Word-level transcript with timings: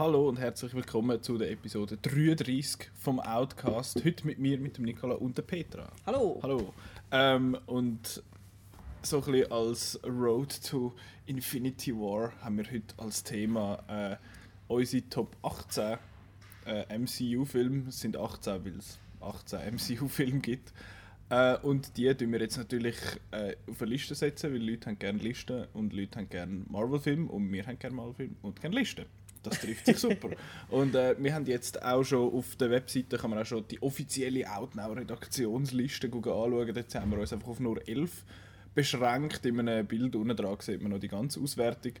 Hallo 0.00 0.30
und 0.30 0.38
herzlich 0.38 0.72
willkommen 0.72 1.22
zu 1.22 1.36
der 1.36 1.50
Episode 1.50 1.98
33 1.98 2.90
vom 2.98 3.20
Outcast. 3.20 4.02
Heute 4.02 4.26
mit 4.26 4.38
mir, 4.38 4.58
mit 4.58 4.78
dem 4.78 4.86
Nicola 4.86 5.16
und 5.16 5.36
der 5.36 5.42
Petra. 5.42 5.92
Hallo. 6.06 6.40
Hallo. 6.42 6.72
Ähm, 7.10 7.58
und 7.66 8.22
so 9.02 9.18
ein 9.18 9.24
bisschen 9.24 9.52
als 9.52 10.00
Road 10.02 10.58
to 10.66 10.94
Infinity 11.26 11.94
War 11.94 12.32
haben 12.40 12.56
wir 12.56 12.64
heute 12.64 12.94
als 12.96 13.22
Thema 13.22 13.78
äh, 13.88 14.16
unsere 14.68 15.06
Top 15.10 15.36
18 15.42 15.98
äh, 16.64 16.98
MCU-Filme. 16.98 17.90
Es 17.90 18.00
sind 18.00 18.16
18, 18.16 18.64
weil 18.64 18.78
es 18.78 18.98
18 19.20 19.74
MCU-Filme 19.74 20.40
gibt. 20.40 20.72
Äh, 21.28 21.58
und 21.58 21.98
die 21.98 22.14
tun 22.14 22.32
wir 22.32 22.40
jetzt 22.40 22.56
natürlich 22.56 22.96
äh, 23.32 23.54
auf 23.68 23.82
eine 23.82 23.90
Liste 23.90 24.14
setzen, 24.14 24.50
weil 24.50 24.66
Leute 24.66 24.86
haben 24.86 24.98
gerne 24.98 25.18
Listen 25.18 25.66
und 25.74 25.92
Leute 25.92 26.20
haben 26.20 26.30
gerne 26.30 26.64
Marvel-Filme 26.70 27.30
und 27.30 27.52
wir 27.52 27.66
haben 27.66 27.78
gerne 27.78 27.96
Marvel-Filme 27.96 28.36
und 28.40 28.58
gerne 28.62 28.76
Listen. 28.76 29.04
Das 29.42 29.60
trifft 29.60 29.86
sich 29.86 29.98
super. 29.98 30.30
Und 30.68 30.94
äh, 30.94 31.16
wir 31.18 31.34
haben 31.34 31.46
jetzt 31.46 31.82
auch 31.82 32.04
schon 32.04 32.32
auf 32.32 32.56
der 32.56 32.70
Webseite 32.70 33.16
kann 33.16 33.30
man 33.30 33.38
auch 33.38 33.46
schon 33.46 33.66
die 33.68 33.80
offizielle 33.82 34.50
Outnow-Redaktionsliste 34.50 36.08
anschauen. 36.08 36.74
Dort 36.74 36.94
haben 36.94 37.10
wir 37.10 37.18
uns 37.18 37.32
einfach 37.32 37.48
auf 37.48 37.60
nur 37.60 37.86
11 37.88 38.24
beschränkt. 38.74 39.46
In 39.46 39.60
einem 39.60 39.86
Bild 39.86 40.14
unten 40.14 40.36
dran 40.36 40.56
sieht 40.60 40.82
man 40.82 40.92
noch 40.92 41.00
die 41.00 41.08
ganze 41.08 41.40
Auswertung. 41.40 41.92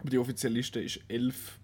Aber 0.00 0.10
die 0.10 0.18
offizielle 0.18 0.54
Liste 0.54 0.80
ist 0.80 1.00
11 1.08 1.58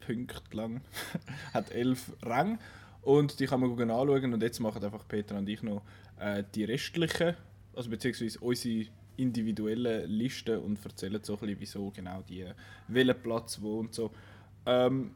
Punkte 0.00 0.56
lang, 0.56 0.80
hat 1.54 1.70
11 1.70 2.12
Ränge. 2.22 2.58
Und 3.02 3.38
die 3.40 3.46
kann 3.46 3.60
man 3.60 3.72
anschauen. 3.72 4.32
Und 4.32 4.42
jetzt 4.42 4.60
machen 4.60 4.82
einfach 4.82 5.06
Peter 5.08 5.36
und 5.36 5.48
ich 5.48 5.62
noch 5.62 5.82
äh, 6.18 6.44
die 6.54 6.64
restlichen, 6.64 7.34
also 7.74 7.90
beziehungsweise 7.90 8.38
unsere 8.38 8.86
individuellen 9.16 10.10
Listen 10.10 10.58
und 10.58 10.84
erzählen 10.84 11.22
so 11.22 11.34
ein 11.34 11.38
bisschen, 11.40 11.60
wieso 11.60 11.90
genau 11.90 12.22
die, 12.28 12.46
welchen 12.88 13.22
Platz 13.22 13.60
wo 13.60 13.80
und 13.80 13.94
so. 13.94 14.10
Ähm, 14.66 15.12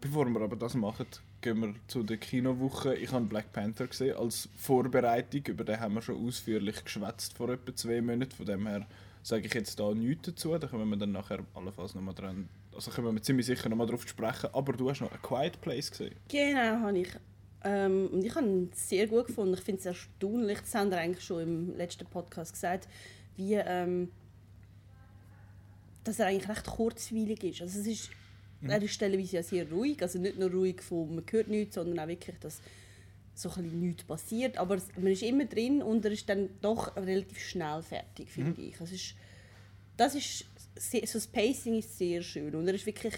bevor 0.00 0.26
wir 0.26 0.40
aber 0.40 0.56
das 0.56 0.74
machen, 0.74 1.06
gehen 1.40 1.60
wir 1.60 1.74
zu 1.88 2.02
der 2.02 2.16
Kinowoche. 2.16 2.94
Ich 2.94 3.12
habe 3.12 3.26
Black 3.26 3.52
Panther 3.52 3.86
gesehen 3.86 4.16
als 4.16 4.48
Vorbereitung. 4.56 5.42
Über 5.46 5.64
den 5.64 5.80
haben 5.80 5.94
wir 5.94 6.02
schon 6.02 6.26
ausführlich 6.26 6.84
geschwätzt 6.84 7.36
vor 7.36 7.50
etwa 7.50 7.74
zwei 7.74 8.00
Monaten. 8.00 8.32
Von 8.32 8.46
dem 8.46 8.66
her 8.66 8.86
sage 9.22 9.46
ich 9.46 9.54
jetzt 9.54 9.78
da 9.78 9.92
nichts 9.92 10.28
dazu. 10.28 10.56
Da 10.56 10.66
können 10.66 10.88
wir 10.88 10.96
dann 10.96 11.12
nachher 11.12 11.40
allenfalls 11.54 11.94
nochmal 11.94 12.14
dran. 12.14 12.48
Also 12.74 12.90
können 12.90 13.14
wir 13.14 13.22
ziemlich 13.22 13.46
sicher 13.46 13.68
nochmal 13.68 13.86
drauf 13.86 14.06
sprechen. 14.08 14.50
Aber 14.52 14.72
du 14.72 14.88
hast 14.88 15.00
noch 15.00 15.12
A 15.12 15.18
Quiet 15.18 15.60
Place 15.60 15.90
gesehen. 15.90 16.14
Genau, 16.28 16.80
habe 16.80 16.98
ich. 16.98 17.08
Ähm, 17.64 18.08
und 18.12 18.24
ich 18.24 18.34
habe 18.34 18.46
ihn 18.46 18.70
sehr 18.74 19.06
gut 19.06 19.26
gefunden. 19.26 19.54
Ich 19.54 19.60
finde 19.60 19.80
es 19.80 19.86
erstaunlich, 19.86 20.60
das 20.60 20.74
haben 20.74 20.90
wir 20.90 20.98
eigentlich 20.98 21.24
schon 21.24 21.42
im 21.42 21.76
letzten 21.76 22.06
Podcast 22.06 22.54
gesagt, 22.54 22.88
wie 23.36 23.54
ähm, 23.54 24.10
dass 26.04 26.18
er 26.18 26.26
eigentlich 26.26 26.48
recht 26.48 26.66
kurzweilig 26.66 27.44
ist. 27.44 27.62
Also 27.62 27.80
es 27.80 27.86
ist, 27.86 28.10
mhm. 28.60 28.70
er 28.70 28.82
ist 28.82 28.94
stellenweise 28.94 29.36
ja 29.36 29.42
sehr 29.42 29.70
ruhig, 29.70 30.02
also 30.02 30.18
nicht 30.18 30.38
nur 30.38 30.50
ruhig 30.50 30.82
von 30.82 31.14
man 31.14 31.24
hört 31.30 31.48
nichts, 31.48 31.76
sondern 31.76 31.98
auch 32.00 32.08
wirklich, 32.08 32.38
dass 32.40 32.60
so 33.34 33.48
ein 33.50 33.62
bisschen 33.62 33.80
nichts 33.80 34.04
passiert. 34.04 34.58
Aber 34.58 34.78
man 34.96 35.12
ist 35.12 35.22
immer 35.22 35.44
drin 35.44 35.82
und 35.82 36.04
er 36.04 36.12
ist 36.12 36.28
dann 36.28 36.50
doch 36.60 36.96
relativ 36.96 37.38
schnell 37.38 37.82
fertig, 37.82 38.30
finde 38.30 38.60
mhm. 38.60 38.68
ich. 38.68 38.80
Also 38.80 38.94
ist, 38.94 39.14
das 39.96 40.14
ist 40.14 40.44
sehr, 40.76 41.06
so 41.06 41.18
das 41.18 41.26
Pacing 41.26 41.78
ist 41.78 41.96
sehr 41.96 42.22
schön 42.22 42.54
und 42.54 42.66
er 42.66 42.74
ist 42.74 42.86
wirklich 42.86 43.14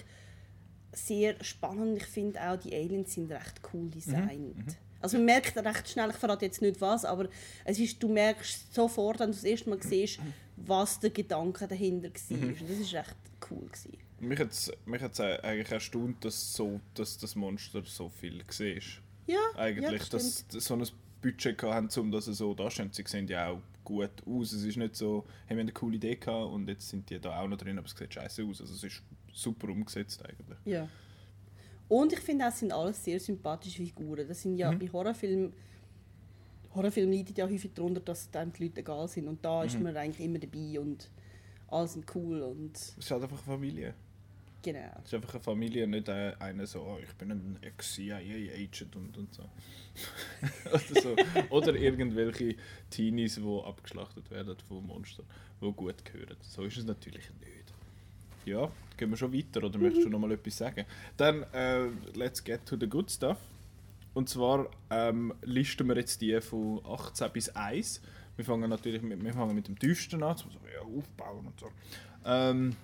sehr 0.93 1.43
spannend. 1.43 1.99
Ich 1.99 2.07
finde 2.07 2.41
auch, 2.41 2.57
die 2.57 2.75
Aliens 2.75 3.15
sind 3.15 3.31
recht 3.31 3.61
cool 3.73 3.89
designt. 3.91 4.67
Mhm. 4.67 4.77
Also 5.05 5.19
man 5.19 5.27
merkt 5.27 5.55
recht 5.55 5.87
schnell, 5.91 6.09
ich 6.09 6.17
verrate 6.17 6.47
jetzt 6.47 6.63
nicht 6.63 6.81
was, 6.81 7.05
aber 7.05 7.29
es 7.67 7.79
ist, 7.79 8.03
du 8.03 8.09
merkst 8.09 8.75
sofort, 8.75 9.21
wenn 9.21 9.27
du 9.27 9.35
das 9.35 9.45
erste 9.45 9.69
Mal 9.69 9.83
siehst, 9.83 10.19
was 10.57 10.99
der 10.99 11.11
Gedanke 11.11 11.69
dahinter 11.69 12.09
war. 12.09 12.39
Mhm. 12.39 12.49
Und 12.49 12.81
das 12.81 12.93
war 12.95 13.01
echt 13.01 13.17
cool. 13.51 13.67
Gewesen. 13.67 13.99
Mich 14.21 14.39
hat 14.39 14.53
es 14.53 14.73
mich 14.87 15.03
eigentlich 15.21 15.71
erstaunt, 15.71 16.25
dass, 16.25 16.55
so, 16.55 16.81
dass 16.95 17.19
das 17.19 17.35
Monster 17.35 17.83
so 17.85 18.09
viel 18.09 18.39
war. 18.39 18.67
Ja, 19.27 19.41
Eigentlich, 19.57 20.03
ja, 20.03 20.09
das 20.09 20.47
dass 20.49 20.65
so 20.65 20.75
ein 20.75 20.89
Budget 21.21 21.63
hatten, 21.63 22.01
um 22.01 22.11
das 22.11 22.25
so 22.25 22.55
darzustellen. 22.55 22.91
Sie 22.91 23.05
sehen 23.07 23.29
ja 23.29 23.49
auch 23.49 23.61
gut 23.85 24.23
aus. 24.27 24.53
Es 24.53 24.63
ist 24.63 24.79
nicht 24.79 24.97
so, 24.97 25.27
haben 25.51 25.57
wir 25.57 25.61
eine 25.61 25.73
coole 25.73 25.97
Idee 25.97 26.17
gehabt 26.17 26.51
und 26.51 26.67
jetzt 26.67 26.89
sind 26.89 27.11
die 27.11 27.21
da 27.21 27.41
auch 27.41 27.47
noch 27.47 27.59
drin, 27.59 27.77
aber 27.77 27.87
es 27.87 27.95
sieht 27.95 28.15
scheiße 28.15 28.43
aus. 28.43 28.63
Also 28.63 28.73
es 28.73 28.85
ist 28.85 29.03
super 29.35 29.69
umgesetzt 29.69 30.25
eigentlich. 30.25 30.59
Ja. 30.65 30.89
Und 31.89 32.13
ich 32.13 32.21
finde, 32.21 32.47
es 32.47 32.59
sind 32.59 32.73
alles 32.73 33.05
sehr 33.05 33.21
sympathische 33.21 33.85
Figuren. 33.85 34.27
Das 34.27 34.43
sind 34.43 34.57
ja 34.57 34.73
mhm. 34.73 34.79
bei 34.79 34.89
Horrorfilmen 34.91 35.53
Horrorfilme 36.75 37.15
leiden 37.15 37.35
ja 37.37 37.49
häufig 37.49 37.73
darunter, 37.73 38.01
dass 38.01 38.31
dann 38.31 38.53
die 38.53 38.65
Leute 38.65 38.81
egal 38.81 39.07
sind. 39.09 39.29
Und 39.29 39.45
da 39.45 39.61
mhm. 39.61 39.67
ist 39.67 39.81
man 39.81 39.97
eigentlich 39.97 40.27
immer 40.27 40.39
dabei 40.39 40.81
und 40.81 41.09
alle 41.69 41.89
sind 41.89 42.05
cool. 42.15 42.43
Und 42.43 42.77
es 42.77 42.97
ist 42.99 43.11
halt 43.11 43.23
einfach 43.23 43.39
eine 43.39 43.57
Familie. 43.57 43.95
Genau. 44.63 44.91
Es 45.03 45.13
ist 45.13 45.15
einfach 45.15 45.35
eine 45.35 45.43
Familie, 45.43 45.87
nicht 45.87 46.09
einer 46.09 46.67
so, 46.67 46.81
oh, 46.81 46.99
ich 47.03 47.13
bin 47.15 47.31
ein 47.31 47.59
Ex-CIA-Agent 47.61 48.97
und, 48.97 49.17
und 49.17 49.35
so. 49.35 49.43
Oder 50.71 51.03
so. 51.03 51.17
Oder 51.51 51.75
irgendwelche 51.77 52.57
Teenies, 52.89 53.35
die 53.37 53.63
abgeschlachtet 53.65 54.31
werden 54.31 54.57
von 54.67 54.87
Monstern, 54.87 55.27
die 55.61 55.71
gut 55.73 56.05
gehören. 56.05 56.37
So 56.41 56.63
ist 56.63 56.79
es 56.79 56.87
natürlich 56.87 57.31
nicht. 57.41 57.64
Ja, 58.47 58.71
gehen 58.97 59.11
wir 59.11 59.17
schon 59.17 59.33
weiter 59.33 59.65
oder 59.65 59.79
mhm. 59.79 59.85
möchtest 59.85 60.07
du 60.07 60.11
noch 60.11 60.19
mal 60.19 60.33
etwas 60.33 60.57
sagen? 60.57 60.85
Dann, 61.17 61.43
äh, 61.53 61.87
let's 62.15 62.43
get 62.43 62.65
to 62.67 62.77
the 62.79 62.89
good 62.89 63.11
stuff. 63.11 63.39
Und 64.15 64.29
zwar 64.29 64.69
ähm, 64.91 65.35
listen 65.43 65.89
wir 65.89 65.97
jetzt 65.97 66.21
die 66.21 66.41
von 66.41 66.81
18 66.87 67.33
bis 67.33 67.49
1. 67.49 68.01
Wir 68.37 68.45
fangen 68.45 68.71
natürlich 68.71 69.03
mit, 69.03 69.23
wir 69.23 69.33
fangen 69.33 69.55
mit 69.55 69.69
dem 69.69 69.79
tiefsten 69.79 70.23
an, 70.23 70.37
so 70.37 70.47
ja, 70.73 70.81
aufbauen 70.81 71.47
und 71.47 71.61
so. 71.61 71.69
Ähm, 72.25 72.77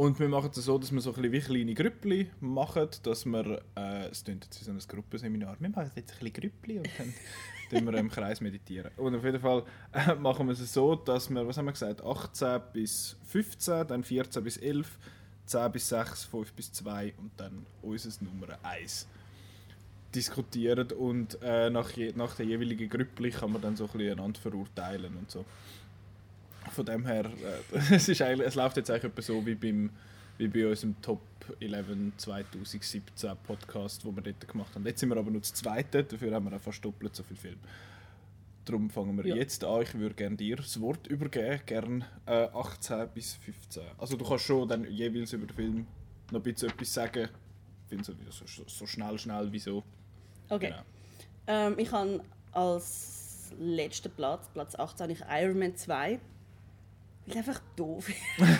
und 0.00 0.18
wir 0.18 0.30
machen 0.30 0.50
es 0.50 0.64
so, 0.64 0.78
dass 0.78 0.92
wir 0.92 1.00
so 1.02 1.14
ein 1.14 1.30
bisschen 1.30 1.32
wie 1.32 1.40
kleine 1.40 1.74
Grüppli 1.74 2.30
machen, 2.40 2.88
dass 3.02 3.26
wir, 3.26 3.60
äh, 3.76 4.06
es 4.06 4.24
klingt 4.24 4.46
jetzt 4.46 4.58
wie 4.58 4.64
so 4.64 4.70
ein 4.70 4.78
Gruppenseminar, 4.78 5.56
wir 5.60 5.68
machen 5.68 5.90
jetzt 5.94 6.12
ein 6.12 6.18
bisschen 6.20 6.32
Grüppli 6.32 6.78
und 6.78 6.88
dann 6.96 7.12
tun 7.70 7.92
wir 7.92 7.98
im 7.98 8.08
Kreis 8.08 8.40
meditieren. 8.40 8.92
Und 8.96 9.14
auf 9.14 9.22
jeden 9.22 9.40
Fall 9.40 9.62
äh, 9.92 10.14
machen 10.14 10.46
wir 10.46 10.54
es 10.54 10.72
so, 10.72 10.94
dass 10.94 11.28
wir, 11.28 11.46
was 11.46 11.58
haben 11.58 11.66
wir 11.66 11.72
gesagt, 11.72 12.02
18 12.02 12.62
bis 12.72 13.18
15, 13.26 13.88
dann 13.88 14.02
14 14.02 14.42
bis 14.42 14.56
11, 14.56 14.98
10 15.44 15.72
bis 15.72 15.90
6, 15.90 16.24
5 16.24 16.52
bis 16.54 16.72
2 16.72 17.12
und 17.18 17.32
dann 17.36 17.66
unser 17.82 18.24
Nummer 18.24 18.56
1 18.62 19.06
diskutieren 20.14 20.92
und 20.92 21.36
äh, 21.42 21.68
nach, 21.68 21.90
je, 21.90 22.14
nach 22.16 22.36
der 22.36 22.46
jeweiligen 22.46 22.88
Gruppe 22.88 23.28
kann 23.28 23.52
man 23.52 23.60
dann 23.60 23.76
so 23.76 23.84
ein 23.84 23.90
bisschen 23.90 24.18
einander 24.18 24.40
verurteilen 24.40 25.14
und 25.18 25.30
so. 25.30 25.44
Von 26.70 26.84
dem 26.84 27.06
her, 27.06 27.24
äh, 27.24 27.76
es, 27.94 28.08
ist 28.08 28.22
eigentlich, 28.22 28.48
es 28.48 28.54
läuft 28.54 28.76
jetzt 28.76 28.90
eigentlich 28.90 29.04
etwa 29.04 29.22
so 29.22 29.44
wie, 29.44 29.54
beim, 29.54 29.90
wie 30.38 30.48
bei 30.48 30.66
unserem 30.66 31.00
Top 31.00 31.20
11 31.60 32.12
2017 32.16 33.30
Podcast, 33.46 34.04
wo 34.04 34.14
wir 34.14 34.22
dort 34.22 34.46
gemacht 34.46 34.74
haben. 34.74 34.86
Jetzt 34.86 35.00
sind 35.00 35.08
wir 35.08 35.16
aber 35.16 35.30
nur 35.30 35.40
das 35.40 35.54
zweite, 35.54 36.04
dafür 36.04 36.34
haben 36.34 36.50
wir 36.50 36.56
auch 36.56 36.60
fast 36.60 36.84
doppelt 36.84 37.14
so 37.16 37.22
viel 37.22 37.36
Film. 37.36 37.58
Darum 38.64 38.90
fangen 38.90 39.16
wir 39.16 39.26
ja. 39.26 39.36
jetzt 39.36 39.64
an. 39.64 39.82
Ich 39.82 39.94
würde 39.94 40.14
gerne 40.14 40.36
dir 40.36 40.56
das 40.56 40.80
Wort 40.80 41.06
übergeben, 41.06 41.60
gerne 41.66 42.06
äh, 42.26 42.46
18 42.52 43.08
bis 43.14 43.34
15. 43.34 43.82
Also 43.98 44.16
du 44.16 44.24
kannst 44.24 44.44
schon 44.44 44.68
dann 44.68 44.84
jeweils 44.84 45.32
über 45.32 45.46
den 45.46 45.56
Film 45.56 45.86
noch 46.30 46.40
ein 46.40 46.42
bisschen 46.42 46.68
etwas 46.68 46.92
sagen. 46.92 47.28
Ich 47.84 47.88
finde 47.88 48.04
so, 48.04 48.12
so, 48.46 48.62
so 48.66 48.86
schnell, 48.86 49.18
schnell, 49.18 49.48
wieso. 49.50 49.82
Okay. 50.48 50.68
Genau. 50.68 50.82
Ähm, 51.46 51.74
ich 51.78 51.90
habe 51.90 52.20
als 52.52 53.50
letzten 53.58 54.12
Platz, 54.12 54.48
Platz 54.52 54.74
18, 54.74 55.10
ich 55.10 55.20
Iron 55.28 55.58
Man 55.58 55.76
2. 55.76 56.20
Weil 57.30 57.38
einfach 57.38 57.60
doof 57.76 58.10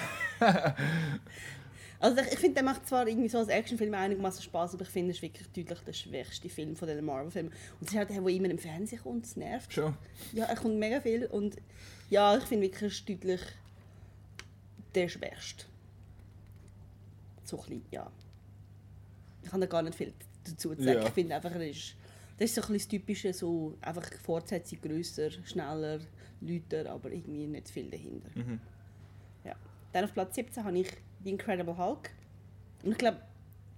Also 2.01 2.19
ich, 2.23 2.33
ich 2.33 2.39
finde, 2.39 2.55
der 2.55 2.63
macht 2.63 2.89
zwar 2.89 3.07
irgendwie 3.07 3.29
so 3.29 3.39
als 3.39 3.49
Actionfilm 3.49 3.93
einigermaßen 3.93 4.43
Spaß, 4.43 4.75
aber 4.75 4.85
ich 4.85 4.89
finde, 4.89 5.11
es 5.11 5.19
ist 5.19 5.23
wirklich 5.23 5.47
deutlich 5.49 5.81
der 5.81 5.93
schwächste 5.93 6.49
Film 6.49 6.75
von 6.75 6.89
den 6.89 7.05
Marvel-Filmen. 7.05 7.53
Und 7.53 7.87
es 7.87 7.93
ist 7.93 7.99
halt 7.99 8.09
der, 8.09 8.23
der 8.23 8.35
immer 8.35 8.49
im 8.49 8.59
Fernsehen 8.59 9.03
kommt, 9.03 9.27
das 9.27 9.37
nervt. 9.37 9.73
Schon. 9.73 9.95
Ja, 10.33 10.47
er 10.47 10.57
kommt 10.57 10.79
mega 10.79 10.99
viel 11.01 11.27
und 11.27 11.57
ja, 12.09 12.37
ich 12.39 12.45
finde 12.45 12.67
wirklich, 12.67 12.91
es 12.91 12.99
ist 12.99 13.09
deutlich 13.09 13.43
der 14.95 15.09
schwächste. 15.09 15.67
So 17.45 17.59
ein 17.59 17.63
bisschen, 17.65 17.85
ja. 17.91 18.11
Ich 19.43 19.53
habe 19.53 19.61
da 19.61 19.67
gar 19.67 19.83
nicht 19.83 19.95
viel 19.95 20.15
dazu 20.45 20.75
zu 20.75 20.83
sagen. 20.83 21.01
Ja. 21.01 21.07
Ich 21.07 21.13
finde 21.13 21.35
einfach, 21.35 21.53
das 21.53 21.63
ist, 21.63 21.95
das 22.39 22.51
ist 22.51 22.55
so 22.55 22.63
ein 22.63 22.73
das 22.73 22.89
Typische, 22.89 23.35
so 23.35 23.77
einfach 23.83 24.11
Fortsetzung 24.25 24.81
grösser, 24.81 25.31
schneller, 25.45 26.01
lauter, 26.41 26.91
aber 26.91 27.11
irgendwie 27.11 27.47
nicht 27.47 27.69
viel 27.69 27.91
dahinter. 27.91 28.29
Mhm. 28.35 28.61
Ja. 29.45 29.55
Dann 29.93 30.05
auf 30.05 30.13
Platz 30.13 30.35
17 30.35 30.65
habe 30.65 30.79
ich 30.79 30.89
The 31.25 31.31
Incredible 31.31 31.77
Hulk. 31.77 32.11
Und 32.83 32.93
ich 32.93 32.99
glaube, 32.99 33.21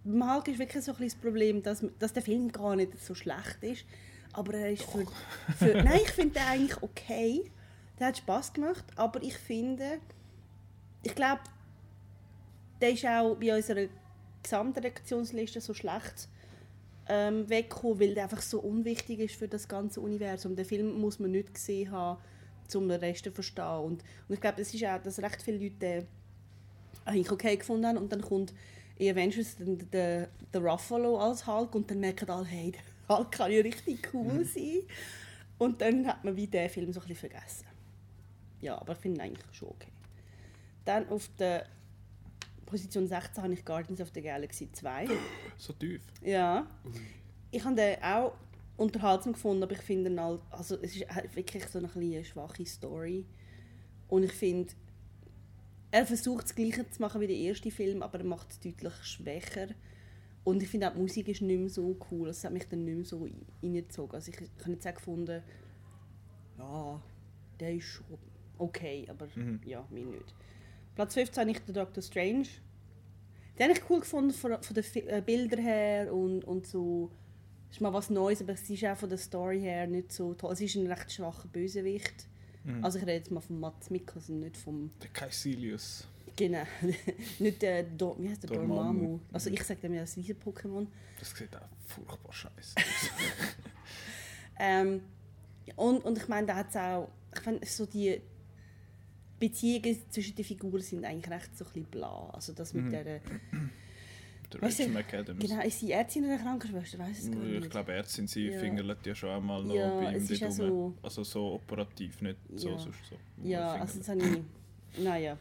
beim 0.04 0.32
Hulk 0.32 0.48
ist 0.48 0.58
wirklich 0.58 0.84
so 0.84 0.92
ein 0.92 0.98
das 1.02 1.14
Problem, 1.14 1.62
dass, 1.62 1.84
dass 1.98 2.12
der 2.12 2.22
Film 2.22 2.50
gar 2.50 2.76
nicht 2.76 2.98
so 2.98 3.14
schlecht 3.14 3.58
ist. 3.62 3.84
Aber 4.32 4.54
er 4.54 4.72
ist 4.72 4.84
für, 4.84 5.04
für 5.56 5.82
Nein, 5.82 6.00
ich 6.02 6.10
finde 6.12 6.34
den 6.34 6.42
eigentlich 6.42 6.82
okay. 6.82 7.50
Der 7.98 8.08
hat 8.08 8.18
Spaß 8.18 8.54
gemacht, 8.54 8.84
aber 8.96 9.22
ich 9.22 9.36
finde, 9.36 9.98
ich 11.02 11.14
glaube, 11.14 11.42
der 12.80 12.90
ist 12.90 13.06
auch 13.06 13.36
bei 13.36 13.54
unserer 13.54 13.86
Gesamtreaktionsliste 14.42 15.60
so 15.60 15.74
schlecht 15.74 16.28
ähm, 17.08 17.48
weggekommen, 17.48 18.00
weil 18.00 18.14
der 18.14 18.24
einfach 18.24 18.42
so 18.42 18.60
unwichtig 18.60 19.20
ist 19.20 19.36
für 19.36 19.48
das 19.48 19.68
ganze 19.68 20.00
Universum. 20.00 20.56
Den 20.56 20.64
Film 20.64 21.00
muss 21.00 21.18
man 21.18 21.30
nicht 21.30 21.54
gesehen 21.54 21.92
haben, 21.92 22.20
um 22.76 22.88
den 22.88 23.00
Rest 23.00 23.24
zu 23.24 23.32
verstehen. 23.32 23.64
Und, 23.80 24.02
und 24.28 24.34
ich 24.34 24.40
glaube, 24.40 24.58
das 24.58 24.72
ist 24.72 24.84
auch, 24.84 25.00
dass 25.02 25.18
recht 25.20 25.42
viele 25.42 25.58
Leute 25.58 26.06
eigentlich 27.04 27.30
okay 27.30 27.56
gefunden 27.56 27.86
haben 27.86 27.98
und 27.98 28.12
dann 28.12 28.20
kommt 28.22 28.52
in 28.96 29.10
Avengers 29.12 29.56
den, 29.56 29.78
den, 29.90 30.26
den 30.54 30.66
Ruffalo 30.66 31.18
als 31.18 31.46
Hulk 31.46 31.74
und 31.74 31.90
dann 31.90 32.00
merken 32.00 32.28
alle, 32.30 32.44
hey, 32.46 32.72
der 32.72 32.80
Hulk 33.18 33.32
kann 33.32 33.50
ja 33.50 33.60
richtig 33.62 34.08
cool 34.14 34.40
Mhm. 34.40 34.44
sein. 34.44 34.80
Und 35.58 35.80
dann 35.80 36.06
hat 36.06 36.24
man 36.24 36.36
wie 36.36 36.46
den 36.46 36.68
Film 36.68 36.92
so 36.92 37.00
ein 37.00 37.06
bisschen 37.08 37.30
vergessen. 37.30 37.66
Ja, 38.60 38.80
aber 38.80 38.92
ich 38.92 38.98
finde 38.98 39.20
ihn 39.20 39.26
eigentlich 39.26 39.44
schon 39.52 39.68
okay. 39.68 39.88
Dann 40.84 41.08
auf 41.08 41.28
der 41.38 41.66
Position 42.66 43.06
16 43.06 43.42
habe 43.42 43.52
ich 43.54 43.64
Guardians 43.64 44.00
of 44.00 44.10
the 44.14 44.22
Galaxy 44.22 44.70
2. 44.72 45.06
So 45.56 45.72
tief. 45.74 46.02
Ja. 46.22 46.66
Ich 47.50 47.64
habe 47.64 47.74
den 47.76 48.02
auch 48.02 48.32
unterhaltsam 48.76 49.32
gefunden, 49.34 49.62
aber 49.62 49.72
ich 49.72 49.80
finde 49.82 50.10
ihn 50.10 50.20
halt, 50.20 50.40
also 50.50 50.76
es 50.80 50.96
ist 50.96 51.06
wirklich 51.34 51.66
so 51.68 51.78
eine, 51.78 51.88
kleine 51.88 52.16
eine 52.16 52.24
schwache 52.24 52.64
Story. 52.66 53.26
Und 54.08 54.24
ich 54.24 54.32
finde, 54.32 54.72
er 55.90 56.06
versucht 56.06 56.44
das 56.44 56.54
Gleiche 56.54 56.88
zu 56.90 57.00
machen 57.00 57.20
wie 57.20 57.26
der 57.26 57.36
erste 57.36 57.70
Film, 57.70 58.02
aber 58.02 58.18
er 58.18 58.24
macht 58.24 58.50
es 58.50 58.60
deutlich 58.60 58.94
schwächer. 59.02 59.68
Und 60.44 60.62
ich 60.62 60.68
finde 60.68 60.88
auch 60.88 60.94
die 60.94 61.00
Musik 61.00 61.28
ist 61.28 61.42
nicht 61.42 61.58
mehr 61.60 61.68
so 61.68 61.96
cool. 62.10 62.28
Es 62.28 62.42
hat 62.44 62.52
mich 62.52 62.66
dann 62.68 62.84
nicht 62.84 62.96
mehr 62.96 63.04
so 63.04 63.24
ein- 63.24 63.46
reingezogen. 63.62 64.14
Also 64.14 64.30
ich, 64.32 64.40
ich 64.40 64.62
habe 64.62 64.72
jetzt 64.72 64.86
auch 64.88 64.94
gefunden, 64.94 65.42
ja, 66.58 67.02
der 67.60 67.74
ist 67.74 67.84
schon 67.84 68.06
okay, 68.58 69.06
aber 69.08 69.28
ja, 69.64 69.86
mir 69.90 70.04
nicht. 70.04 70.34
Platz 70.94 71.14
15 71.14 71.40
habe 71.42 71.50
ich 71.50 71.58
den 71.60 71.74
Doctor 71.74 72.02
Strange. 72.02 72.46
Den 73.58 73.68
habe 73.68 73.72
ich 73.78 73.90
cool 73.90 74.00
gefunden 74.00 74.32
von, 74.32 74.60
von 74.62 74.74
den 74.74 74.84
äh, 75.08 75.22
Bildern 75.24 75.60
her 75.60 76.12
und, 76.12 76.42
und 76.44 76.66
so. 76.66 77.10
Es 77.72 77.78
ist 77.78 77.80
mal 77.80 77.92
was 77.94 78.10
Neues, 78.10 78.42
aber 78.42 78.52
es 78.52 78.68
ist 78.68 78.84
auch 78.84 78.98
von 78.98 79.08
der 79.08 79.16
Story 79.16 79.58
her 79.58 79.86
nicht 79.86 80.12
so 80.12 80.34
toll. 80.34 80.52
Es 80.52 80.60
ist 80.60 80.74
ein 80.74 80.86
recht 80.86 81.10
schwacher 81.10 81.48
Bösewicht. 81.48 82.26
Also 82.82 82.98
ich 82.98 83.04
rede 83.04 83.14
jetzt 83.14 83.30
mal 83.30 83.40
von 83.40 83.58
Mats 83.58 83.88
Mikkelsen, 83.88 84.40
nicht 84.40 84.58
vom... 84.58 84.90
Der 85.00 85.08
Caecilius. 85.08 86.06
Genau. 86.36 86.64
nicht 87.38 87.62
der... 87.62 87.82
Do, 87.84 88.14
wie 88.18 88.28
heißt 88.28 88.42
der? 88.42 88.50
Dormammu. 88.50 88.74
Dormammu. 88.74 89.20
Also 89.32 89.48
ich 89.48 89.62
sage 89.64 89.80
dem 89.80 89.94
ja 89.94 90.02
das 90.02 90.18
Wiese-Pokémon. 90.18 90.86
Das 91.18 91.30
sieht 91.30 91.56
auch 91.56 91.62
furchtbar 91.86 92.32
scheiße. 92.32 92.74
Ähm, 94.60 95.00
und, 95.74 96.04
und 96.04 96.18
ich 96.18 96.28
meine, 96.28 96.46
da 96.46 96.56
hat 96.56 96.68
es 96.68 96.76
auch... 96.76 97.08
Ich 97.34 97.40
finde, 97.40 97.66
so 97.66 97.86
die 97.86 98.20
Beziehungen 99.40 99.98
zwischen 100.10 100.36
den 100.36 100.44
Figuren 100.44 100.82
sind 100.82 101.06
eigentlich 101.06 101.32
recht 101.32 101.56
so 101.56 101.64
ein 101.64 101.72
bisschen 101.72 101.90
bla. 101.90 102.30
Also 102.34 102.52
das 102.52 102.74
mit 102.74 102.92
der... 102.92 103.22
der 104.52 104.62
Weißt 104.62 104.80
Rachel 104.80 104.92
McAdams. 104.92 105.40
Genau, 105.40 105.62
ist 105.62 105.80
sie 105.80 105.92
Ärztin 105.92 106.24
oder 106.24 106.36
Krankenschwester? 106.38 106.98
Ich 106.98 107.04
weiß 107.10 107.18
es 107.18 107.30
gar 107.30 107.40
nicht. 107.40 107.64
Ich 107.64 107.70
glaube, 107.70 107.92
Ärztin, 107.92 108.26
sie 108.26 108.48
Ja. 108.48 108.58
fingert 108.58 109.06
ja 109.06 109.14
schon 109.14 109.30
einmal 109.30 109.62
noch 109.64 109.74
Ja, 109.74 109.98
bei 110.00 110.14
ihm 110.16 110.26
dort 110.26 110.38
ja 110.40 110.46
rum. 110.46 110.54
so- 110.56 110.94
Also 111.02 111.24
so 111.24 111.52
operativ, 111.54 112.20
nicht 112.22 112.36
so 112.54 112.70
Ja. 112.70 112.78
sonst 112.78 112.98
so. 113.08 113.16
Ja, 113.48 113.72
also 113.74 113.98
das 113.98 114.08
habe 114.08 114.20
ich... 114.20 115.02
Naja. 115.02 115.38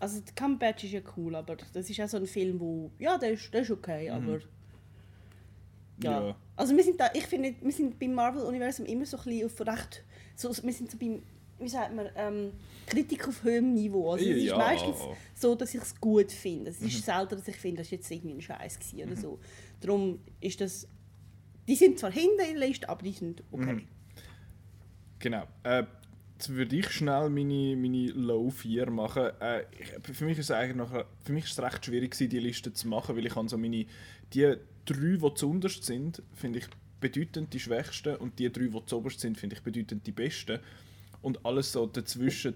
Also 0.00 0.20
der 0.20 0.34
Cumberbatch 0.34 0.84
ist 0.84 0.92
ja 0.92 1.00
cool, 1.16 1.34
aber 1.34 1.56
das 1.72 1.88
ist 1.88 2.00
auch 2.00 2.08
so 2.08 2.16
ein 2.18 2.26
Film, 2.26 2.60
wo... 2.60 2.90
Ja, 2.98 3.16
der 3.16 3.30
ist, 3.32 3.52
der 3.54 3.62
ist 3.62 3.70
okay, 3.70 4.10
aber... 4.10 4.38
Ja. 6.02 6.26
Ja. 6.28 6.36
Also 6.56 6.76
wir 6.76 6.82
sind 6.82 6.98
da... 7.00 7.08
Ich 7.14 7.26
finde, 7.26 7.54
wir 7.60 7.72
sind 7.72 7.98
beim 7.98 8.12
Marvel-Universum 8.14 8.84
immer 8.86 9.06
so 9.06 9.16
ein 9.16 9.24
bisschen 9.24 9.46
auf 9.46 9.60
recht... 9.60 10.04
So, 10.36 10.48
wir 10.62 10.72
sind 10.72 10.90
so 10.90 10.98
beim... 10.98 11.22
Wie 11.58 11.68
sagt 11.68 11.94
man? 11.94 12.08
Ähm, 12.16 12.52
Kritik 12.86 13.28
auf 13.28 13.42
höherem 13.44 13.74
Niveau. 13.74 14.10
Also 14.12 14.24
es 14.24 14.36
ist 14.36 14.44
Ja. 14.44 14.58
meistens 14.58 14.96
so, 15.34 15.54
dass 15.54 15.74
ich 15.74 15.80
es 15.80 15.98
gut 16.00 16.30
finde. 16.32 16.70
Es 16.70 16.80
ist 16.82 17.04
selten, 17.04 17.36
dass 17.36 17.48
ich 17.48 17.56
finde, 17.56 17.82
das 17.82 17.90
war 17.90 17.98
jetzt 17.98 18.10
irgendwie 18.10 18.34
ein 18.34 18.40
Scheiß 18.42 18.78
gewesen 18.78 19.08
oder 19.10 19.16
so. 19.20 19.38
Darum 19.80 20.18
ist 20.40 20.60
das... 20.60 20.86
Die 21.66 21.76
sind 21.76 21.98
zwar 21.98 22.10
hinter 22.12 22.46
in 22.48 22.58
der 22.58 22.68
Liste, 22.68 22.88
aber 22.88 23.02
die 23.02 23.12
sind 23.12 23.42
okay. 23.50 23.86
Genau. 25.18 25.44
Äh, 25.62 25.84
jetzt 26.34 26.50
würde 26.50 26.76
ich 26.76 26.90
schnell 26.90 27.30
meine, 27.30 27.76
meine 27.76 28.08
Low 28.08 28.50
4 28.50 28.90
machen. 28.90 29.30
Äh, 29.40 29.64
für 30.12 30.24
mich 30.26 30.38
ist 30.38 30.50
es 30.50 30.56
eigentlich 30.56 30.76
noch, 30.76 30.90
für 31.24 31.32
mich 31.32 31.44
ist 31.44 31.52
es 31.52 31.62
recht 31.62 31.84
schwierig 31.86 32.10
gewesen, 32.10 32.28
die 32.28 32.38
Liste 32.40 32.72
zu 32.72 32.88
machen, 32.88 33.16
weil 33.16 33.24
ich 33.24 33.34
habe 33.34 33.48
so 33.48 33.56
meine 33.56 33.86
die 34.34 34.54
drei, 34.84 35.16
die 35.16 35.34
zuunterst 35.34 35.84
sind, 35.84 36.22
finde 36.34 36.58
ich 36.58 36.66
bedeutend 37.00 37.52
die 37.54 37.60
schwächsten 37.60 38.16
und 38.16 38.38
die 38.38 38.50
drei, 38.50 38.66
die 38.66 38.84
zuoberst 38.86 39.20
sind, 39.20 39.38
finde 39.38 39.56
ich 39.56 39.62
bedeutend 39.62 40.06
die 40.06 40.12
besten. 40.12 40.58
Und 41.24 41.44
alles 41.46 41.72
so 41.72 41.86
dazwischen 41.86 42.54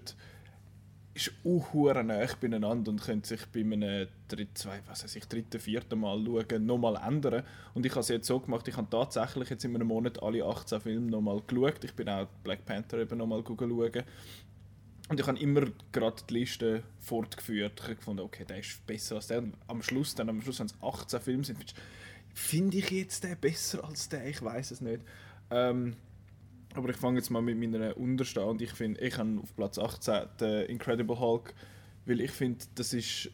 ist 1.15 1.32
auch 1.43 1.73
hure 1.73 2.05
nah 2.05 2.25
beieinander 2.41 2.91
und 2.91 3.00
könnte 3.03 3.29
sich 3.29 3.47
bei 3.47 3.61
einem 3.61 4.06
dritt, 4.29 4.59
zwei, 4.59 4.81
was 4.87 5.03
weiß 5.03 5.17
ich, 5.17 5.25
dritten, 5.25 5.59
vierten 5.59 5.99
Mal 5.99 6.23
schauen, 6.23 6.67
nochmal 6.67 6.97
ändern. 6.97 7.44
Und 7.73 7.87
ich 7.87 7.93
habe 7.93 8.03
es 8.03 8.09
jetzt 8.09 8.26
so 8.26 8.38
gemacht, 8.38 8.69
ich 8.69 8.76
habe 8.76 8.87
tatsächlich 8.91 9.49
jetzt 9.49 9.65
in 9.65 9.75
einem 9.75 9.88
Monat 9.88 10.23
alle 10.23 10.44
18 10.44 10.82
Filme 10.82 11.11
nochmal 11.11 11.41
geschaut. 11.47 11.82
Ich 11.82 11.94
bin 11.94 12.11
auch 12.11 12.29
Black 12.44 12.67
Panther 12.67 12.99
eben 12.99 13.17
nochmal 13.17 13.43
schauen. 13.43 14.05
Und 15.09 15.19
ich 15.19 15.26
habe 15.26 15.38
immer 15.38 15.62
gerade 15.91 16.23
die 16.29 16.35
Liste 16.35 16.82
fortgeführt. 17.00 17.73
Ich 17.79 17.85
habe 17.85 17.97
gefunden, 17.97 18.23
okay, 18.23 18.44
der 18.44 18.59
ist 18.59 18.87
besser 18.87 19.17
als 19.17 19.29
der. 19.29 19.38
Und 19.38 19.55
am 19.67 19.82
Schluss, 19.82 20.14
dann 20.14 20.29
am 20.29 20.43
Schluss, 20.43 20.61
wenn 20.61 20.67
es 20.67 20.75
18 20.82 21.21
Filme 21.21 21.44
sind, 21.44 21.75
finde 22.35 22.76
ich 22.76 22.91
jetzt 22.91 23.25
den 23.25 23.37
besser 23.38 23.82
als 23.82 24.11
der? 24.11 24.26
Ich 24.26 24.43
weiß 24.43 24.73
es 24.73 24.82
nicht. 24.82 25.00
Ähm, 25.50 25.97
aber 26.79 26.91
ich 26.91 26.97
fange 26.97 27.19
jetzt 27.19 27.31
mal 27.31 27.43
mit 27.43 27.59
meiner 27.59 27.97
untersten 27.97 28.43
an. 28.43 28.59
Ich 28.61 28.73
finde, 28.73 29.01
ich 29.01 29.19
habe 29.19 29.41
auf 29.43 29.55
Platz 29.55 29.79
18 29.79 30.29
den 30.41 30.67
Incredible 30.67 31.19
Hulk, 31.19 31.53
weil 32.07 32.21
ich 32.21 32.31
finde, 32.31 32.65
das 32.77 32.93
ist 32.93 33.31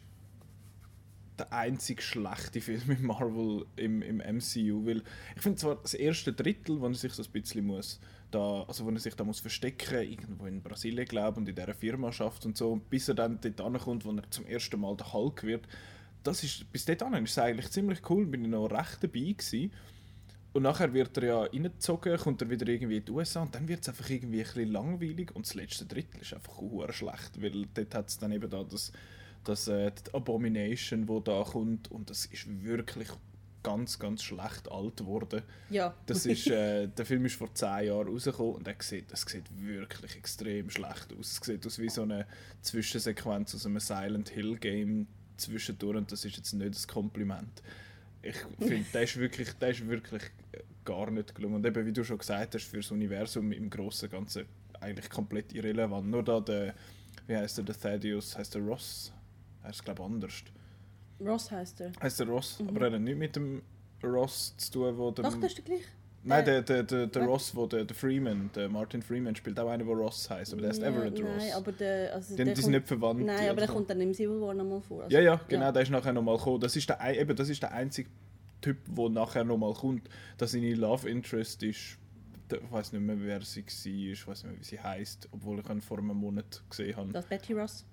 der 1.37 1.51
einzig 1.53 2.01
schlechte 2.01 2.61
Film 2.61 2.89
in 2.89 3.05
Marvel 3.05 3.65
im, 3.75 4.01
im 4.01 4.17
MCU. 4.17 4.85
Weil 4.85 5.03
ich 5.35 5.41
finde 5.41 5.59
zwar 5.59 5.75
das 5.75 5.93
erste 5.93 6.33
Drittel, 6.33 6.79
wo 6.81 6.87
er 6.87 6.93
sich 6.93 7.13
so 7.13 7.23
ein 7.23 7.31
bisschen 7.31 7.65
muss, 7.65 7.99
da, 8.31 8.63
also 8.63 8.85
wo 8.85 8.89
er 8.89 8.99
sich 8.99 9.15
da 9.15 9.23
muss 9.23 9.39
verstecken, 9.39 10.01
irgendwo 10.01 10.45
in 10.45 10.61
Brasilien 10.61 11.05
glaube 11.05 11.39
und 11.39 11.47
in 11.47 11.55
dieser 11.55 11.73
Firma 11.73 12.11
schafft 12.11 12.45
und 12.45 12.57
so, 12.57 12.81
bis 12.89 13.07
er 13.07 13.15
dann 13.15 13.39
dort 13.41 13.61
ankommt, 13.61 14.05
wo 14.05 14.11
er 14.11 14.29
zum 14.31 14.45
ersten 14.45 14.79
Mal 14.79 14.95
der 14.97 15.13
Hulk 15.13 15.43
wird, 15.43 15.67
das 16.23 16.43
ist, 16.43 16.71
bis 16.71 16.85
dort 16.85 17.01
ist 17.01 17.31
es 17.31 17.37
eigentlich 17.37 17.69
ziemlich 17.69 17.99
cool, 18.09 18.25
bin 18.25 18.43
ich 18.43 18.49
noch 18.49 18.67
recht 18.67 19.03
dabei 19.03 19.33
gewesen. 19.37 19.71
Und 20.55 20.61
nachher 20.61 20.93
wird 20.93 21.17
er 21.17 21.23
ja 21.25 21.41
reingezogen, 21.41 22.17
kommt 22.17 22.41
er 22.41 22.49
wieder 22.49 22.65
irgendwie 22.65 22.95
in 22.95 23.03
die 23.03 23.11
USA 23.11 23.41
und 23.41 23.53
dann 23.53 23.67
wird 23.67 23.81
es 23.81 23.89
einfach 23.89 24.09
irgendwie 24.09 24.39
ein 24.39 24.45
bisschen 24.45 24.71
langweilig 24.71 25.35
und 25.35 25.45
das 25.45 25.53
letzte 25.53 25.85
Drittel 25.85 26.21
ist 26.21 26.33
einfach 26.33 26.61
hure 26.61 26.93
schlecht, 26.93 27.41
weil 27.41 27.65
dort 27.73 27.93
hat 27.93 28.07
es 28.07 28.17
dann 28.17 28.31
eben 28.31 28.49
da 28.49 28.63
das, 28.63 28.93
das 29.43 29.67
äh, 29.67 29.91
die 29.91 30.13
Abomination, 30.13 31.09
wo 31.09 31.19
da 31.19 31.43
kommt 31.43 31.91
und 31.91 32.09
das 32.09 32.27
ist 32.27 32.47
wirklich 32.63 33.09
ganz, 33.63 33.99
ganz 33.99 34.23
schlecht 34.23 34.71
alt 34.71 34.95
geworden. 34.95 35.41
Ja. 35.69 35.93
Das 36.05 36.25
ist, 36.25 36.47
äh, 36.47 36.87
der 36.87 37.05
Film 37.05 37.25
ist 37.25 37.35
vor 37.35 37.53
10 37.53 37.87
Jahren 37.87 38.07
rausgekommen 38.07 38.55
und 38.55 38.65
er 38.65 38.75
sieht, 38.79 39.11
das 39.11 39.23
sieht 39.23 39.43
wirklich 39.57 40.15
extrem 40.15 40.69
schlecht 40.69 41.11
aus. 41.19 41.33
Es 41.33 41.45
sieht 41.45 41.67
aus 41.67 41.79
wie 41.79 41.89
so 41.89 42.03
eine 42.03 42.27
Zwischensequenz 42.61 43.55
aus 43.55 43.65
einem 43.65 43.81
Silent 43.81 44.29
Hill 44.29 44.55
Game 44.55 45.07
zwischendurch 45.35 45.97
und 45.97 46.13
das 46.13 46.23
ist 46.23 46.37
jetzt 46.37 46.53
nicht 46.53 46.75
das 46.75 46.87
Kompliment. 46.87 47.61
Ich 48.21 48.37
finde, 48.57 48.85
der 48.91 49.03
ist 49.03 49.17
wirklich, 49.17 49.51
der 49.53 49.69
ist 49.69 49.87
wirklich 49.87 50.23
gar 50.85 51.11
nicht 51.11 51.35
gelungen. 51.35 51.55
Und 51.55 51.65
eben, 51.65 51.85
wie 51.85 51.91
du 51.91 52.03
schon 52.03 52.17
gesagt 52.17 52.55
hast, 52.55 52.63
für 52.65 52.77
das 52.77 52.91
Universum 52.91 53.51
im 53.51 53.69
Großen 53.69 54.07
und 54.07 54.13
Ganzen 54.13 54.45
eigentlich 54.79 55.09
komplett 55.09 55.53
irrelevant. 55.53 56.07
Nur 56.09 56.23
da 56.23 56.39
der, 56.39 56.73
wie 57.27 57.35
heißt 57.35 57.57
der, 57.57 57.65
der 57.65 57.79
Thaddeus, 57.79 58.37
heißt 58.37 58.55
der 58.55 58.61
Ross? 58.61 59.11
Er 59.63 59.69
ist 59.71 59.83
glaube 59.83 60.01
ich 60.01 60.05
anders. 60.05 60.43
Ross 61.19 61.51
heißt 61.51 61.81
er. 61.81 61.91
Heißt 62.01 62.19
der 62.19 62.27
Ross, 62.27 62.59
aber 62.67 62.87
er 62.87 62.93
hat 62.93 63.01
nicht 63.01 63.17
mit 63.17 63.35
dem 63.35 63.61
Ross 64.03 64.55
zu 64.57 64.71
tun, 64.71 64.97
wo 64.97 65.11
der 65.11 65.23
Doch, 65.25 65.33
das 65.39 65.51
ist 65.51 65.57
der 65.57 65.65
gleich. 65.65 65.81
Nein, 66.27 66.43
der, 66.43 66.61
der, 66.63 66.81
der, 66.83 67.05
der? 67.05 67.23
Ross, 67.23 67.55
wo 67.55 67.67
der, 67.67 67.85
der 67.85 67.95
Freeman, 67.95 68.49
der 68.55 68.67
Martin 68.67 69.03
Freeman 69.03 69.35
spielt 69.35 69.59
auch 69.59 69.69
einer, 69.69 69.83
der 69.83 69.93
Ross 69.93 70.27
heißt, 70.27 70.53
aber 70.53 70.63
der 70.63 70.71
ist 70.71 70.81
Ja, 70.81 70.87
Everett 70.87 71.13
Ross. 71.19 71.29
Nein, 71.37 71.51
aber 71.55 71.71
der, 71.71 72.13
also 72.15 72.35
die, 72.35 72.43
der 72.43 72.45
die 72.45 72.61
sind 72.61 72.63
kommt, 72.63 72.73
nicht 72.75 72.87
verwandt. 72.87 73.25
Nein, 73.25 73.49
aber 73.49 73.59
der 73.59 73.69
kommt 73.69 73.89
dann 73.91 74.01
im 74.01 74.11
Civil 74.13 74.41
War 74.41 74.53
nochmal 74.55 74.81
vor. 74.81 75.03
Also, 75.03 75.15
Ja, 75.15 75.21
ja, 75.21 75.39
genau, 75.47 75.71
der 75.71 75.83
ist 75.83 75.91
nachher 75.91 76.13
nochmal 76.13 76.37
gekommen. 76.37 76.59
Das 76.59 76.75
ist 76.75 76.89
der, 76.89 76.99
eben, 77.19 77.35
das 77.35 77.47
ist 77.49 77.61
der 77.61 77.71
einzige 77.71 78.09
Typ, 78.65 78.77
der 78.87 79.09
nachher 79.09 79.43
nochmal 79.43 79.73
kommt. 79.73 80.09
Dass 80.39 80.53
seine 80.53 80.73
Love 80.73 81.07
Interest 81.07 81.61
ist, 81.61 81.99
ich 82.51 82.71
weiß 82.71 82.93
nicht 82.93 83.01
mehr, 83.03 83.15
wer 83.19 83.41
sie 83.41 83.63
war, 83.63 84.11
ich 84.11 84.27
weiß 84.27 84.43
nicht 84.43 84.51
mehr, 84.51 84.59
wie 84.59 84.65
sie 84.65 84.79
heißt, 84.79 85.29
obwohl 85.31 85.59
ich 85.59 85.69
ihn 85.69 85.81
vor 85.81 85.99
einem 85.99 86.17
Monat 86.17 86.63
gesehen 86.67 86.95
habe. 86.95 87.11
Das 87.11 87.27
Betty 87.27 87.53
Ross. 87.53 87.85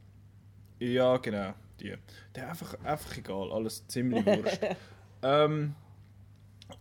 Ja, 0.79 1.19
genau, 1.19 1.53
die. 1.79 1.95
Der 2.35 2.49
einfach, 2.49 2.75
einfach 2.85 3.19
egal, 3.19 3.53
alles 3.53 3.87
ziemlich 3.87 4.25
wurscht. 4.27 4.61
ähm, 5.23 5.75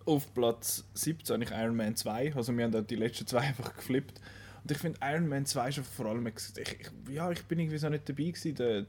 auf 0.05 0.33
Platz 0.33 0.85
17 0.93 1.33
habe 1.33 1.43
ich 1.43 1.51
Iron 1.51 1.75
Man 1.75 1.97
2, 1.97 2.33
also 2.33 2.55
wir 2.55 2.63
haben 2.63 2.71
da 2.71 2.79
die 2.79 2.95
letzten 2.95 3.27
zwei 3.27 3.41
einfach 3.41 3.75
geflippt. 3.75 4.21
Und 4.63 4.71
ich 4.71 4.77
finde 4.77 4.99
Iron 5.03 5.27
Man 5.27 5.45
2 5.45 5.67
ist 5.67 5.79
vor 5.79 6.05
allem, 6.05 6.25
ich, 6.27 6.35
ich, 6.57 6.91
ja, 7.09 7.29
ich 7.29 7.43
bin 7.43 7.59
irgendwie 7.59 7.77
so 7.77 7.89
nicht 7.89 8.07
dabei 8.07 8.23
gewesen, 8.23 8.55
der, 8.55 8.85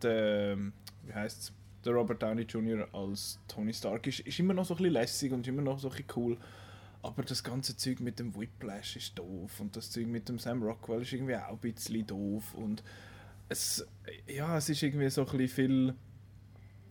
der 0.00 0.56
wie 1.02 1.12
heißt's, 1.12 1.52
der 1.84 1.92
Robert 1.92 2.22
Downey 2.22 2.42
Jr. 2.42 2.88
als 2.92 3.38
Tony 3.48 3.72
Stark 3.72 4.06
ist, 4.06 4.20
ist 4.20 4.38
immer 4.38 4.54
noch 4.54 4.64
so 4.64 4.74
ein 4.74 4.78
bisschen 4.78 4.92
lässig 4.92 5.32
und 5.32 5.46
immer 5.46 5.62
noch 5.62 5.78
so 5.78 5.88
ein 5.88 5.92
bisschen 5.92 6.12
cool. 6.16 6.36
Aber 7.02 7.22
das 7.22 7.44
ganze 7.44 7.76
Zeug 7.76 8.00
mit 8.00 8.18
dem 8.18 8.34
Whiplash 8.36 8.96
ist 8.96 9.18
doof 9.18 9.60
und 9.60 9.76
das 9.76 9.90
Zeug 9.90 10.06
mit 10.08 10.28
dem 10.28 10.38
Sam 10.38 10.62
Rockwell 10.62 11.02
ist 11.02 11.12
irgendwie 11.12 11.36
auch 11.36 11.50
ein 11.50 11.58
bisschen 11.58 12.06
doof 12.06 12.54
und 12.54 12.82
es, 13.48 13.86
ja, 14.26 14.58
es 14.58 14.68
ist 14.68 14.82
irgendwie 14.82 15.08
so 15.08 15.22
ein 15.22 15.38
bisschen 15.38 15.48
viel 15.48 15.94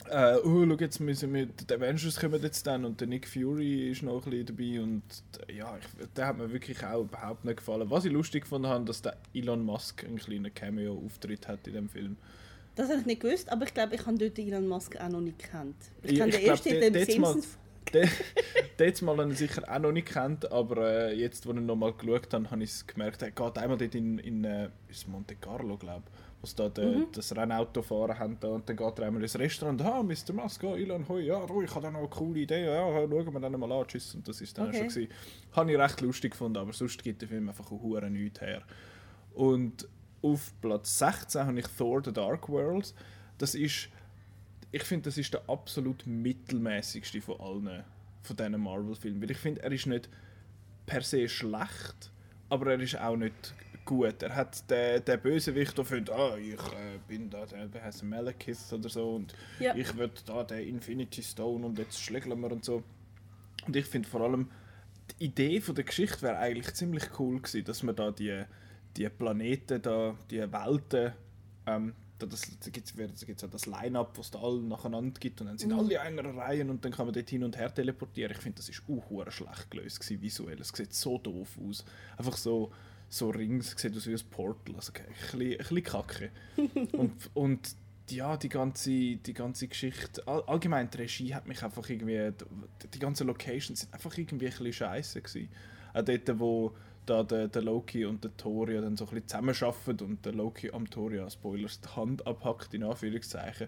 äh, 0.09 0.35
oh, 0.43 0.65
schau, 0.65 0.77
jetzt 0.79 0.99
müssen 0.99 1.33
wir, 1.33 1.47
die 1.47 1.73
Avengers 1.73 2.19
kommen 2.19 2.41
jetzt 2.41 2.65
dann 2.65 2.85
und 2.85 3.01
der 3.01 3.07
Nick 3.07 3.27
Fury 3.27 3.91
ist 3.91 4.03
noch 4.03 4.25
ein 4.25 4.29
bisschen 4.29 4.45
dabei 4.45 4.81
und 4.81 5.03
ja, 5.53 5.77
ich, 5.77 6.07
der 6.15 6.27
hat 6.27 6.37
mir 6.37 6.51
wirklich 6.51 6.83
auch 6.85 7.01
überhaupt 7.01 7.43
nicht 7.43 7.57
gefallen. 7.57 7.89
Was 7.89 8.05
ich 8.05 8.11
lustig 8.11 8.45
habe, 8.49 8.85
dass 8.85 9.01
der 9.01 9.17
Elon 9.33 9.63
Musk 9.63 10.05
einen 10.05 10.17
kleinen 10.17 10.53
Cameo-Auftritt 10.53 11.47
hat 11.47 11.67
in 11.67 11.73
dem 11.73 11.89
Film. 11.89 12.17
Das 12.77 12.89
habe 12.89 12.99
ich 13.01 13.05
nicht 13.05 13.21
gewusst, 13.21 13.51
aber 13.51 13.65
ich 13.65 13.73
glaube, 13.73 13.95
ich 13.95 14.05
habe 14.05 14.17
dort 14.17 14.37
Elon 14.39 14.67
Musk 14.67 14.95
auch 15.01 15.09
noch 15.09 15.19
nicht 15.21 15.39
gekannt. 15.39 15.75
Ich 16.03 16.15
kenne 16.17 16.31
den 16.31 16.41
ersten 16.45 16.69
in 16.69 16.93
dem 16.93 17.21
mal- 17.21 17.33
Simpsons. 17.33 17.57
Den 17.91 18.93
mal 19.05 19.17
habe 19.17 19.31
ich 19.31 19.37
sicher 19.37 19.63
auch 19.73 19.79
noch 19.79 19.91
nicht 19.93 20.07
kennt, 20.09 20.51
aber 20.51 21.07
äh, 21.09 21.13
jetzt, 21.15 21.47
als 21.47 21.55
ich 21.55 21.61
nochmal 21.63 21.93
geschaut 21.93 22.33
habe, 22.33 22.51
habe 22.51 22.63
ich 22.63 22.69
es 22.71 22.85
gemerkt, 22.85 23.21
er 23.21 23.31
geht 23.31 23.57
einmal 23.57 23.77
dort 23.77 23.95
in, 23.95 24.19
in 24.19 24.43
äh, 24.43 24.69
Monte 25.07 25.35
Carlo, 25.37 25.77
glaube 25.77 26.03
ich, 26.05 26.41
wo 26.41 26.45
sie 26.47 26.55
da 26.57 26.67
de, 26.67 26.85
Mhm. 26.97 27.07
das 27.13 27.33
Rennauto 27.35 27.81
fahren 27.81 28.19
haben 28.19 28.37
da, 28.41 28.49
und 28.49 28.67
dann 28.67 28.75
geht 28.75 28.99
er 28.99 29.05
einmal 29.07 29.21
ins 29.23 29.39
Restaurant, 29.39 29.81
ah, 29.83 30.03
Mr. 30.03 30.33
Musk, 30.33 30.63
oh, 30.65 30.75
Elon, 30.75 31.07
hoi, 31.07 31.21
ja, 31.21 31.37
oh, 31.49 31.61
ich 31.61 31.71
habe 31.73 31.81
da 31.83 31.91
noch 31.91 31.99
eine 31.99 32.09
coole 32.09 32.41
Idee, 32.41 32.65
ja, 32.65 32.81
schauen 32.91 33.33
wir 33.33 33.39
dann 33.39 33.57
mal 33.57 33.71
an, 33.71 33.87
tschüss, 33.87 34.13
und 34.15 34.27
das 34.27 34.41
ist 34.41 34.57
dann 34.57 34.67
Okay. 34.67 34.79
schon 34.79 34.87
gewesen. 34.89 35.09
Habe 35.53 35.71
ich 35.71 35.77
recht 35.79 36.01
lustig 36.01 36.31
gefunden, 36.31 36.57
aber 36.57 36.73
sonst 36.73 37.01
gibt 37.01 37.21
der 37.21 37.29
Film 37.29 37.47
einfach 37.47 37.71
auch 37.71 37.81
hure 37.81 38.09
nichts 38.11 38.41
her. 38.41 38.63
Und 39.33 39.87
auf 40.21 40.53
Platz 40.61 40.97
16 40.99 41.41
habe 41.45 41.59
ich 41.59 41.67
Thor 41.67 42.01
The 42.03 42.11
Dark 42.11 42.49
World. 42.49 42.93
Das 43.37 43.55
ist, 43.55 43.89
ich 44.71 44.83
finde, 44.83 45.05
das 45.09 45.17
ist 45.17 45.33
der 45.33 45.47
absolut 45.49 46.05
mittelmäßigste 46.07 47.21
von 47.21 47.39
allen 47.39 47.83
von 48.23 48.35
diesen 48.35 48.59
Marvel-Filmen. 48.61 49.21
Weil 49.21 49.31
ich 49.31 49.37
finde, 49.37 49.61
er 49.63 49.71
ist 49.71 49.85
nicht 49.85 50.09
per 50.85 51.01
se 51.01 51.27
schlecht, 51.29 52.11
aber 52.49 52.71
er 52.73 52.79
ist 52.79 52.99
auch 52.99 53.15
nicht 53.15 53.53
gut. 53.85 54.21
Er 54.21 54.35
hat 54.35 54.69
den, 54.69 55.03
den 55.05 55.21
Bösewicht, 55.21 55.77
der 55.77 55.85
findet, 55.85 56.13
ah, 56.13 56.35
ich 56.37 56.53
äh, 56.55 56.97
bin 57.07 57.29
da, 57.29 57.45
der 57.45 57.83
heißt 57.83 58.03
Malekith 58.03 58.71
oder 58.73 58.89
so 58.89 59.15
und 59.15 59.33
Ja. 59.59 59.75
ich 59.75 59.95
will 59.97 60.11
da 60.25 60.43
den 60.43 60.67
Infinity 60.67 61.23
Stone 61.23 61.65
und 61.65 61.77
jetzt 61.77 62.01
schlägeln 62.01 62.39
wir 62.41 62.51
und 62.51 62.65
so. 62.65 62.83
Und 63.65 63.75
ich 63.75 63.85
finde 63.85 64.07
vor 64.09 64.21
allem, 64.21 64.49
die 65.19 65.25
Idee 65.25 65.61
von 65.61 65.75
der 65.75 65.85
Geschichte 65.85 66.21
wäre 66.21 66.37
eigentlich 66.37 66.73
ziemlich 66.73 67.03
cool 67.19 67.37
gewesen, 67.41 67.63
dass 67.63 67.81
man 67.83 67.95
da 67.95 68.11
die, 68.11 68.43
die 68.97 69.09
Planeten, 69.09 69.81
da, 69.81 70.15
die 70.29 70.39
Welten, 70.51 71.13
ähm, 71.65 71.93
da, 72.19 72.25
das, 72.25 72.41
da 72.59 72.69
gibt 72.71 72.87
es 72.87 73.41
ja 73.41 73.47
das 73.47 73.65
Line-Up, 73.67 74.17
was 74.17 74.31
da 74.31 74.39
alle 74.39 74.59
nacheinander 74.61 75.19
gibt 75.19 75.39
und 75.39 75.47
dann 75.47 75.57
sind 75.57 75.71
alle 75.71 75.93
in 75.93 75.99
einer 75.99 76.35
Reihe 76.35 76.65
und 76.65 76.83
dann 76.83 76.91
kann 76.91 77.05
man 77.05 77.13
dort 77.13 77.29
hin 77.29 77.43
und 77.43 77.55
her 77.57 77.73
teleportieren. 77.73 78.31
Ich 78.31 78.39
finde, 78.39 78.57
das 78.57 78.69
ist 78.69 78.81
auch 78.87 79.31
schlecht 79.31 79.69
gelöst 79.69 79.99
gewesen, 79.99 80.21
visuell. 80.21 80.59
Es 80.59 80.69
sieht 80.69 80.93
so 80.93 81.19
doof 81.19 81.57
aus. 81.67 81.85
Einfach 82.17 82.37
so, 82.37 82.71
so 83.07 83.29
Rings, 83.29 83.75
sieht 83.77 83.95
aus 83.95 84.07
wie 84.07 84.13
ein 84.13 84.21
Portal. 84.31 84.75
Also 84.75 84.93
ein 84.93 85.05
bisschen, 85.13 85.41
ein 85.41 85.57
bisschen 85.57 85.83
kacke. 85.83 86.31
und, 86.93 87.29
und 87.35 87.75
ja, 88.09 88.35
die 88.37 88.49
ganze, 88.49 88.89
die 89.17 89.33
ganze 89.33 89.67
Geschichte, 89.67 90.27
all, 90.27 90.41
allgemein 90.43 90.89
die 90.89 90.97
Regie 90.97 91.35
hat 91.35 91.47
mich 91.47 91.61
einfach 91.61 91.87
irgendwie, 91.87 92.31
die, 92.31 92.87
die 92.87 92.99
ganzen 92.99 93.27
Locations 93.27 93.81
sind 93.81 93.93
einfach 93.93 94.17
irgendwie 94.17 94.47
ein 94.47 94.51
bisschen 94.51 94.73
scheiße 94.73 95.21
gewesen. 95.21 95.49
Auch 95.93 96.01
dort, 96.01 96.39
wo 96.39 96.75
da 97.09 97.23
der, 97.23 97.47
der 97.47 97.61
Loki 97.61 98.05
und 98.05 98.23
der 98.23 98.35
Thor 98.37 98.69
ja 98.69 98.81
dann 98.81 98.97
so 98.97 99.05
ein 99.05 99.09
bisschen 99.09 99.27
zusammenarbeiten 99.27 100.05
und 100.05 100.25
der 100.25 100.33
Loki 100.33 100.71
am 100.71 100.89
Thor 100.89 101.11
ja, 101.11 101.29
Spoilers, 101.29 101.81
die 101.81 101.89
Hand 101.95 102.27
abhackt, 102.27 102.73
in 102.73 102.83
Anführungszeichen. 102.83 103.67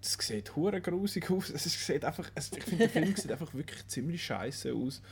Das 0.00 0.12
sieht 0.12 0.56
hure 0.56 0.80
grusig 0.80 1.30
aus. 1.30 1.50
Es 1.50 1.64
sieht 1.86 2.04
einfach, 2.04 2.30
es, 2.34 2.52
ich 2.52 2.62
finde, 2.62 2.88
der 2.88 2.90
Film 2.90 3.16
sieht 3.16 3.32
einfach 3.32 3.52
wirklich 3.52 3.86
ziemlich 3.88 4.24
scheiße 4.24 4.72
aus. 4.74 5.02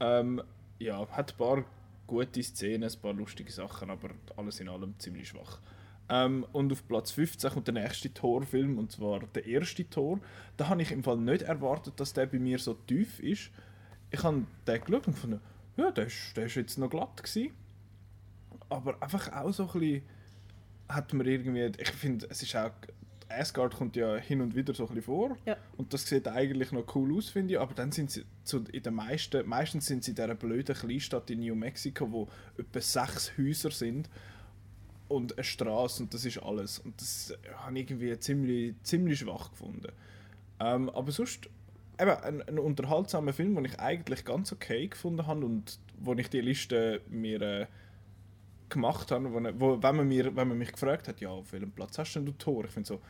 Ähm, 0.00 0.42
ja, 0.78 1.08
hat 1.08 1.32
ein 1.32 1.38
paar 1.38 1.64
gute 2.06 2.42
Szenen, 2.42 2.88
ein 2.88 3.00
paar 3.00 3.14
lustige 3.14 3.50
Sachen, 3.50 3.90
aber 3.90 4.10
alles 4.36 4.60
in 4.60 4.68
allem 4.68 4.94
ziemlich 4.98 5.28
schwach. 5.28 5.60
Ähm, 6.08 6.46
und 6.52 6.72
auf 6.72 6.86
Platz 6.86 7.10
15 7.12 7.50
kommt 7.50 7.66
der 7.66 7.74
nächste 7.74 8.12
Thor-Film, 8.12 8.78
und 8.78 8.92
zwar 8.92 9.20
der 9.20 9.46
erste 9.46 9.88
Thor. 9.88 10.20
Da 10.56 10.68
habe 10.68 10.82
ich 10.82 10.92
im 10.92 11.02
Fall 11.02 11.16
nicht 11.16 11.42
erwartet, 11.42 11.94
dass 11.98 12.12
der 12.12 12.26
bei 12.26 12.38
mir 12.38 12.58
so 12.58 12.74
tief 12.74 13.18
ist. 13.18 13.50
Ich 14.10 14.22
habe 14.22 14.44
den 14.66 14.80
geschaut 14.80 15.06
und 15.08 15.14
gefunden, 15.14 15.40
ja, 15.76 15.90
der 15.90 16.06
ist 16.06 16.54
jetzt 16.54 16.78
noch 16.78 16.90
glatt 16.90 17.22
gewesen. 17.22 17.52
Aber 18.68 19.00
einfach 19.02 19.32
auch 19.32 19.52
so 19.52 19.64
ein 19.64 19.80
bisschen 19.80 20.02
hat 20.88 21.12
man 21.12 21.26
irgendwie, 21.26 21.72
ich 21.78 21.90
finde, 21.90 22.26
es 22.30 22.42
ist 22.42 22.54
auch, 22.56 22.70
Asgard 23.28 23.74
kommt 23.74 23.96
ja 23.96 24.16
hin 24.16 24.40
und 24.40 24.54
wieder 24.54 24.72
so 24.72 24.84
ein 24.84 24.88
bisschen 24.88 25.02
vor. 25.02 25.36
Ja. 25.44 25.56
Und 25.76 25.92
das 25.92 26.06
sieht 26.06 26.28
eigentlich 26.28 26.72
noch 26.72 26.94
cool 26.94 27.16
aus, 27.16 27.28
finde 27.28 27.54
ich. 27.54 27.60
Aber 27.60 27.74
dann 27.74 27.92
sind 27.92 28.10
sie 28.10 28.24
zu, 28.44 28.64
in 28.72 28.82
den 28.82 28.94
meisten, 28.94 29.46
meistens 29.48 29.86
sind 29.86 30.04
sie 30.04 30.12
in 30.12 30.14
dieser 30.14 30.34
blöden 30.34 30.74
Kleinstadt 30.74 31.30
in 31.30 31.40
New 31.40 31.54
Mexico, 31.54 32.10
wo 32.10 32.28
etwa 32.56 32.80
sechs 32.80 33.36
Häuser 33.36 33.70
sind 33.70 34.08
und 35.08 35.36
eine 35.36 35.44
Straße 35.44 36.02
und 36.02 36.14
das 36.14 36.24
ist 36.24 36.38
alles. 36.38 36.78
Und 36.78 37.00
das 37.00 37.36
habe 37.56 37.78
ich 37.78 37.90
irgendwie 37.90 38.18
ziemlich, 38.18 38.74
ziemlich 38.82 39.18
schwach 39.18 39.50
gefunden. 39.50 39.92
Ähm, 40.60 40.88
aber 40.90 41.12
sonst 41.12 41.48
eben 42.00 42.10
ein, 42.10 42.42
ein 42.42 42.58
unterhaltsamer 42.58 43.32
Film, 43.32 43.54
den 43.54 43.64
ich 43.64 43.78
eigentlich 43.78 44.24
ganz 44.24 44.52
okay 44.52 44.88
gefunden 44.88 45.26
habe 45.26 45.44
und 45.44 45.78
wo 45.98 46.14
ich 46.14 46.28
die 46.28 46.40
Liste 46.40 47.00
mir 47.08 47.40
äh, 47.42 47.66
gemacht 48.68 49.10
habe, 49.10 49.32
wo, 49.32 49.40
wo, 49.60 49.82
wenn, 49.82 49.96
man 49.96 50.08
mir, 50.08 50.36
wenn 50.36 50.48
man 50.48 50.58
mich 50.58 50.72
gefragt 50.72 51.08
hat, 51.08 51.20
ja, 51.20 51.30
auf 51.30 51.52
welchem 51.52 51.72
Platz 51.72 51.98
hast 51.98 52.14
denn 52.14 52.26
du 52.26 52.32
Tor? 52.32 52.64
Ich 52.64 52.70
finde 52.70 52.88
so, 52.88 53.00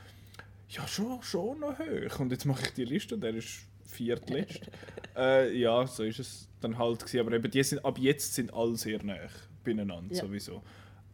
ja, 0.68 0.86
schon, 0.86 1.22
schon 1.22 1.60
noch 1.60 1.78
hoch. 1.78 2.20
Und 2.20 2.30
jetzt 2.32 2.44
mache 2.44 2.62
ich 2.66 2.72
die 2.74 2.84
Liste 2.84 3.14
und 3.14 3.20
der 3.20 3.34
ist 3.34 3.66
viertletzt. 3.84 4.60
äh, 5.16 5.56
ja, 5.56 5.86
so 5.86 6.02
ist 6.02 6.18
es 6.18 6.48
dann 6.60 6.76
halt 6.78 7.00
gewesen. 7.00 7.20
Aber 7.20 7.32
eben 7.32 7.50
die 7.50 7.62
sind, 7.62 7.84
ab 7.84 7.98
jetzt 7.98 8.34
sind 8.34 8.52
alle 8.52 8.76
sehr 8.76 9.02
nah 9.02 9.16
beieinander, 9.64 10.14
Ja. 10.14 10.22
sowieso. 10.22 10.62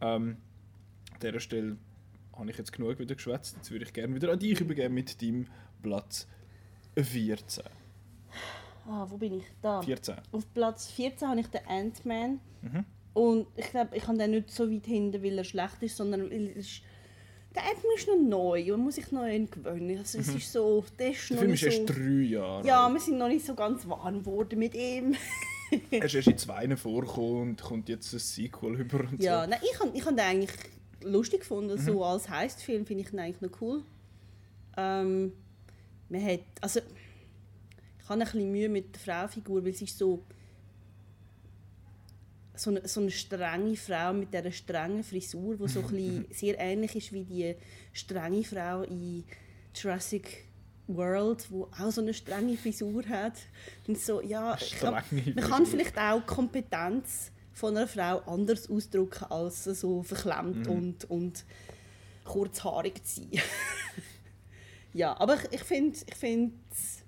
Ähm, 0.01 0.37
an 1.11 1.19
dieser 1.21 1.39
Stelle 1.39 1.77
habe 2.35 2.49
ich 2.49 2.57
jetzt 2.57 2.73
genug 2.73 2.99
wieder 2.99 3.15
geschwätzt. 3.15 3.55
Jetzt 3.57 3.71
würde 3.71 3.85
ich 3.85 3.93
gerne 3.93 4.13
wieder 4.15 4.31
an 4.31 4.39
dich 4.39 4.59
übergeben 4.59 4.93
mit 4.93 5.21
deinem 5.21 5.47
Platz 5.81 6.27
14. 6.97 7.63
Ah, 8.87 9.05
wo 9.09 9.17
bin 9.17 9.39
ich? 9.39 9.45
Da. 9.61 9.81
14. 9.81 10.15
Auf 10.31 10.53
Platz 10.53 10.87
14 10.91 11.27
habe 11.27 11.39
ich 11.39 11.47
den 11.47 11.65
Ant-Man. 11.67 12.39
Mhm. 12.61 12.85
Und 13.13 13.47
ich 13.55 13.69
glaube, 13.69 13.95
ich 13.95 14.07
habe 14.07 14.17
den 14.17 14.31
nicht 14.31 14.51
so 14.51 14.69
weit 14.69 14.85
hinten, 14.85 15.23
weil 15.23 15.37
er 15.37 15.43
schlecht 15.43 15.81
ist, 15.81 15.97
sondern 15.97 16.29
weil 16.29 16.47
er 16.47 16.55
ist, 16.55 16.81
der 17.55 17.63
Ant-Man 17.63 17.95
ist 17.95 18.07
noch 18.07 18.19
neu 18.19 18.63
und 18.63 18.71
man 18.71 18.85
muss 18.85 18.95
sich 18.95 19.11
noch 19.11 19.21
an 19.21 19.49
gewöhnen. 19.49 19.99
Also 19.99 20.19
es 20.19 20.29
ist 20.29 20.51
so, 20.51 20.83
der 20.97 21.11
ist 21.11 21.29
Der 21.29 21.35
noch 21.35 21.41
Film 21.41 21.53
ist 21.53 21.61
so... 21.61 21.67
erst 21.67 21.89
drei 21.89 22.21
Jahre 22.23 22.67
ja, 22.67 22.89
wir 22.89 22.99
sind 22.99 23.17
noch 23.17 23.27
nicht 23.27 23.45
so 23.45 23.53
ganz 23.55 23.87
warm 23.87 24.19
geworden 24.19 24.59
mit 24.59 24.75
ihm. 24.75 25.15
Er 25.89 26.05
ist 26.05 26.13
erst 26.13 26.27
in 26.27 26.37
zwei 26.37 26.75
vorgekommen 26.75 27.41
und 27.41 27.61
kommt 27.61 27.89
jetzt 27.89 28.13
ein 28.13 28.19
Sequel 28.19 28.81
über 28.81 28.99
und 28.99 29.19
ja, 29.19 29.43
so. 29.43 29.49
nein, 29.49 29.59
ich 29.63 29.79
habe 29.79 29.89
ich 29.97 30.05
hab 30.05 30.11
den 30.11 30.19
eigentlich 30.19 30.51
lustig 31.01 31.39
gefunden. 31.39 31.73
Mhm. 31.79 31.83
So 31.83 32.03
als 32.03 32.29
Heist-Film 32.29 32.85
finde 32.85 33.03
ich 33.03 33.11
ihn 33.11 33.19
eigentlich 33.19 33.41
noch 33.41 33.59
cool. 33.59 33.83
Ähm, 34.77 35.33
man 36.13 36.25
hat, 36.25 36.39
also 36.61 36.79
ich 36.79 38.09
habe 38.09 38.19
ein 38.21 38.25
bisschen 38.25 38.51
Mühe 38.51 38.69
mit 38.69 38.93
der 38.95 39.01
Fraufigur, 39.01 39.63
weil 39.65 39.73
sie 39.73 39.85
ist 39.85 39.97
so 39.97 40.23
so 42.55 42.69
eine, 42.69 42.87
so 42.87 43.01
eine 43.01 43.09
strenge 43.11 43.75
Frau 43.75 44.13
mit 44.13 44.33
dieser 44.33 44.51
strengen 44.51 45.03
Frisur, 45.03 45.55
die 45.57 45.67
so 45.67 45.79
ein 45.81 46.25
sehr 46.31 46.59
ähnlich 46.59 46.95
ist 46.95 47.11
wie 47.11 47.23
die 47.23 47.55
strenge 47.93 48.43
Frau 48.43 48.83
in 48.83 49.23
Jurassic 49.75 50.45
World, 50.87 51.49
wo 51.49 51.63
auch 51.79 51.91
so 51.91 52.01
eine 52.01 52.13
strenge 52.13 52.55
Frisur 52.57 53.03
hat. 53.07 53.33
Und 53.87 53.97
so, 53.97 54.21
ja, 54.21 54.55
Strenge 54.57 55.01
man 55.33 55.43
kann 55.43 55.65
vielleicht 55.65 55.97
auch 55.97 56.19
die 56.19 56.27
Kompetenz 56.27 57.31
von 57.53 57.75
einer 57.75 57.87
Frau 57.87 58.19
anders 58.31 58.69
ausdrücken 58.69 59.25
als 59.31 59.63
so 59.63 60.03
verklemmt 60.03 60.67
Mhm. 60.67 60.71
und, 60.71 61.09
und 61.09 61.45
kurzhaarig 62.23 63.03
zu 63.03 63.21
sein. 63.21 63.31
ja, 64.93 65.19
aber 65.19 65.35
ich, 65.35 65.51
ich 65.51 65.63
finde 65.63 65.97
ich 66.05 66.15
find 66.15 66.53
es 66.71 67.03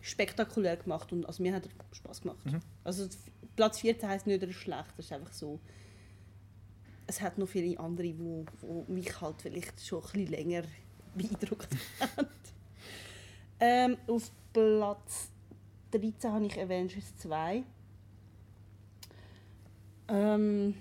spektakulär 0.00 0.76
gemacht 0.76 1.12
und 1.12 1.26
also 1.26 1.42
mir 1.42 1.54
hat 1.54 1.66
er 1.66 1.94
Spaß 1.94 2.22
gemacht. 2.22 2.44
Mhm. 2.44 2.60
Also 2.84 3.08
Platz 3.56 3.80
14 3.80 4.08
heisst 4.08 4.26
nicht, 4.26 4.42
er 4.42 4.48
ist 4.48 4.56
schlecht, 4.56 4.94
es 4.98 5.06
ist 5.06 5.12
einfach 5.12 5.32
so. 5.32 5.60
Es 7.06 7.20
hat 7.20 7.38
noch 7.38 7.48
viele 7.48 7.78
andere, 7.78 8.06
die 8.06 8.18
wo, 8.18 8.44
wo 8.60 8.84
mich 8.88 9.20
halt 9.20 9.42
vielleicht 9.42 9.84
schon 9.84 10.02
ein 10.02 10.12
bisschen 10.12 10.26
länger 10.28 10.62
beeindruckt 11.14 11.68
haben. 12.00 12.28
ähm, 13.58 13.96
auf 14.06 14.30
Platz 14.52 15.30
13 15.90 16.32
habe 16.32 16.46
ich 16.46 16.58
Avengers 16.60 17.16
2. 17.16 17.64
Ähm, 20.08 20.74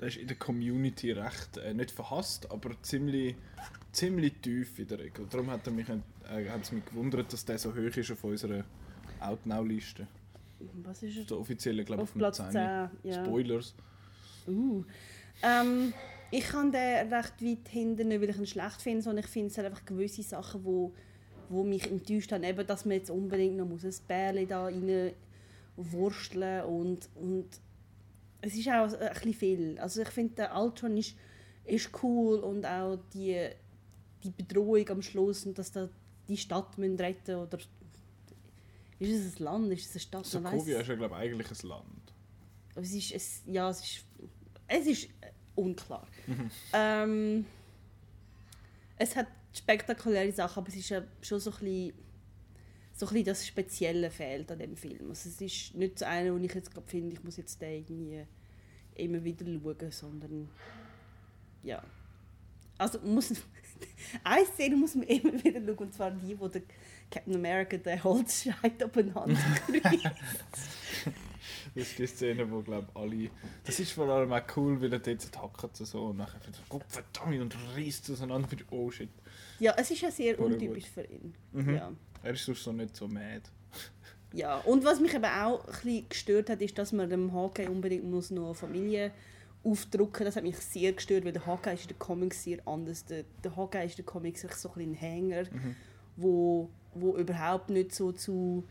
Der 0.00 0.08
ist 0.08 0.16
in 0.16 0.26
der 0.28 0.36
Community 0.36 1.12
recht, 1.12 1.56
äh, 1.56 1.74
nicht 1.74 1.90
verhasst, 1.90 2.50
aber 2.50 2.80
ziemlich, 2.82 3.36
ziemlich 3.92 4.34
tief 4.40 4.78
in 4.78 4.88
der 4.88 4.98
Regel. 4.98 5.26
Darum 5.30 5.50
hat 5.50 5.66
er 5.66 5.72
mich, 5.72 5.88
äh, 5.88 6.48
hat 6.48 6.62
es 6.62 6.72
mich 6.72 6.84
gewundert, 6.84 7.32
dass 7.32 7.44
der 7.44 7.58
so 7.58 7.70
hoch 7.70 7.96
ist 7.96 8.10
auf 8.10 8.24
unserer 8.24 8.64
Outnow-Liste. 9.20 10.06
was 10.82 11.02
ist 11.02 11.18
er? 11.18 11.24
Der 11.24 11.38
offizielle, 11.38 11.84
glaube 11.84 12.02
ich, 12.02 12.08
Auf 12.08 12.14
Platz 12.14 12.36
10. 12.36 12.54
Ja. 12.54 12.90
Spoilers. 13.12 13.74
Uh. 14.46 14.84
Ähm, 15.42 15.92
ich 16.30 16.44
kann 16.44 16.72
den 16.72 17.12
recht 17.12 17.42
weit 17.42 17.68
hinten, 17.68 18.08
nicht 18.08 18.20
weil 18.20 18.30
ich 18.30 18.38
ihn 18.38 18.46
schlecht 18.46 18.80
finde, 18.80 19.02
sondern 19.02 19.24
ich 19.24 19.30
finde 19.30 19.48
es 19.48 19.58
einfach 19.58 19.84
gewisse 19.84 20.22
Sachen, 20.22 20.64
wo, 20.64 20.92
wo 21.48 21.62
mich 21.62 21.90
enttäuscht 21.90 22.32
haben. 22.32 22.42
Eben, 22.42 22.66
dass 22.66 22.84
man 22.84 22.96
jetzt 22.96 23.10
unbedingt 23.10 23.56
noch 23.56 23.66
muss 23.66 23.84
ein 23.84 23.94
Bärli 24.08 24.46
da 24.46 24.64
rein 24.64 25.12
wursteln 25.76 26.64
und, 26.64 27.08
und 27.14 27.46
es 28.40 28.54
ist 28.54 28.68
auch 28.68 28.92
ein 28.92 29.12
bisschen 29.12 29.34
viel. 29.34 29.78
Also 29.78 30.02
ich 30.02 30.08
finde, 30.08 30.34
der 30.34 30.56
Ultron 30.56 30.96
ist, 30.96 31.16
ist 31.64 31.90
cool 32.02 32.38
und 32.38 32.66
auch 32.66 32.98
die, 33.14 33.48
die 34.24 34.30
Bedrohung 34.30 34.88
am 34.88 35.02
Schluss 35.02 35.46
und 35.46 35.58
dass 35.58 35.72
da 35.72 35.88
die 36.28 36.36
Stadt 36.36 36.78
müssen 36.78 36.96
retten 36.96 37.36
oder 37.36 37.58
ist 38.98 39.10
es 39.10 39.40
ein 39.40 39.44
Land, 39.44 39.72
ist 39.72 39.86
es 39.86 39.92
eine 39.92 40.00
Stadt? 40.00 40.26
Sokovia 40.26 40.80
ist 40.80 40.88
ja, 40.88 40.94
glaube 40.94 41.14
ich, 41.16 41.20
eigentlich 41.20 41.50
ein 41.50 41.68
Land. 41.68 42.12
Aber 42.74 42.82
es 42.82 42.92
ist, 42.92 43.12
es, 43.12 43.42
ja, 43.46 43.68
es 43.68 43.80
ist, 43.80 44.04
es 44.68 44.86
ist 44.86 45.04
äh, 45.20 45.32
unklar. 45.54 46.06
Mhm. 46.26 46.50
Ähm, 46.72 47.46
es 48.96 49.16
hat 49.16 49.26
spektakuläre 49.52 50.32
Sachen, 50.32 50.60
aber 50.60 50.68
es 50.68 50.76
ist 50.76 50.88
ja 50.88 51.02
schon 51.20 51.40
so 51.40 51.50
ein 51.50 51.58
bisschen, 51.58 51.92
so 52.94 53.06
ein 53.06 53.12
bisschen 53.12 53.24
das 53.24 53.46
Spezielle 53.46 54.10
fehlt 54.10 54.50
an 54.52 54.58
dem 54.58 54.76
Film. 54.76 55.10
Also 55.10 55.28
es 55.28 55.40
ist 55.40 55.74
nicht 55.74 55.98
so 55.98 56.04
einer, 56.04 56.32
wo 56.32 56.38
ich 56.38 56.54
jetzt 56.54 56.72
gerade 56.72 56.86
finde, 56.86 57.16
ich 57.16 57.24
muss 57.24 57.36
jetzt 57.36 57.60
den 57.60 57.80
irgendwie 57.80 58.24
immer 58.94 59.22
wieder 59.24 59.44
schauen, 59.46 59.90
sondern 59.90 60.48
ja. 61.62 61.82
Also 62.78 63.00
muss 63.00 63.32
eine 64.24 64.46
Szene 64.46 64.76
muss 64.76 64.94
man 64.94 65.04
immer 65.04 65.32
wieder 65.44 65.60
schauen, 65.60 65.78
und 65.78 65.94
zwar 65.94 66.10
die, 66.10 66.38
wo 66.38 66.48
der 66.48 66.62
Captain 67.10 67.34
America 67.34 67.76
den 67.76 68.02
Holzscheit 68.02 68.82
aufeinander 68.82 69.40
kreuzt. 69.66 70.06
Das 71.74 71.88
ist 71.88 71.98
die 71.98 72.06
Szene, 72.06 72.50
wo 72.50 72.60
glaube 72.60 72.88
alle. 72.94 73.30
Das 73.64 73.80
ist 73.80 73.92
vor 73.92 74.06
allem 74.08 74.32
auch 74.32 74.42
cool, 74.56 74.80
weil 74.80 74.92
er 74.92 74.98
dort 74.98 75.42
hackt 75.62 75.76
so 75.76 76.06
und 76.06 76.18
nachher 76.18 76.38
so, 76.52 76.60
Gott 76.68 76.84
verdammt 76.88 77.40
und 77.40 77.56
reißt 77.74 78.10
auseinander 78.10 78.46
für 78.46 78.56
oh 78.70 78.90
shit. 78.90 79.08
Ja, 79.58 79.74
es 79.78 79.90
ist 79.90 80.02
ja 80.02 80.10
sehr 80.10 80.36
Voll 80.36 80.52
untypisch 80.52 80.86
für 80.90 81.04
ihn. 81.04 81.34
Mhm. 81.52 81.74
Ja. 81.74 81.92
Er 82.22 82.32
ist 82.32 82.44
sonst 82.44 82.62
so 82.62 82.72
nicht 82.72 82.94
so 82.94 83.08
mad. 83.08 83.42
ja, 84.34 84.58
und 84.58 84.84
was 84.84 85.00
mich 85.00 85.14
eben 85.14 85.24
auch 85.24 85.64
ein 85.64 85.72
bisschen 85.72 86.08
gestört 86.08 86.50
hat, 86.50 86.60
ist, 86.60 86.76
dass 86.76 86.92
man 86.92 87.08
dem 87.08 87.32
Hawkeye 87.32 87.68
unbedingt 87.68 88.04
muss 88.04 88.30
noch 88.30 88.54
Familie 88.54 89.10
aufdrucken 89.64 90.24
Das 90.24 90.36
hat 90.36 90.44
mich 90.44 90.56
sehr 90.56 90.92
gestört, 90.92 91.24
weil 91.24 91.32
der 91.32 91.46
Hawkeye 91.46 91.74
ist 91.74 91.82
in 91.82 91.88
den 91.88 91.98
Comics 91.98 92.44
sehr 92.44 92.58
anders. 92.66 93.04
Der, 93.04 93.24
der 93.42 93.56
Hawkeye 93.56 93.84
ist 93.84 93.98
in 93.98 94.04
den 94.04 94.06
Comics 94.06 94.46
so 94.60 94.72
ein, 94.74 94.90
ein 94.90 94.94
Hänger, 94.94 95.44
wo, 96.16 96.68
wo 96.94 97.16
überhaupt 97.16 97.70
nicht 97.70 97.94
so 97.94 98.12
zu 98.12 98.64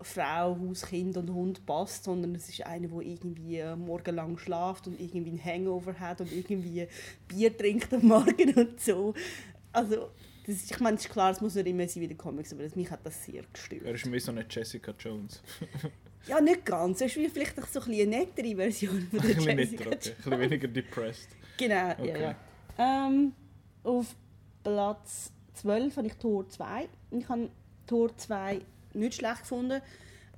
Frau, 0.00 0.58
Haus, 0.58 0.86
Kind 0.86 1.16
und 1.16 1.32
Hund 1.32 1.64
passt, 1.66 2.04
sondern 2.04 2.34
es 2.34 2.48
ist 2.48 2.66
einer, 2.66 2.88
der 2.88 3.00
irgendwie 3.00 3.62
morgenlang 3.76 4.36
schlaft 4.38 4.86
und 4.86 5.00
irgendwie 5.00 5.32
ein 5.32 5.44
Hangover 5.44 5.98
hat 5.98 6.20
und 6.20 6.32
irgendwie 6.32 6.88
Bier 7.28 7.56
trinkt 7.56 7.92
am 7.94 8.06
Morgen 8.06 8.54
und 8.54 8.80
so. 8.80 9.14
Also, 9.72 10.10
das 10.46 10.56
ist, 10.56 10.70
ich 10.72 10.80
meine, 10.80 10.96
es 10.96 11.06
ist 11.06 11.12
klar, 11.12 11.30
es 11.30 11.40
muss 11.40 11.54
nicht 11.54 11.66
immer 11.66 11.88
sein 11.88 12.00
wie 12.00 12.04
in 12.04 12.10
den 12.10 12.18
Comics, 12.18 12.52
aber 12.52 12.64
das, 12.64 12.76
mich 12.76 12.90
hat 12.90 13.00
das 13.04 13.24
sehr 13.24 13.44
gestört. 13.52 13.82
Er 13.82 13.94
ist 13.94 14.04
mehr 14.06 14.20
so 14.20 14.30
eine 14.30 14.44
Jessica 14.48 14.92
Jones. 14.98 15.42
Ja, 16.26 16.40
nicht 16.40 16.64
ganz. 16.64 17.00
Es 17.00 17.08
ist 17.08 17.16
wie 17.16 17.28
vielleicht 17.28 17.54
so 17.56 17.80
ein 17.80 17.86
bisschen 17.86 18.12
eine 18.12 18.18
nettere 18.18 18.56
Version 18.56 19.08
von 19.10 19.20
Ein 19.20 19.26
der 19.26 19.34
bisschen 19.34 19.58
Jessica 19.58 19.84
netter, 19.90 20.10
okay. 20.10 20.10
Ein 20.10 20.24
bisschen 20.24 20.40
weniger 20.40 20.68
depressed. 20.68 21.28
Genau, 21.56 21.90
Okay. 21.92 22.08
ja. 22.08 22.18
ja. 22.78 23.06
Ähm, 23.06 23.32
auf 23.82 24.14
Platz 24.62 25.30
12 25.54 25.96
habe 25.96 26.06
ich 26.06 26.14
Tor 26.14 26.48
2. 26.48 26.88
Ich 27.12 27.28
habe 27.28 27.50
Tor 27.86 28.16
2 28.16 28.60
nicht 28.94 29.14
schlecht 29.14 29.40
gefunden. 29.40 29.80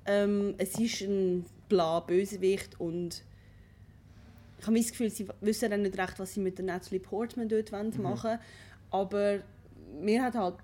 Ähm, 0.06 0.54
es 0.58 0.78
ist 0.78 1.00
ein 1.02 1.44
bla 1.68 2.00
Bösewicht 2.00 2.78
und 2.80 3.22
ich 4.58 4.66
habe 4.66 4.78
das 4.78 4.90
Gefühl, 4.90 5.10
sie 5.10 5.26
wissen 5.40 5.70
dann 5.70 5.82
nicht 5.82 5.98
recht, 5.98 6.18
was 6.18 6.34
sie 6.34 6.40
mit 6.40 6.58
der 6.58 6.64
Natalie 6.64 7.00
Portman 7.00 7.48
dort 7.48 7.72
wollen 7.72 7.92
machen 8.02 8.38
Aber 8.90 9.40
mir 10.00 10.22
hat 10.22 10.34
halt 10.34 10.54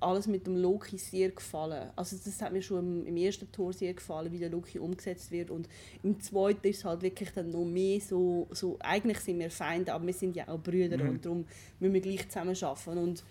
alles 0.00 0.26
mit 0.26 0.46
dem 0.46 0.56
Loki 0.56 0.98
sehr 0.98 1.30
gefallen. 1.30 1.90
Also 1.96 2.16
das 2.22 2.40
hat 2.42 2.52
mir 2.52 2.62
schon 2.62 3.06
im, 3.06 3.16
ersten 3.16 3.50
Tor 3.50 3.72
sehr 3.72 3.94
gefallen, 3.94 4.30
wie 4.32 4.38
der 4.38 4.50
Loki 4.50 4.78
umgesetzt 4.78 5.30
wird. 5.30 5.50
Und 5.50 5.68
im 6.02 6.20
zweiten 6.20 6.66
ist 6.66 6.78
es 6.78 6.84
halt 6.84 7.02
wirklich 7.02 7.30
dann 7.32 7.50
noch 7.50 7.64
mehr 7.64 8.00
so, 8.00 8.46
so 8.50 8.76
eigentlich 8.80 9.18
sind 9.20 9.38
wir 9.38 9.50
Feinde, 9.50 9.92
aber 9.94 10.06
wir 10.06 10.12
sind 10.12 10.36
ja 10.36 10.48
auch 10.48 10.58
Brüder 10.58 10.98
Mhm. 11.02 11.08
und 11.08 11.24
darum 11.24 11.44
müssen 11.80 11.94
wir 11.94 12.00
gleich 12.00 12.28
zusammen 12.28 12.56
arbeiten. 12.60 12.98
Und, 12.98 13.24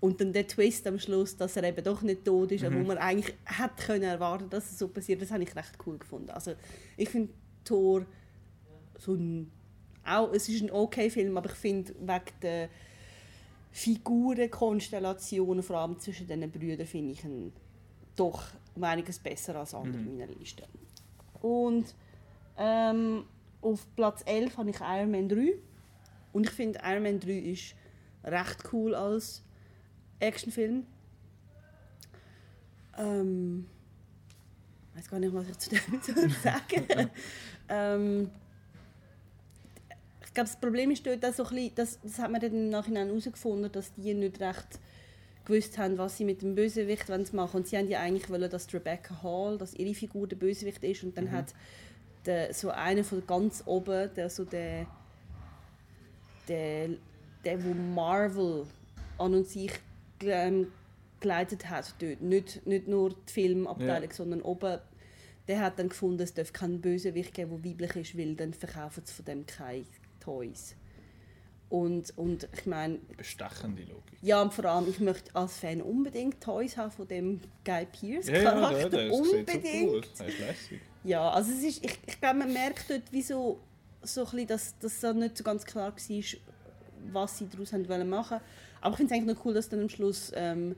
und 0.00 0.20
dann 0.20 0.32
der 0.32 0.46
Twist 0.46 0.86
am 0.86 0.98
Schluss, 0.98 1.36
dass 1.36 1.56
er 1.56 1.64
eben 1.64 1.82
doch 1.84 2.02
nicht 2.02 2.24
tot 2.24 2.52
ist, 2.52 2.62
Mhm. 2.62 2.74
wo 2.74 2.86
man 2.86 2.98
eigentlich 2.98 3.34
hätte 3.44 3.84
können 3.86 4.02
erwarten, 4.04 4.48
dass 4.48 4.70
es 4.70 4.78
so 4.78 4.88
passiert, 4.88 5.20
das 5.22 5.30
habe 5.30 5.42
ich 5.42 5.54
recht 5.56 5.76
cool 5.86 5.98
gefunden. 5.98 6.30
Also 6.30 6.52
ich 6.96 7.08
finde 7.08 7.32
Tor 7.64 8.06
so 8.98 9.14
ein, 9.14 9.50
auch, 10.04 10.32
es 10.32 10.48
ist 10.48 10.62
ein 10.62 10.70
okay 10.70 11.10
Film, 11.10 11.36
aber 11.36 11.50
ich 11.50 11.56
finde 11.56 11.94
wegen 12.00 12.40
der 12.42 12.68
Figurenkonstellationen, 13.72 15.62
vor 15.62 15.76
allem 15.76 15.98
zwischen 15.98 16.26
diesen 16.26 16.50
Brüdern, 16.50 16.86
finde 16.86 17.12
ich 17.12 17.24
ihn 17.24 17.52
doch 18.16 18.42
um 18.74 18.84
einiges 18.84 19.18
besser 19.18 19.56
als 19.56 19.74
andere 19.74 20.02
in 20.02 20.18
meiner 20.18 20.32
Liste. 20.32 20.64
Und 21.40 21.94
ähm, 22.56 23.24
auf 23.62 23.86
Platz 23.96 24.22
11 24.26 24.56
habe 24.58 24.70
ich 24.70 24.80
Iron 24.80 25.10
Man 25.10 25.28
3. 25.28 25.54
Und 26.32 26.46
ich 26.46 26.52
finde, 26.52 26.80
Iron 26.84 27.02
Man 27.02 27.20
3 27.20 27.30
ist 27.32 27.74
recht 28.24 28.72
cool 28.72 28.94
als 28.94 29.42
Actionfilm. 30.18 30.86
Ähm, 32.98 33.66
ich 34.90 34.98
weiß 34.98 35.10
gar 35.10 35.20
nicht, 35.20 35.32
was 35.32 35.48
ich 35.48 35.58
zu 35.58 35.70
dem 35.70 35.80
soll 36.02 36.30
sagen 36.30 37.10
ähm, 37.68 38.30
Ich 40.30 40.34
glaube, 40.34 40.48
das 40.48 40.60
Problem 40.60 40.92
ist 40.92 41.04
dort 41.04 41.24
auch 41.24 41.32
so 41.32 41.42
ein 41.42 41.50
bisschen, 41.50 41.74
das, 41.74 41.98
das 42.02 42.18
hat 42.20 42.30
man 42.30 42.40
dann 42.40 42.52
im 42.52 42.70
Nachhinein 42.70 43.08
herausgefunden, 43.08 43.70
dass 43.72 43.92
die 43.94 44.14
nicht 44.14 44.40
recht 44.40 44.78
gewusst 45.44 45.76
haben, 45.76 45.98
was 45.98 46.16
sie 46.16 46.24
mit 46.24 46.42
dem 46.42 46.54
Bösewicht 46.54 47.08
wollen 47.08 47.26
machen 47.32 47.56
Und 47.56 47.66
sie 47.66 47.76
haben 47.76 47.88
ja 47.88 47.98
eigentlich 47.98 48.30
wollen, 48.30 48.48
dass 48.48 48.72
Rebecca 48.72 49.24
Hall, 49.24 49.58
dass 49.58 49.74
ihre 49.74 49.92
Figur 49.92 50.28
der 50.28 50.36
Bösewicht 50.36 50.84
ist. 50.84 51.02
Und 51.02 51.16
dann 51.18 51.32
hat 51.32 51.52
der, 52.26 52.54
so 52.54 52.70
einer 52.70 53.02
von 53.02 53.26
ganz 53.26 53.64
oben, 53.66 54.10
der 54.14 54.30
so 54.30 54.44
der, 54.44 54.86
der, 56.46 56.90
der 57.44 57.64
wo 57.64 57.74
Marvel 57.74 58.66
an 59.18 59.34
und 59.34 59.48
sich 59.48 59.72
ähm, 60.22 60.68
geleitet 61.18 61.68
hat 61.68 61.94
dort. 61.98 62.20
Nicht, 62.20 62.64
nicht 62.66 62.86
nur 62.86 63.10
die 63.10 63.32
Filmabteilung, 63.32 64.10
Ja. 64.10 64.14
sondern 64.14 64.42
oben, 64.42 64.78
der 65.48 65.60
hat 65.60 65.78
dann 65.80 65.88
gefunden, 65.88 66.22
es 66.22 66.34
darf 66.34 66.52
keinen 66.52 66.80
Bösewicht 66.80 67.34
geben, 67.34 67.60
der 67.62 67.70
weiblich 67.70 67.96
ist, 67.96 68.16
weil 68.18 68.36
dann 68.36 68.54
verkaufen 68.54 69.02
sie 69.04 69.12
von 69.12 69.24
dem 69.24 69.46
keine 69.46 69.84
Toys. 70.20 70.74
Und, 71.68 72.12
und 72.18 72.48
ich 72.56 72.66
meine, 72.66 72.98
Bestechende 73.16 73.82
Logik. 73.82 74.18
ja, 74.22 74.42
und 74.42 74.52
vor 74.52 74.64
allem, 74.64 74.88
ich 74.90 74.98
möchte 74.98 75.34
als 75.36 75.56
Fan 75.58 75.80
unbedingt 75.80 76.40
Toys 76.42 76.76
haben 76.76 76.90
von 76.90 77.06
dem 77.06 77.40
Guy 77.64 77.86
Pearce 77.86 78.26
Ja, 78.26 78.34
ja, 78.38 78.42
Charakter. 78.50 78.90
der, 78.90 79.04
der 79.04 79.08
so 79.10 79.22
unbedingt. 79.22 80.18
lässig. 80.18 80.80
Ja, 81.04 81.30
also 81.30 81.52
es 81.52 81.62
ist, 81.62 81.84
ich, 81.84 81.98
ich 82.06 82.20
glaube, 82.20 82.40
man 82.40 82.52
merkt 82.52 82.90
dort, 82.90 83.02
wieso 83.12 83.60
so 84.02 84.22
ein 84.22 84.30
bisschen, 84.32 84.46
dass 84.48 84.74
das 84.80 85.00
so 85.00 85.12
nicht 85.12 85.36
so 85.38 85.44
ganz 85.44 85.64
klar 85.64 85.92
war, 85.92 86.22
was 87.12 87.38
sie 87.38 87.48
daraus 87.48 87.72
haben 87.72 87.88
wollen 87.88 88.08
machen. 88.08 88.40
Aber 88.80 88.92
ich 88.92 88.96
finde 88.96 89.14
es 89.14 89.20
eigentlich 89.20 89.36
noch 89.36 89.44
cool, 89.44 89.54
dass 89.54 89.68
dann 89.68 89.80
am 89.82 89.88
Schluss 89.88 90.32
ähm, 90.34 90.74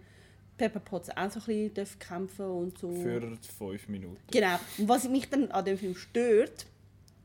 Pepper 0.59 0.81
Potts 0.81 1.09
auch 1.09 1.31
so 1.31 1.41
ein 1.51 1.71
bisschen 1.71 1.99
kämpfen 1.99 2.45
und 2.47 2.77
so. 2.79 2.91
Für 2.95 3.37
fünf 3.57 3.89
Minuten. 3.89 4.19
Genau. 4.31 4.59
Und 4.77 4.89
was 4.89 5.09
mich 5.09 5.29
dann 5.31 5.51
an 5.51 5.65
dem 5.65 5.79
Film 5.79 5.95
stört, 5.97 6.67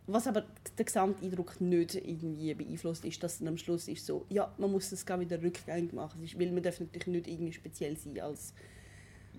was 0.07 0.25
aber 0.25 0.45
den 0.77 0.85
Gesamteindruck 0.85 1.59
nicht 1.59 1.95
irgendwie 1.95 2.53
beeinflusst, 2.53 3.03
ist, 3.03 3.21
dass 3.21 3.41
am 3.41 3.57
Schluss 3.57 3.87
ist 3.87 4.05
so, 4.05 4.25
ja, 4.29 4.53
man 4.57 4.71
muss 4.71 4.89
das 4.89 5.05
gar 5.05 5.19
wieder 5.19 5.41
rückgängig 5.41 5.93
machen. 5.93 6.21
Weil 6.37 6.51
man 6.51 6.63
darf 6.63 6.79
natürlich 6.79 7.07
nicht 7.07 7.27
irgendwie 7.27 7.51
speziell 7.51 7.97
sein 7.97 8.19
als, 8.19 8.53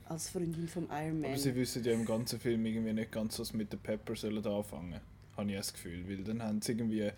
als 0.04 0.28
Freundin 0.28 0.68
vom 0.68 0.88
Iron 0.90 1.20
Man. 1.20 1.30
Aber 1.30 1.38
sie 1.38 1.54
wissen 1.54 1.82
ja 1.84 1.92
im 1.92 2.04
ganzen 2.04 2.38
Film 2.38 2.66
irgendwie 2.66 2.92
nicht 2.92 3.10
ganz, 3.10 3.38
was 3.38 3.54
mit 3.54 3.72
den 3.72 3.80
Pepper 3.80 4.14
sollen 4.14 4.44
anfangen. 4.46 5.00
Habe 5.36 5.50
ich 5.50 5.56
das 5.56 5.72
Gefühl. 5.72 6.06
Weil 6.06 6.22
dann 6.24 6.42
haben 6.42 6.60
sie 6.60 6.72
irgendwie. 6.72 7.10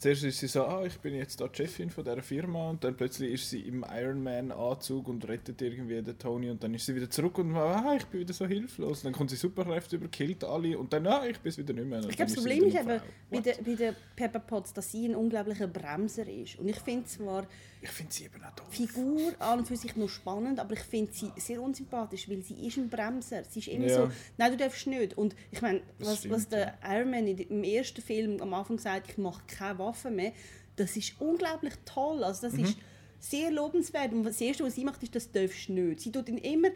Zuerst 0.00 0.24
ist 0.24 0.38
sie 0.38 0.46
so, 0.46 0.64
ah, 0.64 0.82
ich 0.86 0.98
bin 0.98 1.14
jetzt 1.14 1.42
da 1.42 1.46
die 1.46 1.56
Chefin 1.56 1.90
von 1.90 2.02
dieser 2.02 2.22
Firma 2.22 2.70
und 2.70 2.82
dann 2.82 2.96
plötzlich 2.96 3.34
ist 3.34 3.50
sie 3.50 3.60
im 3.60 3.84
Iron 3.86 4.22
Man 4.22 4.50
Anzug 4.50 5.06
und 5.08 5.28
rettet 5.28 5.60
irgendwie 5.60 6.00
den 6.00 6.18
Tony 6.18 6.48
und 6.48 6.64
dann 6.64 6.72
ist 6.72 6.86
sie 6.86 6.94
wieder 6.94 7.10
zurück 7.10 7.36
und 7.36 7.54
ah, 7.54 7.96
ich 7.98 8.06
bin 8.06 8.20
wieder 8.20 8.32
so 8.32 8.46
hilflos. 8.46 9.00
Und 9.00 9.04
dann 9.04 9.12
kommt 9.12 9.28
sie 9.28 9.36
Superkräfte 9.36 9.96
über, 9.96 10.08
killt 10.08 10.42
alle 10.42 10.78
und 10.78 10.90
dann, 10.94 11.06
ah, 11.06 11.26
ich 11.26 11.38
bin 11.40 11.50
es 11.50 11.58
wieder 11.58 11.74
nicht 11.74 11.86
mehr. 11.86 11.98
Und 11.98 12.08
Ich 12.08 12.16
glaube, 12.16 12.32
das 12.32 12.42
Problem 12.42 12.64
ist 12.64 12.76
eben 12.76 13.00
bei 13.30 13.40
der, 13.40 13.54
bei 13.62 13.74
der 13.74 13.94
Pepper 14.16 14.40
Potts, 14.40 14.72
dass 14.72 14.90
sie 14.90 15.06
ein 15.06 15.14
unglaublicher 15.14 15.66
Bremser 15.66 16.26
ist. 16.26 16.58
Und 16.58 16.68
ich 16.70 16.78
finde 16.78 17.04
zwar 17.04 17.46
Ich 17.82 17.90
finde 17.90 18.12
sie 18.12 18.24
eben 18.24 18.42
auch 18.44 18.50
doof. 18.54 18.66
die 18.76 18.86
Figur 18.86 19.32
an 19.38 19.60
und 19.60 19.68
für 19.68 19.76
sich 19.76 19.96
noch 19.96 20.08
spannend, 20.08 20.58
aber 20.60 20.74
ich 20.74 20.80
finde 20.80 21.12
sie 21.12 21.30
sehr 21.38 21.62
unsympathisch, 21.62 22.28
weil 22.28 22.42
sie 22.42 22.66
ist 22.66 22.76
ein 22.76 22.90
Bremser. 22.90 23.42
Sie 23.44 23.60
ist 23.60 23.68
immer 23.68 23.86
Ja. 23.86 24.06
so, 24.06 24.10
nein, 24.36 24.50
du 24.52 24.56
darfst 24.58 24.86
nicht. 24.86 25.16
Und 25.16 25.34
ich 25.50 25.62
meine, 25.62 25.80
was, 25.98 26.18
stimmt, 26.18 26.34
was 26.34 26.48
der 26.48 26.74
Iron 26.84 27.10
Man 27.10 27.26
im 27.26 27.64
ersten 27.64 28.02
Film 28.02 28.40
am 28.42 28.52
Anfang 28.52 28.78
sagt, 28.78 29.10
ich 29.10 29.18
mache 29.18 29.42
keine 29.46 29.78
Waffen 29.78 30.16
mehr, 30.16 30.32
das 30.76 30.96
ist 30.96 31.14
unglaublich 31.20 31.72
toll. 31.86 32.22
Also 32.22 32.46
Mhm. 32.48 32.50
das 32.62 32.70
ist 32.70 32.76
sehr 33.18 33.50
lobenswert. 33.50 34.12
Und 34.12 34.24
das 34.24 34.40
Erste, 34.40 34.64
was 34.64 34.74
sie 34.74 34.84
macht, 34.84 35.02
ist, 35.02 35.14
das 35.14 35.30
darfst 35.32 35.68
du 35.68 35.72
nicht. 35.72 36.00
Sie 36.00 36.12
tut 36.12 36.28
ihn 36.28 36.38
immer 36.38 36.68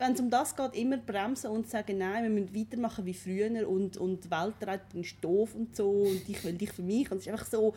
wenn 0.00 0.12
es 0.12 0.20
um 0.20 0.30
das 0.30 0.54
geht, 0.54 0.76
immer 0.76 0.96
bremsen 0.96 1.50
und 1.50 1.68
sagen, 1.68 1.98
nein, 1.98 2.22
wir 2.22 2.30
müssen 2.30 2.54
weitermachen 2.54 3.04
wie 3.04 3.14
früher 3.14 3.68
und, 3.68 3.96
und 3.96 4.22
die 4.22 4.30
Welt 4.30 4.54
ist 4.94 5.16
doof 5.20 5.56
und 5.56 5.74
so 5.74 5.90
und 5.90 6.22
ich 6.28 6.44
will 6.44 6.52
dich 6.52 6.70
für 6.70 6.82
mich. 6.82 7.10
Und 7.10 7.16
es 7.18 7.26
ist 7.26 7.32
einfach 7.32 7.46
so, 7.48 7.74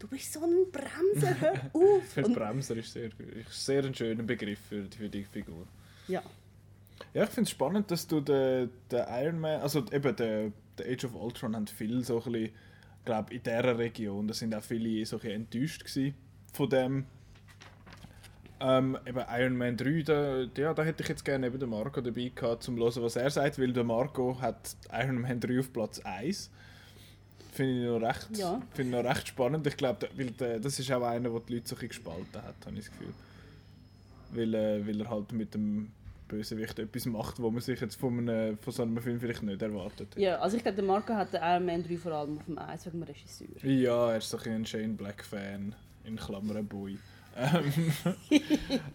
du 0.00 0.08
bist 0.08 0.32
so 0.32 0.40
ein 0.40 0.66
Bremser, 0.72 1.40
hör 1.40 1.52
auf. 1.72 2.04
Für 2.14 2.24
und, 2.24 2.34
Bremser 2.34 2.76
ist 2.76 2.92
sehr, 2.92 3.10
ist 3.48 3.64
sehr 3.64 3.84
ein 3.84 3.94
schöner 3.94 4.24
Begriff 4.24 4.58
für, 4.68 4.84
für 4.86 5.08
die 5.08 5.24
Figur. 5.24 5.66
ja. 6.08 6.22
Ja, 7.14 7.24
ich 7.24 7.30
finde 7.30 7.48
es 7.48 7.50
spannend, 7.50 7.90
dass 7.90 8.06
du 8.06 8.20
den, 8.20 8.70
den 8.90 9.04
Iron 9.08 9.40
Man, 9.40 9.60
also 9.62 9.84
eben 9.90 10.14
der, 10.14 10.52
der 10.78 10.86
Age 10.86 11.06
of 11.06 11.14
Ultron 11.14 11.56
hat 11.56 11.70
viel 11.70 12.04
so 12.04 12.22
ein 12.22 12.32
bisschen, 12.32 12.50
glaube 13.04 13.34
in 13.34 13.42
dieser 13.42 13.78
Region, 13.78 14.28
da 14.28 14.34
sind 14.34 14.54
auch 14.54 14.62
viele 14.62 15.04
so 15.06 15.18
ein 15.18 15.30
enttäuscht 15.30 15.84
gewesen 15.84 16.14
von 16.52 16.68
dem. 16.68 17.06
Ähm, 18.60 18.98
eben 19.06 19.24
Iron 19.30 19.56
Man 19.56 19.76
3, 19.76 20.02
da, 20.02 20.42
ja, 20.56 20.74
da 20.74 20.82
hätte 20.84 21.02
ich 21.02 21.08
jetzt 21.08 21.24
gerne 21.24 21.46
eben 21.46 21.58
den 21.58 21.70
Marco 21.70 22.02
dabei 22.02 22.30
gehabt, 22.34 22.68
um 22.68 22.76
zu 22.76 22.84
hören, 22.84 23.02
was 23.02 23.16
er 23.16 23.30
sagt, 23.30 23.58
weil 23.58 23.72
der 23.72 23.84
Marco 23.84 24.38
hat 24.40 24.76
Iron 24.92 25.22
Man 25.22 25.40
3 25.40 25.60
auf 25.60 25.72
Platz 25.72 26.00
1. 26.00 26.50
finde 27.60 27.84
ich 27.84 28.00
noch 28.00 28.08
recht, 28.08 28.28
Ja. 28.36 28.62
finde 28.72 28.96
ich 28.98 29.04
noch 29.04 29.10
recht 29.10 29.28
spannend. 29.28 29.66
Ich 29.66 29.76
glaube, 29.76 30.08
weil 30.16 30.30
der, 30.30 30.58
das 30.60 30.78
ist 30.78 30.90
auch 30.92 31.02
einer, 31.02 31.28
der 31.28 31.40
die 31.40 31.54
Leute 31.54 31.68
so 31.68 31.76
ein 31.76 31.88
gespalten 31.88 32.42
hat, 32.42 32.54
habe 32.66 32.76
ich 32.78 32.86
das 32.86 32.90
Gefühl. 32.90 33.12
Weil, 34.32 34.54
äh, 34.54 34.86
weil 34.86 35.00
er 35.00 35.10
halt 35.10 35.32
mit 35.32 35.54
dem 35.54 35.90
Bösewicht 36.28 36.78
etwas 36.78 37.06
macht, 37.06 37.40
wo 37.42 37.50
man 37.50 37.60
sich 37.60 37.80
jetzt 37.80 37.96
von, 37.96 38.18
einem, 38.18 38.56
von 38.58 38.72
so 38.72 38.82
einem 38.82 38.98
Film 39.02 39.18
vielleicht 39.20 39.42
nicht 39.42 39.60
erwartet. 39.60 40.14
Ja, 40.16 40.38
also 40.38 40.56
ich 40.56 40.62
glaube, 40.62 40.76
der 40.76 40.84
Marco 40.84 41.12
hat 41.12 41.32
den 41.32 41.42
Iron 41.42 41.66
Man 41.66 41.82
3 41.82 41.96
vor 41.96 42.12
allem 42.12 42.38
auf 42.38 42.44
dem 42.44 42.58
Eis 42.58 42.86
wegen 42.86 43.00
dem 43.00 43.02
Regisseur. 43.02 43.48
Ja, 43.64 44.12
er 44.12 44.18
ist 44.18 44.30
so 44.30 44.38
ein 44.38 44.64
Shane 44.64 44.96
Black-Fan, 44.96 45.74
in 46.04 46.16
Klammern 46.16 46.66
Boy. 46.66 46.98
Ähm, 47.36 47.72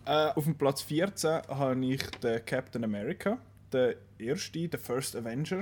äh, 0.05 0.27
auf 0.35 0.43
dem 0.43 0.55
Platz 0.55 0.81
14 0.81 1.43
habe 1.47 1.85
ich 1.85 2.03
den 2.21 2.45
Captain 2.45 2.83
America, 2.83 3.37
den 3.71 3.95
ersten, 4.19 4.69
den 4.69 4.79
First 4.79 5.15
Avenger. 5.15 5.61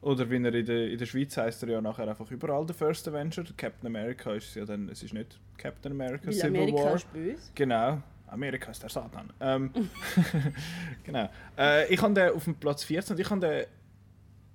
Oder 0.00 0.30
wie 0.30 0.36
er 0.42 0.54
in 0.54 0.64
der, 0.66 0.90
in 0.90 0.98
der 0.98 1.06
Schweiz 1.06 1.36
heißt 1.36 1.62
er 1.64 1.70
ja 1.70 1.80
nachher 1.80 2.06
einfach 2.06 2.30
überall 2.30 2.64
der 2.64 2.74
First 2.74 3.08
Avenger. 3.08 3.42
Der 3.42 3.54
Captain 3.56 3.86
America 3.88 4.32
ist 4.32 4.54
ja 4.54 4.64
dann, 4.64 4.88
es 4.88 5.02
ist 5.02 5.12
nicht 5.12 5.38
Captain 5.56 5.92
America, 5.92 6.26
Weil 6.26 6.34
Civil 6.34 6.48
Amerika 6.60 6.78
War. 6.84 6.94
ist 6.94 7.12
böse. 7.12 7.50
Genau. 7.54 7.98
Amerika 8.28 8.70
ist 8.70 8.82
der 8.82 8.90
Satan. 8.90 9.32
Ähm, 9.40 9.70
genau. 11.04 11.28
Äh, 11.56 11.92
ich 11.92 12.00
habe 12.00 12.14
den 12.14 12.30
auf 12.32 12.44
dem 12.44 12.54
Platz 12.54 12.84
14 12.84 13.16
und 13.16 13.20
ich 13.20 13.30
habe 13.30 13.40
den 13.40 13.64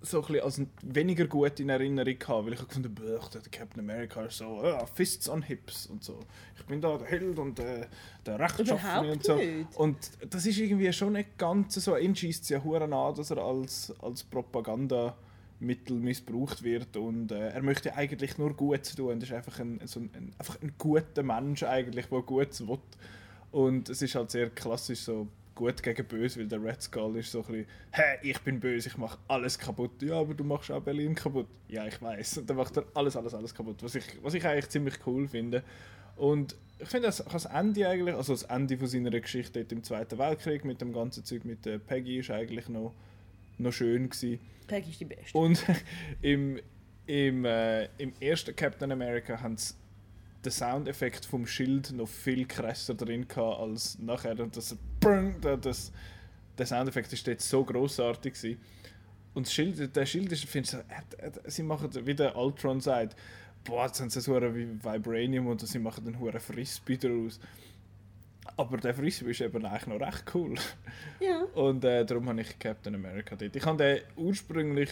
so 0.05 0.19
ein 0.21 0.27
bisschen 0.27 0.43
als 0.43 0.61
weniger 0.81 1.25
gut 1.27 1.59
in 1.61 1.69
Erinnerung 1.69 2.19
gehabt, 2.19 2.45
weil 2.45 2.53
ich 2.53 2.59
habe 2.59 2.67
gefunden, 2.67 2.93
"Bäh, 2.93 3.17
der 3.33 3.41
Captain 3.51 3.79
America 3.79 4.21
ist 4.23 4.37
so, 4.37 4.61
ja, 4.63 4.85
Fists 4.85 5.29
on 5.29 5.41
Hips 5.41 5.87
und 5.87 6.03
so. 6.03 6.19
Ich 6.57 6.65
bin 6.65 6.81
da 6.81 6.97
der 6.97 7.07
Held 7.07 7.39
und 7.39 7.57
äh, 7.59 7.87
der 8.25 8.37
Rechtschaffene 8.37 9.13
und 9.13 9.23
so. 9.23 9.35
nicht. 9.35 9.75
Und 9.77 9.97
das 10.29 10.45
ist 10.45 10.57
irgendwie 10.57 10.91
schon 10.91 11.13
nicht 11.13 11.37
ganz 11.37 11.75
so, 11.75 11.95
ihn 11.95 12.15
schießt 12.15 12.43
es 12.43 12.49
ja 12.49 12.59
an, 12.61 13.15
dass 13.15 13.31
er 13.31 13.37
als, 13.37 13.93
als 14.01 14.23
Propagandamittel 15.63 15.97
missbraucht 15.97 16.63
wird 16.63 16.97
und 16.97 17.31
äh, 17.31 17.49
er 17.49 17.61
möchte 17.61 17.95
eigentlich 17.95 18.37
nur 18.37 18.53
Gutes 18.53 18.95
tun. 18.95 19.17
Er 19.17 19.23
ist 19.23 19.31
einfach 19.31 19.59
ein, 19.59 19.79
so 19.85 19.99
ein, 19.99 20.09
ein, 20.13 20.33
einfach 20.37 20.61
ein 20.61 20.73
guter 20.77 21.23
Mensch 21.23 21.63
eigentlich, 21.63 22.07
der 22.07 22.21
Gutes 22.21 22.67
will. 22.67 22.79
Und 23.51 23.89
es 23.89 24.01
ist 24.01 24.15
halt 24.15 24.31
sehr 24.31 24.49
klassisch 24.49 25.01
so 25.01 25.27
gut 25.55 25.83
gegen 25.83 26.05
böse, 26.05 26.39
weil 26.39 26.47
der 26.47 26.63
Red 26.63 26.81
Skull 26.81 27.17
ist 27.17 27.31
so 27.31 27.39
ein 27.41 27.45
bisschen, 27.45 27.65
hä, 27.91 28.17
ich 28.23 28.39
bin 28.41 28.59
böse, 28.59 28.89
ich 28.89 28.97
mache 28.97 29.17
alles 29.27 29.57
kaputt. 29.57 30.01
Ja, 30.01 30.19
aber 30.19 30.33
du 30.33 30.43
machst 30.43 30.71
auch 30.71 30.81
Berlin 30.81 31.15
kaputt. 31.15 31.47
Ja, 31.67 31.85
ich 31.85 32.01
weiß. 32.01 32.39
Und 32.39 32.49
dann 32.49 32.57
macht 32.57 32.75
er 32.77 32.85
alles, 32.95 33.15
alles, 33.15 33.33
alles 33.33 33.53
kaputt, 33.53 33.77
was 33.81 33.95
ich, 33.95 34.05
was 34.23 34.33
ich 34.33 34.45
eigentlich 34.45 34.69
ziemlich 34.69 34.95
cool 35.05 35.27
finde. 35.27 35.63
Und 36.15 36.55
ich 36.79 36.89
finde 36.89 37.07
das, 37.07 37.23
das 37.23 37.45
Ende 37.45 37.87
eigentlich, 37.87 38.15
also 38.15 38.33
das 38.33 38.43
Ende 38.43 38.77
von 38.77 38.87
seiner 38.87 39.11
Geschichte 39.11 39.65
im 39.69 39.83
Zweiten 39.83 40.17
Weltkrieg 40.17 40.65
mit 40.65 40.81
dem 40.81 40.91
ganzen 40.91 41.23
Zeug 41.23 41.45
mit 41.45 41.65
der 41.65 41.77
Peggy 41.77 42.19
ist 42.19 42.31
eigentlich 42.31 42.67
noch, 42.67 42.93
noch 43.59 43.71
schön 43.71 44.09
gewesen. 44.09 44.39
Peggy 44.63 44.91
ist 44.91 44.99
die 44.99 45.05
Beste. 45.05 45.37
Und 45.37 45.63
im, 46.21 46.59
im, 47.05 47.45
äh, 47.45 47.85
im 47.97 48.13
ersten 48.19 48.55
Captain 48.55 48.91
America 48.91 49.39
haben 49.41 49.57
sie 49.57 49.73
den 50.43 50.51
Soundeffekt 50.51 51.25
vom 51.25 51.47
Schild 51.47 51.91
noch 51.91 52.07
viel 52.07 52.45
krasser 52.45 52.93
drin 52.95 53.27
gehabt 53.27 53.59
als 53.59 53.97
nachher. 53.99 54.39
Und 54.39 54.55
das, 54.57 54.75
das, 55.61 55.91
der 56.57 56.65
Soundeffekt 56.65 57.13
ist 57.13 57.25
dort 57.27 57.41
so 57.41 57.63
großartig 57.63 58.33
gewesen. 58.33 58.59
Und 59.33 59.47
das 59.47 59.53
Schild, 59.53 59.95
der 59.95 60.05
Schild 60.05 60.31
ist, 60.31 60.45
finde 60.45 60.65
ich 60.65 60.71
so, 60.71 60.77
er, 60.77 61.33
er, 61.43 61.51
sie 61.51 61.63
machen, 61.63 61.89
wie 62.05 62.13
der 62.13 62.35
Ultron 62.35 62.81
sagt, 62.81 63.15
boah, 63.63 63.85
jetzt 63.85 63.99
haben 63.99 64.09
sie 64.09 64.21
so 64.21 64.33
wie 64.53 64.67
Vibranium 64.83 65.47
und 65.47 65.65
sie 65.65 65.79
machen 65.79 66.05
einen 66.05 66.19
hohen 66.19 66.39
Frisbee 66.39 66.97
daraus. 66.97 67.39
Aber 68.55 68.77
der 68.77 68.93
Frisbee 68.93 69.31
ist 69.31 69.41
eben 69.41 69.65
eigentlich 69.65 69.87
noch 69.87 69.99
recht 69.99 70.23
cool. 70.35 70.55
Ja. 71.19 71.43
Und 71.55 71.83
äh, 71.83 72.05
darum 72.05 72.29
habe 72.29 72.41
ich 72.41 72.59
Captain 72.59 72.93
America 72.95 73.35
dort. 73.35 73.55
Ich 73.55 73.65
habe 73.65 73.77
den 73.77 74.01
ursprünglich, 74.15 74.89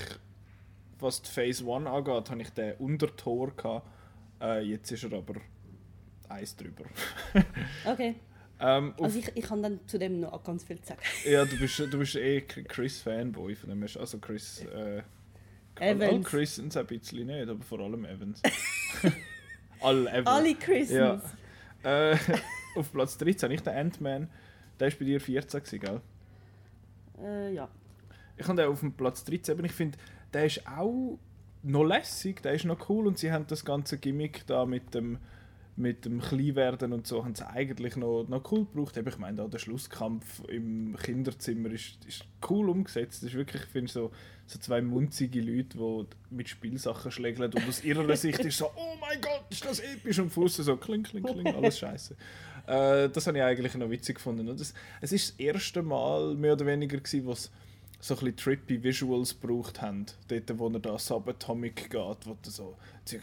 was 0.99 1.21
die 1.21 1.29
Phase 1.29 1.63
1 1.71 1.87
angeht, 1.87 2.29
habe 2.31 2.41
ich 2.41 2.49
den 2.51 2.73
unter 2.79 3.15
Tor 3.15 3.51
gehabt. 3.55 3.87
Äh, 4.41 4.61
jetzt 4.61 4.91
ist 4.91 5.03
er 5.03 5.13
aber 5.13 5.35
eins 6.29 6.55
drüber. 6.55 6.85
Okay. 7.85 8.15
ähm, 8.59 8.93
Also 8.99 9.19
ich, 9.19 9.31
ich 9.35 9.45
kann 9.45 9.61
dann 9.61 9.79
zu 9.87 9.99
dem 9.99 10.19
noch 10.21 10.43
ganz 10.43 10.63
viel 10.63 10.79
sagen. 10.83 11.01
ja, 11.25 11.45
du 11.45 11.57
bist, 11.57 11.79
du 11.79 11.97
bist 11.99 12.15
eh 12.15 12.41
Chris-Fanboy 12.41 13.55
von 13.55 13.69
dem. 13.69 13.81
her. 13.83 13.99
Also 13.99 14.17
Chris... 14.17 14.65
Äh, 14.65 15.03
Evans. 15.79 16.11
Alle 16.11 16.21
Christens 16.21 16.77
ein 16.77 16.85
bisschen 16.85 17.27
nicht, 17.27 17.49
aber 17.49 17.63
vor 17.63 17.79
allem 17.79 18.05
Evans. 18.05 18.41
Alle 19.79 20.09
Evans. 20.11 20.27
Alle 20.27 20.55
Christens. 20.55 21.23
Ja. 21.83 22.11
Äh, 22.11 22.17
auf 22.75 22.91
Platz 22.91 23.17
13 23.17 23.47
habe 23.47 23.53
ich 23.53 23.61
den 23.61 23.75
Ant-Man. 23.75 24.29
Der 24.79 24.91
war 24.91 24.99
bei 24.99 25.05
dir 25.05 25.21
14, 25.21 25.59
gewesen, 25.59 25.79
gell? 25.79 26.01
Äh, 27.23 27.53
ja. 27.53 27.69
Ich 28.37 28.47
habe 28.47 28.61
den 28.61 28.69
auf 28.69 28.79
dem 28.79 28.93
Platz 28.93 29.23
13, 29.23 29.57
aber 29.57 29.65
ich 29.65 29.71
finde, 29.71 29.97
der 30.33 30.45
ist 30.45 30.65
auch 30.67 31.19
noch 31.63 31.83
lässig, 31.83 32.41
der 32.41 32.53
ist 32.53 32.65
noch 32.65 32.89
cool 32.89 33.07
und 33.07 33.17
sie 33.17 33.31
haben 33.31 33.45
das 33.47 33.63
ganze 33.63 33.97
Gimmick 33.97 34.45
da 34.47 34.65
mit 34.65 34.93
dem 34.95 35.19
mit 35.77 36.05
dem 36.05 36.21
Kleinwerden 36.21 36.93
und 36.93 37.07
so 37.07 37.23
haben 37.23 37.33
sie 37.33 37.47
eigentlich 37.47 37.95
noch, 37.95 38.25
noch 38.27 38.51
cool 38.51 38.65
gebraucht. 38.65 38.97
Ich 38.97 39.17
meine, 39.17 39.41
auch 39.41 39.49
der 39.49 39.59
Schlusskampf 39.59 40.43
im 40.47 40.95
Kinderzimmer 41.01 41.71
ist, 41.71 42.05
ist 42.05 42.25
cool 42.49 42.69
umgesetzt. 42.69 43.23
Das 43.23 43.29
ist 43.29 43.35
wirklich, 43.35 43.63
ich 43.63 43.69
finde, 43.69 43.91
so, 43.91 44.11
so 44.45 44.59
zwei 44.59 44.81
munzige 44.81 45.41
Leute, 45.41 45.77
die 45.77 46.35
mit 46.35 46.49
Spielsachen 46.49 47.11
schlägeln 47.11 47.53
und 47.53 47.67
aus 47.67 47.83
ihrer 47.83 48.15
Sicht 48.17 48.39
ist 48.39 48.57
so, 48.57 48.67
oh 48.75 48.95
mein 48.99 49.19
Gott, 49.21 49.45
ist 49.49 49.65
das 49.65 49.79
episch 49.79 50.19
und 50.19 50.29
Fuß 50.29 50.57
so 50.57 50.77
kling, 50.77 51.03
kling, 51.03 51.23
kling, 51.23 51.47
alles 51.47 51.79
scheiße. 51.79 52.15
Äh, 52.71 53.09
das 53.09 53.27
habe 53.27 53.37
ich 53.37 53.43
eigentlich 53.43 53.75
noch 53.75 53.89
witzig 53.89 54.15
gefunden. 54.15 54.47
Und 54.47 54.59
das, 54.59 54.73
es 55.01 55.11
ist 55.11 55.31
das 55.31 55.39
erste 55.39 55.81
Mal 55.81 56.35
mehr 56.35 56.53
oder 56.53 56.65
weniger 56.65 56.97
gewesen, 56.97 57.25
wo 57.25 57.33
es 57.33 57.51
so 57.99 58.17
ein 58.17 58.35
trippy 58.35 58.81
Visuals 58.81 59.39
gebraucht 59.39 59.81
haben. 59.81 60.05
Dort, 60.29 60.57
wo 60.57 60.69
er 60.69 60.79
da 60.79 60.97
Subatomic 60.97 61.89
geht, 61.89 62.25
wo 62.25 62.37
du 62.41 62.49
so, 62.49 62.77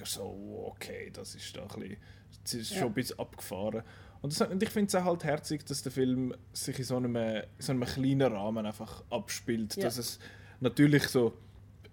so, 0.05 0.23
oh, 0.23 0.73
okay, 0.75 1.11
das 1.13 1.35
ist 1.35 1.57
da 1.57 1.63
ein 1.63 1.69
bisschen, 1.69 1.97
das 2.45 2.55
ist 2.55 2.75
schon 2.75 2.89
ein 2.89 2.95
bisschen 2.95 3.19
abgefahren. 3.19 3.83
Und, 4.21 4.39
das, 4.39 4.49
und 4.49 4.63
ich 4.63 4.69
finde 4.69 4.89
es 4.89 4.95
auch 4.95 5.05
halt 5.05 5.25
herzig, 5.25 5.65
dass 5.65 5.83
der 5.83 5.93
Film 5.93 6.35
sich 6.53 6.79
in 6.79 6.85
so 6.85 6.97
einem, 6.97 7.17
in 7.17 7.43
so 7.59 7.73
einem 7.73 7.85
kleinen 7.85 8.33
Rahmen 8.33 8.67
einfach 8.67 9.03
abspielt. 9.11 9.77
Ja. 9.77 9.85
Dass 9.85 9.97
es 9.97 10.19
natürlich 10.61 11.05
so 11.05 11.33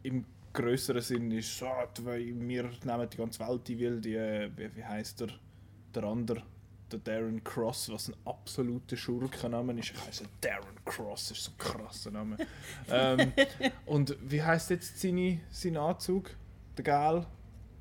im 0.04 0.26
größeren 0.52 1.02
Sinn 1.02 1.32
ist, 1.32 1.58
so, 1.58 1.68
weil 2.02 2.26
wir 2.26 2.70
nehmen 2.84 3.10
die 3.10 3.18
ganze 3.18 3.40
Welt 3.40 3.70
ein, 3.70 3.80
weil 3.80 4.02
die, 4.02 4.16
äh, 4.16 4.50
wie, 4.56 4.76
wie 4.76 4.84
heißt 4.84 5.22
der, 5.22 5.30
der 5.94 6.04
andere, 6.04 6.44
der 6.92 7.00
Darren 7.00 7.44
Cross, 7.44 7.92
was 7.92 8.10
ein 8.10 8.16
absoluter 8.26 8.96
Schurkenname 8.96 9.74
ist. 9.74 9.92
Ich 9.92 10.06
heiße 10.06 10.26
Darren 10.42 10.76
Cross, 10.86 11.32
ist 11.32 11.44
so 11.44 11.52
ein 11.52 11.58
krasser 11.58 12.12
Name. 12.12 12.38
ähm, 12.90 13.34
und 13.86 14.16
wie 14.22 14.42
heißt 14.42 14.70
jetzt 14.70 15.00
seine, 15.00 15.40
sein 15.50 15.78
Anzug? 15.78 16.32
Der 16.78 16.84
Gal? 16.84 17.26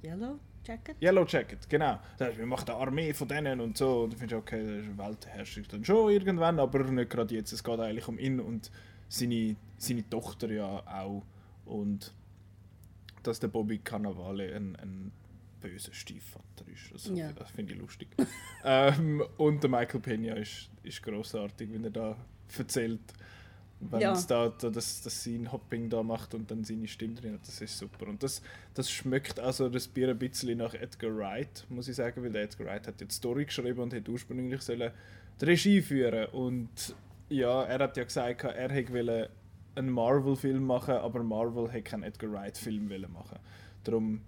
Yellow 0.02 0.38
Jacket? 0.64 0.96
Yellow 1.02 1.26
Jacket, 1.26 1.68
genau. 1.68 1.98
Das 2.16 2.28
heißt, 2.28 2.38
wir 2.38 2.46
machen 2.46 2.68
eine 2.68 2.78
Armee 2.78 3.12
von 3.12 3.28
denen 3.28 3.60
und 3.60 3.76
so. 3.76 4.04
Und 4.04 4.12
findest 4.12 4.32
du, 4.32 4.36
okay, 4.36 4.62
das 4.62 4.86
ist 4.86 4.98
Weltherrschaft 4.98 5.72
dann 5.72 5.84
schon 5.84 6.10
irgendwann, 6.10 6.58
aber 6.58 6.84
nicht 6.84 7.10
gerade 7.10 7.34
jetzt. 7.34 7.52
Es 7.52 7.62
geht 7.62 7.80
eigentlich 7.80 8.08
um 8.08 8.18
ihn 8.18 8.40
und 8.40 8.70
seine, 9.08 9.56
seine 9.76 10.08
Tochter 10.08 10.50
ja 10.50 10.82
auch. 10.86 11.22
Und 11.66 12.14
dass 13.22 13.40
der 13.40 13.48
Bobby 13.48 13.78
Cannavale 13.78 14.54
ein, 14.54 14.76
ein 14.76 15.12
böser 15.64 15.92
Stiefvater 15.92 16.64
ist. 16.72 16.92
Also, 16.92 17.14
Ja. 17.14 17.32
Das 17.32 17.50
finde 17.50 17.72
ich 17.74 17.80
lustig. 17.80 18.08
ähm, 18.64 19.22
und 19.38 19.62
der 19.62 19.70
Michael 19.70 20.00
Pena 20.00 20.34
ist, 20.34 20.70
ist 20.82 21.02
großartig, 21.02 21.72
wenn 21.72 21.84
er 21.84 21.90
da 21.90 22.16
erzählt, 22.56 23.00
wenn 23.80 24.00
Ja. 24.00 24.12
es 24.12 24.26
da, 24.26 24.48
da 24.48 24.70
das, 24.70 25.02
das 25.02 25.24
sein 25.24 25.50
Hopping 25.50 25.88
da 25.88 26.02
macht 26.02 26.34
und 26.34 26.50
dann 26.50 26.64
seine 26.64 26.86
Stimme 26.86 27.14
drin 27.14 27.34
hat. 27.34 27.46
Das 27.46 27.60
ist 27.60 27.78
super. 27.78 28.06
Und 28.08 28.22
das, 28.22 28.42
das 28.74 28.90
schmeckt 28.90 29.40
also 29.40 29.68
das 29.68 29.88
Bier 29.88 30.10
ein 30.10 30.18
bisschen 30.18 30.58
nach 30.58 30.74
Edgar 30.74 31.16
Wright, 31.16 31.64
muss 31.68 31.88
ich 31.88 31.96
sagen, 31.96 32.22
weil 32.22 32.32
der 32.32 32.42
Edgar 32.42 32.66
Wright 32.68 32.86
hat 32.86 33.00
jetzt 33.00 33.16
Story 33.16 33.46
geschrieben 33.46 33.80
und 33.80 33.92
hätte 33.92 34.10
ursprünglich 34.10 34.60
sollen 34.62 34.92
die 35.40 35.44
Regie 35.44 35.82
führen 35.82 36.26
und 36.26 36.94
ja, 37.28 37.64
er 37.64 37.78
hat 37.80 37.96
ja 37.96 38.04
gesagt, 38.04 38.44
er 38.44 38.70
hätte 38.70 39.30
einen 39.74 39.90
Marvel-Film 39.90 40.64
machen, 40.64 40.94
aber 40.94 41.22
Marvel 41.24 41.68
hätte 41.70 41.90
keinen 41.90 42.04
Edgar 42.04 42.30
Wright-Film 42.32 42.88
machen. 43.12 43.38
Darum 43.82 44.20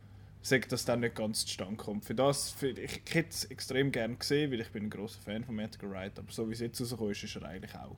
sagt 0.49 0.73
das 0.73 0.85
dann 0.85 1.01
nicht 1.01 1.15
ganz 1.15 1.45
zustande 1.45 1.77
kommt. 1.77 2.05
Für 2.05 2.15
das, 2.15 2.51
für, 2.51 2.69
ich, 2.71 3.03
ich 3.07 3.15
hätte 3.15 3.31
es 3.31 3.45
extrem 3.47 3.91
gerne 3.93 4.17
gesehen, 4.17 4.51
weil 4.53 4.61
ich 4.61 4.71
bin 4.71 4.85
ein 4.85 4.91
großer 4.91 5.21
Fan 5.21 5.45
von 5.45 5.59
Edgar 5.59 5.91
Wright, 5.91 6.19
aber 6.19 6.31
so 6.31 6.49
wie 6.49 6.53
es 6.53 6.61
jetzt 6.61 6.81
rausgekommen 6.81 7.13
ist, 7.13 7.25
ist 7.25 7.37
er 7.37 7.45
eigentlich 7.47 7.75
auch 7.75 7.97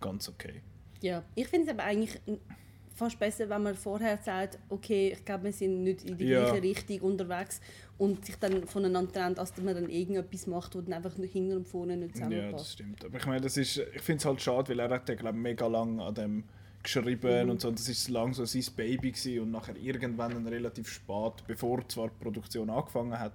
ganz 0.00 0.28
okay. 0.28 0.62
Ja. 1.02 1.22
Ich 1.34 1.48
finde 1.48 1.66
es 1.66 1.72
aber 1.72 1.84
eigentlich 1.84 2.18
fast 2.94 3.18
besser, 3.18 3.48
wenn 3.48 3.62
man 3.62 3.74
vorher 3.74 4.18
sagt, 4.18 4.58
okay, 4.68 5.12
ich 5.12 5.24
glaube, 5.24 5.44
wir 5.44 5.52
sind 5.52 5.82
nicht 5.82 6.04
in 6.04 6.18
die 6.18 6.26
Ja. 6.26 6.50
gleiche 6.50 6.62
Richtung 6.62 7.00
unterwegs 7.00 7.60
und 7.96 8.24
sich 8.26 8.36
dann 8.36 8.66
voneinander 8.66 9.10
trennt, 9.12 9.38
als 9.38 9.52
dass 9.54 9.64
man 9.64 9.74
dann 9.74 9.88
irgendetwas 9.88 10.46
macht, 10.46 10.74
wo 10.74 10.80
dann 10.82 10.92
einfach 10.94 11.16
nur 11.16 11.26
hinten 11.26 11.56
und 11.56 11.66
vorne 11.68 11.96
nicht 11.96 12.16
Ja, 12.16 12.26
das 12.26 12.30
zusammenpasst. 12.30 12.72
stimmt. 12.72 13.04
Aber 13.04 13.16
ich 13.18 13.26
meine, 13.26 13.40
das 13.40 13.56
ist, 13.56 13.78
ich 13.78 14.02
finde 14.02 14.18
es 14.20 14.24
halt 14.26 14.40
schade, 14.42 14.68
weil 14.70 14.80
er 14.80 14.90
hat 14.90 15.08
ja, 15.08 15.14
glaube 15.14 15.38
mega 15.38 15.66
lang 15.66 16.00
an 16.00 16.14
dem 16.14 16.44
geschrieben 16.82 17.44
Mhm. 17.46 17.50
und 17.50 17.60
so. 17.60 17.68
Und 17.68 17.78
das 17.78 17.88
ist 17.88 18.08
lang 18.08 18.32
so 18.34 18.44
sein 18.44 18.64
Baby 18.76 19.12
gewesen 19.12 19.40
und 19.40 19.50
nachher 19.50 19.76
irgendwann 19.76 20.46
relativ 20.46 20.88
spät, 20.88 21.44
bevor 21.46 21.86
zwar 21.88 22.08
die 22.08 22.22
Produktion 22.22 22.70
angefangen 22.70 23.18
hat, 23.18 23.32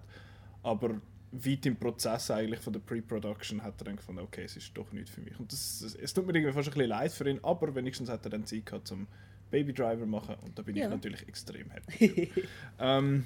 aber 0.63 0.99
weit 1.31 1.65
im 1.65 1.75
Prozess 1.75 2.31
eigentlich 2.31 2.61
von 2.61 2.71
der 2.73 2.79
Pre-Production 2.79 3.61
hat 3.61 3.79
er 3.81 3.85
dann 3.85 3.97
gefunden, 3.97 4.21
okay, 4.21 4.43
es 4.45 4.55
ist 4.55 4.71
doch 4.77 4.91
nicht 4.93 5.09
für 5.09 5.21
mich. 5.21 5.37
Und 5.39 5.51
das, 5.51 5.79
das, 5.81 5.95
es 5.95 6.13
tut 6.13 6.25
mir 6.25 6.33
irgendwie 6.33 6.53
fast 6.53 6.69
ein 6.69 6.73
bisschen 6.73 6.89
leid 6.89 7.11
für 7.11 7.29
ihn, 7.29 7.39
aber 7.43 7.75
wenigstens 7.75 8.09
hat 8.09 8.23
er 8.25 8.29
dann 8.29 8.45
Zeit 8.45 8.65
gehabt 8.65 8.87
zum 8.87 9.05
Baby 9.51 9.73
Driver 9.73 10.05
machen 10.05 10.35
und 10.43 10.57
da 10.57 10.61
bin 10.63 10.75
Ja. 10.75 10.85
ich 10.85 10.89
natürlich 10.91 11.27
extrem 11.27 11.69
happy. 11.71 12.31
ähm, 12.79 13.25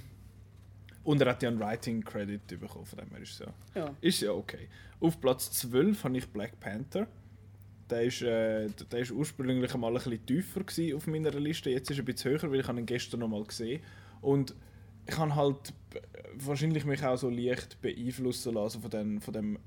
Und 1.04 1.22
er 1.22 1.30
hat 1.30 1.42
ja 1.44 1.50
einen 1.50 1.60
Writing 1.60 2.04
Credit 2.04 2.46
bekommen, 2.60 2.86
von 2.86 3.00
dem 3.00 3.10
her 3.12 3.20
ist 3.22 3.32
es 3.34 3.40
ja, 3.40 3.54
Ja. 3.76 3.96
ist 4.02 4.22
ja 4.22 4.32
okay. 4.32 4.68
Auf 5.00 5.20
Platz 5.22 5.50
12 5.52 6.04
habe 6.04 6.18
ich 6.18 6.28
Black 6.28 6.60
Panther. 6.60 7.08
Der 7.90 8.04
ist, 8.04 8.22
äh, 8.22 8.68
der 8.92 9.00
ist 9.00 9.12
ursprünglich 9.12 9.74
mal 9.76 9.88
ein 9.88 9.94
bisschen 9.96 10.26
tiefer 10.26 10.96
auf 10.96 11.08
meiner 11.08 11.32
Liste. 11.32 11.70
Jetzt 11.72 11.90
ist 11.90 11.98
er 11.98 12.04
ein 12.04 12.06
bisschen 12.06 12.32
höher, 12.32 12.52
weil 12.52 12.60
ich 12.60 12.70
ihn 12.70 12.86
gestern 12.86 13.22
noch 13.22 13.28
mal 13.28 13.44
gesehen. 13.44 13.82
Und 14.22 14.56
ich 15.08 15.18
habe 15.18 15.36
halt 15.36 15.74
wahrscheinlich 16.36 16.86
mich 16.86 17.04
auch 17.04 17.18
so 17.18 17.30
leicht 17.30 17.82
beeinflussen 17.82 18.54
lassen 18.54 18.82
von, 18.82 18.92
den, 18.92 19.22
von 19.22 19.34
dem 19.34 19.60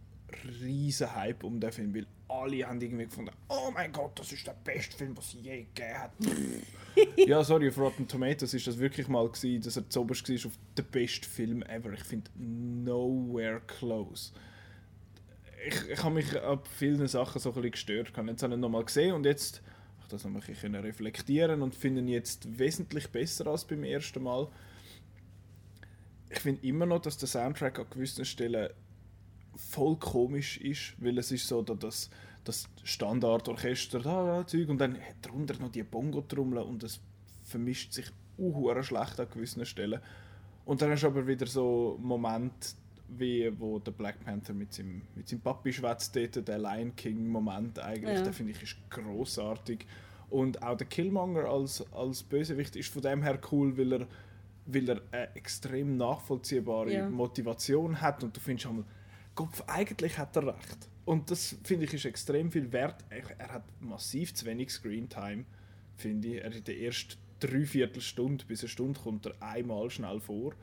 riesen 0.63 1.15
Hype 1.15 1.45
um 1.45 1.61
den 1.61 1.73
Film, 1.73 1.95
weil 1.95 2.07
alle 2.29 2.67
haben 2.67 2.81
irgendwie 2.81 3.05
gefunden, 3.05 3.33
oh 3.49 3.71
mein 3.73 3.93
Gott, 3.93 4.19
das 4.19 4.33
ist 4.33 4.47
der 4.47 4.57
beste 4.65 4.97
Film, 4.97 5.17
was 5.17 5.27
es 5.27 5.43
je 5.43 5.67
gegeben 5.75 5.99
hat. 5.99 6.13
ja, 7.17 7.45
sorry, 7.45 7.69
auf 7.69 7.79
Rotten 7.79 8.09
Tomatoes 8.09 8.55
ist 8.55 8.67
das 8.67 8.79
wirklich 8.79 9.09
mal 9.09 9.29
gewesen, 9.29 9.63
dass 9.63 9.77
er 9.77 9.89
zuoberst 9.89 10.29
war 10.29 10.47
auf 10.47 10.59
den 10.77 10.85
besten 10.87 11.27
Film 11.27 11.63
ever. 11.63 11.93
Ich 11.93 12.05
finde 12.05 12.31
nowhere 12.37 13.61
close. 13.67 14.33
Ich, 15.65 15.89
ich 15.89 16.03
habe 16.03 16.15
mich 16.15 16.41
ab 16.41 16.67
vielen 16.67 17.07
Sachen 17.07 17.41
so 17.41 17.51
ein 17.51 17.55
bisschen 17.55 17.71
gestört. 17.71 18.11
Ich 18.11 18.17
habe 18.17 18.29
jetzt 18.29 18.43
noch 18.43 18.69
mal 18.69 18.85
gesehen 18.85 19.15
und 19.15 19.25
jetzt 19.25 19.63
habe 19.97 20.03
ich 20.03 20.09
das 20.09 20.25
noch 20.25 20.31
mal 20.31 20.41
ein 20.41 20.75
reflektieren 20.75 21.63
und 21.63 21.75
finde 21.75 22.01
ihn 22.01 22.09
jetzt 22.09 22.59
wesentlich 22.59 23.09
besser 23.11 23.47
als 23.47 23.65
beim 23.65 23.85
ersten 23.85 24.23
Mal. 24.23 24.49
Ich 26.31 26.41
finde 26.41 26.67
immer 26.67 26.87
noch, 26.87 27.01
dass 27.01 27.19
der 27.19 27.29
Soundtrack 27.29 27.79
an 27.79 27.87
gewissen 27.91 28.25
Stellen 28.25 28.71
voll 29.55 29.97
komisch 29.97 30.59
ist, 30.59 30.95
weil 30.99 31.19
es 31.19 31.31
ist 31.31 31.47
so, 31.47 31.63
dass 31.63 31.79
das, 31.79 32.11
das 32.45 32.69
Standardorchester 32.83 34.01
da, 34.01 34.47
Zeug 34.47 34.69
und 34.69 34.79
dann 34.79 34.95
hat 34.95 35.17
drunter 35.23 35.59
noch 35.61 35.71
die 35.71 35.83
Bongo-Trommel 35.83 36.63
und 36.63 36.83
es 36.83 37.01
vermischt 37.45 37.93
sich 37.93 38.07
uh, 38.39 38.83
schlecht 38.83 39.21
an 39.21 39.29
gewissen 39.31 39.67
Stellen. 39.67 40.01
Und 40.65 40.81
dann 40.81 40.91
hast 40.91 41.03
du 41.03 41.09
aber 41.09 41.27
wieder 41.27 41.47
so 41.47 41.99
Momente, 42.01 42.71
wie 43.19 43.53
wo 43.59 43.79
der 43.79 43.93
Black 43.93 44.25
Panther 44.25 44.55
mit 44.55 44.73
seinem, 44.73 45.03
mit 45.15 45.29
seinem 45.29 45.41
Papi 45.41 45.73
schwätzt, 45.73 46.15
dort, 46.17 46.47
der 46.49 46.59
Lion 46.59 46.95
King 46.97 47.27
Moment 47.29 47.79
eigentlich, 47.79 48.17
Ja. 48.19 48.23
der 48.23 48.33
finde 48.33 48.53
ich 48.53 48.63
ist 48.63 48.77
großartig. 48.91 49.87
Und 50.31 50.63
auch 50.63 50.77
der 50.77 50.87
Killmonger 50.87 51.45
als, 51.45 51.85
als 51.93 52.23
Bösewicht 52.23 52.75
ist 52.77 52.89
von 52.93 53.03
dem 53.03 53.23
her 53.23 53.39
cool, 53.51 53.77
weil 53.77 53.93
er, 53.93 54.07
weil 54.67 54.89
er 54.89 55.03
eine 55.11 55.35
extrem 55.37 55.97
nachvollziehbare 55.97 56.93
Ja. 56.93 57.09
Motivation 57.11 58.01
hat 58.01 58.25
und 58.25 58.35
du 58.37 58.41
findest 58.41 58.67
einmal, 58.69 58.85
Kopf, 59.35 59.63
eigentlich 59.67 60.17
hat 60.19 60.37
er 60.37 60.47
recht. 60.49 60.89
Und 61.05 61.31
das 61.31 61.57
finde 61.65 61.85
ich 61.87 61.95
ist 61.95 62.05
extrem 62.05 62.51
viel 62.53 62.71
wert. 62.73 63.05
Er, 63.11 63.23
er 63.39 63.49
hat 63.55 63.65
massiv 63.81 64.35
zu 64.35 64.47
wenig 64.47 64.71
Screentime, 64.71 65.45
finde 65.97 66.29
ich. 66.29 66.43
Er 66.45 66.53
in 66.55 66.65
der 66.65 66.79
ersten 66.81 67.15
Dreiviertelstunde 67.41 68.45
bis 68.47 68.61
eine 68.61 68.69
Stunde 68.69 69.01
kommt 69.01 69.27
er 69.27 69.35
einmal 69.41 69.91
schnell 69.91 70.21
vor. 70.21 70.55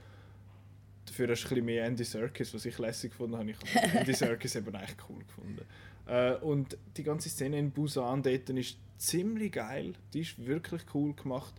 Dafür 1.10 1.30
hast 1.30 1.42
du 1.42 1.48
ein 1.48 1.50
bisschen 1.50 1.66
mehr 1.66 1.86
Andy 1.86 2.04
Serkis, 2.04 2.54
was 2.54 2.66
ich 2.66 2.78
lässig 2.78 3.12
gefunden 3.12 3.36
habe. 3.36 3.50
Ich 3.50 3.58
habe 3.58 3.98
Andy 3.98 4.14
Serkis 4.16 4.56
eben 4.56 4.76
echt 4.76 4.98
cool 5.10 5.24
gefunden. 5.24 5.66
Äh, 6.06 6.36
und 6.36 6.78
die 6.98 7.04
ganze 7.04 7.30
Szene 7.30 7.58
in 7.58 7.72
Busan 7.72 8.22
dort 8.22 8.50
ist 8.50 8.78
ziemlich 8.98 9.54
geil. 9.54 9.94
Die 10.14 10.22
ist 10.22 10.46
wirklich 10.46 10.84
cool 10.94 11.14
gemacht. 11.16 11.54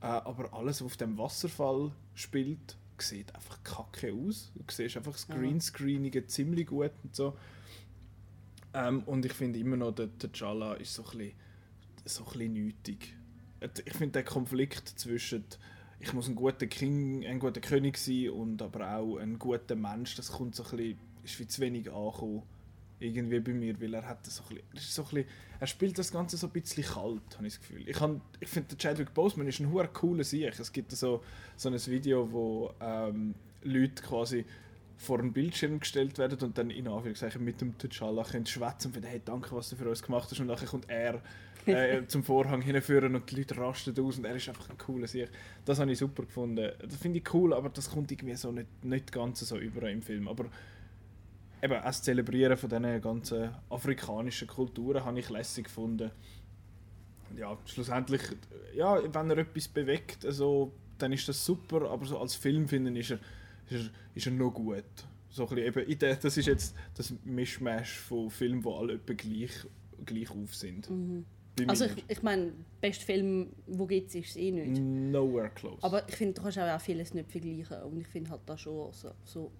Äh, 0.00 0.06
aber 0.06 0.52
alles, 0.52 0.80
was 0.80 0.86
auf 0.86 0.96
dem 0.96 1.16
Wasserfall 1.16 1.92
spielt, 2.14 2.76
sieht 2.98 3.32
einfach 3.34 3.62
kacke 3.62 4.12
aus. 4.12 4.50
Du 4.54 4.64
siehst 4.68 4.96
einfach 4.96 5.12
das 5.12 5.30
Aha. 5.30 5.38
Greenscreening 5.38 6.28
ziemlich 6.28 6.66
gut 6.66 6.92
und 7.04 7.14
so. 7.14 7.36
Ähm, 8.72 9.04
und 9.04 9.24
ich 9.24 9.32
finde 9.32 9.60
immer 9.60 9.76
noch, 9.76 9.92
der 9.92 10.08
T'Challa 10.08 10.74
ist 10.74 10.94
so 10.94 11.04
ein 11.04 11.18
bisschen, 11.18 11.32
so 12.04 12.24
ein 12.24 12.32
bisschen 12.32 12.52
nötig. 12.54 13.14
Ich 13.84 13.94
finde 13.94 14.12
der 14.12 14.24
Konflikt 14.24 14.88
zwischen 14.88 15.44
ich 16.00 16.12
muss 16.12 16.28
ein 16.28 16.34
guter 16.34 16.66
King, 16.66 17.24
ein 17.26 17.38
guter 17.38 17.60
König 17.60 17.98
sein 17.98 18.30
und 18.30 18.62
aber 18.62 18.96
auch 18.96 19.18
ein 19.18 19.38
guter 19.38 19.76
Mensch, 19.76 20.14
das 20.16 20.32
kommt 20.32 20.54
so 20.54 20.64
ein 20.64 20.70
bisschen, 20.70 20.98
ist 21.22 21.40
wie 21.40 21.46
zu 21.46 21.60
wenig 21.60 21.90
angekommen 21.90 22.42
irgendwie 23.00 23.40
bei 23.40 23.52
mir, 23.52 23.80
weil 23.80 23.94
er 23.94 24.08
hat 24.08 24.24
so 24.26 24.42
ein 24.44 24.60
bisschen, 24.72 24.90
so 24.90 25.02
ein 25.02 25.08
bisschen, 25.08 25.24
er 25.60 25.66
spielt 25.66 25.98
das 25.98 26.12
Ganze 26.12 26.36
so 26.36 26.46
ein 26.46 26.52
bisschen 26.52 26.84
kalt, 26.84 27.36
habe 27.36 27.46
ich 27.46 27.54
das 27.54 27.60
Gefühl. 27.60 27.88
Ich, 27.88 27.96
ich 28.40 28.48
finde, 28.48 28.76
Chadwick 28.76 29.12
Boseman 29.12 29.46
ist 29.46 29.60
ein 29.60 29.70
hoher 29.70 29.88
cooler 29.88 30.24
Sieg. 30.24 30.58
Es 30.58 30.72
gibt 30.72 30.92
so, 30.92 31.22
so 31.56 31.68
ein 31.68 31.86
Video, 31.86 32.30
wo 32.30 32.72
ähm, 32.80 33.34
Leute 33.62 34.02
quasi 34.02 34.44
vor 34.96 35.18
einen 35.18 35.32
Bildschirm 35.32 35.80
gestellt 35.80 36.18
werden 36.18 36.38
und 36.40 36.56
dann 36.56 36.70
in 36.70 36.88
Anführungszeichen 36.88 37.42
mit 37.44 37.60
dem 37.60 37.76
T'Challa 37.76 38.30
können 38.30 38.46
schwätzen 38.46 38.88
und 38.88 38.94
finden, 38.94 39.08
hey, 39.08 39.20
danke, 39.24 39.54
was 39.54 39.70
du 39.70 39.76
für 39.76 39.88
uns 39.88 40.02
gemacht 40.02 40.30
hast. 40.30 40.40
Und 40.40 40.46
nachher 40.46 40.66
kommt 40.66 40.88
er 40.88 41.20
äh, 41.66 42.04
zum 42.06 42.22
Vorhang 42.22 42.62
hinführen 42.62 43.14
und 43.14 43.30
die 43.30 43.36
Leute 43.36 43.56
rasten 43.56 43.98
aus 43.98 44.18
und 44.18 44.24
er 44.24 44.36
ist 44.36 44.48
einfach 44.48 44.68
ein 44.70 44.78
cooler 44.78 45.06
Sieg. 45.06 45.28
Das 45.64 45.80
habe 45.80 45.90
ich 45.92 45.98
super 45.98 46.24
gefunden. 46.24 46.70
Das 46.78 46.96
finde 46.96 47.18
ich 47.18 47.34
cool, 47.34 47.52
aber 47.52 47.68
das 47.68 47.90
kommt 47.90 48.10
irgendwie 48.12 48.36
so 48.36 48.52
nicht, 48.52 48.84
nicht 48.84 49.12
ganz 49.12 49.40
so 49.40 49.58
über 49.58 49.88
im 49.90 50.02
Film. 50.02 50.28
Aber 50.28 50.46
eben, 51.62 51.74
auch 51.74 51.84
das 51.84 52.02
Zelebrieren 52.02 52.56
von 52.56 52.68
diesen 52.68 53.00
ganzen 53.00 53.50
afrikanischen 53.70 54.48
Kulturen 54.48 55.04
habe 55.04 55.18
ich 55.18 55.28
lässig 55.28 55.64
gefunden. 55.64 56.10
Ja, 57.36 57.58
schlussendlich, 57.66 58.22
ja, 58.74 59.00
wenn 59.12 59.30
er 59.30 59.38
etwas 59.38 59.66
bewegt, 59.66 60.24
also, 60.24 60.72
dann 60.98 61.12
ist 61.12 61.28
das 61.28 61.44
super, 61.44 61.90
aber 61.90 62.06
so 62.06 62.18
als 62.18 62.36
Film 62.36 62.68
finden 62.68 62.94
ist 62.94 63.10
er, 63.10 63.18
ist 63.70 63.86
er, 63.86 63.90
ist 64.14 64.26
er 64.26 64.32
noch 64.32 64.50
gut. 64.52 64.84
So 65.30 65.48
ein 65.48 65.54
bisschen 65.56 65.88
eben, 65.90 66.18
das 66.22 66.36
ist 66.36 66.46
jetzt 66.46 66.74
das 66.94 67.12
Mischmasch 67.24 67.98
von 67.98 68.30
Filmen, 68.30 68.62
die 68.62 68.68
alle 68.68 68.92
etwa 68.94 69.12
gleich, 69.14 69.52
gleich 70.04 70.30
auf 70.30 70.54
sind. 70.54 70.88
Bei 71.56 71.68
Also 71.68 71.84
ich, 71.86 72.04
ich 72.08 72.22
meine, 72.22 72.46
der 72.46 72.52
beste 72.80 73.04
Film, 73.04 73.48
wo 73.66 73.86
gibt 73.86 74.08
es, 74.08 74.14
ist 74.16 74.30
es 74.30 74.36
eh 74.36 74.50
nicht. 74.50 74.80
Nowhere 74.80 75.50
close. 75.50 75.82
Aber 75.82 76.08
ich 76.08 76.14
finde, 76.16 76.34
du 76.34 76.42
kannst 76.42 76.58
auch 76.58 76.80
vieles 76.80 77.14
nicht 77.14 77.30
vergleichen. 77.30 77.82
Und 77.82 78.00
ich 78.00 78.06
finde 78.08 78.30
halt 78.30 78.42
da 78.46 78.56
schon 78.58 78.92
so, 78.92 79.10
so 79.24 79.52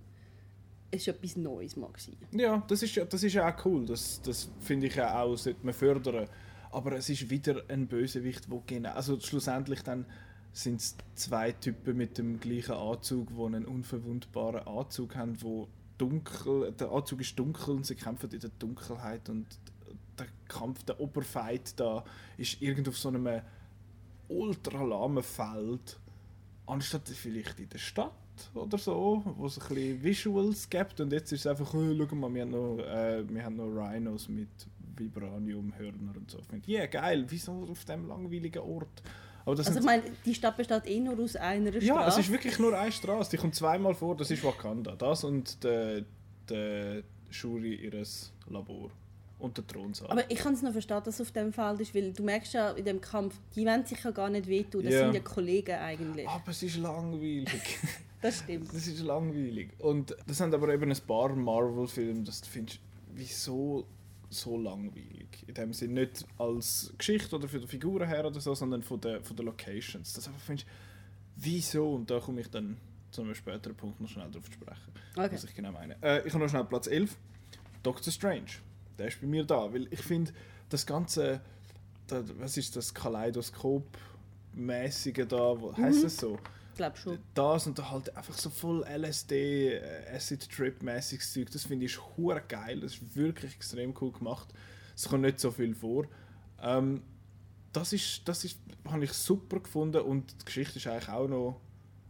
es 0.90 1.06
war 1.06 1.14
etwas 1.14 1.36
Neues 1.36 1.76
mal. 1.76 1.88
Gewesen. 1.88 2.16
Ja, 2.32 2.64
das 2.68 2.82
ist, 2.82 2.94
ja- 2.94 3.04
das 3.04 3.22
ist 3.22 3.36
auch 3.38 3.64
cool. 3.64 3.84
Das, 3.86 4.20
das 4.22 4.48
finde 4.60 4.86
ich 4.88 5.00
auch, 5.00 5.36
sollte 5.36 5.64
man 5.64 5.74
fördern. 5.74 6.28
Aber 6.70 6.92
es 6.92 7.08
ist 7.08 7.30
wieder 7.30 7.62
ein 7.68 7.86
Bösewicht, 7.86 8.50
wo 8.50 8.62
genau... 8.66 8.90
Also 8.92 9.18
schlussendlich 9.20 9.82
dann 9.82 10.06
sind 10.54 10.80
es 10.80 10.96
zwei 11.16 11.52
Typen 11.52 11.96
mit 11.96 12.16
dem 12.16 12.38
gleichen 12.40 12.74
Anzug, 12.74 13.28
die 13.36 13.42
einen 13.42 13.66
unverwundbaren 13.66 14.66
Anzug 14.66 15.16
haben, 15.16 15.42
wo 15.42 15.68
dunkel... 15.98 16.72
Der 16.72 16.90
Anzug 16.90 17.20
ist 17.20 17.38
dunkel 17.38 17.74
und 17.74 17.84
sie 17.84 17.96
kämpfen 17.96 18.30
in 18.30 18.40
der 18.40 18.50
Dunkelheit 18.58 19.28
und 19.28 19.46
der 20.16 20.26
Kampf, 20.46 20.84
der 20.84 21.00
Oberfight 21.00 21.78
da 21.78 22.04
ist 22.38 22.62
irgendwo 22.62 22.90
auf 22.90 22.98
so 22.98 23.08
einem 23.08 23.42
ultra 24.28 24.82
lahmen 24.84 25.24
Feld, 25.24 25.98
anstatt 26.66 27.08
vielleicht 27.08 27.58
in 27.58 27.68
der 27.68 27.78
Stadt 27.78 28.12
oder 28.54 28.78
so, 28.78 29.22
wo 29.36 29.46
es 29.46 29.58
ein 29.60 29.68
bisschen 29.68 30.02
Visuals 30.04 30.70
gibt 30.70 31.00
und 31.00 31.12
jetzt 31.12 31.32
ist 31.32 31.40
es 31.40 31.46
einfach, 31.48 31.74
oh, 31.74 32.06
schau 32.08 32.14
mal, 32.14 32.32
wir 32.32 32.42
haben 32.42 32.50
noch, 32.50 32.78
äh, 32.78 33.28
wir 33.28 33.44
haben 33.44 33.56
noch 33.56 33.66
Rhinos 33.66 34.28
mit 34.28 34.48
Vibranium-Hörner 34.96 36.16
und 36.16 36.30
so. 36.30 36.38
Ich 36.38 36.46
finde, 36.46 36.70
yeah, 36.70 36.86
geil, 36.86 37.24
wieso 37.28 37.66
auf 37.68 37.84
dem 37.84 38.06
langweiligen 38.06 38.62
Ort? 38.62 39.02
Aber 39.46 39.54
das 39.57 39.66
Also 39.66 39.78
ich 39.80 39.85
meine, 39.85 40.02
die 40.24 40.35
Stadt 40.35 40.57
besteht 40.57 40.87
eh 40.87 41.00
nur 41.00 41.18
aus 41.18 41.37
einer 41.37 41.70
Straße. 41.70 41.87
ja, 41.87 42.09
es 42.09 42.18
ist 42.18 42.30
wirklich 42.33 42.59
nur 42.59 42.76
eine 42.78 42.90
Straße, 42.92 43.30
die 43.30 43.37
kommt 43.37 43.54
zweimal 43.54 43.94
vor, 43.94 44.16
das 44.16 44.30
ist 44.30 44.42
Wakanda. 44.42 44.96
Das 44.96 45.22
und 45.24 45.62
der, 45.62 46.02
der 46.48 47.02
Shuri 47.30 47.74
ihres 47.74 48.33
Labor 48.48 48.90
und 49.38 49.57
der 49.59 49.66
Thronsaal. 49.66 50.11
Aber 50.11 50.30
ich 50.30 50.38
kann 50.38 50.54
es 50.54 50.62
noch 50.62 50.72
verstehen, 50.72 51.00
dass 51.04 51.14
es 51.16 51.20
auf 51.20 51.33
dem 51.33 51.52
Feld 51.52 51.80
ist, 51.80 51.94
weil 51.94 52.12
du 52.12 52.22
merkst 52.22 52.54
ja 52.54 52.70
in 52.70 52.85
dem 52.85 53.00
Kampf, 53.00 53.35
die 53.54 53.66
wollen 53.66 53.85
sich 53.85 54.02
ja 54.02 54.11
gar 54.12 54.30
nicht 54.30 54.46
wehtun. 54.46 54.83
Das 54.85 54.94
Ja. 54.94 55.00
sind 55.04 55.14
ja 55.14 55.20
Kollegen 55.20 55.74
eigentlich. 55.76 56.26
Aber 56.28 56.50
es 56.50 56.62
ist 56.62 56.76
langweilig. 56.78 57.48
Das 58.22 58.38
stimmt. 58.38 58.68
Das 58.72 58.87
ist 58.87 59.00
langweilig. 59.00 59.68
Und 59.80 60.16
das 60.26 60.38
sind 60.38 60.54
aber 60.54 60.72
eben 60.72 60.90
ein 60.90 60.98
paar 61.07 61.28
Marvel-Filme, 61.37 62.22
dass 62.22 62.40
du 62.40 62.48
findest, 62.48 62.80
wieso 63.14 63.85
so 64.30 64.56
langweilig? 64.58 65.44
In 65.46 65.54
dem 65.54 65.72
Sinne 65.72 66.00
nicht 66.02 66.24
als 66.38 66.92
Geschichte 66.98 67.37
oder 67.37 67.48
für 67.48 67.60
die 67.60 67.66
Figuren 67.66 68.06
her 68.08 68.26
oder 68.26 68.40
so, 68.40 68.54
sondern 68.54 68.82
von 68.82 69.00
den, 69.00 69.22
von 69.22 69.37
den 69.37 69.46
Locations. 69.46 70.12
Das 70.12 70.26
einfach 70.26 70.40
findest, 70.40 70.66
wieso? 71.37 71.94
Und 71.94 72.10
da 72.10 72.18
komme 72.20 72.40
ich 72.40 72.48
dann 72.50 72.76
zu 73.10 73.22
einem 73.22 73.34
späteren 73.34 73.76
Punkt 73.76 74.00
noch 74.00 74.08
schnell 74.08 74.30
drauf 74.30 74.44
zu 74.46 74.52
sprechen, 74.52 74.92
Okay. 75.16 75.34
was 75.34 75.44
ich 75.44 75.54
genau 75.54 75.72
meine. 75.72 75.96
Äh, 76.02 76.26
ich 76.26 76.32
habe 76.34 76.42
noch 76.44 76.50
schnell 76.50 76.64
Platz 76.64 76.87
11. 76.88 77.16
Doctor 77.82 78.12
Strange. 78.12 78.46
Der 78.98 79.08
ist 79.08 79.20
bei 79.20 79.26
mir 79.26 79.44
da, 79.44 79.72
weil 79.72 79.87
ich 79.92 80.00
finde, 80.00 80.32
das 80.68 80.87
ganze, 80.87 81.40
da, 82.06 82.22
was 82.38 82.56
ist 82.56 82.76
das, 82.76 82.94
Kaleidoskop-mäßige 82.94 85.26
da, 85.28 85.60
wo, 85.60 85.76
heißt 85.76 86.04
das 86.04 86.16
so? 86.16 86.38
Glaube 86.74 86.96
schon. 86.96 87.18
das 87.34 87.66
und 87.66 87.90
halt 87.90 88.16
einfach 88.16 88.34
so 88.34 88.50
voll 88.50 88.84
LSD, 88.84 89.74
äh, 89.74 90.14
Acid 90.14 90.50
Trip 90.50 90.82
mäßiges 90.82 91.32
Zeug, 91.32 91.50
das 91.50 91.64
finde 91.64 91.87
ich 91.87 91.98
hure 92.16 92.42
geil, 92.46 92.80
das 92.80 92.94
ist 92.94 93.16
wirklich 93.16 93.54
extrem 93.54 93.94
cool 94.00 94.12
gemacht. 94.12 94.48
Es 94.96 95.08
kommt 95.08 95.22
nicht 95.22 95.40
so 95.40 95.50
viel 95.50 95.74
vor. 95.74 96.06
Ähm, 96.60 97.02
das 97.72 97.92
ist, 97.92 98.26
das 98.28 98.44
ist, 98.44 98.58
habe 98.88 99.04
ich 99.04 99.12
super 99.12 99.60
gefunden 99.60 100.00
und 100.00 100.40
die 100.40 100.44
Geschichte 100.44 100.78
ist 100.78 100.87
eigentlich 100.87 101.08
auch 101.08 101.28
noch, 101.28 101.60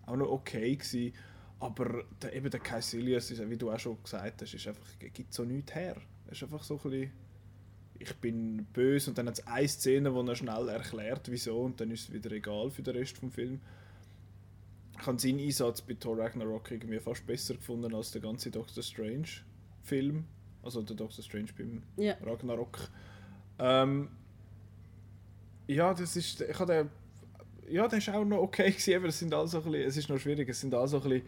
auch 0.06 0.16
noch 0.16 0.28
okay 0.28 0.76
gewesen. 0.76 1.14
Aber 1.60 2.04
der, 2.20 2.34
eben 2.34 2.50
der 2.50 2.60
Caecilius, 2.60 3.30
ist, 3.30 3.48
wie 3.48 3.56
du 3.56 3.70
auch 3.70 3.78
schon 3.78 4.02
gesagt 4.02 4.42
hast, 4.42 4.52
ist 4.52 4.68
einfach, 4.68 4.86
gibt 4.98 5.32
so 5.32 5.44
nichts 5.44 5.74
her. 5.74 5.96
Es 6.26 6.32
ist 6.32 6.42
einfach 6.42 6.62
so 6.62 6.74
ein 6.74 6.90
bisschen, 6.90 7.12
ich 7.98 8.14
bin 8.16 8.66
böse 8.72 9.10
und 9.10 9.18
dann 9.18 9.28
hat 9.28 9.38
es 9.38 9.46
eine 9.46 9.68
Szene, 9.68 10.14
wo 10.14 10.22
er 10.22 10.36
schnell 10.36 10.68
erklärt, 10.68 11.30
wieso 11.30 11.60
und 11.60 11.80
dann 11.80 11.90
ist 11.90 12.08
es 12.08 12.12
wieder 12.12 12.30
egal 12.32 12.70
für 12.70 12.82
den 12.82 12.96
Rest 12.96 13.16
vom 13.16 13.30
Film. 13.30 13.60
Ich 15.00 15.06
habe 15.06 15.18
seinen 15.18 15.40
Einsatz 15.40 15.82
bei 15.82 15.94
Thor 15.94 16.18
Ragnarok 16.18 16.70
irgendwie 16.70 16.98
fast 17.00 17.26
besser 17.26 17.54
gefunden 17.54 17.94
als 17.94 18.10
der 18.12 18.20
ganze 18.22 18.50
Doctor 18.50 18.82
Strange 18.82 19.28
Film. 19.82 20.24
Also 20.62 20.82
der 20.82 20.96
Doctor 20.96 21.22
Strange 21.22 21.48
beim 21.56 21.82
Ja. 21.96 22.14
Ragnarok. 22.24 22.88
Ähm, 23.58 24.08
ja, 25.66 25.92
das 25.94 26.16
ist. 26.16 26.40
Ich 26.40 26.58
habe 26.58 26.88
ja, 27.68 27.88
der 27.88 27.98
ist 27.98 28.08
auch 28.10 28.24
noch 28.24 28.38
okay 28.38 28.70
gewesen, 28.70 28.94
aber 28.94 29.08
es 29.08 29.18
sind 29.18 29.32
alle 29.34 29.48
so 29.48 29.58
ein 29.58 29.64
bisschen, 29.64 29.88
es 29.88 29.96
ist 29.96 30.08
noch 30.08 30.18
schwierig, 30.18 30.48
es 30.48 30.60
sind 30.60 30.74
alle 30.74 30.88
so 30.88 30.98
ein 31.00 31.02
bisschen 31.08 31.26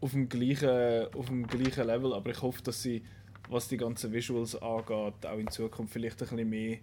auf 0.00 0.10
dem 0.12 0.28
gleichen, 0.28 1.14
auf 1.14 1.26
dem 1.26 1.46
gleichen 1.46 1.86
Level, 1.86 2.12
aber 2.12 2.30
ich 2.30 2.42
hoffe, 2.42 2.62
dass 2.62 2.82
sie, 2.82 3.02
was 3.48 3.68
die 3.68 3.78
ganzen 3.78 4.12
Visuals 4.12 4.54
angeht, 4.60 5.24
auch 5.26 5.38
in 5.38 5.48
Zukunft 5.48 5.92
vielleicht 5.92 6.22
ein 6.22 6.28
bisschen 6.28 6.50
mehr 6.50 6.78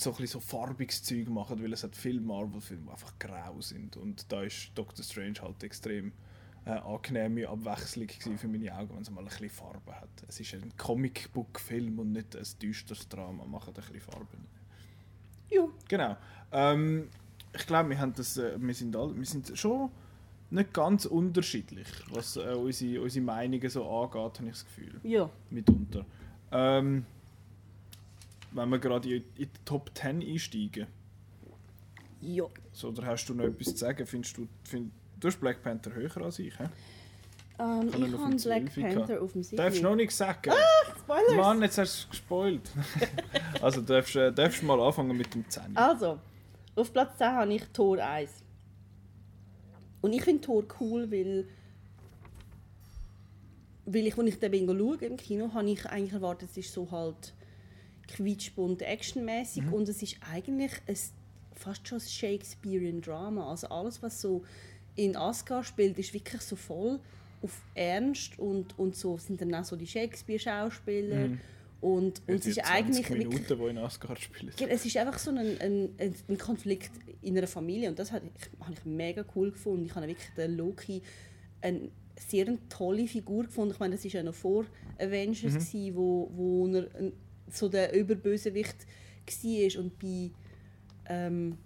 so 0.00 0.14
ein 0.18 0.26
so 0.26 0.40
farbiges 0.40 1.02
Zeug 1.02 1.28
machen, 1.28 1.62
weil 1.62 1.72
es 1.72 1.84
hat 1.84 1.94
viele 1.94 2.20
Marvel-Filme, 2.20 2.84
die 2.86 2.90
einfach 2.90 3.18
grau 3.18 3.60
sind 3.60 3.96
und 3.96 4.30
da 4.32 4.42
ist 4.42 4.70
Doctor 4.74 5.04
Strange 5.04 5.40
halt 5.42 5.62
extrem 5.62 6.12
äh, 6.66 6.70
angenehme 6.70 7.48
Abwechslung 7.48 8.08
für 8.36 8.48
meine 8.48 8.74
Augen, 8.76 8.94
wenn 8.94 9.02
es 9.02 9.10
mal 9.10 9.20
ein 9.20 9.26
bisschen 9.26 9.50
Farbe 9.50 9.94
hat. 9.94 10.08
Es 10.28 10.40
ist 10.40 10.54
ein 10.54 10.72
Comicbook-Film 10.76 11.98
und 11.98 12.12
nicht 12.12 12.36
ein 12.36 12.44
düsteres 12.60 13.08
Drama, 13.08 13.44
machen 13.44 13.68
ein 13.68 13.74
bisschen 13.74 14.00
Farben. 14.00 14.46
Ja. 15.48 15.66
Genau. 15.88 16.16
Ähm, 16.52 17.08
ich 17.52 17.66
glaube, 17.66 17.90
wir, 17.90 17.98
haben 17.98 18.12
das, 18.14 18.36
äh, 18.36 18.56
wir, 18.58 18.74
sind 18.74 18.94
wir 18.94 19.24
sind 19.24 19.58
schon 19.58 19.90
nicht 20.50 20.72
ganz 20.72 21.06
unterschiedlich, 21.06 21.86
was 22.10 22.36
äh, 22.36 22.54
unsere, 22.54 23.02
unsere 23.02 23.24
Meinungen 23.24 23.70
so 23.70 23.88
angeht, 23.88 24.38
habe 24.38 24.46
ich 24.46 24.52
das 24.52 24.64
Gefühl. 24.64 25.00
Ja. 25.02 25.30
Mitunter. 25.50 26.04
Ähm, 26.52 27.06
wenn 28.52 28.68
wir 28.68 28.78
gerade 28.78 29.08
in, 29.08 29.22
in 29.36 29.48
die 29.52 29.64
Top 29.64 29.90
10 29.94 30.22
einsteigen, 30.22 30.86
Ja. 32.20 32.44
so, 32.72 32.88
oder 32.88 33.06
hast 33.06 33.26
du 33.28 33.34
noch 33.34 33.44
etwas 33.44 33.68
zu 33.68 33.76
sagen? 33.76 34.06
Findest 34.06 34.36
du, 34.36 34.46
find, 34.64 34.92
du 35.18 35.28
hast 35.28 35.40
Black 35.40 35.62
Panther 35.62 35.92
höher 35.94 36.16
als 36.18 36.38
ich, 36.38 36.58
hä? 36.58 36.64
Ähm, 37.58 37.90
Kann 37.90 38.02
er 38.02 38.08
ich 38.08 38.14
habe 38.14 38.36
Black 38.36 38.40
12 38.72 38.74
gehabt? 38.74 38.94
Panther 38.94 39.22
auf 39.22 39.32
dem 39.32 39.42
Sieg. 39.42 39.58
Darfst 39.58 39.80
du 39.80 39.82
noch 39.84 39.94
nichts 39.94 40.16
sagen? 40.16 40.52
Spoilers! 40.98 41.36
Mann, 41.36 41.62
jetzt 41.62 41.78
hast 41.78 41.94
du 41.94 42.04
es 42.04 42.10
gespoilt. 42.10 42.70
also 43.62 43.80
darfst 43.82 44.14
du 44.14 44.26
äh, 44.26 44.32
darfst 44.32 44.62
mal 44.62 44.80
anfangen 44.80 45.16
mit 45.16 45.34
dem 45.34 45.48
10. 45.48 45.76
Also, 45.76 46.18
auf 46.74 46.92
Platz 46.92 47.18
10 47.18 47.26
habe 47.28 47.52
ich 47.54 47.64
Tor 47.72 47.98
1. 47.98 48.30
Und 50.00 50.12
ich 50.14 50.22
finde 50.22 50.40
Tor 50.40 50.64
cool, 50.80 51.10
weil, 51.10 51.46
weil 53.84 54.06
ich, 54.06 54.16
als 54.16 54.28
ich 54.28 54.38
den 54.38 54.50
Bingo 54.50 54.74
schaue 54.74 55.06
im 55.06 55.16
Kino, 55.18 55.52
habe 55.52 55.68
ich 55.70 55.84
eigentlich 55.86 56.14
erwartet, 56.14 56.48
es 56.50 56.56
ist 56.56 56.72
so 56.72 56.90
halt 56.90 57.34
quietschbunt, 58.14 58.82
actionmäßig 58.82 59.64
und 59.72 59.88
es 59.88 60.02
ist 60.02 60.16
eigentlich 60.30 60.72
ein, 60.86 60.96
fast 61.54 61.86
schon 61.86 61.98
ein 61.98 62.08
Shakespearean 62.08 63.00
Drama. 63.00 63.50
Also 63.50 63.68
alles, 63.68 64.02
was 64.02 64.20
so 64.20 64.44
in 64.96 65.16
Asgard 65.16 65.66
spielt, 65.66 65.98
ist 65.98 66.12
wirklich 66.12 66.42
so 66.42 66.56
voll 66.56 67.00
auf 67.42 67.62
Ernst 67.74 68.38
und, 68.38 68.78
und 68.78 68.96
so 68.96 69.16
sind 69.16 69.40
dann 69.40 69.54
auch 69.54 69.64
so 69.64 69.76
die 69.76 69.86
Shakespeare-Schauspieler 69.86 71.30
und, 71.80 72.20
und 72.26 72.34
es 72.34 72.46
ist 72.46 72.58
eigentlich 72.70 73.08
wirklich- 73.08 73.28
Minuten, 73.28 73.58
die 73.58 73.70
in 73.70 73.78
Asgard 73.78 74.20
spielen. 74.20 74.52
Gell, 74.56 74.68
Es 74.70 74.84
ist 74.84 74.96
einfach 74.98 75.18
so 75.18 75.30
ein, 75.30 75.58
ein, 75.60 75.94
ein, 76.28 76.38
Konflikt 76.38 76.90
in 77.22 77.38
einer 77.38 77.46
Familie 77.46 77.88
und 77.88 77.98
das 77.98 78.12
habe 78.12 78.26
ich, 78.26 78.64
habe 78.64 78.74
ich 78.74 78.84
mega 78.84 79.24
cool 79.34 79.50
gefunden. 79.50 79.86
Ich 79.86 79.94
habe 79.94 80.06
wirklich 80.06 80.28
den 80.36 80.56
Loki 80.56 81.02
eine 81.62 81.90
sehr 82.16 82.46
tolle 82.68 83.06
Figur 83.06 83.44
gefunden. 83.44 83.72
Ich 83.72 83.80
meine, 83.80 83.94
das 83.94 84.04
war 84.04 84.10
ja 84.10 84.22
noch 84.22 84.34
vor 84.34 84.66
Avengers, 84.98 85.72
mhm. 85.72 85.94
wo, 85.94 86.30
wo 86.34 86.66
er 86.68 86.86
so 87.54 87.68
der 87.68 87.94
Überbösewicht 87.94 88.76
war 89.26 89.82
und 89.82 89.98
bei 89.98 90.30
ähm, 91.08 91.56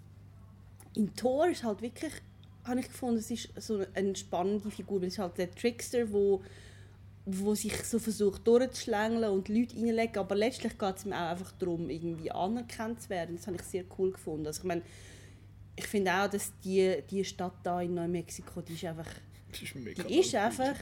in 0.95 1.15
Thor 1.15 1.49
ist 1.49 1.65
halt 1.65 1.83
wirklich 1.83 2.13
habe 2.65 2.81
ich 2.81 2.89
gefunden, 2.89 3.19
es 3.19 3.31
ist 3.31 3.51
so 3.57 3.85
eine 3.95 4.17
spannende 4.17 4.71
Figur, 4.71 5.01
weil 5.01 5.09
es 5.09 5.15
ist 5.15 5.19
halt 5.19 5.39
der 5.39 5.51
Trickster, 5.51 6.11
wo 6.13 6.43
wo 7.27 7.55
sich 7.55 7.75
so 7.85 7.99
versucht 7.99 8.47
durchzuschlängeln 8.47 9.31
und 9.31 9.49
Leute 9.49 9.77
reinlegen, 9.77 10.19
aber 10.19 10.35
letztlich 10.35 10.79
geht 10.79 10.97
es 10.97 11.07
ihm 11.07 11.15
auch 11.15 11.31
einfach 11.31 11.53
darum, 11.53 11.89
irgendwie 11.89 12.31
anerkannt 12.31 13.01
zu 13.01 13.09
werden. 13.09 13.37
Das 13.37 13.47
habe 13.47 13.57
ich 13.57 13.63
sehr 13.63 13.85
cool 13.99 14.13
gefunden. 14.13 14.47
Also 14.47 14.61
ich 14.61 14.65
meine, 14.65 14.83
ich 15.75 15.87
finde 15.87 16.13
auch, 16.13 16.29
dass 16.29 16.53
die, 16.63 17.03
die 17.11 17.25
Stadt 17.25 17.55
da 17.63 17.81
in 17.81 17.95
Neumexiko, 17.95 18.61
die 18.61 18.75
ist 18.75 18.85
einfach, 18.85 19.09
Das 19.51 19.63
ist 19.63 19.75
die 19.75 20.19
ist 20.21 20.35
einfach, 20.35 20.77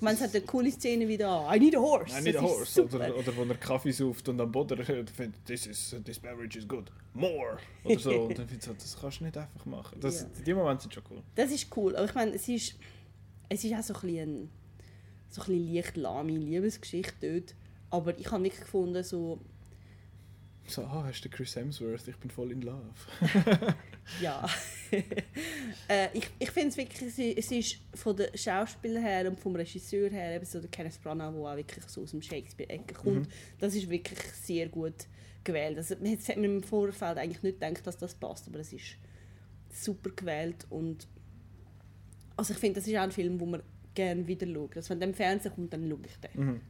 ich 0.00 0.02
meine, 0.02 0.16
es 0.16 0.22
hat 0.22 0.34
eine 0.34 0.42
coole 0.46 0.70
Szene 0.72 1.06
wieder. 1.06 1.46
I 1.54 1.58
need 1.58 1.76
a 1.76 1.78
horse. 1.78 2.18
I 2.18 2.22
need 2.22 2.34
a 2.34 2.40
Das 2.40 2.50
horse. 2.50 2.84
Oder, 2.84 3.14
oder 3.14 3.36
wo 3.36 3.42
er 3.42 3.54
Kaffee 3.56 3.90
sauft 3.92 4.26
und 4.30 4.40
am 4.40 4.50
Boden 4.50 4.82
findet, 4.82 5.44
this, 5.44 5.66
is, 5.66 5.94
this 6.06 6.18
beverage 6.18 6.58
is 6.58 6.66
good. 6.66 6.90
More. 7.12 7.58
Oder 7.84 7.98
so. 7.98 8.22
und 8.22 8.38
dann 8.38 8.48
findet 8.48 8.62
so, 8.62 8.72
das 8.72 8.96
kannst 8.98 9.20
du 9.20 9.24
nicht 9.24 9.36
einfach 9.36 9.66
machen. 9.66 10.00
Das, 10.00 10.22
Ja. 10.22 10.28
Die 10.46 10.54
Momente 10.54 10.84
sind 10.84 10.94
schon 10.94 11.02
cool. 11.10 11.22
Das 11.34 11.50
ist 11.50 11.66
cool, 11.76 11.94
aber 11.96 12.06
ich 12.06 12.14
meine, 12.14 12.30
es 12.30 12.48
ist, 12.48 12.76
es 13.50 13.62
ist 13.62 13.74
auch 13.74 13.82
so 13.82 13.92
ein 13.92 14.00
bisschen, 14.00 14.50
so 15.28 15.42
ein 15.42 15.46
bisschen 15.48 15.74
leicht 15.74 15.96
lahme 15.98 16.32
Liebesgeschichte 16.32 17.34
dort. 17.34 17.54
Aber 17.90 18.18
ich 18.18 18.30
habe 18.30 18.42
wirklich 18.42 18.62
gefunden, 18.62 19.04
so, 19.04 19.38
So, 20.66 20.82
ah, 20.84 21.04
hast 21.06 21.22
du 21.24 21.28
Chris 21.28 21.56
Hemsworth? 21.56 22.06
Ich 22.06 22.16
bin 22.16 22.30
voll 22.30 22.52
in 22.52 22.62
love. 22.62 22.80
Ja. 24.20 24.44
äh, 25.88 26.08
ich 26.14 26.26
ich 26.40 26.50
finde 26.50 26.70
es 26.70 26.76
wirklich, 26.76 27.00
es 27.02 27.18
ist- 27.18 27.38
es 27.38 27.50
ist 27.52 27.78
von 27.94 28.16
den 28.16 28.36
Schauspielern 28.36 29.02
her 29.04 29.28
und 29.28 29.38
vom 29.38 29.54
Regisseur 29.54 30.10
her, 30.10 30.34
eben 30.34 30.44
so 30.44 30.58
der 30.58 30.68
Kenneth 30.68 31.00
Branagh, 31.00 31.32
der 31.32 31.40
auch 31.42 31.56
wirklich 31.56 31.84
so 31.84 32.02
aus 32.02 32.10
dem 32.10 32.20
Shakespeare-Ecke 32.20 32.94
kommt, 32.94 33.28
das 33.60 33.74
ist 33.76 33.88
wirklich 33.88 34.18
sehr 34.32 34.68
gut 34.68 35.06
gewählt. 35.44 35.76
Also, 35.76 35.94
man 36.00 36.18
hat 36.18 36.36
mir 36.36 36.46
im 36.46 36.62
Vorfeld 36.62 37.18
eigentlich 37.18 37.42
nicht 37.42 37.60
gedacht, 37.60 37.86
dass 37.86 37.98
das 37.98 38.14
passt, 38.14 38.48
aber 38.48 38.58
es 38.58 38.72
ist 38.72 38.96
super 39.72 40.10
gewählt 40.10 40.66
und 40.70 41.06
also 42.36 42.52
ich 42.52 42.58
finde, 42.58 42.80
das 42.80 42.88
ist 42.88 42.96
auch 42.96 43.02
ein 43.02 43.12
Film, 43.12 43.38
wo 43.38 43.46
man 43.46 43.62
gerne 43.94 44.26
wieder 44.26 44.46
schaut. 44.52 44.76
Also 44.76 44.90
wenn 44.90 44.98
der 45.00 45.08
im 45.10 45.14
Fernsehen 45.14 45.54
kommt, 45.54 45.72
dann 45.72 45.88
schaue 45.88 46.00
ich 46.04 46.16
den. 46.16 46.44
Mhm. 46.46 46.60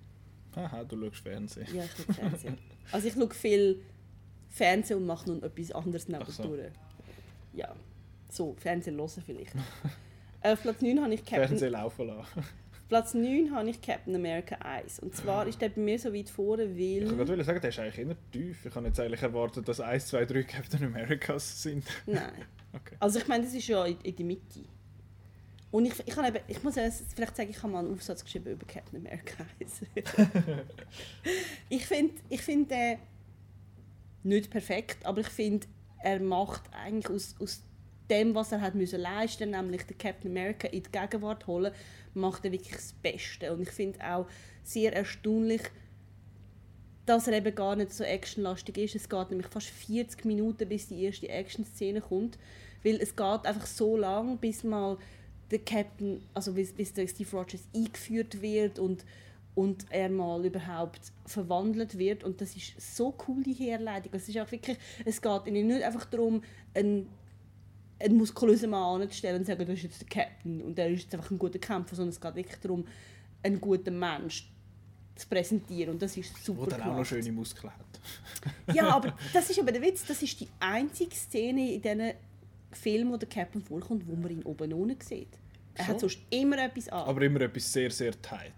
Haha, 0.57 0.85
du 0.85 1.01
schaust 1.07 1.23
Fernsehen. 1.23 1.67
Ja, 1.75 1.85
ich 1.85 1.91
schaue 2.05 2.15
Fernsehen. 2.15 2.59
Also 2.93 3.09
ich 3.09 3.15
schaue 3.15 3.31
viel 3.33 3.83
Fernsehen 4.49 4.99
und 4.99 5.07
mache 5.07 5.31
nun 5.31 5.43
etwas 5.43 5.73
anderes 5.73 6.07
Ach 6.13 6.29
so. 6.29 6.43
nebendurch. 6.43 6.73
Ja, 7.53 7.75
so, 8.31 8.55
Fernsehen 8.59 8.97
hören 8.97 9.23
vielleicht. 9.25 9.55
äh, 10.43 10.53
auf 10.53 10.63
Platz 10.63 10.81
9 10.83 11.01
habe 11.03 11.15
ich 11.15 11.25
Captain, 11.25 11.49
Fernsehen 11.49 11.73
laufen 11.73 12.07
lassen. 12.07 12.45
Platz 12.89 13.15
9 13.15 13.53
habe 13.55 13.71
ich 13.71 13.81
Captain 13.81 14.15
America 14.15 14.57
1. 14.57 15.01
Und 15.01 15.15
zwar 15.15 15.47
ist 15.47 15.61
der 15.61 15.69
bei 15.69 15.81
mir 15.81 15.99
so 15.99 16.13
weit 16.13 16.29
vorne, 16.29 16.65
Ich 16.65 17.17
wollte 17.17 17.29
weil... 17.29 17.45
sagen, 17.45 17.61
der 17.61 17.71
ist 17.71 17.79
eigentlich 17.79 17.99
eher 17.99 18.17
tief. 18.33 18.67
Ich 18.67 18.75
habe 18.75 18.87
jetzt 18.87 18.99
eigentlich 18.99 19.23
erwartet, 19.23 19.69
dass 19.69 19.81
1, 19.81 20.07
2, 20.09 20.25
3 20.25 20.43
Captain 20.43 20.85
Americas 20.85 21.63
sind. 21.63 21.85
Nein. 22.07 22.33
Okay. 22.73 22.95
Also 23.01 23.19
ich 23.19 23.27
meine, 23.27 23.43
das 23.43 23.53
ist 23.53 23.67
ja 23.67 23.85
in, 23.85 23.99
in 24.05 24.15
der 24.15 24.25
Mitte. 24.25 24.61
Und 25.71 25.87
ich, 25.87 25.95
ich, 26.05 26.17
eben, 26.17 26.41
ich 26.49 26.63
muss 26.65 26.75
vielleicht 26.75 27.37
sagen, 27.37 27.51
ich 27.51 27.63
habe 27.63 27.73
mal 27.73 27.79
einen 27.81 27.93
Aufsatz 27.93 28.25
geschrieben 28.25 28.53
über 28.53 28.67
Captain 28.67 28.99
America 28.99 29.45
1. 29.61 29.83
ich 31.69 31.87
finde 31.87 32.15
ich 32.29 32.43
find 32.43 32.71
den 32.71 32.99
nicht 34.23 34.51
perfekt, 34.51 35.07
aber 35.07 35.21
ich 35.21 35.29
finde, 35.29 35.67
er 36.03 36.21
macht 36.21 36.63
eigentlich 36.73 37.09
aus, 37.09 37.35
aus 37.41 37.63
dem, 38.11 38.35
was 38.35 38.53
er 38.53 38.61
hat 38.61 38.75
müssen 38.75 39.01
leisten, 39.01 39.51
nämlich 39.51 39.85
den 39.85 39.97
Captain 39.97 40.31
America 40.31 40.67
in 40.69 40.83
die 40.83 40.91
Gegenwart 40.91 41.47
holen, 41.47 41.73
macht 42.15 42.45
er 42.45 42.53
wirklich 42.53 42.75
das 42.75 42.93
Beste. 42.93 43.53
Und 43.53 43.63
ich 43.63 43.71
finde 43.71 44.05
auch 44.05 44.27
sehr 44.65 44.93
erstaunlich, 44.93 45.63
dass 47.07 47.29
er 47.29 47.35
eben 47.35 47.55
gar 47.55 47.77
nicht 47.77 47.93
so 47.93 48.05
actionlastig 48.05 48.77
ist. 48.79 48.97
Es 48.97 49.09
geht 49.09 49.31
nämlich 49.31 49.49
fast 49.49 49.69
40 49.69 50.25
Minuten, 50.25 50.69
bis 50.69 50.89
die 50.89 51.05
erste 51.05 51.29
Action-Szene 51.29 52.01
kommt. 52.01 52.39
Weil 52.83 52.97
es 52.97 53.15
geht 53.15 53.47
einfach 53.47 53.67
so 53.67 53.97
lang, 53.97 54.39
bis 54.39 54.65
mal 54.65 54.99
der 55.51 55.59
Captain, 55.61 56.23
also 56.35 56.53
bis, 56.53 56.73
bis 56.73 56.93
der 56.93 57.07
Steve 57.09 57.31
Rogers 57.37 57.63
eingeführt 57.75 58.41
wird 58.41 58.79
und, 58.79 59.05
und 59.55 59.87
er 59.91 60.09
mal 60.09 60.45
überhaupt 60.45 61.01
verwandelt 61.27 61.99
wird. 61.99 62.25
Und 62.25 62.41
das 62.41 62.55
ist 62.57 62.81
so 62.97 63.15
cool, 63.27 63.43
die 63.43 63.55
Herleitung. 63.55 64.13
Es, 64.15 64.29
ist 64.29 64.39
auch 64.39 64.51
wirklich, 64.51 64.79
es 65.05 65.21
geht 65.21 65.47
ihnen 65.47 65.67
nicht 65.67 65.83
einfach 65.83 66.05
darum, 66.07 66.43
einen, 66.75 67.09
einen 67.99 68.17
muskulösen 68.17 68.71
Mann 68.71 69.03
anzustellen 69.03 69.39
und 69.39 69.45
zu 69.45 69.53
sagen, 69.53 69.67
das 69.67 69.77
ist 69.77 69.83
jetzt 69.83 70.01
der 70.01 70.09
Captain 70.09 70.63
und 70.63 70.79
der 70.79 70.89
ist 70.89 71.03
jetzt 71.03 71.15
einfach 71.15 71.31
ein 71.31 71.39
guter 71.39 71.59
Kämpfer, 71.59 71.97
sondern 71.97 72.11
es 72.11 72.21
geht 72.21 72.35
wirklich 72.35 72.61
darum, 72.61 72.87
einen 73.43 73.61
guten 73.61 73.99
Mensch 73.99 74.49
zu 75.17 75.29
präsentieren. 75.29 75.95
Und 75.95 76.03
das 76.03 76.17
ist 76.17 76.45
super 76.45 76.63
Wo 76.63 76.67
dann 76.67 76.83
auch 76.83 76.97
noch 76.97 77.05
schöne 77.05 77.33
Muskeln 77.33 77.73
hat. 77.73 77.85
Ja, 78.75 78.89
aber 78.89 79.15
das 79.35 79.51
ist 79.51 79.59
aber 79.59 79.73
der 79.73 79.83
Witz, 79.83 80.07
das 80.07 80.23
ist 80.23 80.41
die 80.41 80.49
einzige 80.61 81.15
Szene 81.15 81.75
in 81.75 81.83
diesen 81.83 82.13
Filmen, 82.73 83.13
wo 83.13 83.17
der 83.17 83.29
Captain 83.29 83.61
vorkommt, 83.61 84.07
wo 84.07 84.15
man 84.17 84.31
ihn 84.31 84.43
oben 84.45 84.73
ohne 84.73 84.97
sieht. 85.01 85.40
Er 85.81 85.87
hat 85.89 86.01
So? 86.01 86.09
sonst 86.09 86.21
immer 86.31 86.59
etwas 86.59 86.89
an. 86.89 87.01
Aber 87.09 87.23
immer 87.23 87.41
etwas 87.43 87.73
sehr, 87.73 87.91
sehr 87.91 88.13
tight. 88.21 88.53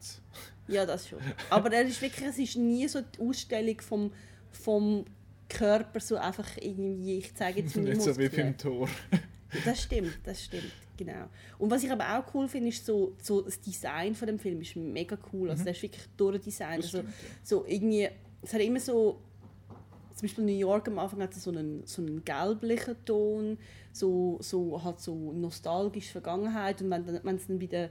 ja, 0.68 0.84
das 0.86 1.08
schon. 1.08 1.18
Aber 1.50 1.72
er 1.72 1.82
ist 1.82 2.00
wirklich, 2.02 2.26
es 2.28 2.38
ist 2.38 2.56
nie 2.56 2.86
so 2.88 3.00
die 3.00 3.20
Ausstellung 3.20 3.80
vom, 3.80 4.12
vom 4.50 5.04
Körper 5.48 6.00
so 6.00 6.16
einfach 6.16 6.56
irgendwie, 6.58 7.18
ich 7.18 7.34
zeige 7.34 7.60
jetzt 7.60 7.76
meine 7.76 7.90
Nicht 7.90 8.02
so 8.02 8.16
wie 8.18 8.28
beim 8.28 8.56
Tor. 8.56 8.88
Das 9.66 9.82
stimmt, 9.82 10.14
das 10.24 10.44
stimmt, 10.44 10.72
genau. 10.96 11.28
Und 11.58 11.70
was 11.70 11.84
ich 11.84 11.92
aber 11.92 12.18
auch 12.18 12.34
cool 12.34 12.48
finde, 12.48 12.70
ist 12.70 12.86
so, 12.86 13.14
so 13.20 13.42
das 13.42 13.60
Design 13.60 14.14
von 14.14 14.26
dem 14.26 14.38
Film 14.38 14.62
ist 14.62 14.74
mega 14.76 15.18
cool. 15.30 15.50
Also 15.50 15.62
der 15.64 15.74
ist 15.74 15.82
wirklich 15.82 16.04
durchdesignt. 16.16 16.78
Das 16.78 16.86
Also, 16.86 16.98
stimmt, 17.00 17.12
ja. 17.22 17.28
so 17.42 17.64
irgendwie, 17.66 18.08
es 18.40 18.54
hat 18.54 18.62
immer 18.62 18.80
so 18.80 19.20
zum 20.14 20.26
Beispiel 20.28 20.44
New 20.44 20.52
York 20.58 20.88
am 20.88 20.98
Anfang 20.98 21.22
hat 21.22 21.34
es 21.34 21.42
so 21.44 21.50
einen, 21.50 21.86
so 21.86 22.02
einen 22.02 22.24
gelblichen 22.24 22.96
Ton, 23.04 23.58
so, 23.92 24.38
so, 24.40 24.82
hat 24.82 25.00
so 25.00 25.14
nostalgische 25.32 26.12
Vergangenheit 26.12 26.80
und 26.82 26.90
wenn, 26.90 27.36
es 27.36 27.46
dann 27.46 27.58
bei 27.58 27.66
den 27.66 27.88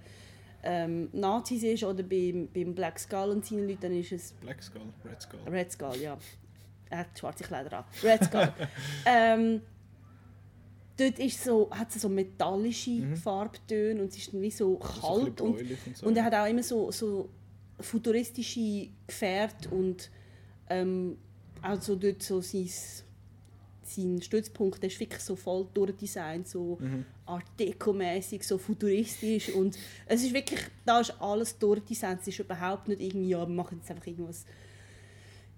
ähm, 0.64 1.10
Nazis 1.14 1.64
ist 1.64 1.84
oder 1.84 2.04
beim, 2.04 2.48
beim 2.54 2.76
Black 2.76 3.00
Skull 3.00 3.30
und 3.32 3.46
seinen 3.46 3.68
Leuten, 3.68 3.82
dann 3.82 3.94
ist 3.98 4.12
es 4.12 4.32
Black 4.34 4.62
Skull, 4.62 4.82
Red 5.04 5.22
Skull. 5.22 5.40
Red 5.50 5.72
Skull, 5.72 5.98
ja. 6.02 6.18
Er 6.90 6.98
hat 7.00 7.18
schwarze 7.18 7.44
Kleider 7.44 7.80
an. 7.80 7.86
Red 8.04 8.24
Skull. 8.26 8.54
ähm, 9.06 9.62
dort 10.98 11.20
ist 11.20 11.44
so, 11.44 11.70
hat 11.72 11.96
es 11.96 12.02
so 12.02 12.10
metallische 12.10 12.92
Mhm. 12.92 13.16
Farbtöne 13.16 14.02
und 14.02 14.10
es 14.10 14.18
ist 14.18 14.34
dann 14.34 14.42
wie 14.42 14.52
so 14.52 14.80
So 14.80 14.88
ein 14.88 15.02
kalt 15.02 15.36
bisschen 15.38 15.48
und, 15.48 15.62
und 15.88 15.98
so. 15.98 16.06
und 16.06 16.18
er 16.18 16.24
hat 16.26 16.34
auch 16.36 16.48
immer 16.48 16.64
so, 16.64 16.92
so 16.92 17.30
futuristische 17.80 18.90
Gefährte 19.08 19.70
und 19.70 20.10
ähm, 20.70 21.18
also 21.62 21.96
dort 21.96 22.22
so 22.24 22.42
sein, 22.42 22.70
sein 23.84 24.22
Stützpunkt, 24.22 24.84
ist 24.84 25.00
wirklich 25.00 25.22
so 25.22 25.36
voll 25.36 25.68
durchdesignt, 25.74 26.48
so 26.48 26.78
Mhm. 26.80 27.06
Art 27.26 27.46
Deco-mäßig, 27.60 28.44
so 28.44 28.58
futuristisch 28.58 29.50
und 29.54 29.78
es 30.06 30.24
ist 30.24 30.34
wirklich, 30.34 30.60
da 30.86 31.00
ist 31.00 31.12
alles 31.22 31.58
durchdesignt, 31.58 32.22
es 32.22 32.28
ist 32.28 32.40
überhaupt 32.40 32.88
nicht 32.88 33.02
irgendwie, 33.02 33.30
ja, 33.30 33.40
wir 33.48 33.54
machen 33.56 33.78
jetzt 33.80 33.90
einfach 33.90 34.06
irgendwas 34.08 34.46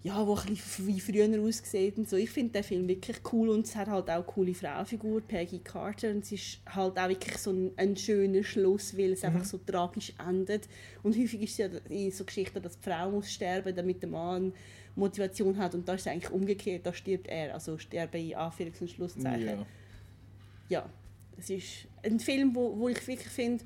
ja, 0.03 0.27
wo 0.27 0.35
ein 0.35 0.47
bisschen 0.47 0.87
wie 0.87 0.99
früher 0.99 1.41
aussieht 1.41 1.97
und 1.97 2.09
so. 2.09 2.17
Ich 2.17 2.29
finde 2.29 2.51
den 2.51 2.63
Film 2.63 2.87
wirklich 2.89 3.17
cool 3.31 3.49
und 3.49 3.65
es 3.65 3.75
hat 3.75 3.87
halt 3.87 4.09
auch 4.09 4.15
eine 4.15 4.23
coole 4.23 4.53
Frauenfigur, 4.53 5.21
Peggy 5.21 5.59
Carter 5.59 6.09
und 6.09 6.23
es 6.23 6.33
ist 6.33 6.59
halt 6.65 6.99
auch 6.99 7.07
wirklich 7.07 7.37
so 7.37 7.51
ein, 7.51 7.71
ein 7.77 7.95
schöner 7.95 8.43
Schluss, 8.43 8.97
weil 8.97 9.13
es 9.13 9.23
einfach 9.23 9.45
so 9.45 9.57
tragisch 9.59 10.13
endet 10.27 10.67
und 11.03 11.17
häufig 11.17 11.43
ist 11.43 11.51
es 11.51 11.57
ja 11.57 11.67
in 11.89 12.11
so 12.11 12.25
Geschichten, 12.25 12.61
dass 12.61 12.77
die 12.77 12.89
Frau 12.89 13.11
muss 13.11 13.31
sterben, 13.31 13.73
damit 13.73 14.01
der 14.01 14.09
Mann 14.09 14.53
Motivation 14.95 15.57
hat 15.57 15.73
und 15.73 15.87
da 15.87 15.93
ist 15.93 16.01
es 16.01 16.07
eigentlich 16.07 16.31
umgekehrt, 16.31 16.85
da 16.85 16.93
stirbt 16.93 17.27
er, 17.27 17.53
also 17.53 17.77
sterben 17.77 18.29
in 18.29 18.35
Anführungs- 18.35 18.81
und 18.81 18.89
Schlusszeichen. 18.89 19.47
Ja. 19.47 19.65
Ja, 20.69 20.89
es 21.37 21.49
ist 21.49 21.87
ein 22.03 22.19
Film, 22.19 22.53
wo, 22.53 22.77
wo 22.77 22.89
ich 22.89 23.07
wirklich 23.07 23.29
finde, 23.29 23.63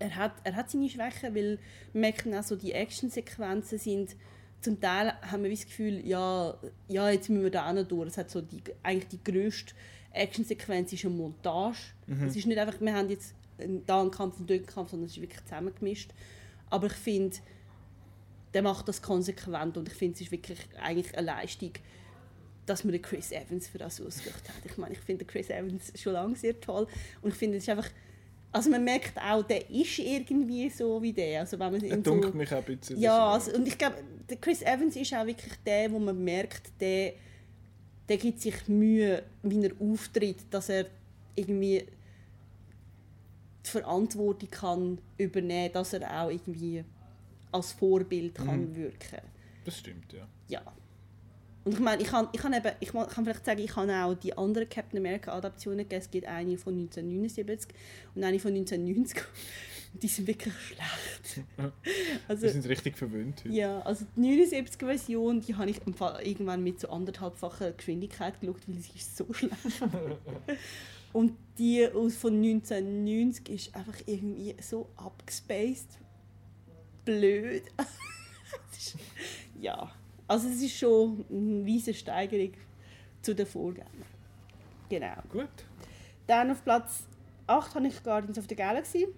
er 0.00 0.16
hat, 0.16 0.32
er 0.42 0.56
hat 0.56 0.70
seine 0.70 0.88
Schwächen, 0.88 1.34
weil 1.34 1.58
man 1.92 2.00
merkt 2.00 2.26
auch 2.26 2.42
so, 2.42 2.56
die 2.56 2.72
Actionsequenzen 2.72 3.78
sind 3.78 4.16
zum 4.60 4.80
Teil 4.80 5.12
haben 5.22 5.42
wir 5.42 5.50
das 5.50 5.64
Gefühl, 5.64 6.06
ja, 6.06 6.54
ja, 6.88 7.10
jetzt 7.10 7.28
müssen 7.30 7.42
wir 7.44 7.50
da 7.50 7.68
auch 7.68 7.72
noch 7.72 7.84
durch. 7.88 8.08
Es 8.08 8.18
hat 8.18 8.30
so 8.30 8.40
die, 8.42 8.62
eigentlich 8.82 9.08
die 9.08 9.24
grösste 9.32 9.72
Actionsequenz 10.12 10.92
ist 10.92 11.04
eine 11.04 11.14
Montage. 11.14 11.78
Es 12.26 12.36
ist 12.36 12.46
nicht 12.46 12.58
einfach, 12.58 12.80
wir 12.80 12.92
haben 12.94 13.08
jetzt 13.08 13.34
einen- 13.58 13.84
da 13.86 14.00
einen 14.00 14.10
Kampf 14.10 14.38
und 14.40 14.50
dort 14.50 14.58
einen 14.60 14.66
Kampf, 14.66 14.90
sondern 14.90 15.06
es 15.06 15.12
ist 15.16 15.20
wirklich 15.22 15.42
zusammengemischt. 15.44 16.10
Aber 16.68 16.86
ich 16.88 16.92
finde, 16.94 17.36
der 18.54 18.62
macht 18.62 18.88
das 18.88 19.00
konsequent 19.00 19.76
und 19.76 19.88
ich 19.88 19.94
finde, 19.94 20.14
es 20.16 20.20
ist 20.22 20.30
wirklich 20.32 20.58
eigentlich 20.82 21.16
eine 21.16 21.26
Leistung, 21.26 21.72
dass 22.66 22.84
man 22.84 22.92
den 22.92 23.02
Chris 23.02 23.32
Evans 23.32 23.68
für 23.68 23.78
das 23.78 24.00
ausgesucht 24.00 24.48
hat. 24.48 24.56
Ich 24.64 24.76
meine, 24.76 24.92
ich 24.94 25.00
finde 25.00 25.24
den 25.24 25.28
Chris 25.30 25.50
Evans 25.50 25.92
schon 26.00 26.12
lange 26.12 26.36
sehr 26.36 26.60
toll 26.60 26.86
und 27.22 27.30
ich 27.30 27.36
finde, 27.36 27.58
es 27.58 27.64
ist 27.64 27.68
einfach, 27.70 27.88
also 28.52 28.70
man 28.70 28.82
merkt 28.84 29.16
auch, 29.18 29.42
der 29.42 29.70
ist 29.70 29.98
irgendwie 29.98 30.68
so 30.70 31.00
wie 31.00 31.12
der. 31.12 31.40
Also 31.40 31.58
wenn 31.58 31.72
man 31.72 31.84
Er 31.84 31.96
dunkelt 31.98 32.32
so, 32.32 32.38
mich 32.38 32.52
auch 32.52 32.58
ein 32.58 32.64
bisschen. 32.64 32.98
ja, 32.98 33.16
so. 33.16 33.50
also, 33.50 33.58
und 33.58 33.68
ich 33.68 33.78
glaube, 33.78 33.96
der 34.28 34.36
Chris 34.38 34.62
Evans 34.62 34.96
ist 34.96 35.14
auch 35.14 35.26
wirklich 35.26 35.52
der, 35.64 35.90
wo 35.92 35.98
man 35.98 36.22
merkt, 36.22 36.72
der, 36.80 37.14
der 38.08 38.16
gibt 38.16 38.40
sich 38.40 38.66
Mühe, 38.68 39.22
wie 39.42 39.64
er 39.64 39.72
auftritt, 39.80 40.38
dass 40.50 40.68
er 40.68 40.86
irgendwie 41.36 41.86
die 43.64 43.70
Verantwortung 43.70 44.50
kann 44.50 44.98
übernehmen, 45.16 45.72
dass 45.72 45.92
er 45.92 46.22
auch 46.22 46.30
irgendwie 46.30 46.84
als 47.52 47.72
Vorbild 47.72 48.34
kann 48.34 48.74
wirken. 48.74 49.20
Das 49.64 49.78
stimmt, 49.78 50.12
ja. 50.12 50.26
Ja. 50.48 50.62
Und 51.64 51.74
ich 51.74 51.80
meine, 51.80 52.00
ich 52.00 52.08
kann, 52.08 52.28
ich 52.32 52.40
kann, 52.40 52.54
eben, 52.54 52.72
ich 52.80 52.90
kann 52.90 53.08
vielleicht 53.08 53.44
sagen, 53.44 53.60
ich 53.60 53.76
habe 53.76 53.92
auch 53.92 54.14
die 54.14 54.36
anderen 54.36 54.68
Captain 54.68 54.98
America 54.98 55.32
Adaptionen 55.32 55.80
gegeben. 55.80 56.00
Es 56.00 56.10
gibt 56.10 56.26
eine 56.26 56.56
von 56.56 56.72
1979 56.74 57.74
und 58.14 58.24
eine 58.24 58.38
von 58.38 58.52
1990. 58.52 59.22
Und 59.92 60.02
die 60.02 60.08
sind 60.08 60.26
wirklich 60.26 60.54
schlecht. 60.54 61.46
Also, 62.28 62.42
Wir 62.42 62.50
sind 62.50 62.68
richtig 62.68 62.96
verwöhnt 62.96 63.44
heute. 63.44 63.52
ja, 63.54 63.80
also 63.80 64.06
die 64.16 64.20
79 64.20 64.78
Version, 64.78 65.40
die 65.40 65.54
habe 65.56 65.68
ich 65.70 65.80
irgendwann 66.24 66.62
mit 66.62 66.80
so 66.80 66.88
anderthalbfacher 66.88 67.72
Geschwindigkeit 67.72 68.40
geschaut, 68.40 68.60
weil 68.66 68.78
sie 68.78 68.92
ist 68.94 69.16
so 69.16 69.30
schlecht. 69.32 69.54
Und 71.12 71.36
die 71.58 71.88
aus 71.88 72.14
von 72.16 72.34
1990 72.36 73.48
ist 73.48 73.74
einfach 73.74 73.96
irgendwie 74.06 74.54
so 74.62 74.88
abgespaced, 74.96 75.98
blöd. 77.04 77.64
Ja, 79.60 79.92
also 80.30 80.48
es 80.48 80.62
ist 80.62 80.78
schon 80.78 81.24
eine 81.28 81.64
riesige 81.64 81.96
Steigerung 81.96 82.52
zu 83.20 83.34
den 83.34 83.46
Vorgängern. 83.46 84.04
Genau. 84.88 85.16
Gut. 85.28 85.48
Dann 86.28 86.52
auf 86.52 86.62
Platz 86.62 87.02
8 87.48 87.74
habe 87.74 87.88
ich 87.88 88.00
Guardians 88.00 88.38
of 88.38 88.44
the 88.48 88.54
Galaxy. 88.54 89.08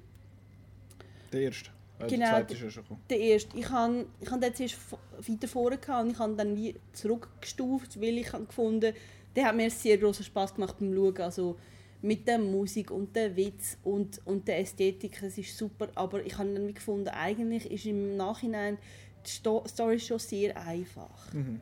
Der 1.31 1.43
erste. 1.43 1.71
Äh, 1.99 2.07
Genau, 2.07 2.41
Der 2.41 2.51
ist 2.51 2.73
schon 2.73 2.83
gekommen. 2.83 3.01
Der 3.11 3.21
erste. 3.21 3.59
Ich 3.59 3.69
habe 3.69 4.07
ich 4.21 4.31
han 4.31 4.41
den 4.41 4.55
zuerst 4.55 4.79
weiter 5.19 5.49
vorne 5.49 5.77
gehabt 5.77 6.05
und 6.05 6.11
ich 6.13 6.19
habe 6.19 6.35
dann 6.35 6.57
wie 6.57 6.75
zurückgestuft, 6.95 8.01
weil 8.01 8.17
ich 8.17 8.33
gefunden, 8.33 8.95
der 9.37 9.45
hat 9.45 9.55
mir 9.55 9.71
sehr 9.71 9.99
großen 9.99 10.25
Spaß 10.25 10.55
gemacht 10.55 10.77
beim 10.79 10.95
Schauen. 10.95 11.19
Also 11.19 11.59
mit 12.01 12.27
der 12.27 12.39
Musik 12.39 12.91
und 12.91 13.15
der 13.15 13.37
Witz 13.37 13.77
und, 13.85 14.21
und 14.27 14.49
der 14.49 14.61
Ästhetik, 14.61 15.21
das 15.21 15.37
ist 15.37 15.57
super. 15.59 15.89
Aber 15.95 16.25
ich 16.25 16.39
habe 16.39 16.55
dann 16.55 16.67
wie 16.67 16.73
gefunden, 16.75 17.09
eigentlich 17.09 17.71
ist 17.71 17.85
im 17.85 18.17
Nachhinein 18.17 18.79
die 19.27 19.31
Sto 19.31 19.65
Story 19.67 19.99
schon 20.01 20.19
sehr 20.19 20.57
einfach. 20.57 21.33
Mhm. 21.33 21.61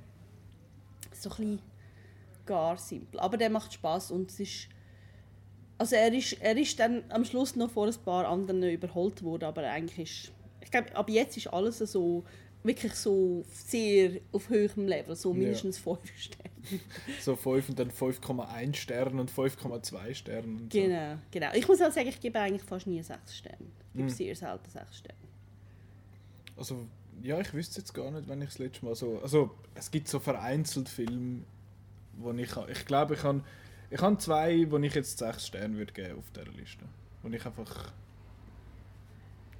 So 1.12 1.30
ein 1.30 1.36
bisschen 1.36 1.58
gar 2.46 2.76
simpel. 2.78 3.20
Aber 3.20 3.36
der 3.36 3.50
macht 3.50 3.72
Spaß 3.72 4.10
und 4.12 4.30
es 4.30 4.40
ist 4.40 4.68
also 5.78 5.96
er 5.96 6.12
ist, 6.12 6.34
er 6.42 6.56
ist 6.58 6.78
dann 6.78 7.02
am 7.08 7.24
Schluss 7.24 7.56
noch 7.56 7.70
vor 7.70 7.86
ein 7.86 7.94
paar 8.04 8.28
anderen 8.28 8.62
überholt 8.64 9.22
worden, 9.22 9.44
aber 9.44 9.62
eigentlich 9.62 10.26
ist, 10.26 10.32
ich 10.62 10.70
glaube, 10.70 10.94
ab 10.94 11.08
jetzt 11.08 11.38
ist 11.38 11.46
alles 11.46 11.78
so 11.78 12.22
wirklich 12.62 12.92
so 12.92 13.42
sehr 13.48 14.20
auf 14.32 14.50
höherem 14.50 14.86
Level, 14.86 15.16
so 15.16 15.32
Ja. 15.32 15.38
mindestens 15.38 15.78
5 15.78 15.98
Sterne. 16.18 16.50
So 17.22 17.34
5 17.34 17.70
und 17.70 17.78
dann 17.78 17.90
5,1 17.90 18.74
Sterne 18.76 19.18
und 19.18 19.30
5,2 19.32 20.14
Sterne. 20.14 20.46
Und 20.46 20.70
so. 20.70 20.78
Genau, 20.78 21.16
genau. 21.30 21.48
Ich 21.54 21.66
muss 21.66 21.80
auch 21.80 21.90
sagen, 21.90 22.08
ich 22.08 22.20
gebe 22.20 22.38
eigentlich 22.38 22.62
fast 22.62 22.86
nie 22.86 23.02
6 23.02 23.38
Sterne. 23.38 23.56
Ich 23.88 23.92
gebe 23.94 24.04
Mhm. 24.04 24.08
sehr 24.10 24.36
selten 24.36 24.68
6 24.68 24.98
Sterne. 24.98 25.18
Also, 26.58 26.86
ja, 27.22 27.40
ich 27.40 27.52
wüsste 27.54 27.80
jetzt 27.80 27.92
gar 27.94 28.10
nicht, 28.10 28.28
wenn 28.28 28.40
ich 28.42 28.48
das 28.48 28.58
letzte 28.58 28.84
Mal 28.84 28.94
so. 28.94 29.20
Also, 29.22 29.50
es 29.74 29.90
gibt 29.90 30.08
so 30.08 30.18
vereinzelt 30.20 30.88
Filme, 30.88 31.42
wo 32.14 32.32
ich. 32.32 32.50
Ich 32.70 32.86
glaube, 32.86 33.14
ich 33.14 33.22
habe 33.22 33.42
ich 33.90 34.00
habe 34.00 34.16
zwei, 34.18 34.70
wo 34.70 34.78
ich 34.78 34.94
jetzt 34.94 35.18
6 35.18 35.46
Sterne 35.48 35.76
würde 35.76 35.92
geben 35.92 36.18
auf 36.18 36.30
dieser 36.30 36.50
Liste. 36.52 36.84
Wo 37.22 37.28
ich 37.28 37.44
einfach 37.44 37.92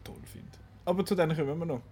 toll 0.05 0.17
finde. 0.25 0.49
Aber 0.85 1.05
zu 1.05 1.15
denen 1.15 1.37
kommen 1.37 1.59
wir 1.59 1.67
noch. 1.67 1.83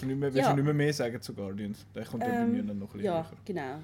Wir 0.00 0.08
nicht 0.08 0.18
mehr, 0.18 0.30
Ja. 0.30 0.44
schon 0.44 0.56
nicht 0.56 0.64
mehr, 0.64 0.74
mehr 0.74 0.92
sagen 0.92 1.20
zu 1.22 1.32
Guardians. 1.34 1.86
Der 1.94 2.04
kommt 2.04 2.22
dann 2.22 2.30
bei 2.32 2.44
mir 2.46 2.60
Ähm, 2.60 2.66
dann 2.68 2.78
noch 2.78 2.88
ein 2.88 2.92
bisschen 2.98 3.04
Ja, 3.06 3.22
höher. 3.30 3.36
genau. 3.44 3.78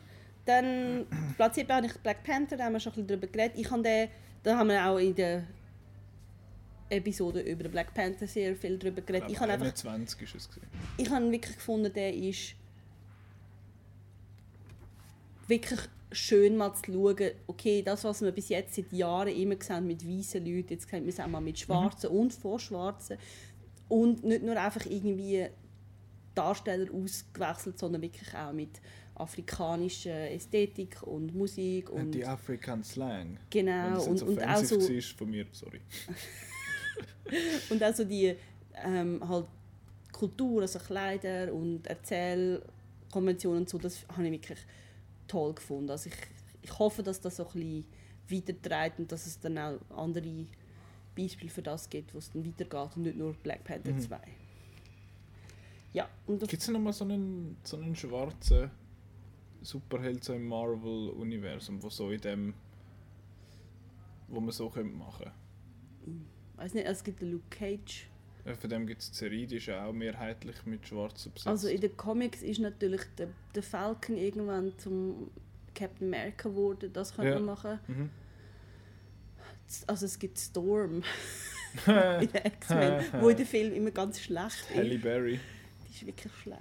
Dann 0.44 1.06
Platz 1.36 1.54
7 1.56 1.72
habe 1.72 1.86
ich 1.86 1.94
Black 1.98 2.22
Panther, 2.24 2.56
da 2.56 2.64
haben 2.64 2.72
wir 2.72 2.80
schon 2.80 2.92
ein 2.92 3.06
bisschen 3.06 3.20
darüber 3.20 3.26
geredet. 3.28 3.56
Ich 3.58 3.70
habe 3.70 3.82
den, 3.82 4.08
da 4.42 4.56
haben 4.58 4.68
wir 4.68 4.84
auch 4.86 4.98
in 4.98 5.14
der 5.14 5.44
Episode 6.90 7.40
über 7.40 7.68
Black 7.68 7.94
Panther 7.94 8.26
sehr 8.26 8.54
viel 8.56 8.78
darüber 8.78 9.00
geredet. 9.00 9.28
Ich, 9.28 9.34
Ich 9.34 9.40
habe 9.40 9.52
einfach 9.52 9.66
21 9.66 10.22
ist 10.22 10.34
es. 10.34 10.48
Gewesen. 10.48 10.68
ich 10.96 11.10
habe 11.10 11.30
wirklich 11.30 11.56
gefunden, 11.56 11.92
der 11.92 12.14
ist 12.14 12.54
wirklich 15.46 15.80
schön 16.12 16.56
mal 16.56 16.74
zu 16.74 16.92
schauen, 16.92 17.30
okay, 17.46 17.82
das, 17.82 18.04
was 18.04 18.20
wir 18.22 18.32
bis 18.32 18.48
jetzt 18.48 18.74
seit 18.74 18.92
Jahren 18.92 19.28
immer 19.28 19.56
gesehen 19.56 19.86
mit 19.86 20.06
weißen 20.06 20.44
Leuten, 20.44 20.70
jetzt 20.70 20.88
sehen 20.88 21.04
wir 21.04 21.12
es 21.12 21.20
auch 21.20 21.28
mal 21.28 21.40
mit 21.40 21.58
Schwarzen 21.58 22.10
und 22.10 22.32
vor 22.32 22.58
Schwarzen. 22.58 23.16
Und 23.88 24.24
nicht 24.24 24.42
nur 24.42 24.56
einfach 24.56 24.86
irgendwie 24.86 25.46
Darsteller 26.34 26.92
ausgewechselt, 26.92 27.78
sondern 27.78 28.02
wirklich 28.02 28.34
auch 28.34 28.52
mit 28.52 28.80
afrikanischer 29.14 30.30
Ästhetik 30.30 31.02
und 31.02 31.34
Musik 31.34 31.90
und 31.90 32.00
Und 32.00 32.10
die 32.12 32.24
African 32.24 32.82
Slang. 32.82 33.36
Genau 33.50 34.02
und, 34.04 34.22
und 34.22 34.42
auch 34.42 34.64
so 34.64 34.80
war 34.80 35.02
von 35.16 35.30
mir, 35.30 35.46
sorry. 35.52 35.80
Und 37.70 37.82
auch 37.82 37.94
so 37.94 38.04
die 38.04 38.34
ähm, 38.84 39.26
halt 39.28 39.46
Kultur, 40.12 40.62
also 40.62 40.78
Kleider 40.78 41.52
und 41.52 41.86
Erzählkonventionen 41.86 43.60
und 43.62 43.68
so, 43.68 43.78
das 43.78 44.06
habe 44.08 44.24
ich 44.26 44.32
wirklich 44.32 44.58
toll 45.28 45.54
gefunden. 45.54 45.90
Also 45.90 46.08
ich, 46.10 46.16
ich 46.62 46.78
hoffe, 46.78 47.02
dass 47.02 47.20
das 47.20 47.36
so 47.36 47.46
ein 47.46 47.52
bisschen 47.52 47.84
weitertreibt 48.28 48.98
und 48.98 49.10
dass 49.12 49.26
es 49.26 49.38
dann 49.40 49.56
auch 49.58 49.78
andere 49.96 50.46
Beispiele 51.16 51.50
für 51.50 51.62
das 51.62 51.88
gibt, 51.88 52.12
wo 52.14 52.18
es 52.18 52.30
dann 52.30 52.44
weitergeht 52.44 52.96
und 52.96 53.02
nicht 53.02 53.16
nur 53.16 53.32
Black 53.34 53.64
Panther 53.64 53.92
Mhm. 53.92 54.00
2. 54.00 54.20
Ja, 55.92 56.08
und 56.26 56.46
Gibt 56.48 56.62
es 56.62 56.68
noch 56.68 56.78
mal 56.80 56.92
so 56.92 57.04
einen, 57.04 57.56
so 57.64 57.76
einen 57.76 57.96
schwarzen 57.96 58.70
Superheld 59.62 60.22
so 60.24 60.34
im 60.34 60.46
Marvel-Universum, 60.46 61.82
wo 61.82 61.90
so 61.90 62.10
in 62.10 62.20
dem. 62.20 62.54
wo 64.28 64.40
man 64.40 64.52
so 64.52 64.68
könnte 64.70 64.96
machen 64.96 65.30
weiß 66.60 66.74
nicht, 66.74 66.86
es 66.86 67.02
gibt 67.02 67.20
den 67.22 67.32
Luke 67.32 67.44
Cage, 67.50 68.06
Äh, 68.44 68.54
Von 68.54 68.70
dem 68.70 68.86
gibt 68.86 69.02
es 69.02 69.10
die 69.10 69.16
Serie, 69.16 69.46
die 69.46 69.56
ist 69.56 69.66
ja 69.66 69.84
auch 69.86 69.92
mehrheitlich 69.92 70.56
mit 70.66 70.86
Schwarzen 70.86 71.30
besetzt. 71.32 71.46
Also 71.46 71.68
in 71.68 71.80
den 71.80 71.96
Comics 71.96 72.42
ist 72.42 72.58
natürlich 72.60 73.02
der, 73.18 73.28
der 73.54 73.62
Falcon 73.62 74.16
irgendwann 74.16 74.72
zum 74.78 75.30
Captain 75.74 76.06
America 76.08 76.48
geworden. 76.48 76.90
Das 76.92 77.14
könnte 77.14 77.30
Ja. 77.32 77.36
man 77.36 77.44
machen. 77.46 77.78
mhm. 77.86 78.10
Also 79.86 80.06
es 80.06 80.18
gibt 80.18 80.38
Storm 80.38 81.02
in 81.86 82.28
den 82.32 82.44
X-Men, 82.44 83.04
wo 83.20 83.28
in 83.28 83.36
dem 83.36 83.46
Film 83.46 83.72
immer 83.74 83.90
ganz 83.92 84.18
schlecht 84.20 84.68
Halle 84.74 84.94
ist. 84.94 85.02
Berry. 85.02 85.38
Die 85.88 85.92
ist 85.92 86.06
wirklich 86.06 86.32
schlecht. 86.42 86.60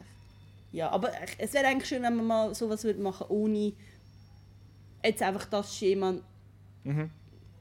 Ja, 0.72 0.90
aber 0.92 1.12
es 1.40 1.54
wäre 1.54 1.66
eigentlich 1.66 1.90
schön, 1.90 2.04
wenn 2.04 2.16
man 2.16 2.28
mal 2.28 2.54
sowas 2.56 2.84
würde 2.84 3.02
machen 3.02 3.26
ohne 3.30 3.74
jetzt 5.04 5.22
einfach 5.24 5.46
das 5.46 5.76
Schema 5.76 6.16
Mhm. 6.84 7.10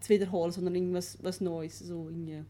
Zu 0.01 0.09
wiederholen, 0.11 0.53
sondern 0.53 0.74
irgendwas 0.74 1.18
was 1.22 1.40
Neues. 1.40 1.78
So 1.80 2.09
irgendwie, 2.09 2.44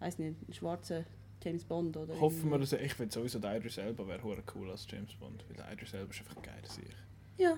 weiß 0.00 0.18
nicht, 0.18 0.36
einen 0.44 0.52
schwarzen 0.54 1.04
James 1.42 1.64
Bond 1.64 1.96
oder 1.96 2.18
Hoffen 2.20 2.50
wir, 2.50 2.58
dass 2.58 2.72
ich 2.72 2.94
finde 2.94 3.12
sowieso 3.12 3.38
der 3.38 3.56
Idris 3.56 3.78
Elba 3.78 4.06
wäre 4.08 4.20
cool 4.54 4.70
als 4.70 4.86
James 4.90 5.14
Bond, 5.14 5.44
weil 5.48 5.56
der 5.56 5.72
Idris 5.72 5.92
Elba 5.92 6.10
ist 6.10 6.20
einfach 6.20 6.42
geil 6.42 6.62
sehe 6.68 6.84
ich. 6.84 6.96
Ja, 7.44 7.56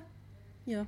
ja. 0.67 0.85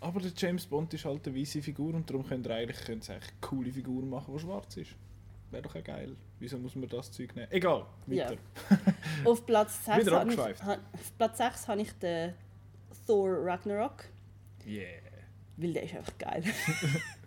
Aber 0.00 0.20
der 0.20 0.30
James 0.36 0.64
Bond 0.66 0.94
ist 0.94 1.04
halt 1.04 1.26
eine 1.26 1.36
weiße 1.36 1.60
Figur 1.60 1.92
und 1.94 2.08
darum 2.08 2.24
könnt 2.26 2.46
ihr 2.46 2.54
eigentlich, 2.54 2.78
könnt 2.84 3.08
ihr 3.08 3.14
eigentlich 3.16 3.30
eine 3.32 3.40
coole 3.40 3.72
Figur 3.72 4.02
machen, 4.04 4.32
die 4.32 4.40
schwarz 4.40 4.76
ist. 4.76 4.90
Wäre 5.50 5.62
doch 5.62 5.74
auch 5.74 5.82
geil. 5.84 6.14
Wieso 6.38 6.56
muss 6.58 6.76
man 6.76 6.88
das 6.88 7.10
Zeug 7.10 7.34
nehmen? 7.34 7.50
Egal, 7.50 7.84
Ja. 8.06 8.30
weiter. 8.30 8.38
Auf 9.24 9.44
Platz 9.44 9.84
6 9.84 10.06
Wieder 10.06 10.20
habe 10.20 10.32
ich, 10.32 10.38
auf 10.38 11.18
Platz 11.18 11.38
6 11.38 11.68
habe 11.68 11.80
ich 11.82 11.92
den 11.94 12.34
Thor 13.06 13.44
Ragnarok, 13.44 14.04
Yeah. 14.66 14.86
weil 15.56 15.72
der 15.72 15.82
ist 15.84 15.94
einfach 15.96 16.16
geil. 16.18 16.44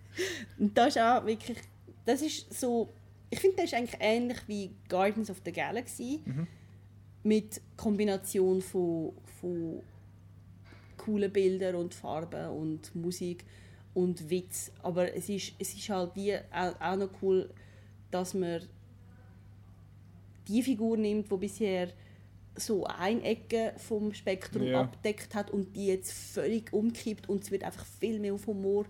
Und 0.59 0.77
das 0.77 0.95
ist 0.95 1.01
auch 1.01 1.25
wirklich, 1.25 1.57
das 2.05 2.21
ist 2.21 2.53
so, 2.59 2.89
ich 3.29 3.39
finde, 3.39 3.57
der 3.57 3.65
ist 3.65 3.73
eigentlich 3.73 3.97
ähnlich 3.99 4.37
wie 4.47 4.71
Guardians 4.89 5.29
of 5.29 5.41
the 5.45 5.51
Galaxy 5.51 6.21
Mhm. 6.25 6.47
mit 7.23 7.61
Kombination 7.77 8.61
von, 8.61 9.13
von 9.39 9.81
coolen 10.97 11.31
Bildern 11.31 11.75
und 11.75 11.93
Farben 11.93 12.49
und 12.49 12.93
Musik 12.95 13.43
und 13.93 14.29
Witz. 14.29 14.71
Aber 14.83 15.13
es 15.15 15.29
ist, 15.29 15.53
es 15.59 15.73
ist 15.73 15.89
halt 15.89 16.15
wie 16.15 16.35
auch, 16.35 16.79
auch 16.79 16.95
noch 16.95 17.09
cool, 17.21 17.49
dass 18.11 18.33
man 18.33 18.61
die 20.47 20.61
Figur 20.63 20.97
nimmt, 20.97 21.31
die 21.31 21.37
bisher 21.37 21.89
so 22.55 22.85
eine 22.85 23.21
Ecke 23.23 23.73
vom 23.77 24.13
Spektrum 24.13 24.63
Ja. 24.63 24.81
abdeckt 24.81 25.33
hat 25.35 25.51
und 25.51 25.75
die 25.75 25.87
jetzt 25.87 26.11
völlig 26.11 26.73
umkippt 26.73 27.29
und 27.29 27.43
es 27.43 27.51
wird 27.51 27.63
einfach 27.63 27.85
viel 27.85 28.19
mehr 28.19 28.33
auf 28.33 28.45
Humor 28.47 28.85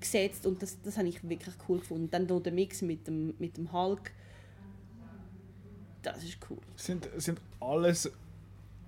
gesetzt 0.00 0.46
und 0.46 0.62
das, 0.62 0.80
das 0.82 0.98
habe 0.98 1.08
ich 1.08 1.26
wirklich 1.28 1.54
cool 1.68 1.78
gefunden. 1.78 2.10
Dann 2.10 2.26
noch 2.26 2.40
der 2.40 2.52
Mix 2.52 2.82
mit 2.82 3.06
dem, 3.06 3.34
mit 3.38 3.56
dem 3.56 3.72
Hulk, 3.72 4.12
das 6.02 6.22
ist 6.22 6.38
cool. 6.48 6.58
Sind, 6.76 7.08
sind 7.16 7.40
alles 7.60 8.10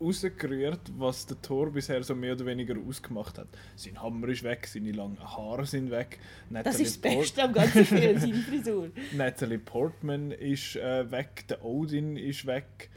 rausgerührt, 0.01 0.81
was 0.97 1.27
der 1.27 1.41
Thor 1.43 1.71
bisher 1.71 2.03
so 2.03 2.15
mehr 2.15 2.33
oder 2.35 2.47
weniger 2.47 2.77
ausgemacht 2.79 3.39
hat. 3.39 3.49
Sein 3.77 4.01
Hammer 4.01 4.29
ist 4.29 4.43
weg, 4.43 4.67
seine 4.67 4.93
langen 4.93 5.19
Haare 5.19 5.67
sind 5.67 5.91
weg. 5.91 6.19
Das 6.51 6.65
Natalie 6.65 6.83
ist 6.83 7.05
das 7.05 7.13
Beste 7.13 7.43
am 7.43 7.53
ganzen 7.53 7.85
Film, 7.85 8.19
seine 8.19 8.35
Frisur. 8.49 8.91
Natalie 9.17 9.59
Portman 9.59 10.31
ist 10.31 10.77
äh, 10.77 11.11
weg, 11.11 11.47
der 11.49 11.65
Odin 11.65 12.17
ist 12.17 12.47
weg. 12.47 12.91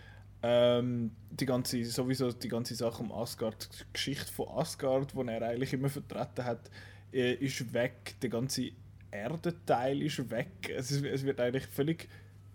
Ähm, 0.43 1.12
die 1.30 1.45
ganze, 1.45 1.84
sowieso 1.86 2.32
die 2.32 2.47
ganze 2.47 2.76
Sache 2.76 3.01
um 3.03 3.12
Asgard, 3.12 3.70
die 3.74 3.93
Geschichte 3.93 4.32
von 4.32 4.47
Asgard, 4.49 5.14
die 5.14 5.28
er 5.28 5.41
eigentlich 5.41 5.74
immer 5.74 5.89
vertreten 5.89 6.45
hat, 6.45 6.70
äh, 7.14 7.34
ist 7.34 7.74
weg. 7.74 8.16
Der 8.22 8.30
ganze 8.30 8.72
Erdenteil 9.09 10.01
ist 10.01 10.30
weg. 10.30 10.74
Es, 10.76 10.91
ist, 10.91 11.03
es 11.03 11.24
wird 11.24 11.39
eigentlich 11.39 11.68
völlig 11.68 12.07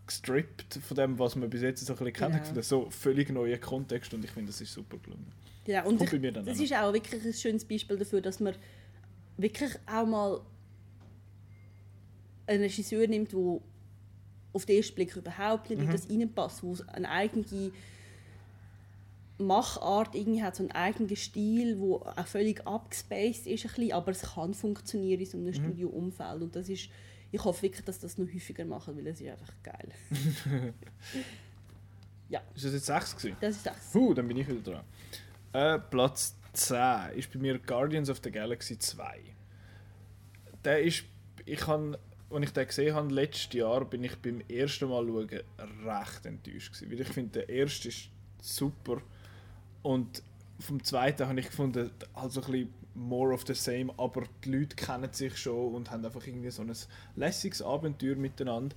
gestrippt 0.07 0.79
von 0.83 0.97
dem, 0.97 1.19
was 1.19 1.37
man 1.37 1.51
bis 1.51 1.63
jetzt 1.63 1.85
so 1.85 1.93
ein 1.93 1.99
bisschen 1.99 2.13
kennt. 2.33 2.49
Genau. 2.49 2.61
So 2.63 2.91
völlig 2.91 3.31
neuen 3.31 3.61
Kontext 3.61 4.15
und 4.15 4.25
ich 4.25 4.31
finde, 4.31 4.51
das 4.51 4.61
ist 4.61 4.73
super 4.73 4.99
gelungen. 4.99 5.33
Genau. 5.65 5.89
Und 5.89 5.99
bei 5.99 6.05
ich, 6.05 6.33
das 6.33 6.61
ist 6.61 6.73
auch 6.75 6.93
wirklich 6.93 7.25
ein 7.25 7.33
schönes 7.33 7.65
Beispiel 7.65 7.99
dafür, 7.99 8.21
dass 8.21 8.39
man 8.39 8.55
wirklich 9.37 9.73
auch 9.87 10.07
mal 10.07 10.41
einen 12.47 12.63
Regisseur 12.63 13.07
nimmt, 13.09 13.33
der 13.33 13.61
auf 14.53 14.65
den 14.65 14.77
ersten 14.77 14.95
Blick 14.95 15.17
überhaupt 15.17 15.69
nicht 15.69 15.83
in 15.83 15.91
das 15.91 16.09
reinpasst, 16.09 16.63
wo 16.63 16.77
eine 16.93 17.11
eigene 17.11 17.73
Machart 19.39 20.15
irgendwie 20.15 20.43
hat, 20.43 20.57
so 20.57 20.63
einen 20.63 20.73
eigenen 20.73 21.15
Stil, 21.15 21.79
wo 21.79 21.97
auch 21.97 22.27
völlig 22.27 22.67
abgespaced 22.67 23.47
ist, 23.47 23.67
ein 23.67 23.73
bisschen, 23.73 23.93
aber 23.93 24.11
es 24.13 24.23
kann 24.23 24.55
funktionieren 24.55 25.21
in 25.21 25.27
so 25.27 25.39
einem 25.39 25.53
Studioumfeld 25.53 26.43
und 26.43 26.57
das 26.57 26.69
ist, 26.69 26.89
ich 27.33 27.45
hoffe 27.45 27.63
wirklich, 27.63 27.85
dass 27.85 27.99
das 27.99 28.17
noch 28.19 28.33
häufiger 28.33 28.65
machen, 28.65 28.97
weil 28.97 29.07
es 29.09 29.21
ist 29.21 29.29
einfach 29.29 29.53
geil. 29.63 29.89
ja, 32.29 32.41
Ist 32.55 32.65
das 32.65 32.73
jetzt 32.73 32.87
6 32.87 33.17
gewesen? 33.17 33.37
das 33.41 33.57
ist 33.57 33.67
das. 33.67 33.91
Puh, 33.93 34.15
dann 34.15 34.27
bin 34.27 34.39
ich 34.39 34.49
wieder 34.49 34.61
dran. 34.61 34.85
Äh, 35.53 35.79
Platz 35.91 36.35
10 36.55 37.11
ist 37.17 37.33
bei 37.33 37.39
mir 37.39 37.59
Guardians 37.59 38.09
of 38.09 38.21
the 38.25 38.31
Galaxy 38.31 38.79
2. 38.79 39.21
Der 40.65 40.83
ist, 40.83 41.05
ich 41.45 41.67
han, 41.67 41.97
als 42.31 42.45
ich 42.45 42.53
den 42.53 42.67
gesehen 42.67 42.95
habe, 42.95 43.13
letztes 43.13 43.53
Jahr, 43.53 43.85
bin 43.85 44.03
ich 44.03 44.17
beim 44.17 44.41
ersten 44.49 44.89
Mal 44.89 45.07
schauen 45.07 45.29
recht 45.29 46.27
enttäuscht 46.27 46.73
gewesen. 46.73 46.91
Weil 46.91 47.01
ich 47.03 47.09
finde, 47.09 47.41
der 47.41 47.49
erste 47.51 47.89
ist 47.89 48.09
super 48.41 49.03
und 49.87 50.21
vom 50.59 50.83
zweiten 50.83 51.29
habe 51.29 51.39
ich 51.39 51.47
gefunden, 51.47 51.93
halt 52.17 52.33
so 52.33 52.41
ein 52.41 52.51
bisschen 52.51 52.75
more 52.95 53.33
of 53.33 53.45
the 53.47 53.55
same, 53.55 53.95
aber 53.99 54.25
die 54.45 54.51
Leute 54.51 54.75
kennen 54.75 55.13
sich 55.13 55.37
schon 55.37 55.75
und 55.75 55.93
haben 55.93 56.05
einfach 56.05 56.27
irgendwie 56.27 56.51
so 56.51 56.63
ein 56.63 56.73
lässiges 57.15 57.63
Abenteuer 57.63 58.17
miteinander. 58.17 58.75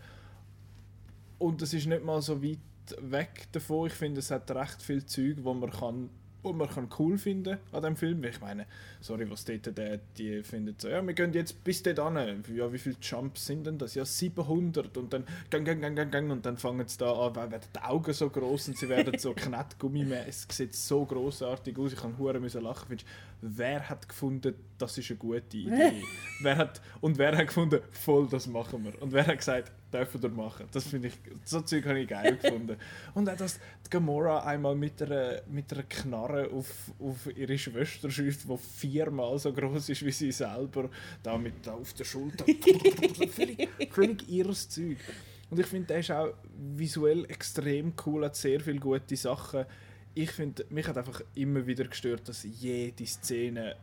Und 1.39 1.64
es 1.64 1.74
ist 1.74 1.88
nicht 1.88 2.03
mal 2.03 2.22
so 2.22 2.43
weit 2.43 2.60
weg 3.01 3.47
davon. 3.53 3.88
Ich 3.88 3.93
finde, 3.93 4.20
es 4.20 4.30
hat 4.30 4.51
recht 4.51 4.84
viel 4.84 5.03
Zeug, 5.03 5.38
wo 5.41 5.55
man 5.55 5.72
kann, 5.72 6.12
wo 6.42 6.54
man 6.54 6.70
kann 6.70 6.90
cool 6.98 7.18
finden 7.18 7.58
an 7.72 7.84
dem 7.84 7.96
Film. 7.96 8.24
Ich 8.24 8.40
meine, 8.40 8.66
sorry, 9.02 9.30
was 9.30 9.46
dort 9.46 9.78
der, 9.78 10.00
die 10.18 10.44
findet 10.44 10.82
so, 10.82 10.90
ja, 10.90 11.06
wir 11.06 11.14
gehen 11.14 11.34
jetzt 11.34 11.64
bis 11.64 11.84
dort 11.84 12.00
an. 12.00 12.44
Ja, 12.54 12.72
wie 12.72 12.78
viele 12.78 12.96
Jumps 13.02 13.46
sind 13.46 13.66
denn 13.66 13.78
das? 13.78 13.96
Ja, 13.96 14.06
700 14.06 14.96
und 14.98 15.14
dann 15.14 15.26
gang, 15.50 15.66
gang, 15.66 15.82
gang, 15.82 15.96
gang, 15.96 16.12
gang 16.12 16.32
und 16.32 16.46
dann 16.46 16.58
fangen 16.58 16.88
sie 16.88 16.98
da 16.98 17.12
an, 17.14 17.36
werden 17.36 17.62
die 17.76 17.80
Augen 17.80 18.14
so 18.14 18.30
groß 18.30 18.70
und 18.70 18.78
sie 18.78 18.90
werden 18.90 19.18
so 19.18 19.34
Knettgummimäßig. 19.36 20.50
Es 20.50 20.58
sieht 20.58 20.76
so 20.76 21.06
großartig 21.06 21.78
aus. 21.78 21.94
Ich 21.94 22.00
kann 22.00 22.18
hure 22.18 22.40
müssen 22.40 22.64
lachen. 22.64 22.88
Findest, 22.88 23.10
Wer 23.42 23.90
hat 23.90 24.08
gefunden, 24.08 24.54
das 24.78 24.98
ist 24.98 25.10
eine 25.10 25.18
gute 25.18 25.40
Idee? 25.58 26.04
wer 26.42 26.58
hat, 26.58 26.82
und 27.02 27.18
wer 27.18 27.38
hat 27.38 27.48
gefunden, 27.48 27.80
voll, 27.92 28.28
das 28.28 28.48
machen 28.48 28.84
wir? 28.84 29.02
Und 29.02 29.12
wer 29.12 29.26
hat 29.26 29.38
gesagt, 29.38 29.72
dürfen 29.94 30.22
wir 30.22 30.30
machen? 30.30 30.68
Das 30.72 30.86
finde 30.86 31.08
ich, 31.08 31.14
so 31.46 31.62
Zeug 31.62 31.86
habe 31.86 32.00
ich 32.00 32.08
geil 32.08 32.38
gefunden. 32.42 32.78
Und 33.14 33.30
auch, 33.30 33.36
dass 33.36 33.60
die 33.86 33.90
Gamora 33.90 34.44
einmal 34.44 34.76
mit 34.76 35.02
einer, 35.02 35.42
mit 35.50 35.72
einer 35.74 35.84
Knarre 35.84 36.50
auf, 36.52 36.92
auf 37.00 37.28
ihre 37.36 37.58
Schwester 37.58 38.10
schießt, 38.10 38.50
die 38.50 38.58
viermal 38.58 39.38
so 39.40 39.54
groß 39.54 39.90
ist 39.90 40.06
wie 40.06 40.12
sie 40.12 40.32
selber, 40.32 40.90
da 41.24 41.38
mit 41.38 41.66
da 41.66 41.74
auf 41.74 41.94
der 41.94 42.04
Schulter. 42.04 42.46
völlig, 43.32 43.70
völlig 43.92 44.30
irres 44.30 44.70
Zeug. 44.70 44.98
Und 45.50 45.60
ich 45.60 45.66
finde, 45.66 45.88
der 45.88 46.00
ist 46.00 46.12
auch 46.12 46.34
visuell 46.76 47.26
extrem 47.26 47.94
cool, 48.06 48.26
hat 48.26 48.36
sehr 48.36 48.60
viele 48.60 48.80
gute 48.80 49.16
Sachen. 49.16 49.66
Ich 50.20 50.32
finde, 50.32 50.65
mich 50.70 50.86
hat 50.86 50.97
einfach 50.97 51.22
immer 51.34 51.65
wieder 51.65 51.86
gestört, 51.86 52.28
dass 52.28 52.43
jede 52.43 53.05
Szene 53.05 53.78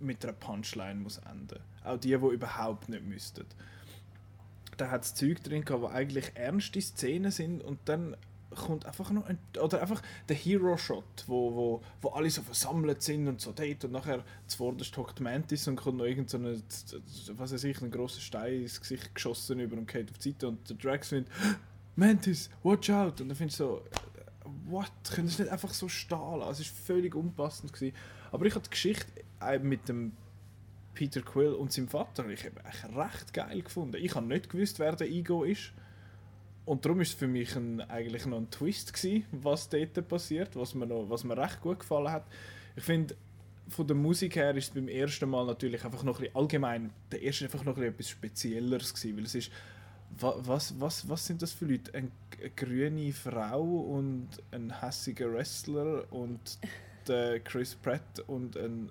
mit 0.00 0.22
einer 0.22 0.34
Punchline 0.34 0.96
muss 0.96 1.16
enden. 1.16 1.60
Auch 1.82 1.96
die, 1.96 2.08
die 2.08 2.14
überhaupt 2.14 2.90
nicht 2.90 3.02
müssten. 3.06 3.46
Da 4.76 4.90
hat 4.90 5.04
es 5.04 5.14
Zeug 5.14 5.42
drin, 5.42 5.64
gehabt, 5.64 5.82
wo 5.82 5.86
eigentlich 5.86 6.32
ernste 6.34 6.82
Szenen 6.82 7.30
sind 7.30 7.64
und 7.64 7.78
dann 7.86 8.18
kommt 8.54 8.84
einfach 8.84 9.10
noch 9.10 9.24
ein, 9.24 9.38
oder 9.58 9.80
einfach 9.80 10.02
der 10.28 10.36
Hero-Shot, 10.36 11.24
wo, 11.26 11.54
wo, 11.54 11.82
wo 12.02 12.10
alle 12.10 12.28
so 12.28 12.42
versammelt 12.42 13.00
sind 13.00 13.26
und 13.26 13.40
so 13.40 13.52
dort 13.52 13.82
und 13.86 13.92
nachher 13.92 14.24
zuvorderst 14.46 14.94
hockt 14.98 15.20
Mantis 15.20 15.66
und 15.68 15.76
kommt 15.76 15.96
noch 15.96 16.04
irgend 16.04 16.28
so 16.28 16.36
eine, 16.36 16.60
was 17.30 17.54
weiß 17.54 17.64
ich, 17.64 17.80
einen 17.80 17.90
grossen 17.90 18.20
Stein 18.20 18.60
ins 18.60 18.78
Gesicht 18.78 19.14
geschossen 19.14 19.58
über 19.58 19.78
und 19.78 19.88
geht 19.88 20.10
auf 20.10 20.18
die 20.18 20.32
Seite 20.32 20.48
und 20.48 20.68
der 20.68 20.76
Drax 20.76 21.08
findet 21.08 21.32
Mantis, 21.96 22.50
watch 22.62 22.90
out! 22.90 23.22
Und 23.22 23.30
dann 23.30 23.36
findest 23.38 23.60
du 23.60 23.64
so, 23.64 23.82
what? 24.66 24.90
Können 25.14 25.28
Sie 25.28 25.42
nicht 25.42 25.52
einfach 25.52 25.72
so 25.72 25.88
stehen 25.88 26.38
lassen? 26.38 26.62
Es 26.62 26.70
war 26.70 26.84
völlig 26.84 27.14
unpassend. 27.14 27.72
Gewesen. 27.72 27.94
Aber 28.32 28.46
ich 28.46 28.54
habe 28.54 28.64
die 28.64 28.70
Geschichte 28.70 29.06
äh, 29.40 29.58
mit 29.58 29.88
dem 29.88 30.12
Peter 30.94 31.20
Quill 31.20 31.52
und 31.52 31.72
seinem 31.72 31.88
Vater 31.88 32.26
ich 32.28 32.44
habe 32.44 32.60
echt 32.64 32.96
recht 32.96 33.34
geil 33.34 33.62
gefunden. 33.62 33.98
Ich 34.02 34.14
habe 34.14 34.26
nicht 34.26 34.48
gewusst, 34.48 34.78
wer 34.78 34.96
der 34.96 35.08
Ego 35.08 35.44
ist. 35.44 35.72
Und 36.64 36.84
darum 36.84 37.00
ist 37.00 37.10
es 37.10 37.14
für 37.14 37.28
mich 37.28 37.54
ein, 37.54 37.80
eigentlich 37.82 38.26
noch 38.26 38.38
ein 38.38 38.50
Twist 38.50 38.92
gewesen, 38.92 39.24
was 39.30 39.68
dort 39.68 40.08
passiert, 40.08 40.56
was 40.56 40.74
mir, 40.74 40.86
noch, 40.86 41.08
was 41.08 41.22
mir 41.22 41.36
recht 41.36 41.60
gut 41.60 41.78
gefallen 41.78 42.10
hat. 42.10 42.24
Ich 42.74 42.82
finde, 42.82 43.14
von 43.68 43.86
der 43.86 43.94
Musik 43.94 44.36
her 44.36 44.54
ist 44.56 44.68
es 44.68 44.74
beim 44.74 44.88
ersten 44.88 45.28
Mal 45.28 45.46
natürlich 45.46 45.84
einfach 45.84 46.02
noch 46.02 46.18
ein 46.18 46.24
bisschen 46.24 46.36
allgemein, 46.36 46.92
der 47.12 47.22
erste 47.22 47.44
einfach 47.44 47.64
noch 47.64 47.76
ein 47.76 47.82
bisschen 47.82 47.94
etwas 47.94 48.08
Spezielleres 48.08 48.94
gewesen, 48.94 49.16
weil 49.16 49.24
es 49.24 49.34
ist 49.34 49.50
Was, 50.18 50.78
was, 50.80 51.08
was 51.08 51.26
sind 51.26 51.42
das 51.42 51.52
für 51.52 51.66
Leute? 51.66 51.92
Ein, 51.94 52.10
eine 52.40 52.50
grüne 52.50 53.12
Frau 53.12 53.62
und 53.62 54.28
ein 54.50 54.80
hässiger 54.80 55.32
Wrestler 55.32 56.10
und 56.10 56.58
der 57.06 57.40
Chris 57.40 57.74
Pratt 57.74 58.20
und 58.26 58.56
ein 58.56 58.90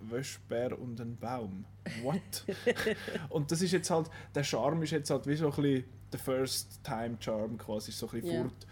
Wäschbär 0.00 0.78
und 0.78 1.00
ein 1.00 1.16
Baum. 1.16 1.64
What? 2.02 2.44
und 3.30 3.50
das 3.50 3.62
ist 3.62 3.72
jetzt 3.72 3.90
halt, 3.90 4.10
der 4.34 4.44
Charme 4.44 4.82
ist 4.84 4.92
jetzt 4.92 5.10
halt 5.10 5.26
wie 5.26 5.36
so 5.36 5.46
ein 5.50 5.56
bisschen 5.62 5.84
der 6.12 6.18
First 6.20 6.80
Time 6.84 7.16
Charm 7.20 7.58
quasi 7.58 7.92
so 7.92 8.06
ein 8.08 8.20
bisschen 8.20 8.34
Ja. 8.34 8.42
fort. 8.42 8.66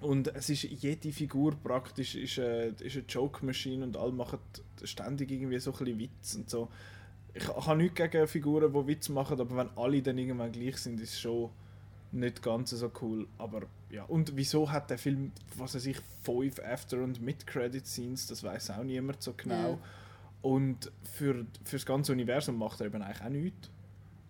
Und 0.00 0.28
es 0.34 0.48
ist 0.48 0.62
jede 0.62 1.12
Figur 1.12 1.54
praktisch 1.56 2.14
ist, 2.14 2.38
äh, 2.38 2.70
ist 2.80 2.96
eine 2.96 3.04
Joke 3.06 3.44
Machine 3.44 3.84
und 3.84 3.96
alle 3.96 4.12
machen 4.12 4.38
ständig 4.82 5.30
irgendwie 5.30 5.58
so 5.58 5.72
ein 5.72 5.78
bisschen 5.78 5.98
Witz 5.98 6.34
und 6.36 6.48
so. 6.50 6.68
Ich, 7.32 7.48
habe 7.48 7.76
nichts 7.76 7.94
gegen 7.94 8.26
Figuren, 8.26 8.72
die 8.72 8.86
Witz 8.86 9.08
machen, 9.08 9.40
aber 9.40 9.56
wenn 9.56 9.70
alle 9.76 10.02
dann 10.02 10.18
irgendwann 10.18 10.52
gleich 10.52 10.78
sind, 10.78 11.00
ist 11.00 11.14
es 11.14 11.20
schon 11.20 11.50
nicht 12.12 12.42
ganz 12.42 12.70
so 12.70 12.90
cool. 13.00 13.26
Aber 13.38 13.62
ja, 13.90 14.04
und 14.04 14.36
wieso 14.36 14.70
hat 14.70 14.90
der 14.90 14.98
Film, 14.98 15.32
was 15.56 15.74
weiß 15.74 15.86
ich, 15.86 15.98
fünf 16.22 16.58
After- 16.60 17.02
und 17.02 17.20
Mid-Credit-Scenes, 17.20 18.26
das 18.26 18.42
weiß 18.42 18.70
auch 18.70 18.82
niemand 18.82 19.22
so 19.22 19.32
genau. 19.36 19.72
Ja. 19.72 19.78
Und 20.42 20.90
für, 21.04 21.46
für 21.64 21.76
das 21.76 21.86
ganze 21.86 22.12
Universum 22.12 22.56
macht 22.56 22.80
er 22.80 22.86
eben 22.86 23.02
eigentlich 23.02 23.22
auch 23.22 23.28
nichts. 23.28 23.70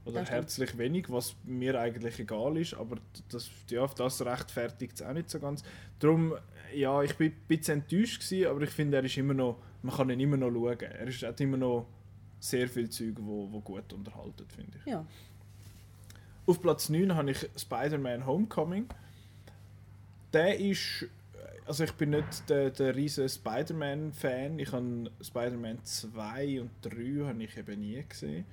Oder 0.06 0.24
herzlich 0.24 0.76
wenig, 0.78 1.10
was 1.10 1.36
mir 1.44 1.78
eigentlich 1.78 2.18
egal 2.18 2.56
ist, 2.56 2.74
aber 2.74 2.96
das, 3.28 3.50
ja, 3.68 3.86
das 3.86 4.24
rechtfertigt 4.24 4.94
es 4.94 5.02
auch 5.02 5.12
nicht 5.12 5.28
so 5.28 5.38
ganz. 5.38 5.62
Darum, 5.98 6.34
ja, 6.74 7.02
ich 7.02 7.14
bin 7.16 7.32
ein 7.32 7.36
bisschen 7.46 7.80
enttäuscht 7.80 8.22
gewesen, 8.22 8.48
aber 8.48 8.62
ich 8.62 8.70
finde, 8.70 8.96
er 8.96 9.04
ist 9.04 9.16
immer 9.18 9.34
noch, 9.34 9.58
man 9.82 9.94
kann 9.94 10.10
ihn 10.10 10.20
immer 10.20 10.38
noch 10.38 10.50
schauen. 10.50 10.80
Er 10.80 11.06
ist, 11.06 11.22
immer 11.40 11.58
noch 11.58 11.86
sehr 12.40 12.68
viel 12.68 12.88
Zeug, 12.88 13.14
wo, 13.18 13.52
wo 13.52 13.60
gut 13.60 13.92
unterhalten, 13.92 14.46
finde 14.48 14.78
ich. 14.78 14.90
Ja. 14.90 15.04
Auf 16.46 16.60
Platz 16.60 16.88
9 16.88 17.14
habe 17.14 17.30
ich 17.30 17.48
Spider-Man 17.56 18.26
Homecoming. 18.26 18.86
Der 20.32 20.58
ist. 20.58 21.06
Also 21.66 21.84
ich 21.84 21.92
bin 21.92 22.10
nicht 22.10 22.48
der, 22.48 22.70
der 22.70 22.96
riesen 22.96 23.28
Spider-Man-Fan. 23.28 24.58
Ich 24.58 24.72
habe 24.72 25.10
Spider-Man 25.22 25.84
2 25.84 26.62
und 26.62 26.70
3 26.82 27.28
habe 27.28 27.44
ich 27.44 27.56
eben 27.56 27.80
nie 27.80 28.02
gesehen. 28.08 28.44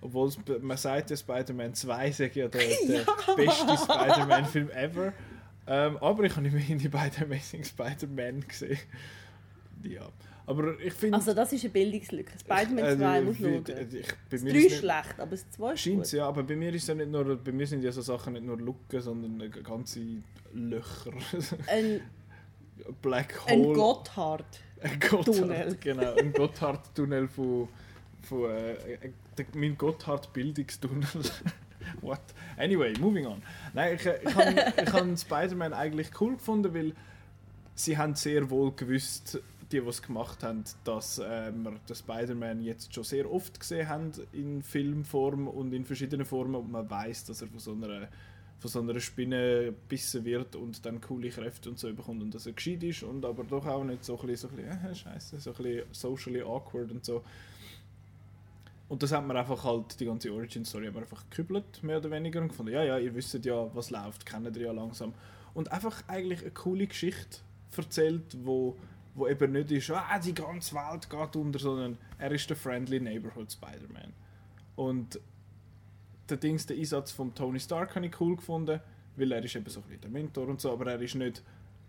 Obwohl 0.00 0.30
man 0.62 0.76
sagt 0.76 1.10
ja, 1.10 1.16
Spider-Man 1.16 1.74
2 1.74 2.12
sei 2.12 2.30
ja 2.34 2.48
der, 2.48 2.60
der 2.88 3.34
beste 3.36 3.76
Spider-Man-Film 3.76 4.70
ever. 4.70 5.12
Ähm, 5.66 5.96
aber 5.98 6.24
ich 6.24 6.36
habe 6.36 6.46
immerhin 6.46 6.78
die 6.78 6.88
beiden 6.88 7.24
Amazing 7.24 7.64
Spider-Man 7.64 8.46
gesehen. 8.46 8.78
Ja. 9.82 10.08
Aber 10.46 10.78
ich 10.80 10.92
finde... 10.92 11.16
Also 11.16 11.32
das 11.32 11.52
ist 11.52 11.64
eine 11.64 11.72
Bildungslücke. 11.72 12.38
Spider-Man 12.38 12.98
2 12.98 13.20
muss 13.22 13.36
ich, 13.36 13.40
schauen. 13.42 13.64
ich, 13.64 13.64
Das 13.66 13.70
3 13.94 13.96
ist 13.98 14.32
ist 14.32 14.42
nicht- 14.44 14.76
schlecht, 14.76 15.14
aber 15.18 15.30
das 15.30 15.50
2 15.52 15.72
ist 15.72 15.80
Scheint's, 15.80 16.10
gut. 16.10 16.18
ja, 16.18 16.28
aber 16.28 16.42
bei 16.42 16.56
mir 16.56 16.74
ist 16.74 16.86
ja 16.88 16.94
nicht 16.94 17.10
nur, 17.10 17.36
bei 17.36 17.52
mir 17.52 17.66
sind 17.66 17.82
ja 17.82 17.90
so 17.92 18.02
Sachen 18.02 18.34
nicht 18.34 18.44
nur 18.44 18.58
Lücken, 18.58 19.00
sondern 19.00 19.50
ganze 19.62 20.00
Löcher. 20.52 21.12
Ein, 21.66 22.00
Black 23.02 23.40
ein 23.46 23.60
Hole. 23.60 23.74
Gotthard. 23.74 24.44
Ein 24.82 25.00
Gotthard. 25.00 25.80
Genau, 25.80 26.14
ein 26.14 26.32
Gotthard-Tunnel 26.32 27.28
von, 27.28 27.68
von 28.22 28.50
äh, 28.50 28.72
äh, 28.74 29.10
mein 29.54 29.78
Gotthard-Bildungstunnel. 29.78 31.06
What? 32.02 32.20
Anyway, 32.58 32.92
moving 32.98 33.26
on. 33.26 33.42
Nein, 33.72 33.94
ich, 33.96 34.04
äh, 34.06 34.18
ich 34.26 34.34
habe 34.34 34.50
ich 34.82 34.92
hab 34.92 35.18
Spider-Man 35.18 35.72
eigentlich 35.72 36.10
cool 36.20 36.34
gefunden, 36.34 36.74
weil 36.74 36.92
sie 37.74 37.96
haben 37.96 38.14
sehr 38.14 38.48
wohl 38.50 38.72
gewusst, 38.72 39.40
die, 39.72 39.80
die 39.80 39.86
es 39.86 40.02
gemacht 40.02 40.42
haben, 40.42 40.64
dass 40.84 41.18
äh, 41.18 41.52
wir 41.52 41.72
den 41.88 41.96
Spider-Man 41.96 42.60
jetzt 42.62 42.94
schon 42.94 43.04
sehr 43.04 43.30
oft 43.30 43.58
gesehen 43.58 43.88
haben 43.88 44.12
in 44.32 44.62
Filmform 44.62 45.48
und 45.48 45.72
in 45.72 45.84
verschiedenen 45.84 46.26
Formen 46.26 46.56
und 46.56 46.70
man 46.70 46.88
weiß, 46.88 47.24
dass 47.26 47.42
er 47.42 47.48
von 47.48 47.58
so 47.58 47.72
einer 47.72 48.08
von 48.64 48.70
so 48.70 48.80
einer 48.80 48.98
Spinne 48.98 49.66
gebissen 49.66 50.24
wird 50.24 50.56
und 50.56 50.86
dann 50.86 50.98
coole 50.98 51.28
Kräfte 51.28 51.68
und 51.68 51.78
so 51.78 51.92
bekommt 51.92 52.22
und 52.22 52.34
dass 52.34 52.46
er 52.46 52.52
gescheit 52.52 52.82
ist 52.82 53.02
und 53.02 53.22
aber 53.24 53.44
doch 53.44 53.66
auch 53.66 53.84
nicht 53.84 54.02
so 54.02 54.18
ein 54.18 54.26
bisschen, 54.26 54.48
so 54.48 54.56
ein 54.56 54.64
bisschen 54.64 54.90
äh, 54.90 54.94
scheiße, 54.94 55.38
so 55.38 55.50
ein 55.50 55.56
bisschen 55.56 55.82
socially 55.92 56.40
awkward 56.40 56.90
und 56.90 57.04
so. 57.04 57.22
Und 58.88 59.02
das 59.02 59.12
hat 59.12 59.26
man 59.26 59.36
einfach 59.36 59.64
halt, 59.64 59.98
die 60.00 60.06
ganze 60.06 60.32
Origin-Story 60.32 60.86
hat 60.86 60.94
man 60.94 61.02
einfach 61.02 61.24
gekübelt, 61.28 61.82
mehr 61.82 61.98
oder 61.98 62.10
weniger, 62.10 62.40
und 62.40 62.48
gefunden, 62.48 62.72
ja, 62.72 62.84
ja, 62.84 62.98
ihr 62.98 63.14
wisst 63.14 63.44
ja, 63.44 63.68
was 63.74 63.90
läuft, 63.90 64.24
kennt 64.24 64.56
ihr 64.56 64.62
ja 64.62 64.72
langsam. 64.72 65.12
Und 65.52 65.70
einfach 65.70 66.02
eigentlich 66.06 66.40
eine 66.40 66.50
coole 66.50 66.86
Geschichte 66.86 67.40
erzählt, 67.76 68.36
wo, 68.44 68.76
wo 69.14 69.28
eben 69.28 69.52
nicht 69.52 69.70
ist, 69.70 69.90
ah, 69.90 70.18
die 70.18 70.34
ganze 70.34 70.74
Welt 70.74 71.08
geht 71.08 71.36
unter, 71.36 71.58
sondern 71.58 71.98
er 72.18 72.32
ist 72.32 72.48
der 72.48 72.56
Friendly 72.56 73.00
Neighborhood 73.00 73.52
Spider-Man. 73.52 74.12
Und 74.76 75.20
der 76.28 76.36
Dings, 76.36 76.66
der 76.66 76.76
Einsatz 76.76 77.12
von 77.12 77.34
Tony 77.34 77.60
Stark 77.60 77.94
habe 77.94 78.06
ich 78.06 78.20
cool 78.20 78.36
gefunden, 78.36 78.80
weil 79.16 79.32
er 79.32 79.44
ist 79.44 79.54
eben 79.54 79.68
so 79.68 79.80
ein 79.80 79.84
bisschen 79.84 80.00
der 80.02 80.10
Mentor 80.10 80.48
und 80.48 80.60
so, 80.60 80.72
aber 80.72 80.90
er 80.90 81.00
ist 81.00 81.14
nicht 81.14 81.42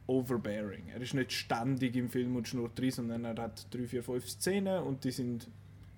overbearing. 0.07 0.89
Er 0.89 1.01
ist 1.01 1.15
nicht 1.15 1.31
ständig 1.31 1.95
im 1.95 2.09
Film 2.09 2.35
und 2.35 2.47
schnurrt 2.47 2.79
rein, 2.79 2.91
sondern 2.91 3.25
er 3.25 3.35
hat 3.41 3.65
drei, 3.73 3.87
vier, 3.87 4.03
fünf 4.03 4.29
Szenen 4.29 4.83
und 4.83 5.03
die 5.03 5.11
sind, 5.11 5.47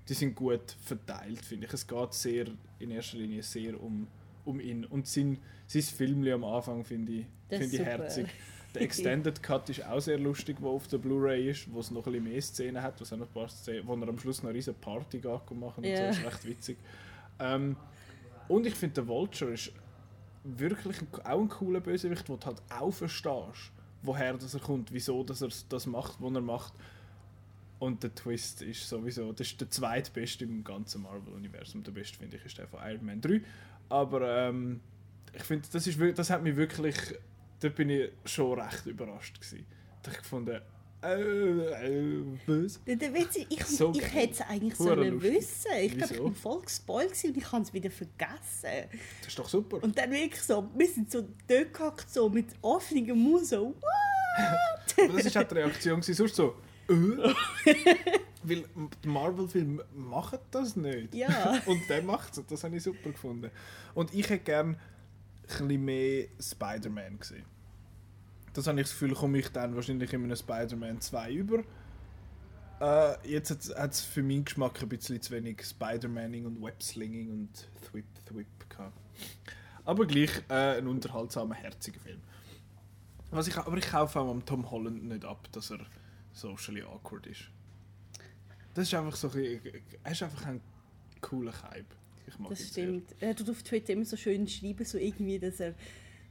die 0.08 0.14
sind 0.14 0.36
gut 0.36 0.78
verteilt, 0.82 1.44
finde 1.44 1.68
ich. 1.68 1.74
Es 1.74 1.86
geht 1.86 2.14
sehr, 2.14 2.46
in 2.80 2.92
erster 2.92 3.18
Linie 3.18 3.44
sehr 3.44 3.82
um, 3.82 4.08
um 4.46 4.62
ihn. 4.62 4.86
Und 4.86 5.08
sein, 5.08 5.40
sein 5.66 5.82
Film 5.82 6.26
am 6.28 6.46
Anfang 6.46 6.86
finde 6.86 7.12
ich, 7.12 7.26
finde 7.50 7.66
ich 7.66 7.80
herzig. 7.80 8.28
Der 8.74 8.82
Extended 8.82 9.42
Cut 9.42 9.70
ist 9.70 9.86
auch 9.86 10.00
sehr 10.00 10.20
lustig, 10.20 10.58
der 10.60 10.70
auf 10.70 10.88
der 10.88 10.98
Blu-ray 10.98 11.50
ist, 11.50 11.72
wo 11.72 11.80
es 11.80 11.90
noch 11.90 12.06
ein 12.06 12.14
bisschen 12.14 12.32
mehr 12.32 12.42
Szenen 12.42 12.82
hat, 12.82 13.00
was 13.02 13.12
auch 13.14 13.18
noch 13.18 13.28
ein 13.28 13.34
paar 13.34 13.50
Szenen, 13.50 13.88
wo 13.88 13.96
er 13.96 14.08
am 14.08 14.20
Schluss 14.20 14.44
noch 14.44 14.50
eine 14.50 14.58
riesen 14.58 14.76
Party 14.76 15.20
geht 15.20 15.52
machen 15.52 15.84
und 15.84 15.98
so, 15.98 16.04
ist 16.04 16.26
recht 16.26 16.46
witzig. 16.46 16.78
Ähm, 17.40 17.76
und 18.48 18.66
ich 18.66 18.76
finde, 18.76 18.96
der 18.96 19.08
Vulture 19.08 19.52
ist 19.52 19.72
wirklich 20.44 21.02
ein, 21.02 21.08
auch 21.26 21.42
ein 21.42 21.50
cooler 21.50 21.80
Bösewicht, 21.80 22.30
wo 22.30 22.36
du 22.36 22.46
halt 22.46 22.62
auch 22.70 22.92
verstehst, 22.92 23.72
woher 24.02 24.34
das 24.34 24.54
er 24.54 24.60
kommt, 24.60 24.92
wieso 24.94 25.24
dass 25.24 25.42
er 25.42 25.50
das 25.70 25.86
macht, 25.86 26.22
was 26.22 26.34
er 26.34 26.42
macht. 26.42 26.74
Und 27.80 28.02
der 28.02 28.14
Twist 28.16 28.64
ist 28.64 28.88
sowieso, 28.90 29.32
das 29.34 29.48
ist 29.48 29.62
der 29.62 29.70
zweitbeste 29.70 30.46
im 30.46 30.64
ganzen 30.64 31.04
Marvel-Universum. 31.04 31.84
Der 31.84 31.92
beste, 31.92 32.18
finde 32.18 32.38
ich, 32.38 32.46
ist 32.46 32.58
der 32.58 32.68
von 32.68 32.80
Iron 32.84 33.06
Man 33.06 33.22
3. 33.22 33.42
Aber 33.90 34.48
ähm, 34.48 34.80
ich 35.34 35.44
finde, 35.44 35.68
das, 35.72 35.86
ist 35.86 36.00
das 36.16 36.30
hat 36.32 36.42
mich 36.42 36.56
wirklich, 36.56 36.96
da 37.60 37.70
bin 37.70 37.90
ich 37.90 38.12
schon 38.26 38.60
recht 38.60 38.86
überrascht 38.86 39.40
gewesen. 39.40 39.66
Da 40.02 40.10
habe 40.10 40.18
ich 40.18 40.24
gefunden, 40.24 40.62
äh, 41.04 41.22
äh, 41.22 42.24
was? 42.48 42.80
Der, 42.86 43.14
Witz 43.14 43.36
ich, 43.36 43.64
So 43.66 43.92
ich 43.94 44.14
hätte 44.14 44.34
es 44.34 44.42
eigentlich 44.42 44.76
sollen 44.76 45.22
wissen. 45.22 45.72
Ich 45.80 45.96
glaube, 45.96 46.14
ich 46.14 46.22
bin 46.22 46.36
voll 46.36 46.62
gespoilt 46.62 47.24
und 47.24 47.38
ich 47.38 47.52
habe 47.52 47.64
es 47.64 47.74
wieder 47.74 47.92
vergessen. 47.92 48.90
Das 49.20 49.28
ist 49.28 49.38
doch 49.38 49.48
super. 49.48 49.82
Und 49.84 49.98
dann 49.98 50.10
wirklich 50.10 50.42
so, 50.42 50.68
wir 50.76 50.88
sind 50.88 51.12
so 51.12 51.28
dort 51.48 52.10
so 52.10 52.30
mit 52.30 52.48
offenem 52.64 53.18
Mund, 53.18 53.46
so, 53.46 53.76
what? 53.76 55.10
Das 55.14 55.26
ist 55.26 55.38
auch 55.38 55.44
die 55.44 55.56
Reaktion 55.56 56.02
sonst 56.02 56.36
so, 56.36 56.56
äh? 56.90 56.94
Weil 58.44 58.64
die 59.04 59.08
Marvel-Filme 59.08 59.84
machen 59.94 60.40
das 60.52 60.76
nicht. 60.76 61.14
Ja. 61.14 61.62
Und 61.66 61.82
der 61.90 62.02
macht 62.02 62.38
es. 62.38 62.46
Das 62.46 62.64
habe 62.64 62.78
ich 62.78 62.84
super 62.84 63.12
gefunden. 63.12 63.52
Und 63.94 64.14
ich 64.14 64.30
hätte 64.30 64.44
gerne 64.44 64.78
ein 65.60 65.68
mehr 65.86 66.28
Spider-Man 66.40 67.20
gesehen. 67.20 67.46
Das 68.54 68.68
habe 68.68 68.80
ich 68.80 68.88
das 68.88 68.94
Gefühl, 68.94 69.14
komme 69.14 69.38
ich 69.38 69.50
dann 69.50 69.76
wahrscheinlich 69.76 70.12
in 70.14 70.24
einem 70.24 70.36
Spider-Man 70.36 71.00
2 71.00 71.32
über. 71.32 71.64
Äh, 72.80 73.30
jetzt 73.30 73.76
hat 73.76 73.92
es 73.92 74.02
für 74.02 74.22
meinen 74.22 74.46
Geschmack 74.46 74.82
ein 74.82 74.90
bisschen 74.90 75.22
zu 75.22 75.32
wenig 75.32 75.64
Spider-Maning 75.64 76.46
und 76.46 76.62
Webslinging 76.62 77.32
und 77.32 77.68
Thwip 77.86 78.06
Thwip 78.26 78.70
gehabt. 78.70 79.00
Aber 79.84 80.06
gleich 80.06 80.32
äh, 80.50 80.78
ein 80.78 80.88
unterhaltsamer, 80.88 81.56
herziger 81.56 82.00
Film. 82.00 82.22
Was 83.32 83.48
ich, 83.48 83.58
aber 83.58 83.78
ich 83.78 83.90
kaufe 83.90 84.20
auch 84.20 84.30
am 84.30 84.46
Tom 84.46 84.70
Holland 84.70 85.04
nicht 85.06 85.26
ab, 85.26 85.48
dass 85.52 85.72
er 85.72 85.80
socially 86.34 86.84
awkward 86.84 87.26
ist. 87.28 87.50
Das 88.74 88.88
ist 88.88 88.94
einfach 88.94 89.16
so 89.16 89.30
ein, 89.30 89.60
er 90.04 90.12
ist 90.12 90.24
einfach 90.24 90.46
ein 90.46 90.62
cooler 91.22 91.54
Hype. 91.64 91.96
Das 92.50 92.68
stimmt. 92.68 93.16
Er 93.20 93.36
tut 93.36 93.50
auf 93.50 93.64
Twitter 93.64 93.94
immer 93.94 94.06
so 94.06 94.18
schön 94.18 94.48
schreiben, 94.48 94.86
so 94.86 94.98
irgendwie, 94.98 95.40
dass 95.40 95.60
er, 95.60 95.74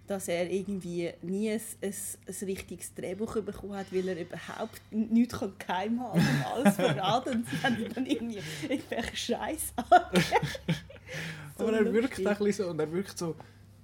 dass 0.06 0.28
er 0.28 0.50
irgendwie 0.50 1.10
nie 1.22 1.50
ein, 1.50 1.60
ein, 1.82 1.94
ein 2.26 2.46
richtiges 2.46 2.94
Drehbuch 2.94 3.40
bekommen 3.42 3.74
hat, 3.74 3.92
weil 3.92 4.08
er 4.08 4.20
überhaupt 4.20 4.80
nichts 4.90 5.38
kann 5.38 5.52
geheim 5.58 6.00
haben 6.00 6.20
und 6.20 6.46
alles 6.46 6.74
verraten. 6.76 7.32
Und 7.38 7.48
sie 7.48 7.62
haben 7.62 7.94
dann 7.94 8.06
irgendwie 8.06 8.40
irgendwelche 8.68 9.16
Scheiß. 9.16 9.74
Sehr. 10.12 10.40
Aber 11.58 11.72
er 11.72 11.92
wirkt 11.92 12.26
auch 12.26 12.30
ein 12.32 12.38
bisschen 12.38 12.64
so 12.66 12.70
und 12.70 12.78
er 12.78 12.92
wirkt 12.92 13.16
so, 13.16 13.34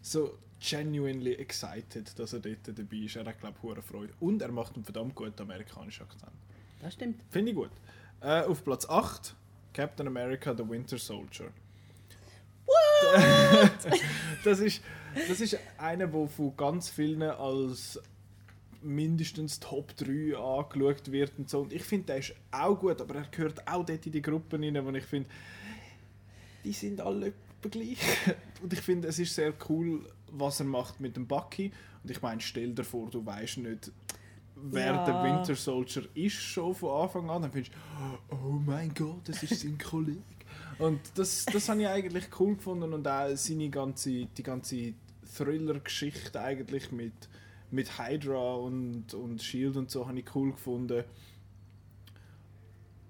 so 0.03 0.39
genuinely 0.61 1.35
excited, 1.35 2.19
dass 2.19 2.33
er 2.33 2.41
dort 2.41 2.59
dabei 2.67 2.97
ist. 2.97 3.17
Er 3.17 3.25
hat, 3.25 3.41
glaube 3.41 3.57
ich, 3.57 3.63
hohe 3.63 3.83
Freude. 3.83 4.13
Und 4.21 4.43
er 4.43 4.53
macht 4.53 4.75
einen 4.77 4.85
verdammt 4.85 5.15
guten 5.15 5.43
amerikanischen 5.43 6.05
Akzent. 6.05 6.33
Das 6.81 6.95
stimmt. 6.95 7.21
Finde 7.31 7.51
ich 7.51 7.57
gut. 7.57 7.71
Äh, 8.21 8.43
auf 8.43 8.63
Platz 8.65 8.89
8 8.89 9.35
Captain 9.73 10.07
America 10.07 10.55
The 10.57 10.69
Winter 10.69 10.99
Soldier. 10.99 11.51
das, 14.45 14.61
ist, 14.61 14.83
das 15.29 15.41
ist 15.41 15.59
einer, 15.79 16.07
der 16.07 16.29
von 16.29 16.57
ganz 16.57 16.89
vielen 16.89 17.23
als 17.23 18.01
mindestens 18.83 19.61
Top 19.61 19.97
3 19.97 20.37
angeschaut 20.37 21.13
wird 21.13 21.33
und 21.39 21.49
so. 21.49 21.61
Und 21.61 21.73
ich 21.73 21.83
finde, 21.85 22.07
der 22.07 22.19
ist 22.19 22.35
auch 22.51 22.79
gut, 22.79 23.01
aber 23.01 23.15
er 23.17 23.27
gehört 23.31 23.67
auch 23.69 23.85
dort 23.85 24.05
in 24.07 24.13
die 24.13 24.23
Gruppen 24.23 24.65
rein, 24.65 24.85
wo 24.85 24.91
ich 24.91 25.05
finde, 25.05 25.29
die 26.65 26.73
sind 26.73 27.01
alle 27.01 27.33
gleich. 27.71 27.99
Und 28.63 28.73
ich 28.73 28.81
finde, 28.81 29.09
es 29.09 29.19
ist 29.19 29.35
sehr 29.35 29.53
cool, 29.69 30.05
was 30.31 30.61
er 30.61 30.67
macht 30.67 31.01
mit 31.01 31.17
dem 31.17 31.27
Bucky. 31.27 31.73
Und 32.03 32.11
ich 32.11 32.21
meine, 32.23 32.41
stell 32.41 32.73
dir 32.75 32.85
vor, 32.85 33.09
du 33.11 33.25
weißt 33.25 33.59
nicht, 33.59 33.91
wer 34.57 34.95
Ja. 34.95 35.05
der 35.05 35.23
Winter 35.23 35.55
Soldier 35.55 36.05
ist 36.15 36.35
schon 36.35 36.75
von 36.75 37.03
Anfang 37.03 37.31
an, 37.31 37.43
dann 37.43 37.53
findest 37.53 37.73
du, 37.75 38.35
oh 38.35 38.53
mein 38.65 38.93
Gott, 38.95 39.21
das 39.29 39.43
ist 39.43 39.61
sein 39.61 39.79
Kollege. 39.83 40.21
Und 40.79 41.01
das, 41.15 41.45
das 41.47 41.69
habe 41.69 41.83
ich 41.83 41.89
eigentlich 41.89 42.25
cool 42.39 42.57
gefunden 42.57 42.93
und 42.93 43.07
auch 43.07 43.37
seine 43.37 43.69
ganze, 43.69 44.27
die 44.27 44.43
ganze 44.43 44.95
Thriller-Geschichte 45.37 46.41
eigentlich 46.41 46.93
mit, 46.93 47.13
mit 47.71 47.99
Hydra 47.99 48.55
und, 48.55 49.15
und 49.15 49.43
Shield 49.43 49.77
und 49.77 49.91
so 49.91 50.07
habe 50.07 50.19
ich 50.19 50.35
cool 50.35 50.53
gefunden. 50.53 51.05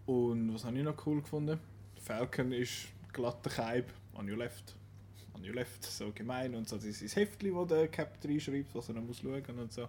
Und 0.06 0.54
was 0.54 0.64
habe 0.64 0.76
ich 0.78 0.84
noch 0.84 1.06
cool 1.06 1.20
gefunden? 1.20 1.58
Falcon 2.02 2.52
ist 2.52 2.88
glatter 3.12 3.50
Keib, 3.50 3.92
on 4.14 4.28
your 4.28 4.38
left. 4.38 4.74
On 5.34 5.44
your 5.44 5.54
left, 5.54 5.84
so 5.84 6.12
gemein. 6.12 6.54
Und 6.54 6.68
so 6.68 6.76
dieses 6.76 7.14
Heftchen, 7.14 7.54
wo 7.54 7.64
der 7.64 7.88
Cap 7.88 8.18
reinschreibt, 8.24 8.74
was 8.74 8.88
er 8.88 8.96
noch 8.96 9.02
muss 9.02 9.22
und 9.22 9.72
so. 9.72 9.88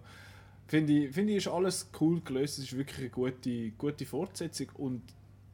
Finde 0.68 0.94
ich, 0.94 1.14
finde 1.14 1.34
ich, 1.34 1.38
ist 1.40 1.48
alles 1.48 1.90
cool 2.00 2.22
gelöst. 2.22 2.60
Es 2.60 2.66
ist 2.66 2.78
wirklich 2.78 3.00
eine 3.00 3.10
gute, 3.10 3.72
gute 3.72 4.06
Fortsetzung. 4.06 4.70
Und 4.76 5.02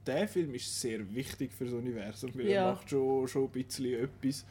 der 0.09 0.27
Film 0.27 0.53
ist 0.55 0.79
sehr 0.81 1.13
wichtig 1.13 1.53
für 1.53 1.65
das 1.65 1.73
Universum, 1.73 2.31
weil 2.35 2.47
Ja. 2.49 2.65
er 2.65 2.73
macht 2.73 2.89
schon, 2.89 3.27
schon 3.27 3.43
ein 3.45 3.49
bisschen 3.49 4.03
etwas. 4.03 4.45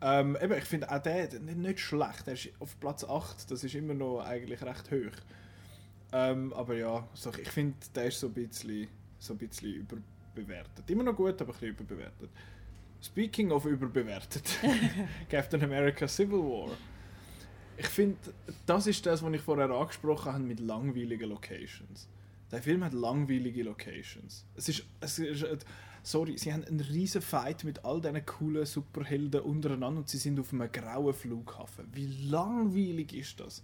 Ähm, 0.00 0.36
eben, 0.42 0.52
ich 0.54 0.64
finde 0.64 0.90
auch 0.90 1.00
der, 1.02 1.28
nicht 1.40 1.80
schlecht. 1.80 2.26
Er 2.26 2.34
ist 2.34 2.48
auf 2.58 2.78
Platz 2.80 3.04
8, 3.04 3.50
das 3.50 3.64
ist 3.64 3.74
immer 3.74 3.94
noch 3.94 4.20
eigentlich 4.20 4.62
recht 4.62 4.90
hoch. 4.90 5.16
Ähm, 6.12 6.52
aber 6.52 6.74
ja, 6.76 7.06
so, 7.14 7.30
ich 7.30 7.48
finde, 7.50 7.76
der 7.94 8.06
ist 8.06 8.20
so 8.20 8.26
ein 8.28 8.32
bisschen, 8.32 8.88
so 9.18 9.34
ein 9.34 9.38
bisschen 9.38 9.74
überbewertet. 10.34 10.88
Immer 10.90 11.02
noch 11.04 11.16
gut, 11.16 11.40
aber 11.40 11.44
ein 11.44 11.46
bisschen 11.52 11.68
überbewertet. 11.68 12.30
Speaking 13.02 13.50
of 13.52 13.64
überbewertet, 13.66 14.44
Captain 15.30 15.62
America 15.62 16.06
Civil 16.08 16.38
War. 16.38 16.70
Ich 17.78 17.86
finde, 17.88 18.16
das 18.64 18.86
ist 18.86 19.04
das, 19.04 19.22
was 19.22 19.32
ich 19.34 19.40
vorher 19.42 19.68
angesprochen 19.70 20.32
habe 20.32 20.44
mit 20.44 20.60
langweiligen 20.60 21.28
Locations. 21.28 22.08
Der 22.50 22.62
Film 22.62 22.84
hat 22.84 22.92
langweilige 22.92 23.62
Locations. 23.62 24.44
Es 24.54 24.68
ist, 24.68 24.84
es 25.00 25.18
ist 25.18 25.44
sorry, 26.06 26.38
sie 26.38 26.52
haben 26.52 26.64
einen 26.64 26.80
riesen 26.80 27.20
Fight 27.20 27.64
mit 27.64 27.84
all 27.84 28.00
diesen 28.00 28.24
coolen 28.24 28.64
Superhelden 28.64 29.40
untereinander 29.40 30.00
und 30.00 30.08
sie 30.08 30.18
sind 30.18 30.38
auf 30.38 30.52
einem 30.52 30.70
grauen 30.70 31.12
Flughafen. 31.12 31.88
Wie 31.92 32.06
langweilig 32.28 33.12
ist 33.12 33.40
das? 33.40 33.62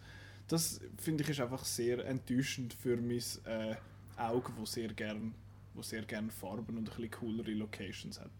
Das 0.49 0.81
finde 0.99 1.23
ich 1.23 1.31
ist 1.31 1.41
einfach 1.41 1.65
sehr 1.65 2.05
enttäuschend 2.05 2.75
für 2.75 2.97
mein 2.97 3.23
äh, 3.45 3.77
Auge, 4.17 4.53
wo 4.57 4.67
sehr 4.67 4.89
gern, 4.89 5.35
wo 5.75 5.83
sehr 5.83 6.03
gern 6.03 6.31
Farben 6.31 6.77
und 6.77 6.91
ein 6.91 6.97
bisschen 6.97 7.11
coolere 7.13 7.53
Locations 7.53 8.19
hat. 8.21 8.33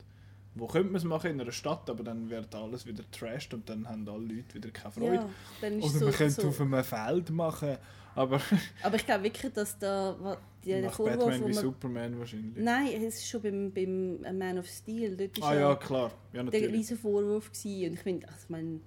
Wo 0.55 0.67
könnte 0.67 0.89
man 0.89 0.97
es 0.97 1.05
machen 1.05 1.31
in 1.31 1.41
einer 1.41 1.53
Stadt, 1.53 1.89
aber 1.89 2.05
dann 2.05 2.29
wird 2.29 2.55
alles 2.55 2.87
wieder 2.87 3.03
trashed 3.11 3.55
und 3.55 3.69
dann 3.69 3.89
haben 3.89 4.07
alle 4.09 4.25
Leute 4.35 4.55
wieder 4.55 4.71
keine 4.71 4.93
Freude. 4.93 5.15
Ja, 5.15 5.29
dann 5.63 5.79
ist 5.79 5.85
Oder 5.85 5.99
so, 5.99 6.05
man 6.07 6.15
könnte 6.15 6.41
so. 6.43 6.49
auf 6.49 6.61
einem 6.61 6.85
Feld 6.85 7.31
machen, 7.31 7.79
aber 8.15 8.41
Aber 8.83 8.97
ich 8.97 9.07
glaube 9.07 9.25
wirklich, 9.25 9.53
dass 9.53 9.79
da 9.79 10.37
die, 10.63 10.71
der 10.73 10.91
Vorwurf, 10.91 11.17
Batman 11.17 11.41
wie 11.41 11.55
man, 11.55 11.63
Superman 11.63 12.19
wahrscheinlich. 12.19 12.57
Nein, 12.57 12.89
es 13.03 13.15
ist 13.17 13.29
schon 13.29 13.41
beim, 13.43 13.73
beim 13.73 14.39
Man 14.39 14.59
of 14.59 14.67
Steel. 14.67 15.17
Dort 15.17 15.39
ist 15.39 15.43
ah 15.45 15.55
ja 15.55 15.75
klar. 15.77 16.11
Ja, 16.33 16.43
der 16.43 16.45
natürlich. 16.45 16.73
riesen 16.73 16.99
Vorwurf 16.99 17.51
gewesen. 17.51 17.87
Und 17.89 17.95
ich 17.95 18.01
finde, 18.01 18.29
also 18.29 18.41
ich 18.45 18.51
meine, 18.51 18.81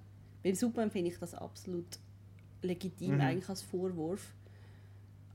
beim 0.44 0.56
Superman 0.56 0.92
finde 0.92 1.10
ich 1.12 1.18
das 1.18 1.34
absolut 1.34 1.88
legitim 2.62 3.16
Mhm. 3.16 3.22
eigentlich 3.22 3.50
als 3.50 3.64
Vorwurf. 3.64 4.34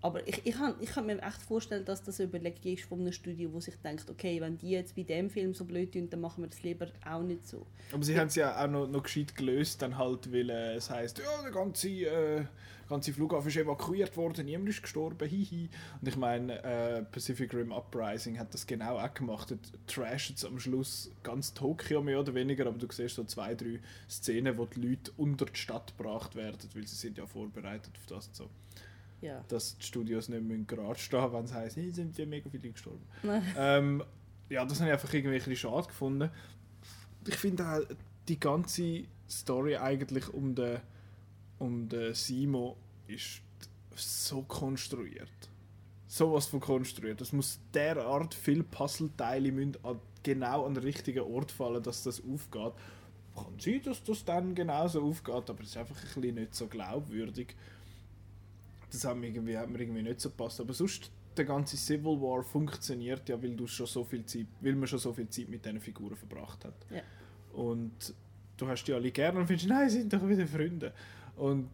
Aber 0.03 0.27
ich, 0.27 0.41
ich, 0.47 0.55
kann, 0.55 0.75
ich 0.81 0.91
kann 0.91 1.07
mir 1.07 1.23
echt 1.23 1.43
vorstellen, 1.43 1.85
dass 1.85 2.03
das 2.03 2.21
eine 2.21 2.29
Überlegung 2.29 2.73
ist 2.73 2.85
von 2.85 3.01
einem 3.01 3.13
Studio, 3.13 3.53
wo 3.53 3.61
sich 3.61 3.75
denkt, 3.77 4.09
okay, 4.09 4.41
wenn 4.41 4.57
die 4.57 4.71
jetzt 4.71 4.97
bei 4.97 5.03
dem 5.03 5.29
Film 5.29 5.53
so 5.53 5.65
blöd 5.65 5.93
tun, 5.93 6.09
dann 6.09 6.21
machen 6.21 6.43
wir 6.43 6.49
das 6.49 6.63
lieber 6.63 6.87
auch 7.07 7.23
nicht 7.23 7.47
so. 7.47 7.67
Aber 7.93 8.03
sie 8.03 8.19
haben 8.19 8.29
es 8.29 8.35
ja 8.35 8.63
auch 8.63 8.69
noch, 8.69 8.87
noch 8.87 9.03
gescheit 9.03 9.37
gelöst, 9.37 9.83
dann 9.83 9.99
halt, 9.99 10.33
weil 10.33 10.49
äh, 10.49 10.75
es 10.77 10.89
heisst, 10.89 11.19
ja, 11.19 11.43
der 11.43 11.51
ganze, 11.51 11.89
äh, 11.89 12.45
ganze 12.89 13.13
Flughafen 13.13 13.49
ist 13.49 13.59
evakuiert 13.59 14.17
worden, 14.17 14.47
niemand 14.47 14.71
ist 14.71 14.83
gestorben, 14.83 15.29
hihi. 15.29 15.69
Und 16.01 16.09
ich 16.09 16.17
meine, 16.17 16.63
äh, 16.65 17.03
Pacific 17.03 17.53
Rim 17.53 17.71
Uprising 17.71 18.39
hat 18.39 18.55
das 18.55 18.67
genau 18.67 18.99
auch 18.99 19.13
gemacht. 19.13 19.55
Trashen 19.87 20.35
sie 20.35 20.47
am 20.47 20.59
Schluss 20.59 21.11
ganz 21.23 21.53
Tokio 21.53 22.01
mehr 22.01 22.21
oder 22.21 22.35
weniger, 22.35 22.67
aber 22.67 22.79
du 22.79 22.91
siehst 22.91 23.17
so 23.17 23.25
zwei, 23.25 23.55
drei 23.55 23.81
Szenen, 24.09 24.57
wo 24.57 24.65
die 24.65 24.81
Leute 24.81 25.13
unter 25.19 25.45
die 25.45 25.59
Stadt 25.59 25.95
gebracht 25.99 26.37
werden, 26.37 26.71
weil 26.75 26.87
sie 26.87 26.97
sind 26.97 27.19
ja 27.19 27.27
vorbereitet 27.27 27.93
auf 27.99 28.07
das 28.07 28.29
und 28.29 28.37
so. 28.37 28.51
Ja. 29.21 29.45
Dass 29.49 29.77
die 29.77 29.85
Studios 29.85 30.29
nicht 30.29 30.43
mehr 30.43 30.59
gerade 30.59 30.99
stehen, 30.99 31.33
wenn 31.33 31.45
es 31.45 31.53
heisst, 31.53 31.77
hey, 31.77 31.91
sind 31.91 32.17
ja 32.17 32.27
mega 32.27 32.49
viele 32.49 32.71
gestorben. 32.71 33.05
ähm, 33.57 34.03
ja, 34.49 34.65
das 34.65 34.81
habe 34.81 34.89
ich 34.89 34.95
einfach 34.95 35.13
irgendwie 35.13 35.35
ein 35.35 35.39
bisschen 35.39 35.57
schade 35.57 35.87
gefunden. 35.87 36.31
Ich 37.27 37.37
finde 37.37 37.67
auch 37.67 37.81
die 38.29 38.41
ganze 38.41 39.05
Story 39.29 39.77
eigentlich 39.77 40.33
um 40.33 40.55
den, 40.55 40.81
um 41.59 41.89
den 41.89 42.15
Simo 42.15 42.77
ist 43.07 43.43
so 43.95 44.43
konstruiert. 44.43 45.29
Sowas 46.07 46.47
von 46.47 46.61
konstruiert. 46.61 47.21
Es 47.21 47.33
muss 47.33 47.61
derart 47.73 48.35
viele 48.35 48.65
Puzzleteile 48.65 49.53
müssen 49.53 49.77
an, 49.85 50.01
genau 50.23 50.67
an 50.67 50.75
den 50.75 50.83
richtigen 50.83 51.21
Ort 51.21 51.53
fallen, 51.53 51.83
dass 51.83 52.03
das 52.03 52.21
aufgeht. 52.21 52.73
Kann 53.37 53.59
sein, 53.61 53.81
dass 53.85 54.03
das 54.03 54.25
dann 54.25 54.55
genauso 54.55 55.03
aufgeht, 55.03 55.49
aber 55.49 55.63
es 55.63 55.71
ist 55.71 55.77
einfach 55.77 55.97
ein 55.97 56.21
bisschen 56.21 56.35
nicht 56.35 56.55
so 56.55 56.67
glaubwürdig. 56.67 57.55
Das 58.91 59.05
hat 59.05 59.17
mir 59.17 59.29
irgendwie, 59.29 59.57
hat 59.57 59.69
mir 59.71 59.81
irgendwie 59.81 60.03
nicht 60.03 60.21
so 60.21 60.31
gepasst. 60.31 60.61
Aber 60.61 60.73
sonst, 60.73 61.11
der 61.37 61.45
ganze 61.45 61.77
Civil 61.77 62.21
War 62.21 62.43
funktioniert 62.43 63.29
ja, 63.29 63.41
weil, 63.43 63.55
du 63.55 63.67
schon 63.67 63.87
so 63.87 64.05
viel 64.05 64.25
Zeit, 64.27 64.47
weil 64.61 64.75
man 64.75 64.87
schon 64.87 64.99
so 64.99 65.13
viel 65.13 65.29
Zeit 65.29 65.49
mit 65.49 65.65
diesen 65.65 65.81
Figuren 65.81 66.17
verbracht 66.17 66.65
hat. 66.65 66.75
Ja. 66.91 67.03
Und 67.53 68.15
du 68.57 68.69
hast 68.69 68.85
die 68.85 68.93
alle 68.93 69.11
gerne 69.11 69.41
und 69.41 69.47
findest, 69.47 69.69
nein, 69.69 69.89
sie 69.89 70.01
sind 70.01 70.13
doch 70.13 70.27
wieder 70.27 70.47
Freunde. 70.47 70.93
Und 71.37 71.69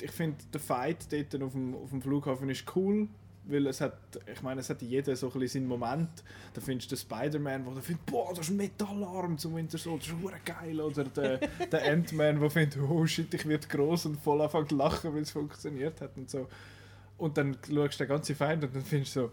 ich 0.00 0.10
finde, 0.10 0.38
der 0.52 0.60
Fight 0.60 1.12
dort 1.12 1.42
auf 1.42 1.52
dem, 1.52 1.74
auf 1.74 1.90
dem 1.90 2.02
Flughafen 2.02 2.48
ist 2.50 2.64
cool, 2.74 3.08
weil 3.44 3.66
es 3.66 3.80
hat, 3.80 3.98
ich 4.32 4.42
meine, 4.42 4.60
es 4.60 4.70
hat 4.70 4.82
jeder 4.82 5.16
so 5.16 5.26
ein 5.26 5.32
bisschen 5.38 5.62
seinen 5.62 5.68
Moment. 5.68 6.10
Da 6.54 6.60
findest 6.60 6.90
du 6.90 6.96
den 6.96 7.00
Spider-Man, 7.00 7.64
der 7.64 7.82
findet, 7.82 8.06
boah, 8.06 8.30
das 8.30 8.46
ist 8.46 8.50
ein 8.50 8.56
Metallarm 8.56 9.38
zum 9.38 9.56
Winter 9.56 9.78
Soldier, 9.78 10.14
das 10.22 10.32
ist 10.32 10.46
geil. 10.46 10.80
Oder 10.80 11.04
der, 11.04 11.38
der 11.72 11.92
Ant-Man, 11.92 12.40
der 12.40 12.50
findet, 12.50 12.80
oh 12.80 13.06
shit, 13.06 13.32
ich 13.32 13.46
werde 13.46 13.66
groß 13.66 14.06
und 14.06 14.20
voll 14.20 14.40
anfangen 14.40 14.68
zu 14.68 14.76
lachen, 14.76 15.14
weil 15.14 15.22
es 15.22 15.30
funktioniert 15.30 16.00
hat 16.00 16.16
und 16.16 16.30
so. 16.30 16.48
Und 17.18 17.36
dann 17.36 17.56
schaust 17.66 18.00
du 18.00 18.04
den 18.04 18.08
ganzen 18.08 18.36
Feind 18.36 18.64
und 18.64 18.74
dann 18.74 18.84
findest 18.84 19.16
du 19.16 19.20
so, 19.20 19.30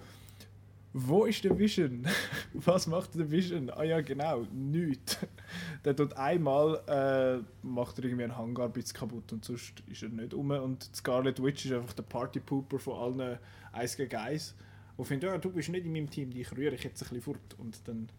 wo 0.94 1.26
ist 1.26 1.44
der 1.44 1.58
Vision? 1.58 2.08
Was 2.54 2.88
macht 2.88 3.16
der 3.16 3.30
Vision? 3.30 3.70
Ah 3.70 3.84
ja, 3.84 4.02
genau, 4.02 4.46
nichts. 4.52 5.18
Der 5.86 5.96
tut 5.96 6.14
einmal, 6.14 6.82
äh, 6.88 7.66
macht 7.66 8.00
er 8.00 8.06
irgendwie 8.06 8.24
einen 8.24 8.38
Hangar 8.38 8.72
ein 8.74 8.84
kaputt 8.94 9.32
und 9.32 9.46
sonst 9.46 9.84
ist 9.88 10.04
er 10.04 10.10
nicht 10.10 10.34
um. 10.34 10.50
Und 10.52 10.90
Scarlet 10.96 11.42
Witch 11.42 11.66
ist 11.66 11.74
einfach 11.74 11.94
der 11.94 12.04
Partypooper 12.04 12.80
von 12.80 13.20
allen 13.20 13.38
Eis 13.72 13.96
gegen 13.96 14.16
Eis. 14.16 14.56
Und 14.96 15.06
findet, 15.06 15.30
ja, 15.30 15.38
du 15.38 15.52
bist 15.52 15.70
nicht 15.70 15.86
in 15.86 15.94
meinem 15.94 16.10
Team, 16.10 16.32
dich 16.32 16.52
rühre 16.56 16.74
ich 16.74 16.84
jetzt 16.84 17.02
ein 17.04 17.10
bisschen 17.10 17.22
fort. 17.22 17.56
Und 17.60 17.88
dann 17.88 18.10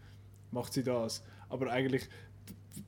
macht 0.52 0.72
sie 0.72 0.84
das. 0.84 1.24
Aber 1.48 1.70
eigentlich, 1.72 2.08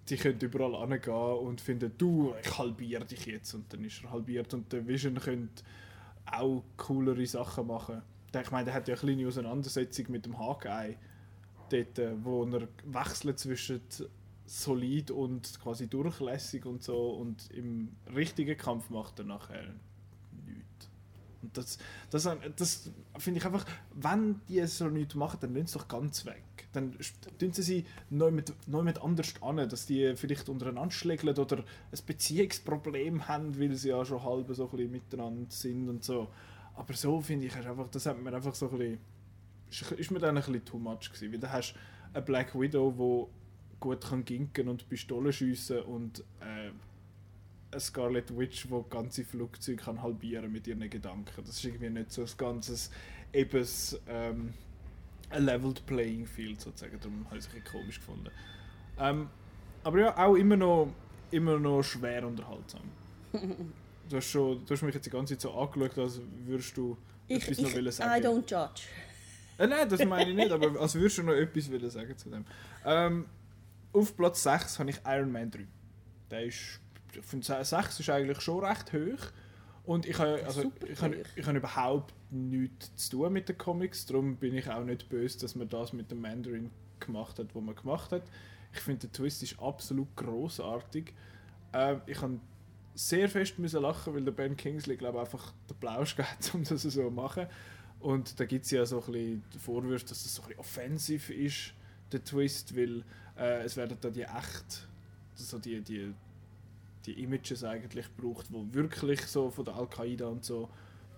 die 0.08 0.16
können 0.16 0.38
überall 0.40 0.88
hingehen 0.88 1.14
und 1.14 1.60
finden, 1.60 1.92
du, 1.98 2.34
ich 2.42 2.58
halbiere 2.58 3.04
dich 3.04 3.26
jetzt. 3.26 3.54
Und 3.54 3.72
dann 3.72 3.84
ist 3.84 4.04
er 4.04 4.12
halbiert. 4.12 4.54
Und 4.54 4.72
der 4.72 4.86
Vision 4.86 5.16
könnte 5.16 5.64
auch 6.26 6.62
coolere 6.76 7.26
Sachen 7.26 7.66
machen. 7.66 8.02
Ich 8.32 8.50
meine, 8.50 8.66
der 8.66 8.74
hat 8.74 8.88
ja 8.88 8.94
eine 8.94 9.00
kleine 9.00 9.26
Auseinandersetzung 9.26 10.06
mit 10.08 10.26
dem 10.26 10.38
Hawkeye, 10.38 10.96
dort, 11.70 11.98
äh, 11.98 12.12
wo 12.22 12.44
er 12.44 12.68
wechselt 12.84 13.38
zwischen 13.38 13.80
solid 14.46 15.10
und 15.12 15.60
quasi 15.62 15.86
durchlässig 15.86 16.66
und 16.66 16.82
so 16.82 17.10
und 17.10 17.50
im 17.52 17.92
richtigen 18.14 18.56
Kampf 18.56 18.90
macht 18.90 19.20
er 19.20 19.24
nachher 19.24 19.62
nichts. 20.44 20.90
Und 21.40 21.56
das, 21.56 21.78
das, 22.10 22.28
das 22.56 22.90
finde 23.18 23.38
ich 23.38 23.46
einfach, 23.46 23.64
wenn 23.94 24.40
die 24.48 24.66
so 24.66 24.88
nichts 24.88 25.14
machen, 25.14 25.38
dann 25.40 25.54
lassen 25.54 25.66
sie 25.68 25.78
doch 25.78 25.88
ganz 25.88 26.26
weg. 26.26 26.42
Dann 26.72 26.96
tun 27.38 27.52
sie 27.52 27.62
sie 27.62 27.86
neu 28.10 28.32
mit, 28.32 28.52
neu 28.66 28.82
mit 28.82 29.00
anders 29.00 29.34
an, 29.40 29.56
dass 29.68 29.86
die 29.86 30.14
vielleicht 30.16 30.48
untereinander 30.48 30.92
schlägeln 30.92 31.36
oder 31.36 31.58
ein 31.58 31.98
Beziehungsproblem 32.04 33.28
haben, 33.28 33.58
weil 33.58 33.74
sie 33.76 33.90
ja 33.90 34.04
schon 34.04 34.22
halb 34.22 34.52
so 34.54 34.64
ein 34.64 34.70
bisschen 34.70 34.90
miteinander 34.90 35.50
sind 35.50 35.88
und 35.88 36.04
so. 36.04 36.28
Aber 36.80 36.94
so 36.94 37.20
finde 37.20 37.46
ich, 37.46 37.54
einfach, 37.54 37.88
das 37.90 38.06
hat 38.06 38.18
mir 38.22 38.32
einfach 38.32 38.54
so 38.54 38.70
ein 38.70 38.78
bisschen, 38.78 39.98
ist, 39.98 40.10
mir 40.10 40.18
dann 40.18 40.38
ein 40.38 40.42
bisschen 40.42 40.64
too 40.64 40.78
much 40.78 41.12
gewesen. 41.12 41.30
Weil 41.30 41.38
da 41.38 41.52
hast 41.52 41.74
eine 42.14 42.22
Black 42.24 42.58
Widow, 42.58 42.94
wo 42.96 43.28
gut 43.78 44.00
kann 44.00 44.24
ginken 44.24 44.66
und 44.66 44.88
Pistolen 44.88 45.30
schiessen 45.30 45.82
und 45.82 46.20
äh, 46.40 46.70
eine 47.70 47.80
Scarlet 47.80 48.34
Witch, 48.34 48.66
die 48.66 48.84
ganze 48.88 49.26
Flugzeuge 49.26 49.76
kann 49.76 50.00
halbieren 50.00 50.50
mit 50.50 50.66
ihren 50.66 50.88
Gedanken. 50.88 51.44
Das 51.44 51.56
ist 51.58 51.64
irgendwie 51.66 51.90
nicht 51.90 52.12
so 52.12 52.22
ein 52.22 52.30
ganzes 52.38 52.90
ebens 53.30 54.00
ähm, 54.08 54.54
ein 55.28 55.44
leveled 55.44 55.84
playing 55.84 56.26
field 56.26 56.62
sozusagen. 56.62 56.98
Darum 56.98 57.26
habe 57.26 57.36
ich 57.36 57.44
es 57.44 57.50
ein 57.50 57.60
bisschen 57.60 57.78
komisch 57.78 57.98
gefunden. 57.98 58.30
Ähm, 58.98 59.28
aber 59.84 60.00
ja, 60.00 60.16
auch 60.16 60.34
immer 60.34 60.56
noch, 60.56 60.94
immer 61.30 61.58
noch 61.58 61.82
schwer 61.82 62.26
unterhaltsam. 62.26 62.80
Du 64.10 64.16
hast, 64.16 64.26
schon, 64.28 64.64
du 64.66 64.74
hast 64.74 64.82
mich 64.82 64.94
jetzt 64.94 65.06
die 65.06 65.10
ganze 65.10 65.34
Zeit 65.34 65.42
so 65.42 65.52
angeschaut, 65.52 65.96
als 65.96 66.20
würdest 66.44 66.76
du 66.76 66.96
Ich, 67.28 67.42
etwas 67.44 67.58
ich, 67.58 67.64
noch 67.64 67.72
wollen 67.74 67.86
I 67.86 67.92
sagen. 67.92 68.26
don't 68.26 68.40
judge. 68.40 68.82
Äh, 69.56 69.66
nein, 69.68 69.88
das 69.88 70.04
meine 70.04 70.30
ich 70.30 70.36
nicht, 70.36 70.50
aber 70.50 70.80
als 70.80 70.94
würdest 70.96 71.18
du 71.18 71.22
noch 71.22 71.32
etwas 71.32 71.70
wollen 71.70 71.90
sagen 71.90 72.18
zu 72.18 72.28
dem. 72.28 72.44
Ähm, 72.84 73.26
auf 73.92 74.16
Platz 74.16 74.42
6 74.42 74.80
habe 74.80 74.90
ich 74.90 74.96
Iron 75.06 75.30
Man 75.30 75.50
3. 75.50 75.60
Der 76.28 76.44
ist, 76.44 76.80
ich 77.14 77.24
finde 77.24 77.64
6 77.64 78.00
ist 78.00 78.10
eigentlich 78.10 78.40
schon 78.40 78.64
recht 78.64 78.92
hoch. 78.92 79.30
Und 79.84 80.06
ich 80.06 80.18
habe, 80.18 80.44
also, 80.44 80.72
ich, 80.88 81.00
habe, 81.00 81.22
ich 81.36 81.46
habe 81.46 81.58
überhaupt 81.58 82.12
nichts 82.30 82.94
zu 82.96 83.18
tun 83.18 83.32
mit 83.32 83.48
den 83.48 83.58
Comics, 83.58 84.06
darum 84.06 84.36
bin 84.36 84.54
ich 84.54 84.68
auch 84.68 84.84
nicht 84.84 85.08
böse, 85.08 85.38
dass 85.38 85.54
man 85.54 85.68
das 85.68 85.92
mit 85.92 86.10
dem 86.10 86.20
Mandarin 86.20 86.70
gemacht 86.98 87.38
hat, 87.38 87.54
was 87.54 87.62
man 87.62 87.76
gemacht 87.76 88.10
hat. 88.10 88.22
Ich 88.72 88.80
finde, 88.80 89.06
der 89.06 89.12
Twist 89.12 89.42
ist 89.42 89.58
absolut 89.60 90.14
großartig. 90.16 91.12
Ähm, 91.72 92.00
ich 92.06 92.20
habe 92.20 92.40
sehr 93.08 93.28
fest 93.30 93.58
müssen 93.58 93.80
lachen, 93.82 94.14
weil 94.14 94.24
der 94.24 94.32
Ben 94.32 94.56
Kingsley, 94.56 94.96
glaube 94.96 95.20
einfach 95.20 95.52
den 95.68 95.76
Plausch 95.76 96.16
hat, 96.18 96.54
um 96.54 96.64
das 96.64 96.82
so 96.82 96.90
zu 96.90 97.10
machen. 97.10 97.46
Und 97.98 98.38
da 98.38 98.44
gibt 98.44 98.64
es 98.64 98.70
ja 98.70 98.84
so 98.84 99.02
ein 99.02 99.12
bisschen 99.12 99.42
Vorwürfe, 99.58 100.06
dass 100.06 100.24
es 100.24 100.34
so 100.34 100.42
ein 100.42 100.58
offensiv 100.58 101.30
ist, 101.30 101.72
der 102.12 102.22
Twist, 102.22 102.76
weil 102.76 103.04
äh, 103.38 103.62
es 103.64 103.76
werden 103.76 103.96
da 104.00 104.10
die 104.10 104.22
echt, 104.22 104.88
so 105.34 105.58
die, 105.58 105.80
die, 105.80 106.12
die 107.06 107.22
Images 107.22 107.64
eigentlich 107.64 108.06
gebraucht, 108.16 108.46
die 108.50 108.74
wirklich 108.74 109.22
so 109.22 109.50
von 109.50 109.64
der 109.64 109.76
Al-Qaida 109.76 110.26
und 110.26 110.44
so 110.44 110.68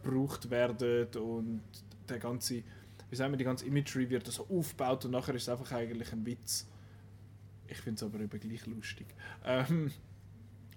gebraucht 0.03 0.51
werden 0.51 1.07
und 1.17 1.63
der 2.09 2.19
ganze, 2.19 2.63
wie 3.11 3.17
sagen 3.17 3.33
wir, 3.33 3.39
die 3.39 3.45
ganze 3.45 3.67
Imagery 3.67 4.11
wird 4.11 4.27
so 4.27 4.47
aufgebaut 4.49 5.05
und 5.05 5.13
nachher 5.13 5.35
ist 5.35 5.43
es 5.43 5.49
einfach 5.49 5.71
eigentlich 5.73 6.13
ein 6.13 6.27
Witz. 6.27 6.67
Ich 7.69 7.79
finde 7.79 7.97
es 7.97 8.03
aber 8.03 8.21
eben 8.21 8.41
gleich 8.41 8.67
lustig. 8.67 9.07
Ähm, 9.45 9.93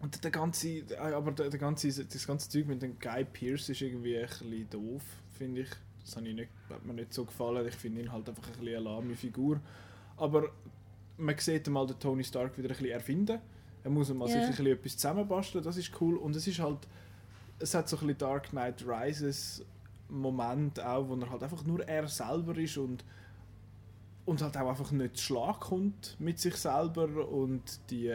und 0.05 0.23
der 0.23 0.29
ganze, 0.29 0.67
äh, 0.69 0.95
aber 0.97 1.31
der, 1.31 1.49
der 1.49 1.59
ganze, 1.59 1.87
das 2.05 2.27
ganze 2.27 2.47
Zeug 2.47 2.67
mit 2.67 2.79
dem 2.79 2.99
Guy 2.99 3.25
Pearce 3.25 3.69
ist 3.69 3.81
irgendwie 3.81 4.17
ein 4.17 4.27
bisschen 4.27 4.69
doof, 4.69 5.01
finde 5.31 5.61
ich. 5.61 5.69
Das 6.03 6.15
hat, 6.15 6.25
ich 6.25 6.35
nicht, 6.35 6.49
hat 6.69 6.85
mir 6.85 6.93
nicht 6.93 7.11
so 7.11 7.25
gefallen. 7.25 7.67
Ich 7.67 7.73
finde 7.73 8.01
ihn 8.01 8.11
halt 8.11 8.29
einfach 8.29 8.43
ein 8.43 8.51
bisschen 8.51 8.67
eine 8.75 8.79
lahme 8.83 9.15
Figur. 9.15 9.59
Aber 10.17 10.51
man 11.17 11.35
sieht 11.39 11.67
mal 11.69 11.87
den 11.87 11.99
Tony 11.99 12.23
Stark 12.23 12.55
wieder 12.55 12.67
ein 12.69 12.75
bisschen 12.75 12.91
erfinden. 12.91 13.39
Er 13.83 13.89
muss 13.89 14.13
mal 14.13 14.29
Ja. 14.29 14.33
sich 14.33 14.43
ein 14.43 14.49
bisschen 14.49 14.67
etwas 14.67 14.97
zusammenbasteln, 14.97 15.63
das 15.63 15.77
ist 15.77 15.91
cool. 15.99 16.17
Und 16.17 16.35
es 16.35 16.45
ist 16.45 16.59
halt, 16.59 16.87
es 17.57 17.73
hat 17.73 17.89
so 17.89 17.95
ein 17.97 18.01
bisschen 18.01 18.17
Dark 18.19 18.49
Knight 18.49 18.85
Rises 18.87 19.65
Moment 20.07 20.79
auch, 20.79 21.09
wo 21.09 21.15
er 21.15 21.31
halt 21.31 21.41
einfach 21.41 21.65
nur 21.65 21.83
er 21.87 22.07
selber 22.07 22.55
ist 22.59 22.77
und 22.77 23.03
und 24.25 24.41
halt 24.41 24.55
auch 24.57 24.69
einfach 24.69 24.91
nicht 24.91 25.17
zu 25.17 25.23
Schlag 25.23 25.59
kommt 25.59 26.15
mit 26.19 26.39
sich 26.39 26.55
selber 26.55 27.27
und 27.27 27.79
die, 27.91 28.11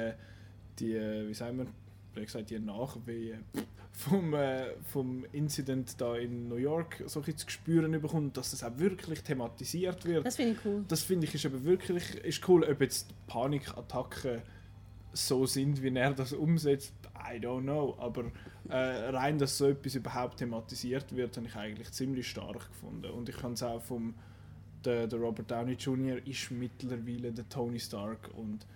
die 0.80 0.94
wie 0.94 1.34
sagen 1.34 1.58
wir, 1.58 1.66
wie 2.14 2.24
gesagt, 2.24 2.50
die 2.50 2.58
Nachwehen 2.58 3.44
vom, 3.92 4.34
äh, 4.34 4.74
vom 4.82 5.24
Incident 5.32 6.00
da 6.00 6.16
in 6.16 6.48
New 6.48 6.56
York 6.56 7.02
so 7.06 7.22
ein 7.22 7.36
zu 7.36 7.50
spüren 7.50 7.92
bekommt, 8.00 8.36
dass 8.36 8.52
das 8.52 8.64
auch 8.64 8.78
wirklich 8.78 9.22
thematisiert 9.22 10.04
wird. 10.04 10.26
Das 10.26 10.36
finde 10.36 10.52
ich 10.52 10.64
cool. 10.64 10.84
Das 10.88 11.02
finde 11.02 11.26
ich 11.26 11.34
ist 11.34 11.46
aber 11.46 11.62
wirklich 11.64 12.16
ist 12.24 12.48
cool, 12.48 12.64
ob 12.64 12.80
jetzt 12.80 13.08
Panikattacken 13.26 14.42
so 15.12 15.44
sind, 15.44 15.82
wie 15.82 15.94
er 15.94 16.14
das 16.14 16.32
umsetzt, 16.32 16.94
I 17.16 17.38
don't 17.38 17.62
know. 17.62 17.96
Aber 17.98 18.30
äh, 18.68 18.76
rein, 19.10 19.38
dass 19.38 19.58
so 19.58 19.68
etwas 19.68 19.96
überhaupt 19.96 20.38
thematisiert 20.38 21.14
wird, 21.14 21.36
habe 21.36 21.46
ich 21.46 21.56
eigentlich 21.56 21.90
ziemlich 21.90 22.28
stark 22.28 22.68
gefunden. 22.68 23.10
Und 23.10 23.28
ich 23.28 23.36
kann 23.36 23.54
es 23.54 23.62
auch 23.62 23.82
vom 23.82 24.14
der, 24.84 25.06
der 25.06 25.18
Robert 25.18 25.50
Downey 25.50 25.74
Jr. 25.74 26.26
ist 26.26 26.50
mittlerweile 26.50 27.32
der 27.32 27.48
Tony 27.48 27.78
Stark 27.78 28.30
und 28.34 28.66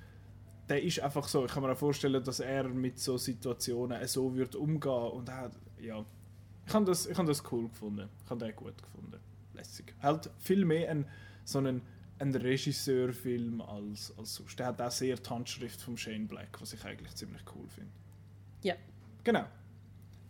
der 0.69 0.83
ist 0.83 1.01
einfach 1.01 1.29
so. 1.29 1.45
Ich 1.45 1.53
kann 1.53 1.63
mir 1.63 1.73
auch 1.73 1.79
vorstellen, 1.79 2.23
dass 2.23 2.41
er 2.41 2.69
mit 2.69 2.99
so 2.99 3.17
Situationen 3.19 4.07
so 4.07 4.35
wird 4.35 4.57
umgehen 4.57 5.11
und 5.11 5.29
er 5.29 5.37
hat, 5.37 5.53
ja, 5.81 6.05
ich 6.67 6.73
habe 6.73 6.85
das, 6.87 7.07
ich 7.07 7.17
habe 7.17 7.29
das 7.29 7.43
cool 7.53 7.69
gefunden. 7.69 8.09
Ich 8.25 8.31
habe 8.31 8.45
den 8.45 8.57
gut 8.57 8.81
gefunden. 8.83 9.19
Lässig. 9.53 9.95
Halt 10.03 10.31
viel 10.39 10.65
mehr 10.65 10.91
ein, 10.91 11.07
so 11.45 11.59
einen, 11.59 11.83
ein 12.19 12.35
Regisseurfilm 12.35 13.61
als, 13.61 14.17
als 14.17 14.35
sonst. 14.35 14.59
Der 14.59 14.67
hat 14.67 14.81
auch 14.81 14.91
sehr 14.91 15.17
die 15.17 15.31
Handschrift 15.31 15.81
von 15.81 15.97
Shane 15.97 16.27
Black, 16.27 16.61
was 16.61 16.73
ich 16.73 16.85
eigentlich 16.85 17.15
ziemlich 17.15 17.43
cool 17.55 17.67
finde. 17.69 17.91
Ja. 18.63 18.75
Genau. 19.23 19.45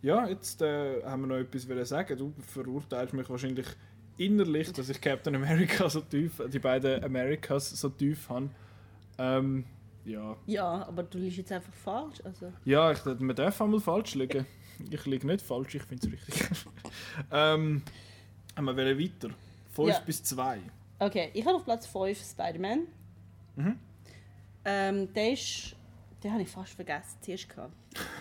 Ja, 0.01 0.27
jetzt 0.27 0.61
äh, 0.61 1.03
haben 1.03 1.21
wir 1.21 1.27
noch 1.27 1.37
etwas 1.37 1.67
wollen 1.67 1.85
sagen. 1.85 2.17
Du 2.17 2.33
verurteilst 2.39 3.13
mich 3.13 3.29
wahrscheinlich 3.29 3.67
innerlich, 4.17 4.71
dass 4.71 4.89
ich 4.89 5.01
Captain 5.01 5.35
America 5.35 5.89
so 5.89 6.01
tief, 6.01 6.41
die 6.51 6.59
beiden 6.59 7.03
Americas 7.03 7.71
so 7.71 7.89
tief 7.89 8.29
habe. 8.29 8.49
Ähm, 9.17 9.65
ja. 10.05 10.37
Ja, 10.45 10.87
aber 10.87 11.03
du 11.03 11.17
liegst 11.17 11.37
jetzt 11.37 11.51
einfach 11.51 11.73
falsch. 11.73 12.21
Also, 12.23 12.51
Ja, 12.63 12.91
ich, 12.91 13.03
man 13.05 13.35
darf 13.35 13.61
einmal 13.61 13.79
falsch 13.79 14.15
liegen. 14.15 14.45
Ich 14.89 15.05
liege 15.05 15.25
nicht 15.27 15.41
falsch, 15.41 15.75
ich 15.75 15.83
finde 15.83 16.07
es 16.07 16.13
richtig. 16.13 16.47
ähm, 17.31 17.81
wir 18.55 18.75
wollen 18.77 18.99
weiter. 18.99 19.29
5 19.71 19.89
Ja. 19.89 19.99
bis 19.99 20.23
2. 20.23 20.59
okay, 20.99 21.29
ich 21.33 21.45
habe 21.45 21.55
auf 21.57 21.65
Platz 21.65 21.87
5 21.87 22.17
Spider-Man. 22.17 22.87
Mhm. 23.55 23.79
Ähm, 24.65 25.13
der 25.13 25.33
ist. 25.33 25.75
Den 26.23 26.31
habe 26.31 26.41
ich 26.41 26.49
fast 26.49 26.73
vergessen 26.73 27.17
zuerst 27.21 27.49
gehabt. 27.49 27.73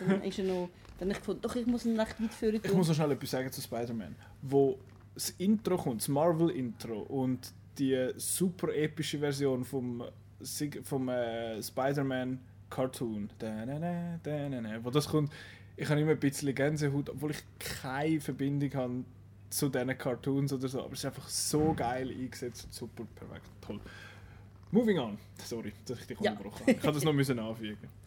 Dann 0.07 0.22
ist 0.24 0.39
er 0.39 0.45
noch. 0.45 0.68
Dann 0.99 1.09
habe 1.09 1.12
ich 1.12 1.18
gefunden, 1.18 1.41
doch, 1.43 1.57
ich 1.57 1.66
muss 1.66 1.85
ihn 1.87 1.99
recht 1.99 2.22
weit 2.22 2.32
führen 2.32 2.61
Ich 2.62 2.72
muss 2.72 2.89
noch 2.89 2.95
schnell 2.95 3.11
etwas 3.12 3.30
sagen 3.30 3.51
zu 3.51 3.61
Spider-Man. 3.61 4.14
Wo 4.43 4.78
das 5.14 5.30
Intro 5.30 5.76
kommt, 5.76 6.03
das 6.03 6.09
Marvel-Intro 6.09 7.01
und 7.03 7.53
die 7.78 8.11
super 8.16 8.72
epische 8.74 9.18
Version 9.18 9.64
vom, 9.64 10.05
vom 10.82 11.09
äh, 11.09 11.62
Spider-Man-Cartoon, 11.62 13.30
da-na-na, 13.38 14.18
da-na-na, 14.22 14.84
wo 14.84 14.90
das 14.90 15.09
kommt, 15.09 15.32
ich 15.76 15.88
habe 15.88 16.01
immer 16.01 16.12
ein 16.12 16.20
bisschen 16.20 16.55
Gänsehaut, 16.55 17.11
obwohl 17.11 17.32
ich 17.32 17.42
keine 17.59 18.20
Verbindung 18.20 18.72
habe 18.74 19.05
zu 19.51 19.68
diesen 19.68 19.99
Cartoons 19.99 20.53
oder 20.53 20.68
so, 20.68 20.80
aber 20.84 20.92
es 20.92 21.01
ist 21.01 21.07
einfach 21.07 21.28
so 21.28 21.74
geil 21.74 22.11
eingesetzt, 22.11 22.72
super, 22.72 23.05
perfekt, 23.14 23.47
toll. 23.61 23.80
Moving 24.70 24.99
on. 24.99 25.18
Sorry, 25.45 25.72
dass 25.86 26.01
ich 26.01 26.07
dich 26.09 26.20
Ja. 26.20 26.32
unterbrochen 26.32 26.61
habe. 26.62 26.72
Ich 26.72 26.82
habe 26.82 26.92
das 26.92 27.05
noch 27.05 27.12
müssen 27.12 27.38
anfügen. 27.38 27.88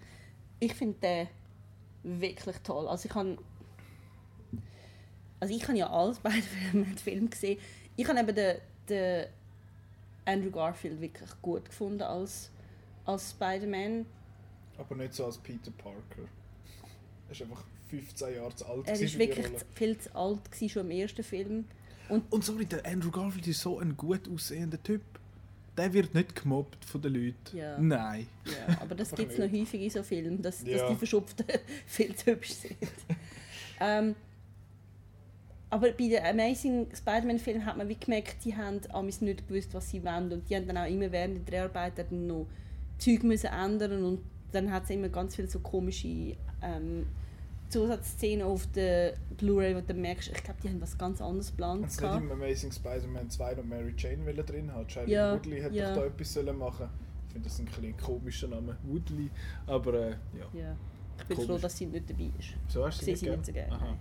Ich 0.60 0.74
finde 0.74 0.98
den 1.00 2.20
wirklich 2.22 2.58
toll. 2.64 2.88
Also 2.88 3.08
ich 3.08 3.14
habe 3.14 3.38
also 5.40 5.54
ich 5.54 5.64
habe 5.68 5.78
ja 5.78 5.88
alle 5.90 6.16
Spider-Man-Filme 6.16 7.28
gesehen. 7.30 7.60
Ich 7.96 8.08
habe 8.08 8.20
eben 8.20 8.36
den, 8.36 8.58
den 8.90 9.28
Andrew 10.28 10.52
Garfield 10.52 11.00
wirklich 11.02 11.30
gut 11.42 11.66
gefunden 11.66 12.02
als, 12.02 12.52
als 13.06 13.32
Spider-Man. 13.32 14.06
Aber 14.78 14.96
nicht 14.96 15.14
so 15.14 15.26
als 15.26 15.38
Peter 15.38 15.72
Parker. 15.72 16.28
Er 17.28 17.32
ist 17.32 17.42
einfach 17.42 17.64
15 17.90 18.36
Jahre 18.36 18.56
zu 18.56 18.66
alt 18.66 18.88
Er 18.88 18.98
die 18.98 19.18
wirklich 19.18 19.48
viel 19.74 19.98
zu 19.98 20.16
alt 20.16 20.40
schon 20.68 20.86
im 20.86 20.92
ersten 20.92 21.24
Film. 21.24 21.66
Und 22.30 22.44
sorry, 22.44 22.66
der 22.66 22.86
Andrew 22.86 23.12
Garfield 23.12 23.48
ist 23.48 23.62
so 23.62 23.80
ein 23.80 23.96
gut 23.98 24.30
aussehender 24.30 24.82
Typ. 24.82 25.02
Der 25.76 25.94
wird 25.94 26.14
nicht 26.14 26.42
gemobbt 26.42 26.84
von 26.86 27.02
den 27.02 27.14
Leuten. 27.14 27.58
Ja. 27.58 27.78
Nein. 27.78 28.28
Ja, 28.46 28.78
aber 28.82 28.96
das 28.96 29.14
gibt 29.14 29.32
es 29.32 29.38
noch 29.38 29.52
häufig 29.52 29.82
in 29.82 29.90
so 29.90 30.04
Filmen, 30.04 30.42
dass, 30.42 30.64
Ja. 30.64 30.78
dass 30.78 30.90
die 30.90 30.96
Verschupften 30.96 31.46
viel 31.86 32.16
zu 32.16 32.32
hübsch 32.32 32.52
sind. 32.52 32.78
ähm, 33.80 34.16
aber 35.70 35.92
bei 35.92 36.08
den 36.08 36.26
Amazing 36.26 36.88
Spider-Man-Filmen 36.96 37.66
hat 37.66 37.78
man 37.78 37.90
wie 37.90 37.98
gemerkt, 38.00 38.38
die 38.46 38.56
haben 38.56 38.80
nicht 39.22 39.48
gewusst, 39.48 39.74
was 39.74 39.90
sie 39.90 40.04
wollen. 40.04 40.32
Und 40.32 40.50
die 40.50 40.56
haben 40.56 40.66
dann 40.68 40.78
auch 40.78 40.88
immer 40.90 41.12
während 41.12 41.38
der 41.38 41.60
Dreharbeiten 41.60 42.28
noch 42.28 42.48
Zeug 42.98 43.24
müssen 43.24 43.48
ändern 43.48 44.04
und 44.04 44.20
dann 44.52 44.72
hat 44.72 44.86
es 44.86 44.90
immer 44.92 45.10
ganz 45.10 45.36
viele 45.36 45.48
so 45.48 45.60
komische 45.60 46.36
ähm, 46.62 47.06
Zusatzszenen 47.70 48.46
auf 48.46 48.66
der 48.68 49.14
Blu-ray, 49.38 49.76
wo 49.76 49.82
du 49.82 49.94
merkst, 49.94 50.30
ich 50.30 50.44
glaube, 50.44 50.60
die 50.64 50.70
haben 50.70 50.82
was 50.82 50.98
ganz 50.98 51.22
anderes 51.22 51.52
geplant. 51.52 51.82
Wenn 51.82 51.90
es 51.90 52.00
nicht 52.02 52.22
im 52.24 52.32
Amazing 52.32 52.72
Spider-Man 52.72 53.30
2 53.30 53.56
noch 53.56 53.64
Mary 53.66 53.94
Jane 53.98 54.26
wollen 54.26 54.46
drin 54.46 54.74
hat, 54.74 54.88
Charlie 54.88 55.12
Ja, 55.12 55.34
Woodley 55.34 55.62
hätte 55.62 55.76
ja. 55.76 55.90
doch 55.94 56.02
da 56.02 56.08
etwas 56.08 56.34
sollen 56.34 56.58
machen 56.58 56.88
Ich 57.28 57.34
finde 57.34 57.50
das 57.50 57.60
ein 57.60 57.66
bisschen 57.66 57.98
komischer 57.98 58.48
Name, 58.48 58.78
Woodley. 58.84 59.30
Aber 59.68 59.94
äh, 59.94 60.10
ja. 60.12 60.60
Ja. 60.60 60.76
Ich 61.20 61.26
bin 61.26 61.36
Komisch. 61.36 61.50
froh, 61.52 61.58
dass 61.58 61.78
sie 61.78 61.88
nicht 61.88 62.10
dabei 62.10 62.30
ist. 62.40 62.50
So 62.68 62.86
hast 62.86 63.02
du 63.02 63.06
sie 63.06 63.16
sie 63.16 63.30
nicht 63.30 63.46
so 63.46 63.52
gern? 63.52 63.70
gerne. 63.70 63.98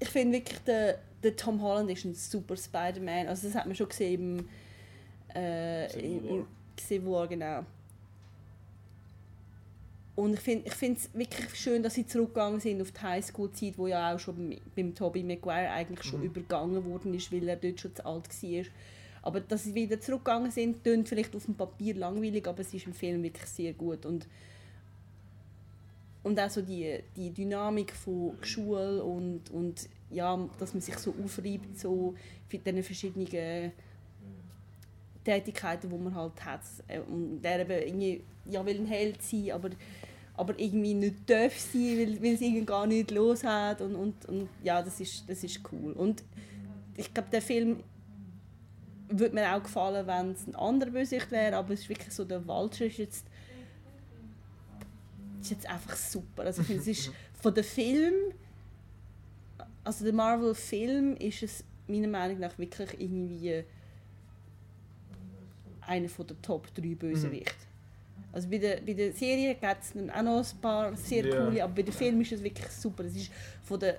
Ich 0.00 0.08
finde 0.08 0.38
wirklich, 0.38 0.58
der, 0.60 0.98
der 1.22 1.36
Tom 1.36 1.62
Holland 1.62 1.90
ist 1.90 2.04
ein 2.04 2.14
super 2.14 2.56
Spider-Man. 2.56 3.28
Also 3.28 3.46
das 3.48 3.56
hat 3.56 3.66
man 3.66 3.76
schon 3.76 3.88
gesehen 3.88 4.38
im, 4.38 4.48
äh, 5.40 5.88
Civil 5.88 6.24
War. 6.24 6.30
im 6.30 6.46
Civil 6.78 7.10
War, 7.10 7.28
genau. 7.28 7.64
Und 10.16 10.34
ich 10.34 10.40
finde 10.40 10.66
ich 10.68 10.82
es 10.82 11.14
wirklich 11.14 11.54
schön, 11.54 11.82
dass 11.82 11.94
sie 11.94 12.06
zurückgegangen 12.06 12.60
sind 12.60 12.82
auf 12.82 12.92
die 12.92 13.00
Highschool-Zeit, 13.00 13.78
wo 13.78 13.86
ja 13.86 14.14
auch 14.14 14.18
schon 14.18 14.36
beim, 14.36 14.58
beim 14.76 14.94
Tobey 14.94 15.22
Maguire 15.22 15.70
eigentlich 15.70 16.02
schon 16.02 16.20
Mhm. 16.20 16.26
übergangen 16.26 16.84
worden 16.84 17.14
ist, 17.14 17.32
weil 17.32 17.48
er 17.48 17.56
dort 17.56 17.80
schon 17.80 17.94
zu 17.94 18.04
alt 18.04 18.28
war. 18.42 18.64
Aber 19.22 19.40
dass 19.40 19.64
sie 19.64 19.74
wieder 19.74 20.00
zurückgegangen 20.00 20.50
sind, 20.50 20.82
klingt 20.82 21.08
vielleicht 21.08 21.34
auf 21.36 21.44
dem 21.44 21.54
Papier 21.54 21.94
langweilig, 21.94 22.46
aber 22.46 22.60
es 22.60 22.74
ist 22.74 22.86
im 22.86 22.92
Film 22.94 23.22
wirklich 23.22 23.46
sehr 23.46 23.72
gut. 23.72 24.04
Und, 24.04 24.26
und 26.22 26.38
auch 26.38 26.50
so 26.50 26.62
die, 26.62 27.00
die 27.16 27.30
Dynamik 27.30 27.92
von 27.94 28.36
Schule 28.42 29.02
und, 29.02 29.50
und 29.50 29.88
ja, 30.10 30.38
dass 30.58 30.74
man 30.74 30.80
sich 30.80 30.96
so 30.98 31.14
aufreibt, 31.24 31.78
so 31.78 32.14
für 32.48 32.58
diese 32.58 32.82
verschiedenen 32.82 33.72
Tätigkeiten, 35.24 35.88
die 35.88 35.96
man 35.96 36.14
halt 36.14 36.44
hat. 36.44 36.60
Äh, 36.88 37.00
Und 37.00 37.40
der 37.42 37.60
eben 37.60 37.70
irgendwie, 37.70 38.24
ja, 38.46 38.64
will 38.64 38.80
ein 38.80 38.86
Held 38.86 39.22
sein, 39.22 39.52
aber, 39.52 39.70
aber 40.34 40.58
irgendwie 40.58 40.94
nicht 40.94 41.28
darf 41.28 41.58
sein, 41.58 41.98
weil, 41.98 42.22
weil 42.22 42.34
es 42.34 42.40
irgendwie 42.40 42.64
gar 42.64 42.86
nicht 42.86 43.10
los 43.10 43.44
hat. 43.44 43.80
Und, 43.80 43.94
und, 43.94 44.26
und 44.26 44.48
ja, 44.62 44.82
das 44.82 45.00
ist, 45.00 45.28
das 45.28 45.44
ist 45.44 45.60
cool. 45.72 45.92
Und 45.92 46.24
ich 46.96 47.12
glaube, 47.12 47.30
der 47.30 47.42
Film 47.42 47.82
würde 49.08 49.34
mir 49.34 49.54
auch 49.54 49.62
gefallen, 49.62 50.06
wenn 50.06 50.32
es 50.32 50.46
ein 50.46 50.54
anderer 50.54 50.90
Bösewicht 50.90 51.30
wäre, 51.30 51.56
aber 51.56 51.74
es 51.74 51.80
ist 51.80 51.88
wirklich 51.88 52.12
so, 52.12 52.24
der 52.24 52.46
Walter 52.46 52.86
ist 52.86 52.98
jetzt, 52.98 53.26
ist 55.40 55.50
jetzt 55.50 55.68
einfach 55.68 55.96
super. 55.96 56.44
Also 56.44 56.60
ich 56.62 56.66
finde, 56.68 56.82
es 56.82 56.88
ist 56.88 57.10
von 57.40 57.54
dem 57.54 57.64
Film 57.64 58.14
also 59.82 60.04
der 60.04 60.12
Marvel-Film 60.12 61.16
ist 61.16 61.42
es 61.42 61.64
meiner 61.88 62.08
Meinung 62.08 62.38
nach 62.38 62.56
wirklich 62.58 63.00
irgendwie 63.00 63.64
einer 65.80 66.08
von 66.08 66.26
der 66.26 66.40
Top 66.42 66.72
3 66.74 66.94
Bösewichte. 66.94 67.54
Also 68.32 68.48
bei 68.48 68.58
der, 68.58 68.80
bei 68.82 68.92
der 68.92 69.12
Serie 69.12 69.54
gibt 69.54 69.82
es 69.82 69.92
auch 70.14 70.22
noch 70.22 70.38
ein 70.38 70.60
paar 70.60 70.96
sehr 70.96 71.24
Ja. 71.26 71.36
coole, 71.36 71.64
aber 71.64 71.74
bei 71.74 71.82
dem 71.82 71.94
Film 71.94 72.20
ist 72.20 72.32
es 72.32 72.42
wirklich 72.42 72.68
super. 72.70 73.04
Es 73.04 73.16
ist 73.16 73.30
von 73.64 73.80
der, 73.80 73.96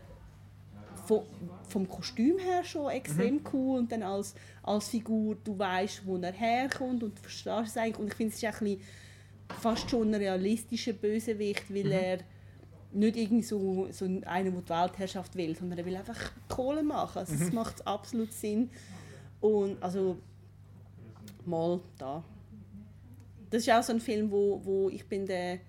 von, 1.06 1.24
vom 1.68 1.90
Kostüm 1.90 2.38
her 2.38 2.64
schon 2.64 2.90
extrem 2.92 3.42
cool 3.52 3.80
und 3.80 3.92
dann 3.92 4.04
als, 4.04 4.34
als 4.64 4.88
Figur, 4.88 5.36
du 5.44 5.58
weißt, 5.58 6.06
wo 6.06 6.16
er 6.18 6.32
herkommt 6.32 7.04
und 7.04 7.18
du 7.18 7.22
verstehst 7.22 7.72
es 7.72 7.78
eigentlich. 7.78 8.00
Und 8.00 8.08
ich 8.08 8.14
finde, 8.14 8.34
es 8.34 8.42
ist 8.42 8.46
auch 8.48 8.62
ein 8.62 8.66
bisschen 8.66 8.82
fast 9.54 9.90
schon 9.90 10.10
ein 10.10 10.16
realistischer 10.16 10.94
Bösewicht, 10.94 11.74
weil 11.74 11.92
er 11.92 12.20
nicht 12.94 13.16
irgendwie 13.16 13.44
so, 13.44 13.88
so 13.92 14.06
einer, 14.06 14.52
der 14.52 14.62
die 14.62 14.70
Weltherrschaft 14.70 15.36
will, 15.36 15.56
sondern 15.56 15.80
er 15.80 15.86
will 15.86 15.96
einfach 15.96 16.32
Kohle 16.50 16.84
machen. 16.84 17.20
Also 17.20 17.34
es 17.34 17.52
macht 17.52 17.86
absolut 17.88 18.34
Sinn. 18.34 18.70
Und 19.40 19.82
also 19.82 20.18
mal 21.46 21.80
da. 21.98 22.24
Das 23.50 23.64
ist 23.64 23.72
auch 23.72 23.84
so 23.84 23.94
ein 23.94 24.00
Film, 24.00 24.32
wo, 24.32 24.62
wo 24.64 24.90
ich 24.90 25.06
bin 25.06 25.26
der, 25.26 25.60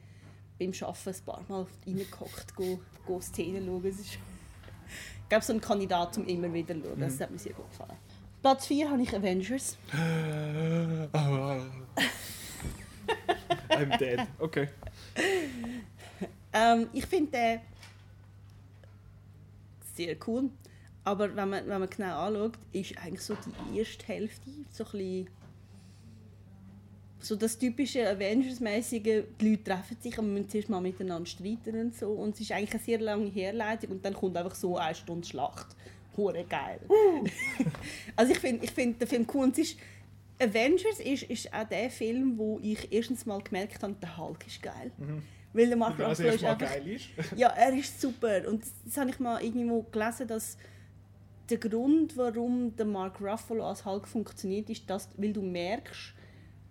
beim 0.58 0.72
Arbeiten 0.80 1.08
ein 1.08 1.24
paar 1.24 1.44
Mal 1.48 1.66
reingehockt, 1.86 2.54
go, 2.54 2.80
go 3.06 3.20
Szenen 3.20 3.66
schauen. 3.66 3.84
Es 3.86 4.00
ist, 4.00 4.12
ich 4.12 5.28
glaube, 5.28 5.44
so 5.44 5.52
ein 5.52 5.60
Kandidat, 5.60 6.16
um 6.18 6.26
immer 6.26 6.52
wieder 6.52 6.74
zu 6.74 6.82
schauen. 6.82 7.00
Das 7.00 7.20
hat 7.20 7.30
mir 7.30 7.38
sehr 7.38 7.54
gut 7.54 7.70
gefallen. 7.70 7.96
Platz 8.40 8.66
4 8.66 8.90
habe 8.90 9.02
ich 9.02 9.14
Avengers. 9.14 9.76
I'm 13.72 13.98
dead. 13.98 14.26
Okay. 14.38 14.68
Ähm, 16.52 16.88
ich 16.92 17.06
finde 17.06 17.30
den 17.30 17.60
sehr 19.94 20.16
cool. 20.26 20.50
Aber 21.04 21.34
wenn 21.34 21.48
man, 21.48 21.66
wenn 21.66 21.80
man 21.80 21.90
genau 21.90 22.26
anschaut, 22.26 22.58
ist 22.72 22.96
eigentlich 22.98 23.22
so 23.22 23.34
die 23.34 23.78
erste 23.78 24.06
Hälfte 24.06 24.50
so 24.70 24.84
ein 24.84 24.90
bisschen 24.90 25.28
so 27.22 27.36
das 27.36 27.56
typische 27.56 28.08
Avengers-mäßige, 28.08 29.24
die 29.40 29.48
Leute 29.48 29.64
treffen 29.64 29.96
sich 30.00 30.18
und 30.18 30.32
müssen 30.32 30.48
zuerst 30.48 30.68
mal 30.68 30.80
miteinander 30.80 31.26
streiten 31.26 31.80
und 31.80 31.94
so. 31.94 32.08
Und 32.08 32.34
es 32.34 32.40
ist 32.40 32.52
eigentlich 32.52 32.74
eine 32.74 32.82
sehr 32.82 33.00
lange 33.00 33.30
Herleitung 33.30 33.92
und 33.92 34.04
dann 34.04 34.14
kommt 34.14 34.36
einfach 34.36 34.54
so 34.54 34.76
eine 34.76 34.94
Stunde 34.94 35.26
Schlacht. 35.26 35.68
Hure 36.16 36.44
geil. 36.44 36.80
also 38.16 38.32
ich 38.32 38.38
finde 38.38 38.64
ich 38.64 38.72
find 38.72 39.00
den 39.00 39.08
Film 39.08 39.26
cool. 39.32 39.44
Und 39.44 39.58
es 39.58 39.70
ist, 39.70 39.78
Avengers 40.42 41.00
ist, 41.00 41.24
ist 41.24 41.52
auch 41.52 41.68
der 41.68 41.90
Film, 41.90 42.36
wo 42.38 42.58
ich 42.62 42.92
erstens 42.92 43.26
mal 43.26 43.40
gemerkt 43.40 43.82
habe, 43.82 43.94
der 44.00 44.16
Hulk 44.16 44.46
ist 44.46 44.62
geil. 44.62 44.90
Weil 45.52 45.68
der 45.68 45.76
Mark 45.76 45.98
Ruffalo 45.98 46.28
ist 46.30 46.44
einfach... 46.44 46.58
geil 46.58 46.88
ist. 46.88 47.08
Ja, 47.36 47.48
er 47.48 47.74
ist 47.74 48.00
super. 48.00 48.48
Und 48.48 48.64
das 48.84 48.96
habe 48.96 49.10
ich 49.10 49.18
mal 49.18 49.42
irgendwo 49.42 49.82
gelesen, 49.82 50.26
dass 50.26 50.56
der 51.50 51.58
Grund, 51.58 52.16
warum 52.16 52.74
der 52.76 52.86
Mark 52.86 53.20
Ruffalo 53.20 53.66
als 53.66 53.84
Hulk 53.84 54.08
funktioniert, 54.08 54.70
ist, 54.70 54.88
dass, 54.88 55.08
weil 55.16 55.32
du 55.32 55.42
merkst, 55.42 56.14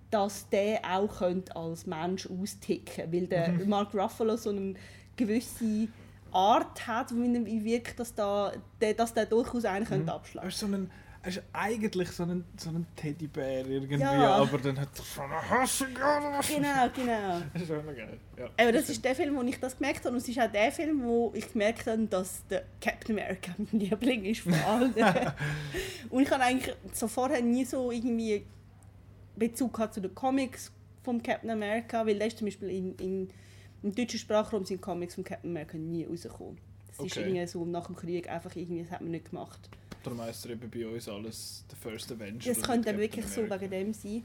dass 0.10 0.50
der 0.50 0.82
auch 0.84 1.20
könnte 1.20 1.56
als 1.56 1.86
Mensch 1.86 2.28
austicken 2.28 3.12
Weil 3.14 3.28
der 3.28 3.52
Mark 3.66 3.94
Ruffalo 3.94 4.36
so 4.36 4.50
eine 4.50 4.74
gewisse 5.16 5.88
Art 6.32 6.88
hat, 6.88 7.14
wie 7.14 7.64
wirkt, 7.64 8.00
dass, 8.00 8.16
da, 8.16 8.52
der, 8.80 8.94
dass 8.94 9.14
der 9.14 9.26
durchaus 9.26 9.66
einen 9.66 9.86
könnte 9.86 10.12
Er 10.12 10.16
abschlagen 10.16 10.52
so 10.52 10.66
er 11.24 11.30
ist 11.30 11.42
eigentlich 11.54 12.10
so 12.12 12.24
ein, 12.24 12.44
so 12.58 12.70
ein 12.70 12.86
Teddybär 12.96 13.68
irgendwie, 13.68 14.00
Ja. 14.00 14.36
aber 14.38 14.58
dann 14.58 14.80
hat 14.80 14.90
er 14.98 15.04
so 15.04 15.22
eine 15.22 15.50
Hassegade. 15.50 16.26
Genau, 16.48 16.90
genau. 16.96 17.42
Das 17.54 17.62
ist 17.64 17.70
geil. 17.70 18.18
Ja. 18.38 18.46
Aber 18.60 18.72
das 18.72 18.90
ist 18.90 19.04
der 19.06 19.16
Film, 19.16 19.36
wo 19.36 19.42
ich 19.44 19.60
das 19.60 19.78
gemerkt 19.78 20.00
habe. 20.00 20.10
Und 20.10 20.18
es 20.18 20.28
ist 20.28 20.40
auch 20.40 20.52
der 20.52 20.72
Film, 20.72 21.04
wo 21.04 21.32
ich 21.36 21.52
gemerkt 21.52 21.86
habe, 21.88 22.06
dass 22.08 22.46
der 22.48 22.64
Captain 22.80 23.18
America 23.20 23.52
mein 23.58 23.80
Liebling 23.80 24.26
ist 24.26 24.42
von 24.42 24.54
allen. 24.54 24.94
und 26.10 26.24
ich 26.24 26.32
habe 26.32 26.44
eigentlich 26.44 26.76
so 26.94 27.08
vorher 27.08 27.42
nie 27.42 27.66
so 27.66 27.92
irgendwie 27.92 28.46
Bezug 29.36 29.74
gehabt 29.74 29.94
zu 29.94 30.02
den 30.02 30.14
Comics 30.16 30.72
vom 31.04 31.22
Captain 31.22 31.50
America, 31.50 32.06
weil 32.06 32.18
der 32.18 32.28
ist 32.28 32.38
zum 32.38 32.46
Beispiel 32.46 32.70
in, 32.70 32.96
in, 32.96 33.30
im 33.84 33.94
deutschen 33.96 34.20
Sprachraum 34.20 34.66
sind 34.66 34.82
Comics 34.82 35.16
vom 35.16 35.24
Captain 35.24 35.50
America 35.52 35.78
nie 35.78 36.06
rausgekommen. 36.06 36.58
Das 36.88 36.98
ist 37.06 37.18
Okay. 37.18 37.22
irgendwie 37.28 37.48
so 37.48 37.66
nach 37.66 37.88
dem 37.88 37.96
Krieg 37.96 38.30
einfach 38.30 38.56
irgendwie, 38.56 38.84
das 38.84 38.92
hat 38.92 39.02
man 39.02 39.12
nicht 39.12 39.30
gemacht. 39.30 39.70
Darum 40.04 40.22
heisst 40.22 40.46
eben 40.46 40.70
bei 40.70 40.88
uns 40.88 41.08
alles 41.08 41.64
der 41.70 41.78
First 41.78 42.12
Avenger. 42.12 42.40
Das 42.46 42.62
könnte 42.62 42.92
nicht 42.92 43.00
wirklich 43.00 43.28
so 43.28 43.50
wegen 43.50 43.70
dem 43.70 43.94
sein. 43.94 44.24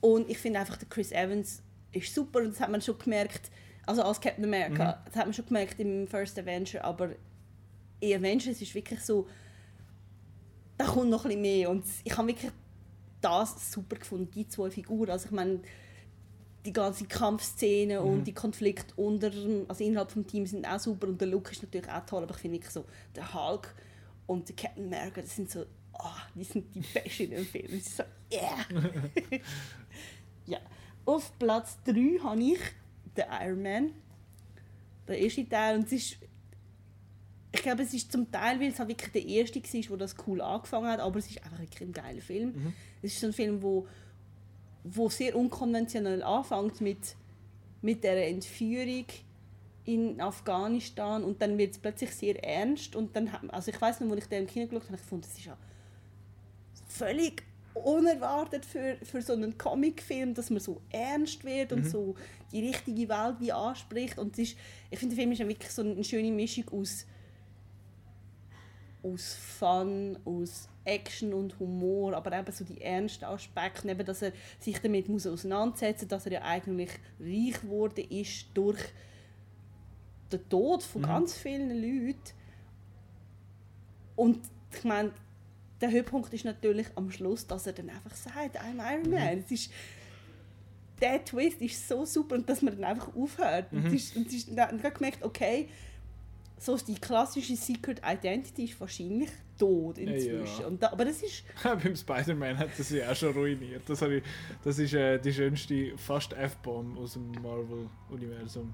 Und 0.00 0.28
ich 0.28 0.38
finde 0.38 0.60
einfach, 0.60 0.76
der 0.76 0.88
Chris 0.88 1.12
Evans 1.12 1.62
ist 1.92 2.14
super 2.14 2.40
und 2.40 2.50
das 2.50 2.60
hat 2.60 2.70
man 2.70 2.82
schon 2.82 2.98
gemerkt, 2.98 3.50
also 3.86 4.02
als 4.02 4.20
Captain 4.20 4.44
America, 4.44 5.02
das 5.06 5.16
hat 5.16 5.26
man 5.26 5.34
schon 5.34 5.46
gemerkt 5.46 5.78
im 5.80 6.06
First 6.06 6.38
Avenger, 6.38 6.84
aber 6.84 7.10
in 8.00 8.18
Avengers 8.18 8.60
ist 8.60 8.74
wirklich 8.74 9.00
so, 9.00 9.26
da 10.76 10.86
kommt 10.86 11.10
noch 11.10 11.24
ein 11.24 11.28
bisschen 11.28 11.42
mehr 11.42 11.70
und 11.70 11.84
ich 12.02 12.16
habe 12.16 12.28
wirklich 12.28 12.52
das 13.20 13.72
super 13.72 13.96
gefunden, 13.96 14.30
die 14.34 14.46
zwei 14.48 14.70
Figuren. 14.70 15.10
Also 15.10 15.26
ich 15.26 15.32
meine, 15.32 15.60
die 16.64 16.72
ganze 16.72 17.04
Kampfszene 17.06 18.00
und 18.00 18.24
die 18.24 18.32
Konflikte 18.32 18.94
unter, 18.96 19.30
also 19.68 19.84
innerhalb 19.84 20.12
des 20.12 20.26
Teams 20.26 20.50
sind 20.50 20.66
auch 20.66 20.78
super 20.78 21.08
und 21.08 21.20
der 21.20 21.28
Look 21.28 21.52
ist 21.52 21.62
natürlich 21.62 21.90
auch 21.90 22.04
toll, 22.06 22.22
aber 22.22 22.34
ich 22.34 22.40
finde 22.40 22.60
so, 22.68 22.84
der 23.14 23.32
Hulk 23.34 23.74
und 24.26 24.48
der 24.48 24.56
Captain 24.56 24.86
America, 24.86 25.20
das 25.20 25.36
sind 25.36 25.50
so, 25.50 25.64
ah, 25.92 26.22
die 26.34 26.44
sind 26.44 26.74
die 26.74 26.80
Besten 26.80 27.24
in 27.24 27.30
dem 27.30 27.44
Film. 27.44 27.66
Es 27.66 27.86
ist 27.86 27.96
so, 27.96 28.02
yeah! 28.32 28.64
ja. 30.46 30.58
Auf 31.04 31.38
Platz 31.38 31.78
3 31.84 32.18
habe 32.22 32.42
ich 32.42 32.60
den 33.16 33.24
Iron 33.42 33.62
Man. 33.62 33.90
Der 35.06 35.18
erste 35.18 35.46
Teil 35.46 35.76
und 35.76 35.86
es 35.86 35.92
ist 35.92 36.16
ich 37.54 37.62
glaube, 37.62 37.82
es 37.82 37.94
ist 37.94 38.10
zum 38.10 38.30
Teil, 38.32 38.58
weil 38.58 38.70
es 38.70 38.80
halt 38.80 38.88
wirklich 38.88 39.12
der 39.12 39.24
erste 39.24 39.62
war, 39.62 39.90
wo 39.90 39.96
das 39.96 40.16
cool 40.26 40.40
angefangen 40.40 40.88
hat, 40.88 40.98
aber 40.98 41.20
es 41.20 41.30
ist 41.30 41.42
einfach 41.44 41.60
wirklich 41.60 41.82
ein 41.82 41.92
geiler 41.92 42.20
Film. 42.20 42.74
Es 43.00 43.12
ist 43.12 43.20
so 43.20 43.28
ein 43.28 43.32
Film, 43.32 43.62
wo, 43.62 43.86
wo 44.82 45.08
sehr 45.08 45.36
unkonventionell 45.36 46.22
anfängt 46.24 46.80
mit, 46.80 47.14
mit 47.80 48.02
der 48.02 48.28
Entführung 48.28 49.04
in 49.84 50.20
Afghanistan 50.20 51.24
und 51.24 51.42
dann 51.42 51.58
wird 51.58 51.72
es 51.72 51.78
plötzlich 51.78 52.10
sehr 52.10 52.42
ernst 52.42 52.96
und 52.96 53.14
dann, 53.14 53.28
also 53.48 53.70
ich 53.70 53.80
weiß 53.80 54.00
noch, 54.00 54.10
als 54.10 54.22
ich 54.22 54.28
den 54.28 54.42
im 54.42 54.46
Kino 54.46 54.66
geschaut 54.66 54.84
habe, 54.84 54.94
ich 54.96 55.02
gefunden, 55.02 55.26
das 55.28 55.38
ist 55.38 55.44
ja 55.44 55.56
völlig 56.88 57.42
unerwartet 57.74 58.64
für, 58.64 58.96
für 59.02 59.20
so 59.20 59.32
einen 59.32 59.58
Comicfilm, 59.58 60.32
dass 60.32 60.48
man 60.48 60.60
so 60.60 60.80
ernst 60.90 61.44
wird 61.44 61.72
und 61.72 61.84
so 61.84 62.14
die 62.52 62.66
richtige 62.66 63.08
Welt 63.08 63.36
wie 63.40 63.52
anspricht 63.52 64.18
und 64.18 64.38
ist, 64.38 64.56
ich 64.90 64.98
finde, 64.98 65.14
der 65.14 65.22
Film 65.22 65.32
ist 65.32 65.40
ja 65.40 65.48
wirklich 65.48 65.70
so 65.70 65.82
eine 65.82 66.04
schöne 66.04 66.30
Mischung 66.30 66.68
aus 66.70 67.06
aus 69.04 69.34
Fun, 69.34 70.18
aus 70.24 70.68
Action 70.84 71.34
und 71.34 71.58
Humor, 71.60 72.14
aber 72.14 72.38
eben 72.38 72.52
so 72.52 72.64
die 72.64 72.80
ernsten 72.80 73.26
Aspekte, 73.26 73.90
eben, 73.90 74.04
dass 74.04 74.22
er 74.22 74.32
sich 74.58 74.78
damit 74.80 75.08
muss 75.08 75.26
auseinandersetzen 75.26 76.04
muss, 76.04 76.10
dass 76.10 76.26
er 76.26 76.32
ja 76.32 76.42
eigentlich 76.42 76.90
reich 77.20 77.60
geworden 77.60 78.04
ist 78.08 78.46
durch 78.54 78.80
den 80.32 80.48
Tod 80.48 80.82
von 80.82 81.02
ganz 81.02 81.36
vielen 81.36 81.70
Leuten. 81.70 82.18
Und 84.16 84.40
ich 84.72 84.84
meine, 84.84 85.12
der 85.80 85.90
Höhepunkt 85.90 86.32
ist 86.32 86.44
natürlich 86.44 86.86
am 86.94 87.10
Schluss, 87.10 87.46
dass 87.46 87.66
er 87.66 87.72
dann 87.72 87.90
einfach 87.90 88.14
sagt, 88.14 88.60
I'm 88.60 88.78
Iron 88.78 89.10
Man. 89.10 89.38
Es 89.38 89.50
ist, 89.50 89.72
der 91.00 91.24
Twist 91.24 91.60
ist 91.60 91.88
so 91.88 92.04
super 92.04 92.36
und 92.36 92.48
dass 92.48 92.62
man 92.62 92.74
dann 92.74 92.84
einfach 92.84 93.14
aufhört. 93.14 93.72
Und 93.72 93.86
es 93.86 93.92
ist, 93.92 94.16
und 94.16 94.32
ist, 94.32 94.56
habe 94.56 94.76
ich 94.76 94.94
gemerkt, 94.94 95.22
okay, 95.22 95.68
so 96.58 96.76
die 96.76 96.94
klassische 96.94 97.56
Secret 97.56 98.00
Identity 98.04 98.64
ist 98.64 98.80
wahrscheinlich 98.80 99.30
tot 99.58 99.98
inzwischen. 99.98 100.60
Ja. 100.60 100.66
Und 100.66 100.82
da, 100.82 100.92
aber 100.92 101.04
das 101.04 101.22
ist, 101.22 101.44
Beim 101.62 101.94
Spider-Man 101.94 102.58
hat 102.58 102.70
das 102.78 102.90
ja 102.90 103.10
auch 103.10 103.16
schon 103.16 103.32
ruiniert. 103.34 103.82
Das, 103.86 104.00
ich, 104.02 104.22
das 104.62 104.78
ist 104.78 104.94
äh, 104.94 105.18
die 105.18 105.32
schönste 105.32 105.96
fast 105.98 106.32
F-Bomb 106.32 106.98
aus 106.98 107.14
dem 107.14 107.32
Marvel-Universum. 107.42 108.72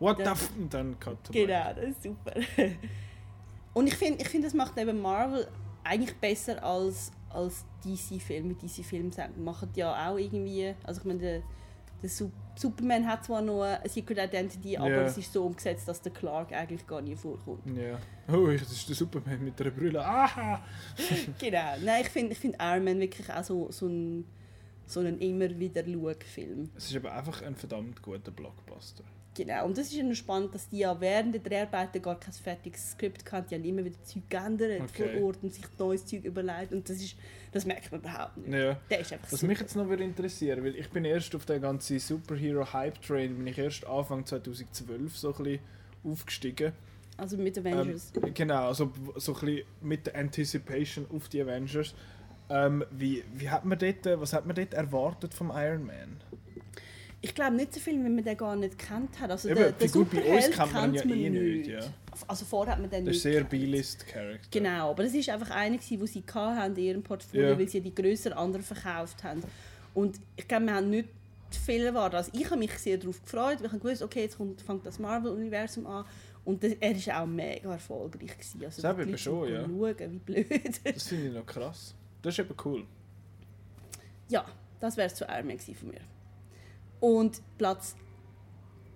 What 0.00 0.16
the 0.18 0.24
f... 0.24 0.50
Und 0.58 0.72
dann 0.74 0.98
Cut 0.98 1.18
genau, 1.30 1.72
das 1.74 1.84
ist 1.90 2.02
super. 2.02 2.32
Und 3.74 3.86
ich 3.86 3.94
finde, 3.94 4.20
ich 4.22 4.28
find, 4.28 4.44
das 4.44 4.54
macht 4.54 4.76
eben 4.78 5.00
Marvel 5.00 5.46
eigentlich 5.84 6.16
besser 6.16 6.62
als, 6.64 7.12
als 7.28 7.64
DC-Filme. 7.84 8.54
DC-Filme 8.54 9.10
machen 9.36 9.68
ja 9.76 10.10
auch 10.10 10.16
irgendwie, 10.18 10.74
also 10.82 11.00
ich 11.00 11.06
meine, 11.06 11.20
der, 11.20 11.42
der 12.02 12.08
Sup- 12.10 12.32
Superman 12.56 13.06
hat 13.06 13.24
zwar 13.24 13.40
noch 13.42 13.62
eine 13.62 13.88
Secret 13.88 14.18
Identity, 14.18 14.76
aber 14.76 14.90
Ja. 14.90 15.02
es 15.02 15.16
ist 15.16 15.32
so 15.32 15.44
umgesetzt, 15.44 15.86
dass 15.86 16.02
der 16.02 16.12
Clark 16.12 16.52
eigentlich 16.52 16.86
gar 16.86 17.00
nie 17.00 17.14
vorkommt. 17.14 17.62
Ja. 17.78 17.98
Oh, 18.34 18.48
das 18.48 18.72
ist 18.72 18.88
der 18.88 18.96
Superman 18.96 19.44
mit 19.44 19.58
der 19.60 19.70
Brille. 19.70 20.04
Aha! 20.04 20.62
genau. 21.38 21.74
Nein, 21.84 22.02
ich 22.02 22.08
finde 22.08 22.32
ich 22.32 22.38
find 22.38 22.56
Iron 22.60 22.84
Man 22.84 22.98
wirklich 23.00 23.30
auch 23.32 23.44
so, 23.44 23.70
so 23.70 23.86
ein, 23.86 24.24
so 24.86 25.00
ein 25.00 25.18
immer 25.20 25.48
wieder 25.58 25.84
Schau-Film. 25.84 26.68
Es 26.76 26.90
ist 26.90 26.96
aber 26.96 27.12
einfach 27.12 27.40
ein 27.42 27.54
verdammt 27.54 28.02
guter 28.02 28.30
Blockbuster. 28.32 29.04
Genau. 29.34 29.64
Und 29.66 29.78
das 29.78 29.86
ist 29.86 29.94
ja 29.94 30.02
noch 30.02 30.14
spannend, 30.14 30.52
dass 30.54 30.68
die 30.68 30.78
ja 30.78 31.00
während 31.00 31.32
der 31.34 31.40
Dreharbeiten 31.40 32.02
gar 32.02 32.18
kein 32.18 32.32
fertiges 32.32 32.90
Skript 32.92 33.30
hatten. 33.30 33.48
Die 33.48 33.54
haben 33.54 33.64
immer 33.64 33.84
wieder 33.84 34.02
Zeug 34.02 34.24
geändert 34.28 34.82
Okay. 34.90 35.16
vor 35.18 35.26
Ort 35.26 35.38
und 35.42 35.54
sich 35.54 35.64
neues 35.78 36.04
Zeug 36.04 36.24
überlegt. 36.24 36.72
Und 36.72 36.88
das, 36.88 36.96
ist, 36.96 37.14
das 37.52 37.64
merkt 37.64 37.92
man 37.92 38.00
überhaupt 38.00 38.36
nicht. 38.38 38.52
Ja. 38.52 38.76
Der 38.90 39.00
ist 39.00 39.12
einfach 39.12 39.30
Was 39.30 39.40
super. 39.40 39.46
mich 39.52 39.60
jetzt 39.60 39.76
noch 39.76 39.88
würde 39.88 40.02
interessieren, 40.02 40.64
weil 40.64 40.74
ich 40.74 40.90
bin 40.90 41.04
erst 41.04 41.34
auf 41.36 41.46
den 41.46 41.62
ganzen 41.62 41.98
Superhero-Hype-Train, 42.00 43.36
bin 43.36 43.46
ich 43.46 43.58
erst 43.58 43.86
Anfang 43.86 44.26
2012 44.26 45.16
so 45.16 45.28
ein 45.34 45.42
bisschen 45.44 45.60
aufgestiegen. 46.04 46.72
Also 47.16 47.36
mit 47.36 47.56
Avengers. 47.58 48.12
Ähm, 48.22 48.34
genau, 48.34 48.66
also 48.68 48.92
so 49.16 49.34
ein 49.34 49.40
bisschen 49.40 49.66
mit 49.82 50.06
der 50.06 50.16
Anticipation 50.16 51.06
auf 51.14 51.28
die 51.28 51.40
Avengers. 51.42 51.94
Ähm, 52.48 52.84
wie, 52.90 53.22
wie 53.34 53.48
hat 53.48 53.64
man 53.64 53.78
dort, 53.78 54.04
was 54.20 54.32
hat 54.32 54.44
man 54.46 54.56
dort 54.56 54.74
erwartet 54.74 55.34
vom 55.34 55.52
Iron 55.54 55.86
Man? 55.86 56.16
Ich 57.22 57.34
glaube 57.34 57.54
nicht 57.56 57.74
so 57.74 57.80
viel, 57.80 58.02
wenn 58.02 58.14
man 58.14 58.24
den 58.24 58.36
gar 58.36 58.56
nicht 58.56 58.78
kennt 58.78 59.18
hat. 59.20 59.30
Also 59.30 59.48
Eben, 59.50 59.58
der, 59.58 59.72
der 59.72 59.88
gut, 59.88 60.10
bei 60.10 60.22
uns 60.36 60.50
kennt 60.50 60.72
man 60.72 60.94
ja 60.94 61.02
eh 61.04 61.30
nicht, 61.30 61.66
ja. 61.68 61.80
Also 62.26 62.44
vorher 62.44 62.74
hat 62.74 62.80
man 62.80 62.90
den 62.90 63.04
Das 63.04 63.16
ist 63.16 63.22
sehr. 63.22 63.44
B-List-Charakter. 63.44 64.48
Genau, 64.50 64.90
aber 64.90 65.02
das 65.04 65.14
ist 65.14 65.28
einfach 65.28 65.50
einer, 65.50 65.76
den 65.76 66.06
sie 66.06 66.22
hatten 66.34 66.76
in 66.76 66.82
ihrem 66.84 67.02
Portfolio, 67.02 67.50
Ja. 67.50 67.58
weil 67.58 67.68
sie 67.68 67.80
die 67.80 67.94
grösser 67.94 68.36
anderen 68.36 68.64
verkauft 68.64 69.22
haben. 69.22 69.42
Und 69.94 70.18
ich 70.36 70.46
glaube, 70.48 70.66
wir 70.66 70.74
haben 70.74 70.90
nicht 70.90 71.08
viel 71.66 71.84
erwartet. 71.84 72.14
Also 72.16 72.30
ich 72.34 72.46
habe 72.46 72.58
mich 72.58 72.72
sehr 72.78 72.96
darauf 72.96 73.22
gefreut, 73.22 73.58
weil 73.58 73.66
ich 73.66 73.72
habe 73.72 73.80
gewusst, 73.80 74.02
okay, 74.02 74.22
jetzt 74.22 74.36
kommt, 74.36 74.60
fängt 74.62 74.86
das 74.86 74.98
Marvel-Universum 74.98 75.86
an. 75.86 76.04
Und 76.44 76.62
das, 76.64 76.72
er 76.80 76.94
war 77.06 77.22
auch 77.22 77.26
mega 77.26 77.72
erfolgreich. 77.72 78.30
Gewesen. 78.38 78.64
Also 78.64 78.82
Das 78.82 78.92
eben 78.98 79.04
Leute 79.10 79.18
schon, 79.18 79.52
ja. 79.52 79.62
Schauen, 79.66 80.12
wie 80.12 80.18
blöd. 80.18 80.80
Das 80.84 81.08
finde 81.08 81.28
ich 81.28 81.34
noch 81.34 81.46
krass. 81.46 81.94
Das 82.22 82.34
ist 82.34 82.38
eben 82.38 82.54
cool. 82.64 82.86
ja, 84.28 84.44
das 84.78 84.96
wäre 84.96 85.08
es 85.08 85.14
zu 85.14 85.24
Iron 85.24 85.46
Man 85.46 85.58
von 85.58 85.88
mir. 85.88 86.00
Und 87.00 87.40
Platz 87.58 87.96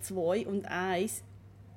2 0.01 0.47
und 0.47 0.65
1 0.67 1.23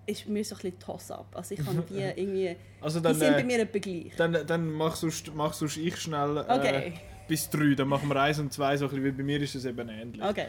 ist 0.05 0.28
mir 0.28 0.43
so 0.43 0.55
ein 0.55 0.61
bisschen 0.61 0.80
Toss-up. 0.80 1.28
Also 1.36 1.55
ich 1.55 1.65
habe 1.65 1.82
die 1.89 1.99
irgendwie... 1.99 2.55
Also 2.82 2.99
Die 2.99 3.03
dann, 3.03 3.15
sind 3.15 3.34
bei 3.34 3.39
äh, 3.41 3.43
mir 3.43 3.59
etwa 3.59 3.80
gleich. 3.80 4.11
dann, 4.17 4.45
dann 4.45 4.71
mach 4.71 4.95
sonst, 4.95 5.34
mach 5.34 5.53
sonst 5.53 5.78
ich 5.78 5.97
schnell 5.97 6.38
äh, 6.38 6.45
Okay. 6.49 6.93
bis 7.28 7.49
drei. 7.49 7.73
Dann 7.75 7.88
machen 7.88 8.07
wir 8.09 8.15
eins 8.21 8.39
und 8.39 8.53
zwei, 8.53 8.78
so 8.78 8.86
ein 8.86 8.89
bisschen, 8.91 9.05
weil 9.05 9.11
bei 9.13 9.23
mir 9.23 9.41
ist 9.41 9.55
es 9.55 9.65
eben 9.65 9.89
ähnlich. 9.89 10.21
Okay. 10.21 10.47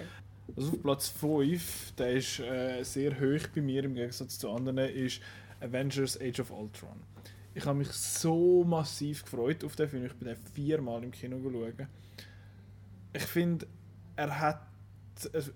Also 0.57 0.73
auf 0.73 0.83
Platz 0.83 1.09
5, 1.09 1.93
der 1.97 2.13
ist 2.13 2.41
äh, 2.41 2.83
sehr 2.83 3.13
hoch 3.21 3.49
bei 3.55 3.61
mir 3.61 3.85
im 3.85 3.95
Gegensatz 3.95 4.39
zu 4.39 4.51
anderen, 4.51 4.79
ist 4.79 5.21
Avengers 5.61 6.19
Age 6.21 6.41
of 6.41 6.51
Ultron. 6.51 7.01
Ich 7.55 7.65
habe 7.67 7.79
mich 7.79 7.89
so 7.89 8.65
massiv 8.65 9.25
gefreut 9.25 9.65
auf 9.65 9.75
den 9.77 9.89
Film. 9.89 10.07
Ich 10.07 10.15
bin 10.15 10.29
den 10.29 10.37
viermal 10.55 11.03
im 11.03 11.11
Kino 11.11 11.39
geschaut. 11.39 11.87
Ich 13.13 13.23
finde, 13.25 13.67
er 14.17 14.39
hat 14.39 14.68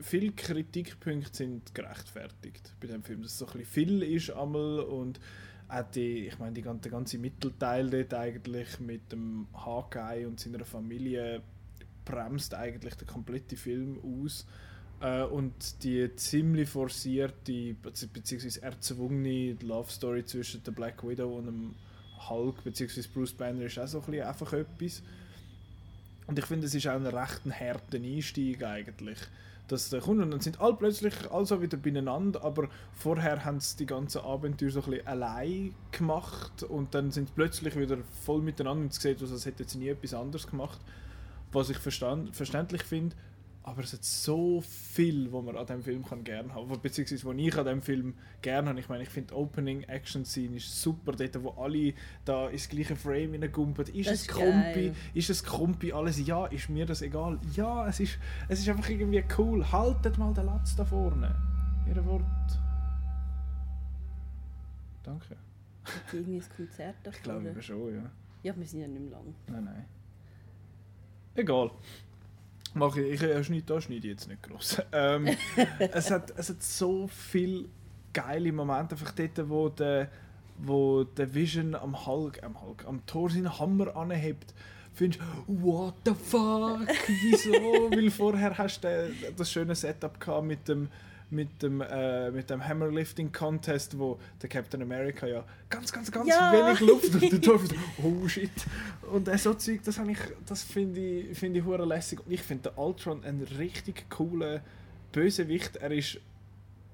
viele 0.01 0.33
Kritikpunkte 0.33 1.37
sind 1.37 1.75
gerechtfertigt 1.75 2.75
bei 2.81 2.89
dem 2.89 3.03
Film. 3.03 3.23
Dass 3.23 3.33
es 3.33 3.39
so 3.39 3.47
ein 3.47 3.53
bisschen 3.53 3.67
viel 3.67 4.03
ist 4.03 4.31
einmal 4.31 4.81
und 4.81 5.21
auch 5.69 5.91
die, 5.91 6.27
ich 6.27 6.39
meine, 6.39 6.53
die 6.53 6.63
ganze, 6.63 6.83
der 6.83 6.93
ganze 6.93 7.19
Mittelteil 7.19 7.89
dort 7.89 8.15
eigentlich 8.15 8.81
mit 8.81 9.11
dem 9.13 9.47
Hawkeye 9.55 10.27
und 10.27 10.39
seiner 10.39 10.65
Familie 10.65 11.43
bremst 12.05 12.55
eigentlich 12.55 12.95
den 12.95 13.09
kompletten 13.09 13.57
Film 13.57 13.99
aus. 14.03 14.47
Äh, 15.01 15.23
und 15.25 15.83
die 15.83 16.15
ziemlich 16.17 16.69
forcierte, 16.69 17.75
beziehungsweise 17.75 18.63
erzwungene 18.63 19.57
Love 19.63 19.91
Story 19.91 20.25
zwischen 20.25 20.63
der 20.63 20.73
Black 20.73 21.07
Widow 21.07 21.39
und 21.39 21.47
dem 21.47 21.75
Hulk, 22.29 22.63
beziehungsweise 22.65 23.09
Bruce 23.09 23.33
Banner, 23.33 23.63
ist 23.63 23.79
auch 23.79 23.87
so 23.87 24.03
ein 24.07 24.21
einfach 24.21 24.53
etwas. 24.53 25.03
Und 26.27 26.39
ich 26.39 26.47
finde, 26.47 26.67
es 26.67 26.75
ist 26.75 26.87
auch 26.87 26.95
ein 26.95 27.07
recht 27.07 27.45
ein 27.45 27.53
harter 27.53 27.99
Einstieg 27.99 28.63
eigentlich. 28.63 29.19
Dass 29.73 29.89
der 29.89 30.03
kommt 30.03 30.21
und 30.21 30.31
dann 30.31 30.41
sind 30.41 30.61
alle 30.61 30.75
plötzlich 30.75 31.15
also 31.31 31.63
wieder 31.63 31.79
beieinander, 31.79 32.45
aber 32.45 32.69
vorher 32.93 33.43
haben 33.43 33.59
sie 33.59 33.79
die 33.79 33.87
ganzen 33.87 34.21
Abenteuer 34.21 34.71
so 34.71 34.81
ein 34.83 34.91
bisschen 34.91 35.07
allein 35.07 35.75
gemacht 35.93 36.63
und 36.65 36.95
dann 36.95 37.11
sind 37.11 37.29
sie 37.29 37.35
plötzlich 37.35 37.75
wieder 37.77 37.97
voll 38.23 38.43
miteinander 38.43 38.83
und 38.83 38.93
es 38.93 39.01
sieht 39.01 39.23
aus, 39.23 39.33
als 39.33 39.47
hätten 39.47 39.67
sie 39.67 39.79
nie 39.79 39.89
etwas 39.89 40.13
anderes 40.13 40.47
gemacht. 40.47 40.79
Was 41.53 41.71
ich 41.71 41.79
verständlich 41.79 42.83
finde, 42.83 43.17
aber 43.65 43.83
es 43.83 43.93
hat 43.93 44.05
so 44.05 44.61
viel, 44.61 45.31
wo 45.31 45.41
man 45.41 45.57
an 45.57 45.67
dem 45.67 45.83
Film 45.83 46.05
kann 46.05 46.25
gerne 46.25 46.53
haben, 46.53 46.81
beziehungsweise 46.81 47.25
wo 47.25 47.33
ich 47.33 47.57
an 47.57 47.65
dem 47.65 47.81
Film 47.81 48.15
gerne 48.41 48.71
habe. 48.71 48.81
Ich 48.81 48.89
meine, 48.89 49.05
ich 49.05 49.09
finde 49.09 49.29
die 49.29 49.35
Opening 49.35 49.85
Action 49.85 50.25
Scene 50.25 50.57
ist 50.57 50.83
super, 50.83 51.13
dort 51.13 51.43
wo 51.45 51.51
alle 51.51 51.95
da 52.25 52.49
ins 52.49 52.69
gleiche 52.69 52.97
Frame 52.97 53.33
hineingumpen. 53.33 53.87
Ist 53.95 54.11
Das 54.11 54.23
es 54.23 54.29
geil. 54.29 54.95
Ist 55.15 55.31
es 55.31 55.45
Krumpi? 55.45 55.93
Alles 55.93 56.27
ja, 56.27 56.47
ist 56.47 56.71
mir 56.71 56.87
das 56.87 57.03
egal. 57.03 57.39
Ja, 57.55 57.87
es 57.87 58.01
ist, 58.01 58.19
es 58.49 58.61
ist 58.61 58.69
einfach 58.69 58.89
irgendwie 58.89 59.23
cool. 59.39 59.71
Haltet 59.71 60.19
mal 60.19 60.35
den 60.35 60.47
Latz 60.47 60.75
da 60.75 60.85
vorne. 60.85 61.33
Ihr 61.87 62.05
Wort. 62.05 62.25
Danke. 65.05 65.37
Hat 65.85 66.13
irgendwie 66.13 66.39
ein 66.39 66.45
Konzert 66.57 66.97
davor. 67.05 67.17
Ich 67.17 67.23
glaube 67.23 67.63
schon, 67.63 67.95
ja. 67.95 68.11
Ja, 68.43 68.57
wir 68.57 68.67
sind 68.67 68.81
ja 68.81 68.89
nicht 68.89 69.03
mehr 69.03 69.11
lang. 69.13 69.35
Nein, 69.49 69.65
nein. 69.65 69.85
Egal. 71.35 71.71
Mach 72.75 72.97
ich, 72.97 73.13
ich 73.13 73.23
äh, 73.23 73.43
schneide 73.45 73.63
da, 73.67 73.81
schneide 73.81 74.09
jetzt 74.09 74.29
nicht 74.29 74.43
groß. 74.43 74.83
Ähm, 74.93 75.29
es, 75.79 76.11
hat, 76.11 76.33
es 76.37 76.49
hat 76.51 76.63
so 76.63 77.07
viele 77.09 77.67
geile 78.13 78.53
Momente, 78.53 78.95
einfach 78.95 79.13
dort, 79.13 79.49
wo 79.49 79.69
der, 79.69 80.09
wo 80.59 81.05
der 81.05 81.33
Vision 81.35 81.75
am 81.75 82.07
Hulk, 82.07 82.43
am 82.43 82.61
Hulk, 82.61 82.85
am 82.87 83.05
Tor 83.07 83.31
seinen 83.31 83.59
Hammer 83.59 83.95
anhebt. 83.97 84.55
Findest 84.95 85.23
what 85.47 85.95
the 86.05 86.13
fuck, 86.15 86.87
wieso? 87.23 87.53
Weil 87.91 88.11
vorher 88.11 88.57
hast 88.59 88.83
du 88.85 88.89
den- 88.89 89.37
das 89.37 89.51
schöne 89.51 89.75
Setup 89.75 90.19
gehabt 90.21 90.47
mit 90.47 90.69
dem, 90.69 90.89
mit 91.33 91.63
dem, 91.63 91.81
äh, 91.81 92.31
mit 92.31 92.51
dem 92.51 92.65
Hammerlifting 92.67 93.33
Contest, 93.33 93.99
wo 93.99 94.19
der 94.41 94.49
Captain 94.49 94.83
America 94.83 95.27
ja 95.27 95.45
ganz, 95.71 95.93
ganz, 95.93 96.13
ganz 96.13 96.29
Ja. 96.29 96.53
wenig 96.53 96.81
Luft 96.81 97.15
und 97.15 97.23
der 97.23 97.43
so, 97.43 97.61
oh 98.03 98.29
shit. 98.29 98.51
Und 99.11 99.29
äh, 99.29 99.39
so 99.39 99.55
Zeug, 99.55 99.81
das, 99.85 99.99
ich, 99.99 100.19
das 100.47 100.63
finde 100.63 101.01
ich, 101.01 101.39
finde 101.39 101.59
ich 101.61 101.65
hure 101.65 101.85
lässig. 101.85 102.21
Und 102.25 102.31
ich 102.33 102.43
finde 102.43 102.71
den 102.71 102.79
Ultron 102.79 103.25
einen 103.25 103.43
richtig 103.59 104.09
coolen 104.11 104.61
Bösewicht. 105.13 105.77
Er 105.77 105.91
ist 105.91 106.19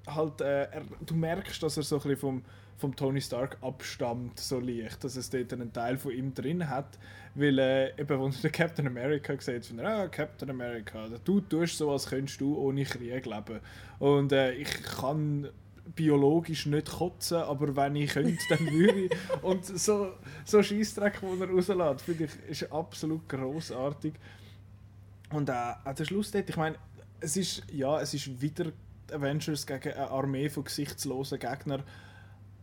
halt, 0.07 0.41
äh, 0.41 0.63
er, 0.63 0.81
du 1.05 1.13
merkst, 1.15 1.61
dass 1.61 1.77
er 1.77 1.83
so 1.83 1.97
ein 1.97 2.01
bisschen 2.01 2.17
vom, 2.17 2.43
vom 2.79 2.95
Tony 2.95 3.19
Stark 3.19 3.57
abstammt, 3.61 4.39
so 4.39 4.59
leicht, 4.59 5.03
dass 5.03 5.17
es 5.17 5.29
dort 5.29 5.51
einen 5.51 5.73
Teil 5.73 5.97
von 5.97 6.11
ihm 6.11 6.33
drin 6.33 6.69
hat, 6.69 6.97
weil 7.35 7.59
äh, 7.59 7.91
eben, 7.99 8.23
wenn 8.23 8.33
der 8.41 8.49
Captain 8.51 8.87
America 8.87 9.35
sieht, 9.37 9.65
von 9.65 9.79
ah, 9.81 10.07
Captain 10.07 10.49
America, 10.49 11.07
du 11.25 11.41
tust 11.41 11.77
so, 11.77 11.91
als 11.91 12.07
könntest 12.07 12.39
du 12.39 12.57
ohne 12.57 12.85
Krieg 12.85 13.25
leben. 13.25 13.59
Und 13.99 14.31
äh, 14.31 14.53
ich 14.53 14.81
kann 14.83 15.49
biologisch 15.93 16.67
nicht 16.67 16.89
kotzen, 16.89 17.37
aber 17.37 17.75
wenn 17.75 17.97
ich 17.97 18.11
könnte, 18.11 18.37
dann 18.49 18.71
würde 18.71 19.05
ich. 19.05 19.11
Und 19.41 19.65
so, 19.65 20.13
so 20.45 20.63
Scheissdreck, 20.63 21.19
den 21.19 21.41
er 21.41 21.49
rauslässt, 21.49 22.01
finde 22.05 22.25
ich, 22.25 22.49
ist 22.49 22.71
absolut 22.71 23.27
großartig. 23.27 24.13
Und 25.31 25.49
äh, 25.49 25.73
auch 25.83 25.93
der 25.93 26.05
Schluss 26.05 26.31
dort, 26.31 26.49
ich 26.49 26.57
meine, 26.57 26.77
es 27.19 27.35
ist, 27.35 27.63
ja, 27.73 27.99
es 27.99 28.13
ist 28.13 28.41
wieder 28.41 28.71
Avengers 29.11 29.67
gegen 29.67 29.93
eine 29.93 30.09
Armee 30.09 30.49
von 30.49 30.63
gesichtslosen 30.63 31.39
Gegnern. 31.39 31.83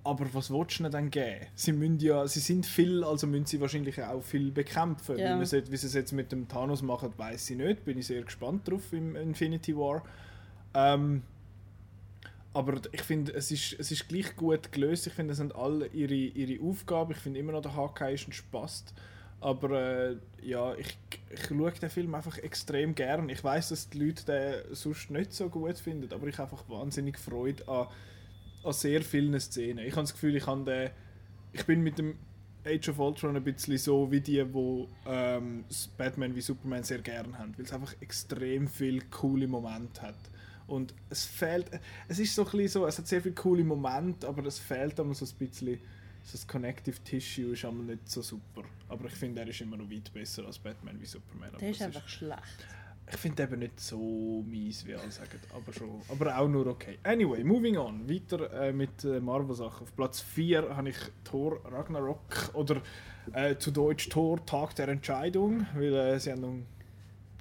Aber 0.06 0.32
was 0.32 0.50
willst 0.50 0.78
du 0.78 0.84
ihnen 0.84 0.92
dann 0.92 1.10
geben? 1.10 1.46
Sie, 1.56 1.72
müssen 1.72 1.98
ja, 1.98 2.26
sie 2.28 2.38
sind 2.38 2.64
viel, 2.64 3.02
also 3.02 3.26
müssen 3.26 3.46
sie 3.46 3.60
wahrscheinlich 3.60 4.00
auch 4.00 4.22
viel 4.22 4.52
bekämpfen. 4.52 5.18
Ja. 5.18 5.32
Wie, 5.32 5.38
man 5.38 5.46
sieht, 5.46 5.70
wie 5.72 5.76
sie 5.76 5.88
es 5.88 5.94
jetzt 5.94 6.12
mit 6.12 6.30
dem 6.30 6.46
Thanos 6.46 6.80
machen, 6.82 7.12
weiß 7.16 7.50
ich 7.50 7.56
nicht. 7.56 7.84
Bin 7.84 7.98
ich 7.98 8.06
sehr 8.06 8.22
gespannt 8.22 8.68
drauf 8.68 8.92
im 8.92 9.16
Infinity 9.16 9.76
War. 9.76 10.04
Ähm, 10.74 11.22
aber 12.54 12.80
ich 12.92 13.02
finde, 13.02 13.34
es 13.34 13.50
ist, 13.50 13.76
es 13.78 13.90
ist 13.90 14.08
gleich 14.08 14.36
gut 14.36 14.70
gelöst. 14.70 15.08
Ich 15.08 15.12
finde, 15.12 15.32
es 15.32 15.38
sind 15.38 15.54
alle 15.56 15.88
ihre, 15.88 16.14
ihre 16.14 16.62
Aufgaben. 16.64 17.10
Ich 17.10 17.18
finde 17.18 17.40
immer 17.40 17.52
noch, 17.52 17.62
der 17.62 17.74
HK 17.74 18.12
ist 18.12 18.28
ein 18.28 18.32
Spaß. 18.32 18.84
Aber 19.40 19.70
äh, 19.70 20.16
ja, 20.42 20.74
ich, 20.76 20.96
ich 21.30 21.46
schaue 21.48 21.72
den 21.72 21.90
Film 21.90 22.14
einfach 22.14 22.38
extrem 22.38 22.94
gern. 22.94 23.28
Ich 23.28 23.42
weiß, 23.42 23.70
dass 23.70 23.90
die 23.90 23.98
Leute 23.98 24.24
den 24.24 24.74
sonst 24.74 25.10
nicht 25.10 25.32
so 25.32 25.48
gut 25.48 25.76
finden, 25.78 26.12
aber 26.12 26.28
ich 26.28 26.38
habe 26.38 26.52
einfach 26.52 26.68
wahnsinnig 26.68 27.18
Freude 27.18 27.66
an, 27.68 27.88
an 28.66 28.72
sehr 28.72 29.02
vielen 29.02 29.38
Szenen. 29.40 29.84
Ich 29.84 29.92
habe 29.92 30.02
das 30.02 30.12
Gefühl, 30.12 30.36
ich, 30.36 30.46
habe 30.46 30.64
den, 30.64 30.90
ich 31.52 31.64
bin 31.64 31.82
mit 31.82 31.98
dem 31.98 32.18
Age 32.66 32.88
of 32.88 32.98
Ultron 32.98 33.36
ein 33.36 33.44
bisschen 33.44 33.78
so 33.78 34.10
wie 34.10 34.20
die, 34.20 34.44
die 34.44 34.88
ähm, 35.06 35.64
Batman 35.96 36.34
wie 36.34 36.40
Superman 36.40 36.82
sehr 36.82 36.98
gern 36.98 37.38
haben, 37.38 37.56
weil 37.56 37.64
es 37.64 37.72
einfach 37.72 37.94
extrem 38.00 38.68
viele 38.68 39.02
coole 39.10 39.46
Momente 39.46 40.02
hat. 40.02 40.18
Und 40.66 40.92
es 41.10 41.24
fehlt, 41.24 41.70
es 42.08 42.18
ist 42.18 42.34
so 42.34 42.44
ein 42.44 42.50
bisschen 42.50 42.68
so, 42.68 42.86
es 42.86 42.98
hat 42.98 43.06
sehr 43.06 43.22
viele 43.22 43.36
coole 43.36 43.62
Momente, 43.62 44.26
aber 44.26 44.44
es 44.46 44.58
fehlt 44.58 44.98
einmal 44.98 45.14
so 45.14 45.24
ein 45.24 45.38
bisschen, 45.38 45.78
so 46.24 46.32
das 46.32 46.46
Connective 46.46 46.96
Tissue 47.04 47.52
ist 47.52 47.64
einmal 47.64 47.86
nicht 47.86 48.10
so 48.10 48.20
super. 48.20 48.64
Aber 48.88 49.06
ich 49.06 49.14
finde, 49.14 49.42
er 49.42 49.48
ist 49.48 49.60
immer 49.60 49.76
noch 49.76 49.88
weit 49.88 50.12
besser 50.12 50.44
als 50.44 50.58
Batman 50.58 51.00
wie 51.00 51.06
Superman. 51.06 51.52
Der 51.60 51.70
ist 51.70 51.82
einfach 51.82 52.08
schlecht. 52.08 52.66
Ich 53.08 53.16
finde 53.18 53.44
eben 53.44 53.60
nicht 53.60 53.78
so 53.78 54.42
mies, 54.46 54.84
wie 54.84 54.94
alle 54.94 55.10
sagen, 55.10 55.38
aber 55.54 55.72
schon. 55.72 56.00
Aber 56.08 56.38
auch 56.38 56.48
nur 56.48 56.66
okay. 56.66 56.98
Anyway, 57.04 57.44
moving 57.44 57.76
on. 57.76 58.08
Weiter 58.08 58.52
äh, 58.52 58.72
mit 58.72 59.04
äh, 59.04 59.20
Marvel-Sachen. 59.20 59.84
Auf 59.84 59.94
Platz 59.94 60.20
4 60.20 60.76
habe 60.76 60.88
ich 60.88 60.96
Thor 61.22 61.60
Ragnarok 61.64 62.50
oder 62.54 62.82
äh, 63.32 63.56
zu 63.56 63.70
Deutsch 63.70 64.08
Thor 64.08 64.44
Tag 64.44 64.74
der 64.74 64.88
Entscheidung, 64.88 65.66
weil 65.74 65.94
äh, 65.94 66.18
sie 66.18 66.32
haben 66.32 66.44
einen 66.44 66.66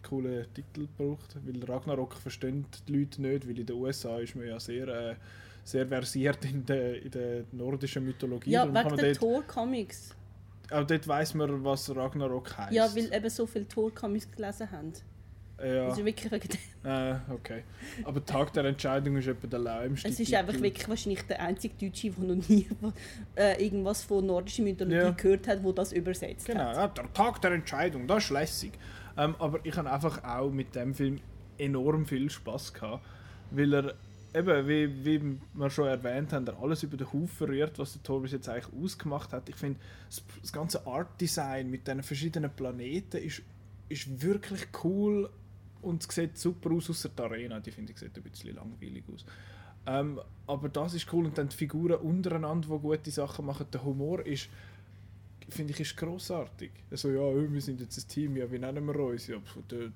coolen 0.03 0.45
Titel 0.53 0.87
gebraucht, 0.87 1.35
weil 1.43 1.63
Ragnarok 1.63 2.13
verstehen 2.13 2.65
die 2.87 2.99
Leute 2.99 3.21
nicht, 3.23 3.47
weil 3.47 3.57
in 3.59 3.65
den 3.65 3.75
USA 3.75 4.19
ist 4.19 4.35
man 4.35 4.47
ja 4.47 4.59
sehr, 4.59 4.87
äh, 4.87 5.15
sehr 5.63 5.87
versiert 5.87 6.45
in 6.45 6.63
der, 6.63 7.01
in 7.01 7.09
der 7.09 7.43
nordischen 7.51 8.05
Mythologie. 8.05 8.51
Ja, 8.51 8.67
Darum 8.67 8.91
wegen 8.91 8.97
den 8.97 9.05
dort, 9.15 9.17
Tor-Comics. 9.17 10.15
auch 10.69 10.85
dort 10.85 11.07
weiss 11.07 11.33
man, 11.33 11.63
was 11.63 11.95
Ragnarok 11.95 12.55
heisst. 12.55 12.73
Ja, 12.73 12.95
weil 12.95 13.11
eben 13.11 13.29
so 13.31 13.47
viele 13.47 13.67
Tor-Comics 13.67 14.29
gelesen 14.31 14.69
haben. 14.71 14.93
Ja. 15.64 15.88
Das 15.88 15.98
ist 15.98 16.06
wirklich 16.06 16.32
wegen. 16.32 16.49
Äh, 16.84 17.15
okay. 17.32 17.64
Aber 18.03 18.23
Tag 18.26 18.52
der 18.53 18.65
Entscheidung 18.65 19.15
ist 19.18 19.27
etwa 19.27 19.48
der 19.48 19.60
läumste 19.60 20.07
Es 20.10 20.19
ist 20.19 20.26
Titel. 20.27 20.36
einfach 20.38 20.60
wirklich 20.61 20.90
wahrscheinlich 20.90 21.22
der 21.23 21.41
einzige 21.41 21.73
Deutsche, 21.76 22.11
der 22.11 22.36
noch 22.36 22.49
nie 22.49 22.68
äh, 23.36 23.64
irgendwas 23.64 24.03
von 24.03 24.26
nordischer 24.26 24.64
Mythologie 24.64 24.98
Ja. 24.98 25.11
gehört 25.11 25.48
hat, 25.48 25.64
wo 25.64 25.72
das 25.72 25.94
übersetzt 25.94 26.48
Genau, 26.48 26.60
hat. 26.60 26.76
ja, 26.76 26.88
der 26.90 27.14
Tag 27.14 27.41
der 27.41 27.52
Entscheidung, 27.52 28.06
das 28.06 28.26
ist 28.26 28.30
lässig. 28.32 28.73
Ähm, 29.18 29.34
aber 29.40 29.60
ich 29.64 29.76
habe 29.77 29.90
einfach 29.91 30.23
auch 30.26 30.52
mit 30.52 30.76
dem 30.76 30.94
Film 30.94 31.19
enorm 31.57 32.06
viel 32.06 32.30
Spaß 32.30 32.73
gehabt, 32.73 33.06
weil 33.52 33.73
er 33.73 33.94
eben, 34.36 34.68
wie, 34.68 35.06
wie 35.06 35.38
wir 35.53 35.69
schon 35.69 35.88
erwähnt 35.88 36.34
haben, 36.34 36.45
er 36.48 36.61
alles 36.61 36.84
über 36.84 36.98
den 36.98 37.07
Haufen 37.14 37.48
rührt, 37.48 37.80
was 37.80 37.94
der 37.94 38.03
Thor 38.03 38.22
bis 38.22 38.34
jetzt 38.34 38.49
eigentlich 38.49 38.68
ausgemacht 38.84 39.32
hat. 39.32 39.48
Ich 39.48 39.56
finde, 39.56 39.80
das, 40.41 40.52
ganze 40.52 40.86
Art-Design 40.86 41.69
mit 41.72 41.88
den 41.88 42.03
verschiedenen 42.03 42.52
Planeten 42.52 43.18
ist, 43.23 43.41
ist 43.88 44.22
wirklich 44.22 44.68
cool 44.84 45.30
und 45.86 46.03
es 46.03 46.14
sieht 46.14 46.38
super 46.38 46.72
aus, 46.72 46.90
außer 46.90 47.10
die 47.10 47.22
Arena, 47.22 47.60
die 47.60 47.72
finde 47.72 47.91
ich 47.94 47.99
sieht 47.99 48.18
ein 48.18 48.24
bisschen 48.24 48.56
langweilig 48.56 49.03
aus. 49.14 49.26
Ähm, 49.88 50.20
aber 50.48 50.70
das 50.70 50.95
ist 50.95 51.12
cool 51.14 51.26
und 51.26 51.38
dann 51.38 51.49
die 51.49 51.56
Figuren 51.56 51.99
untereinander, 51.99 52.68
die 52.68 52.80
gute 52.80 53.12
Sachen 53.12 53.45
machen. 53.45 53.68
Der 53.72 53.84
Humor 53.84 54.26
ist, 54.26 54.49
finde 55.48 55.74
ich, 55.74 55.80
ist 55.80 55.95
grossartig. 55.95 56.72
Also 56.90 57.12
ja, 57.12 57.20
oh, 57.20 57.45
wir 57.48 57.62
sind 57.62 57.80
jetzt 57.82 57.98
ein 57.99 58.07
Team, 58.07 58.38
ja, 58.38 58.52
wie 58.52 58.57
nennen 58.57 58.84
wir 58.84 58.99
uns? 58.99 59.28
Ja, 59.28 59.38
der, 59.70 59.91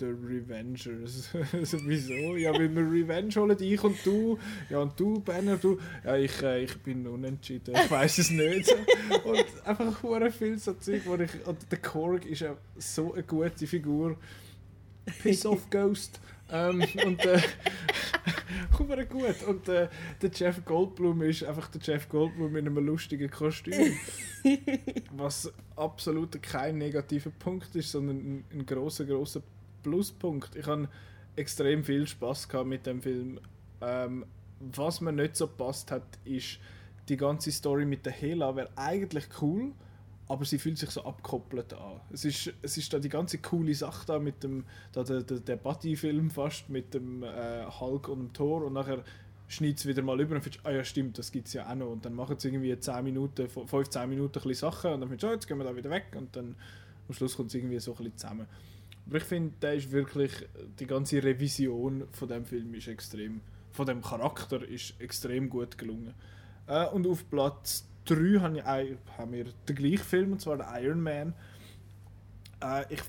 der, 0.00 0.08
Revengers. 0.08 1.34
also, 1.52 1.78
wieso? 1.84 2.36
Ja, 2.36 2.54
weil 2.54 2.74
wir 2.74 2.82
Revenge 2.82 3.34
holen, 3.34 3.56
ich 3.60 3.84
und 3.84 3.98
du. 4.06 4.38
Ja, 4.70 4.78
und 4.78 4.98
du, 4.98 5.20
Banner, 5.20 5.58
du. 5.58 5.78
Ja, 6.02 6.16
ich, 6.16 6.42
äh, 6.42 6.64
ich 6.64 6.78
bin 6.78 7.06
unentschieden, 7.06 7.74
ich 7.74 7.90
weiß 7.90 8.18
es 8.18 8.30
nicht. 8.30 8.74
und 9.24 9.66
einfach 9.66 10.32
viel 10.32 10.58
so 10.58 10.72
Zeug, 10.74 11.02
wo 11.04 11.16
ich... 11.16 11.46
Und 11.46 11.70
der 11.70 11.78
Korg 11.78 12.24
ist 12.24 12.40
ja 12.40 12.56
so 12.78 13.12
eine 13.12 13.22
gute 13.22 13.66
Figur. 13.66 14.16
Piss 15.22 15.46
off 15.46 15.68
Ghost. 15.70 16.20
ähm, 16.50 16.84
und 17.04 17.24
äh, 17.24 17.40
gut. 19.08 19.42
Und 19.46 19.68
äh, 19.68 19.88
der 20.22 20.30
Jeff 20.32 20.64
Goldblum 20.64 21.22
ist 21.22 21.44
einfach 21.44 21.68
der 21.68 21.80
Jeff 21.80 22.08
Goldblum 22.08 22.56
in 22.56 22.66
einem 22.66 22.84
lustigen 22.84 23.30
Kostüm. 23.30 23.96
Was 25.12 25.52
absolut 25.76 26.40
kein 26.42 26.78
negativer 26.78 27.30
Punkt 27.30 27.74
ist, 27.74 27.90
sondern 27.90 28.16
ein, 28.18 28.44
ein 28.52 28.66
großer 28.66 29.04
großer 29.04 29.42
Pluspunkt. 29.82 30.54
Ich 30.56 30.66
habe 30.66 30.88
extrem 31.36 31.84
viel 31.84 32.06
Spaß 32.06 32.48
gehabt 32.48 32.68
mit 32.68 32.86
dem 32.86 33.00
Film. 33.00 33.40
Ähm, 33.80 34.24
was 34.58 35.00
mir 35.00 35.12
nicht 35.12 35.36
so 35.36 35.46
passt 35.46 35.90
hat, 35.90 36.18
ist 36.24 36.58
die 37.08 37.16
ganze 37.16 37.52
Story 37.52 37.84
mit 37.84 38.06
der 38.06 38.12
Hela 38.12 38.56
wäre 38.56 38.70
eigentlich 38.76 39.26
cool, 39.40 39.72
aber 40.28 40.44
sie 40.44 40.58
fühlt 40.58 40.78
sich 40.78 40.90
so 40.90 41.04
abgekoppelt 41.04 41.74
an. 41.74 42.00
Es 42.12 42.24
ist, 42.24 42.52
es 42.62 42.76
ist 42.76 42.92
da 42.92 42.98
die 42.98 43.08
ganze 43.08 43.38
coole 43.38 43.74
Sache 43.74 44.04
da 44.06 44.18
mit 44.18 44.42
dem 44.42 44.64
da 44.92 45.04
der, 45.04 45.22
der, 45.22 45.38
der 45.38 45.56
Buddy-Film 45.56 46.30
fast 46.30 46.68
mit 46.68 46.94
dem 46.94 47.22
äh, 47.22 47.64
Hulk 47.66 48.08
und 48.08 48.18
dem 48.18 48.32
Thor 48.32 48.64
und 48.64 48.72
nachher 48.72 49.04
schneidet 49.48 49.78
es 49.78 49.86
wieder 49.86 50.02
mal 50.02 50.20
über 50.20 50.34
und 50.34 50.42
findest, 50.42 50.66
ah 50.66 50.72
ja 50.72 50.82
stimmt, 50.82 51.18
das 51.18 51.30
gibt 51.30 51.46
es 51.46 51.52
ja 51.52 51.70
auch 51.70 51.74
noch 51.76 51.90
und 51.90 52.04
dann 52.04 52.14
machen 52.14 52.36
sie 52.38 52.48
irgendwie 52.48 52.76
10 52.78 53.04
Minuten, 53.04 53.48
15 53.48 54.08
Minuten 54.08 54.40
ein 54.44 54.54
Sachen 54.54 54.94
und 54.94 55.00
dann 55.00 55.08
findest 55.08 55.22
du, 55.22 55.28
oh, 55.28 55.32
jetzt 55.32 55.46
gehen 55.46 55.58
wir 55.58 55.64
da 55.64 55.76
wieder 55.76 55.90
weg 55.90 56.06
und 56.16 56.34
dann 56.34 56.56
am 57.08 57.14
Schluss 57.14 57.36
kommt 57.36 57.50
es 57.50 57.54
irgendwie 57.54 57.78
so 57.78 57.92
ein 57.92 57.96
bisschen 57.98 58.16
zusammen. 58.16 58.46
Aber 59.06 59.18
ich 59.18 59.24
finde, 59.24 59.54
der 59.62 59.74
ist 59.74 59.92
wirklich, 59.92 60.32
die 60.80 60.86
ganze 60.86 61.22
Revision 61.22 62.08
von 62.10 62.28
dem 62.28 62.44
Film 62.44 62.74
ist 62.74 62.88
extrem, 62.88 63.40
von 63.70 63.86
dem 63.86 64.02
Charakter 64.02 64.66
ist 64.66 65.00
extrem 65.00 65.48
gut 65.48 65.78
gelungen. 65.78 66.14
Äh, 66.66 66.86
und 66.88 67.06
auf 67.06 67.30
Platz 67.30 67.86
3 68.06 68.40
habe 68.40 68.58
ich, 68.58 68.64
haben 69.18 69.32
wir 69.32 69.44
den 69.68 69.76
gleichen 69.76 70.04
Film, 70.04 70.32
und 70.32 70.40
zwar 70.40 70.56
der 70.56 70.80
Iron 70.80 71.00
Man. 71.00 71.34
Äh, 72.62 72.84
ich 72.94 73.02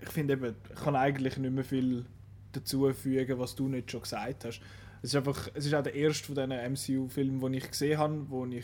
ich 0.00 0.08
finde 0.10 0.34
eben, 0.34 0.54
ich 0.68 0.80
kann 0.80 0.96
eigentlich 0.96 1.36
nicht 1.36 1.52
mehr 1.52 1.64
viel 1.64 2.04
dazu 2.52 2.92
fügen, 2.92 3.38
was 3.38 3.54
du 3.54 3.68
nicht 3.68 3.90
schon 3.90 4.02
gesagt 4.02 4.44
hast. 4.44 4.60
Es 5.02 5.10
ist 5.10 5.16
einfach, 5.16 5.48
es 5.54 5.66
ist 5.66 5.74
auch 5.74 5.82
der 5.82 5.94
erste 5.94 6.26
von 6.26 6.34
diesen 6.34 6.72
MCU-Filmen, 6.72 7.40
den 7.40 7.54
ich 7.54 7.70
gesehen 7.70 7.98
habe, 7.98 8.28
wo 8.28 8.44
ich, 8.46 8.56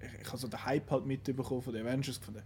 ich, 0.00 0.20
ich 0.22 0.28
habe 0.28 0.38
so 0.38 0.48
den 0.48 0.64
Hype 0.64 0.90
halt 0.90 1.06
mitbekommen 1.06 1.62
von 1.62 1.72
den 1.72 1.86
Avengers, 1.86 2.18
von 2.18 2.34
den, 2.34 2.42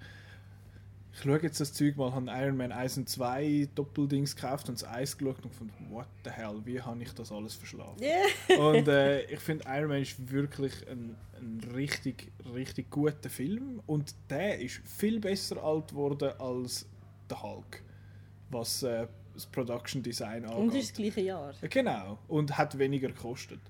ich 1.14 1.22
schaue 1.22 1.40
jetzt 1.42 1.60
das 1.60 1.72
Zeug 1.72 1.96
mal, 1.96 2.12
habe 2.12 2.26
Iron 2.28 2.56
Man 2.56 2.72
1 2.72 2.98
und 2.98 3.08
2 3.08 3.68
Doppeldings 3.76 4.34
gekauft 4.34 4.68
und 4.68 4.82
das 4.82 4.88
Eis 4.88 5.16
geschaut 5.16 5.36
und 5.44 5.50
gefunden, 5.50 5.86
what 5.90 6.08
the 6.24 6.30
hell, 6.30 6.60
wie 6.64 6.80
habe 6.80 7.00
ich 7.02 7.12
das 7.12 7.30
alles 7.30 7.54
verschlafen? 7.54 8.02
Yeah. 8.02 8.58
Und 8.68 8.88
äh, 8.88 9.22
ich 9.26 9.38
finde, 9.38 9.64
Iron 9.68 9.90
Man 9.90 10.02
ist 10.02 10.30
wirklich 10.30 10.72
ein, 10.88 11.14
ein 11.38 11.60
richtig, 11.72 12.32
richtig 12.52 12.90
guter 12.90 13.30
Film. 13.30 13.80
Und 13.86 14.12
der 14.28 14.58
ist 14.58 14.80
viel 14.84 15.20
besser 15.20 15.62
alt 15.62 15.88
geworden 15.88 16.32
als 16.38 16.86
der 17.30 17.40
Hulk, 17.40 17.82
was 18.50 18.82
äh, 18.82 19.06
das 19.34 19.46
Production 19.46 20.02
Design 20.02 20.44
angeht. 20.44 20.58
Und 20.58 20.74
ist 20.74 20.90
das 20.90 20.96
gleiche 20.96 21.20
Jahr. 21.20 21.54
Ja, 21.62 21.68
Genau. 21.68 22.18
Und 22.26 22.58
hat 22.58 22.76
weniger 22.76 23.08
gekostet 23.08 23.60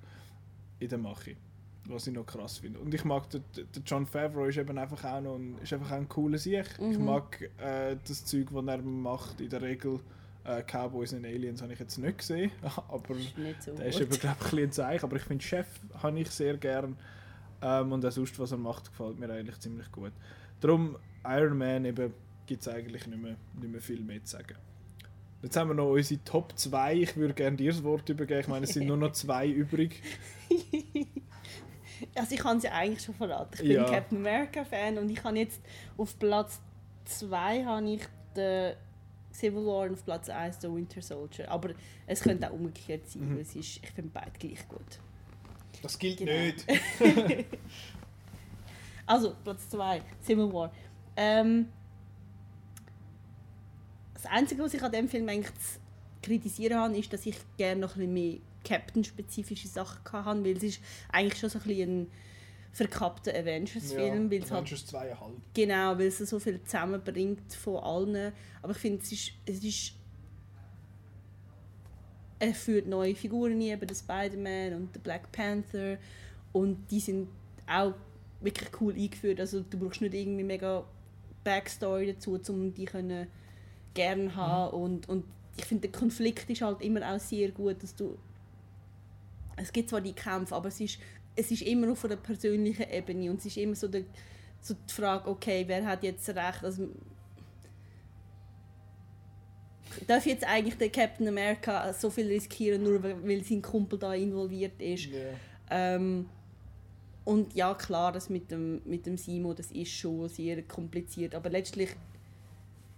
in 0.78 0.88
der 0.88 0.98
Mache. 0.98 1.36
Was 1.86 2.06
ich 2.06 2.14
noch 2.14 2.24
krass 2.24 2.58
finde. 2.58 2.78
Und 2.78 2.94
ich 2.94 3.04
mag, 3.04 3.28
der, 3.30 3.40
der 3.56 3.82
John 3.84 4.06
Favreau 4.06 4.46
ist 4.46 4.56
eben 4.56 4.78
einfach 4.78 5.04
auch 5.04 5.20
noch 5.20 5.34
ein, 5.36 5.58
ist 5.62 5.72
einfach 5.74 5.90
auch 5.92 5.96
ein 5.96 6.08
cooler 6.08 6.38
Sieg. 6.38 6.64
Ich 6.78 6.98
Mhm. 6.98 7.04
mag 7.04 7.42
äh, 7.58 7.96
das 8.06 8.24
Zeug, 8.24 8.46
was 8.52 8.66
er 8.66 8.78
macht, 8.82 9.40
in 9.40 9.50
der 9.50 9.60
Regel. 9.60 10.00
Äh, 10.44 10.62
Cowboys 10.62 11.12
und 11.14 11.24
Aliens 11.24 11.62
habe 11.62 11.72
ich 11.72 11.78
jetzt 11.78 11.96
nicht 11.96 12.18
gesehen, 12.18 12.50
aber 12.88 13.16
ist 13.16 13.36
nicht 13.38 13.62
so 13.62 13.72
der 13.74 13.86
ist 13.86 13.98
eben, 14.00 14.10
glaube 14.10 14.36
ich, 14.40 14.44
ein 14.46 14.50
bisschen 14.50 14.72
Zeichen. 14.72 15.04
Aber 15.04 15.16
ich 15.16 15.22
finde, 15.22 15.44
Chef 15.44 15.66
habe 16.02 16.20
ich 16.20 16.30
sehr 16.30 16.56
gern. 16.58 16.96
Ähm, 17.62 17.92
und 17.92 18.04
auch 18.04 18.12
sonst, 18.12 18.38
was 18.38 18.52
er 18.52 18.58
macht, 18.58 18.90
gefällt 18.90 19.18
mir 19.18 19.30
eigentlich 19.30 19.58
ziemlich 19.60 19.90
gut. 19.90 20.12
Darum, 20.60 20.96
Iron 21.26 21.56
Man 21.58 21.84
eben, 21.86 22.12
gibt 22.46 22.60
es 22.60 22.68
eigentlich 22.68 23.06
nicht 23.06 23.22
mehr, 23.22 23.36
nicht 23.58 23.72
mehr 23.72 23.80
viel 23.80 24.00
mehr 24.02 24.22
zu 24.24 24.36
sagen. 24.36 24.54
Jetzt 25.42 25.56
haben 25.56 25.68
wir 25.68 25.74
noch 25.74 25.90
unsere 25.90 26.22
Top 26.24 26.52
2. 26.58 26.94
Ich 26.94 27.16
würde 27.16 27.34
gerne 27.34 27.56
dir 27.56 27.70
das 27.72 27.82
Wort 27.82 28.08
übergeben. 28.08 28.40
Ich 28.40 28.48
meine, 28.48 28.64
es 28.64 28.72
sind 28.74 28.86
nur 28.86 28.96
noch 28.98 29.12
zwei 29.12 29.48
übrig. 29.48 30.02
Also 32.14 32.34
ich 32.34 32.40
kann 32.40 32.56
es 32.58 32.64
ja 32.64 32.72
eigentlich 32.72 33.02
schon 33.04 33.14
verraten. 33.14 33.50
Ich 33.54 33.60
bin 33.62 33.72
Ja. 33.72 33.84
ein 33.86 33.92
Captain 33.92 34.18
America 34.18 34.64
Fan 34.64 34.98
und 34.98 35.08
ich 35.10 35.22
habe 35.24 35.38
jetzt 35.38 35.60
auf 35.96 36.18
Platz 36.18 36.60
2 37.04 37.64
habe 37.64 37.88
ich 37.90 38.02
den 38.36 38.74
Civil 39.32 39.64
War 39.66 39.82
und 39.86 39.92
auf 39.94 40.04
Platz 40.04 40.28
1 40.28 40.58
den 40.60 40.74
Winter 40.76 41.02
Soldier. 41.02 41.50
Aber 41.50 41.70
es 42.06 42.20
könnte 42.20 42.48
auch 42.48 42.54
umgekehrt 42.54 43.08
sein, 43.08 43.28
Mhm. 43.28 43.34
weil 43.34 43.42
es 43.42 43.54
ist, 43.56 43.80
ich 43.82 43.90
finde 43.90 44.10
beide 44.12 44.30
gleich 44.38 44.66
gut. 44.68 44.80
Das 45.82 45.98
gilt 45.98 46.18
Genau. 46.18 46.32
nicht. 46.32 46.64
Also, 49.06 49.34
Platz 49.44 49.68
2, 49.68 50.00
Civil 50.22 50.50
War. 50.52 50.72
Ähm, 51.16 51.68
das 54.14 54.24
Einzige, 54.26 54.62
was 54.62 54.72
ich 54.72 54.82
an 54.82 54.92
dem 54.92 55.08
Film 55.08 55.28
eigentlich 55.28 55.52
zu 55.56 55.78
kritisieren 56.22 56.78
habe, 56.78 56.96
ist, 56.96 57.12
dass 57.12 57.26
ich 57.26 57.36
gerne 57.58 57.82
noch 57.82 57.96
ein 57.96 57.98
bisschen 57.98 58.14
mehr 58.14 58.38
Captain-spezifische 58.64 59.68
Sachen 59.68 60.12
hatte, 60.12 60.44
weil 60.44 60.56
es 60.56 60.62
ist 60.62 60.80
eigentlich 61.12 61.38
schon 61.38 61.50
so 61.50 61.58
ein 61.58 61.64
bisschen 61.64 62.02
ein 62.02 62.10
verkappter 62.74 63.32
Avengers-Film, 63.32 64.30
es 64.32 64.50
halt 64.50 64.64
Avengers 64.64 64.92
2,5. 64.92 65.30
Genau, 65.54 65.98
weil 65.98 66.06
es 66.08 66.18
so 66.18 66.38
viel 66.40 66.60
zusammenbringt 66.64 67.54
von 67.54 67.76
allen. 67.76 68.32
Aber 68.62 68.72
ich 68.72 68.78
finde, 68.78 69.02
es 69.02 69.12
ist, 69.12 69.32
es 69.46 69.62
ist. 69.62 69.92
Er 72.40 72.52
führt 72.52 72.88
neue 72.88 73.14
Figuren 73.14 73.52
ein, 73.52 73.60
eben 73.60 73.86
der 73.86 73.94
Spider-Man 73.94 74.74
und 74.74 74.94
der 74.94 75.00
Black 75.00 75.30
Panther. 75.30 75.98
Und 76.52 76.90
die 76.90 77.00
sind 77.00 77.28
auch 77.66 77.94
wirklich 78.40 78.68
cool 78.80 78.92
eingeführt. 78.92 79.40
Also, 79.40 79.60
du 79.60 79.78
brauchst 79.78 80.00
nicht 80.00 80.14
irgendwie 80.14 80.44
mega 80.44 80.84
Backstory 81.44 82.12
dazu, 82.12 82.38
um 82.48 82.74
die 82.74 82.86
können 82.86 83.28
gerne 83.94 84.34
haben. 84.34 84.74
Und, 84.74 85.08
und 85.08 85.24
ich 85.56 85.64
finde, 85.64 85.88
der 85.88 85.98
Konflikt 85.98 86.50
ist 86.50 86.62
halt 86.62 86.82
immer 86.82 87.14
auch 87.14 87.20
sehr 87.20 87.50
gut, 87.52 87.82
dass 87.82 87.94
du. 87.94 88.18
Es 89.56 89.72
gibt 89.72 89.90
zwar 89.90 90.00
die 90.00 90.12
Kämpfe, 90.12 90.54
aber 90.54 90.68
es 90.68 90.80
ist, 90.80 90.98
es 91.36 91.50
ist 91.50 91.62
immer 91.62 91.92
auf 91.92 92.04
einer 92.04 92.16
persönlichen 92.16 92.90
Ebene 92.90 93.30
und 93.30 93.38
es 93.38 93.46
ist 93.46 93.56
immer 93.56 93.74
so, 93.74 93.88
der, 93.88 94.04
so 94.60 94.74
die 94.74 94.92
Frage, 94.92 95.28
okay, 95.28 95.64
wer 95.66 95.84
hat 95.86 96.02
jetzt 96.02 96.28
recht? 96.28 96.64
Also, 96.64 96.88
darf 100.06 100.26
jetzt 100.26 100.44
eigentlich 100.44 100.76
der 100.76 100.90
Captain 100.90 101.28
America 101.28 101.92
so 101.92 102.10
viel 102.10 102.26
riskieren, 102.26 102.82
nur 102.82 103.02
weil 103.02 103.44
sein 103.44 103.62
Kumpel 103.62 103.98
da 103.98 104.14
involviert 104.14 104.80
ist? 104.80 105.08
Ähm, 105.70 106.26
und 107.24 107.54
ja, 107.54 107.74
klar, 107.74 108.12
das 108.12 108.28
mit 108.28 108.50
dem, 108.50 108.82
mit 108.84 109.06
dem 109.06 109.16
Simo, 109.16 109.54
das 109.54 109.70
ist 109.70 109.92
schon 109.92 110.28
sehr 110.28 110.62
kompliziert. 110.62 111.34
Aber 111.34 111.48
letztlich 111.48 111.90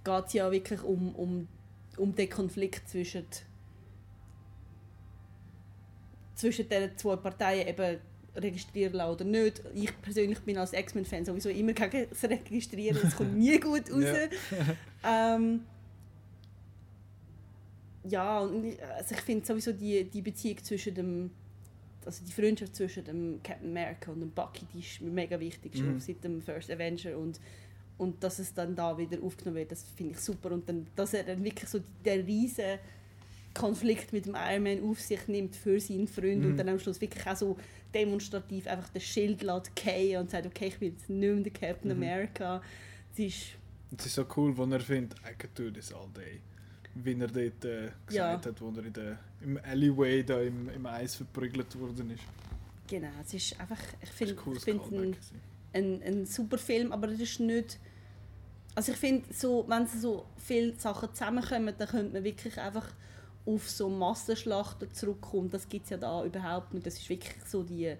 geht 0.04 0.26
es 0.26 0.32
ja 0.32 0.50
wirklich 0.50 0.82
um, 0.82 1.14
um, 1.14 1.48
um 1.96 2.14
den 2.14 2.28
Konflikt 2.28 2.88
zwischen, 2.88 3.24
zwischen 6.36 6.68
den 6.68 6.96
zwei 6.96 7.16
Parteien, 7.16 7.66
eben 7.66 7.98
registrieren 8.36 8.92
lassen 8.92 9.12
oder 9.12 9.24
nicht. 9.24 9.62
Ich 9.74 10.02
persönlich 10.02 10.38
bin 10.40 10.58
als 10.58 10.72
X-Men-Fan 10.72 11.24
sowieso 11.24 11.48
immer 11.48 11.72
gegen 11.72 12.06
das 12.08 12.22
Registrieren, 12.24 12.98
es 13.02 13.16
kommt 13.16 13.36
nie 13.36 13.58
gut 13.58 13.90
raus. 13.90 14.04
ähm, 15.04 15.62
ja, 18.08 18.40
und 18.40 18.64
ich, 18.64 18.82
also 18.82 19.14
ich 19.14 19.20
finde 19.22 19.44
sowieso 19.44 19.72
die, 19.72 20.04
die 20.04 20.22
Beziehung 20.22 20.62
zwischen 20.62 20.94
dem 20.94 21.30
also 22.06 22.24
die 22.24 22.32
Freundschaft 22.32 22.76
zwischen 22.76 23.04
dem 23.04 23.40
Captain 23.42 23.68
America 23.68 24.12
und 24.12 24.20
dem 24.20 24.30
Bucky, 24.30 24.64
die 24.72 24.78
ist 24.78 25.00
mir 25.00 25.10
mega 25.10 25.38
wichtig, 25.40 25.76
schon 25.76 25.94
Mhm. 25.94 26.00
seit 26.00 26.22
dem 26.22 26.40
First 26.40 26.70
Avenger 26.70 27.18
und, 27.18 27.40
und 27.98 28.22
dass 28.22 28.38
es 28.38 28.54
dann 28.54 28.76
da 28.76 28.96
wieder 28.96 29.20
aufgenommen 29.22 29.56
wird, 29.56 29.72
das 29.72 29.82
finde 29.96 30.12
ich 30.12 30.20
super 30.20 30.52
und 30.52 30.68
dann, 30.68 30.86
dass 30.94 31.14
er 31.14 31.24
dann 31.24 31.42
wirklich 31.42 31.68
so 31.68 31.80
der 32.04 32.24
riesen 32.24 32.78
Konflikt 33.56 34.12
mit 34.12 34.26
dem 34.26 34.34
Iron 34.36 34.62
Man 34.62 34.82
auf 34.90 35.00
sich 35.00 35.26
nimmt 35.28 35.56
für 35.56 35.80
seinen 35.80 36.06
Freund 36.08 36.40
Mhm. 36.42 36.46
und 36.50 36.56
dann 36.56 36.68
am 36.68 36.78
Schluss 36.78 37.00
wirklich 37.00 37.26
auch 37.26 37.36
so 37.36 37.56
demonstrativ 37.94 38.66
einfach 38.66 38.88
das 38.90 39.02
Schild 39.02 39.42
lässt 39.42 39.70
fallen 39.78 40.16
und 40.18 40.30
sagt, 40.30 40.46
okay, 40.46 40.66
ich 40.68 40.78
bin 40.78 40.92
jetzt 40.92 41.08
nicht 41.08 41.34
mehr 41.34 41.42
der 41.42 41.52
Captain 41.52 41.90
Mhm. 41.96 42.02
America. 42.02 42.62
Es 43.12 43.18
ist, 43.18 43.36
Es 43.96 44.06
ist 44.06 44.14
so 44.16 44.26
cool, 44.36 44.56
wenn 44.58 44.72
er 44.72 44.80
findet, 44.80 45.18
I 45.20 45.34
could 45.38 45.58
do 45.58 45.70
this 45.70 45.92
all 45.92 46.08
day. 46.14 46.40
Wie 46.94 47.12
er 47.12 47.28
dort 47.28 47.64
äh, 47.64 47.90
gesagt 48.06 48.10
Ja. 48.10 48.32
hat, 48.50 48.60
wo 48.60 48.70
er 48.70 48.84
in 48.84 48.92
der, 48.92 49.18
im 49.42 49.58
Alleyway 49.64 50.22
da 50.24 50.40
im, 50.40 50.68
im 50.70 50.86
Eis 50.86 51.14
verprügelt 51.16 51.78
worden 51.78 52.10
ist. 52.10 52.22
genau, 52.88 53.08
es 53.24 53.34
ist 53.34 53.58
einfach, 53.60 53.78
ich 54.02 54.08
Das 54.08 54.18
finde 54.18 54.36
finde 54.60 55.16
es 55.18 55.32
ein, 55.72 55.82
ein, 55.84 56.02
ein 56.02 56.26
super 56.26 56.58
Film, 56.58 56.92
aber 56.92 57.08
es 57.08 57.20
ist 57.20 57.40
nicht... 57.40 57.78
Also 58.74 58.92
ich 58.92 58.98
finde, 58.98 59.24
so, 59.32 59.64
wenn 59.68 59.86
so 59.86 60.26
viele 60.36 60.74
Sachen 60.74 61.08
zusammenkommen, 61.14 61.74
dann 61.78 61.88
könnte 61.88 62.12
man 62.12 62.24
wirklich 62.24 62.58
einfach 62.60 62.86
auf 63.46 63.70
so 63.70 63.88
Massenschlachten 63.88 64.92
zurückkommen. 64.92 65.50
Das 65.50 65.68
gibt 65.68 65.84
es 65.84 65.90
ja 65.90 65.96
da 65.96 66.24
überhaupt 66.24 66.74
nicht. 66.74 66.86
Das 66.86 66.94
ist 66.94 67.08
wirklich 67.08 67.34
so 67.46 67.62
die 67.62 67.96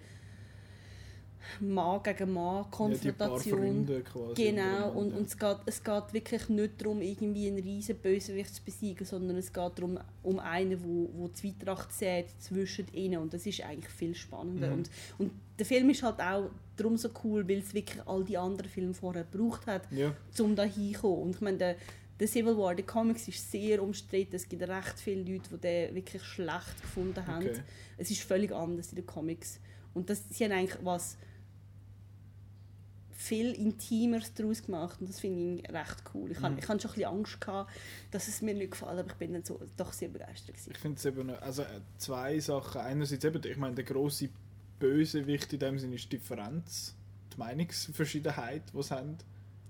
Mann 1.61 2.03
gegen 2.03 2.33
Mann 2.33 2.57
Ja, 2.57 2.69
Konfrontation. 2.71 3.59
Freunde 3.59 4.03
quasi. 4.03 4.43
Genau, 4.43 4.91
und, 4.91 5.13
und 5.15 5.27
es, 5.27 5.39
geht, 5.39 5.57
es 5.67 5.83
geht 5.83 6.13
wirklich 6.13 6.49
nicht 6.49 6.81
darum, 6.81 7.01
irgendwie 7.01 7.49
einen 7.49 7.59
riesen 7.59 7.97
Bösewicht 7.97 8.55
zu 8.55 8.63
besiegen, 8.63 9.07
sondern 9.07 9.37
es 9.37 9.53
geht 9.53 9.79
darum, 9.79 9.99
um 10.23 10.39
einen, 10.39 10.83
wo, 10.83 11.09
wo 11.15 11.29
die 11.29 11.35
Zwietracht 11.35 11.93
sät 11.93 12.27
zwischen 12.39 12.87
ihnen 12.93 13.21
und 13.21 13.33
das 13.33 13.47
ist 13.47 13.63
eigentlich 13.63 13.93
viel 13.93 14.15
spannender. 14.15 14.69
Mhm. 14.69 14.73
Und, 14.75 14.91
und 15.19 15.31
der 15.59 15.67
Film 15.67 15.89
ist 15.91 16.03
halt 16.03 16.21
auch 16.21 16.51
darum 16.77 16.97
so 16.97 17.09
cool, 17.25 17.49
weil 17.49 17.59
es 17.59 17.73
wirklich 17.73 18.07
all 18.07 18.25
die 18.25 18.37
anderen 18.37 18.71
Filme 18.71 18.95
vorher 18.95 19.25
gebraucht 19.25 19.67
hat, 19.67 19.83
Ja, 19.91 20.13
um 20.39 20.55
da 20.55 20.65
hinzukommen. 20.65 21.23
Und 21.23 21.35
ich 21.37 21.41
meine, 21.41 21.57
der, 21.59 21.77
der 22.19 22.29
Civil 22.29 22.57
War, 22.57 22.75
der 22.75 22.87
Comics 22.87 23.29
ist 23.29 23.51
sehr 23.51 23.83
umstritten, 23.83 24.37
es 24.37 24.49
gibt 24.49 24.63
recht 24.63 24.99
viele 24.99 25.23
Leute, 25.23 25.51
die 25.51 25.59
den 25.59 25.95
wirklich 25.95 26.23
schlecht 26.23 26.81
gefunden 26.83 27.27
haben. 27.27 27.47
okay. 27.47 27.63
Es 27.99 28.11
ist 28.11 28.23
völlig 28.23 28.53
anders 28.53 28.91
in 28.91 28.97
den 28.97 29.07
Comics. 29.07 29.61
Und 29.95 30.09
das, 30.11 30.23
sie 30.31 30.45
haben 30.45 30.53
eigentlich 30.53 30.79
was 30.85 31.17
viel 33.13 33.53
Intimeres 33.53 34.33
daraus 34.35 34.63
gemacht 34.63 35.01
und 35.01 35.09
das 35.09 35.21
finde 35.21 35.61
ich 35.63 35.69
recht 35.73 36.03
cool. 36.15 36.31
Ich, 36.31 36.39
Mhm. 36.39 36.43
hatte 36.43 36.59
ich 36.61 36.69
hatte 36.69 36.81
schon 36.83 36.91
ein 36.91 36.95
bisschen 36.95 37.11
Angst, 37.17 37.41
gehabt, 37.41 37.73
dass 38.11 38.29
es 38.29 38.43
mir 38.43 38.55
nicht 38.55 38.73
gefällt, 38.73 38.99
aber 38.99 39.09
ich 39.09 39.15
bin 39.15 39.33
dann 39.33 39.45
so, 39.45 39.61
doch 39.77 39.93
sehr 39.93 40.09
begeistert. 40.09 40.55
Gewesen. 40.55 40.71
Ich 40.71 40.79
finde 40.79 40.99
es 40.99 41.05
eben, 41.07 41.31
also 41.31 41.63
äh, 41.63 41.81
zwei 41.99 42.39
Sachen. 42.39 42.81
Einerseits 42.83 43.25
eben, 43.25 43.43
ich 43.45 43.57
meine, 43.57 43.75
der 43.75 43.85
grosse 43.85 44.29
Bösewicht 44.79 45.53
in 45.55 45.59
dem 45.59 45.79
Sinne 45.79 45.95
ist 45.97 46.05
die 46.13 46.19
Differenz, 46.19 46.95
die 47.33 47.39
Meinungsverschiedenheit, 47.39 48.63
die 48.75 48.83
sie 48.83 48.95
haben, 48.95 49.17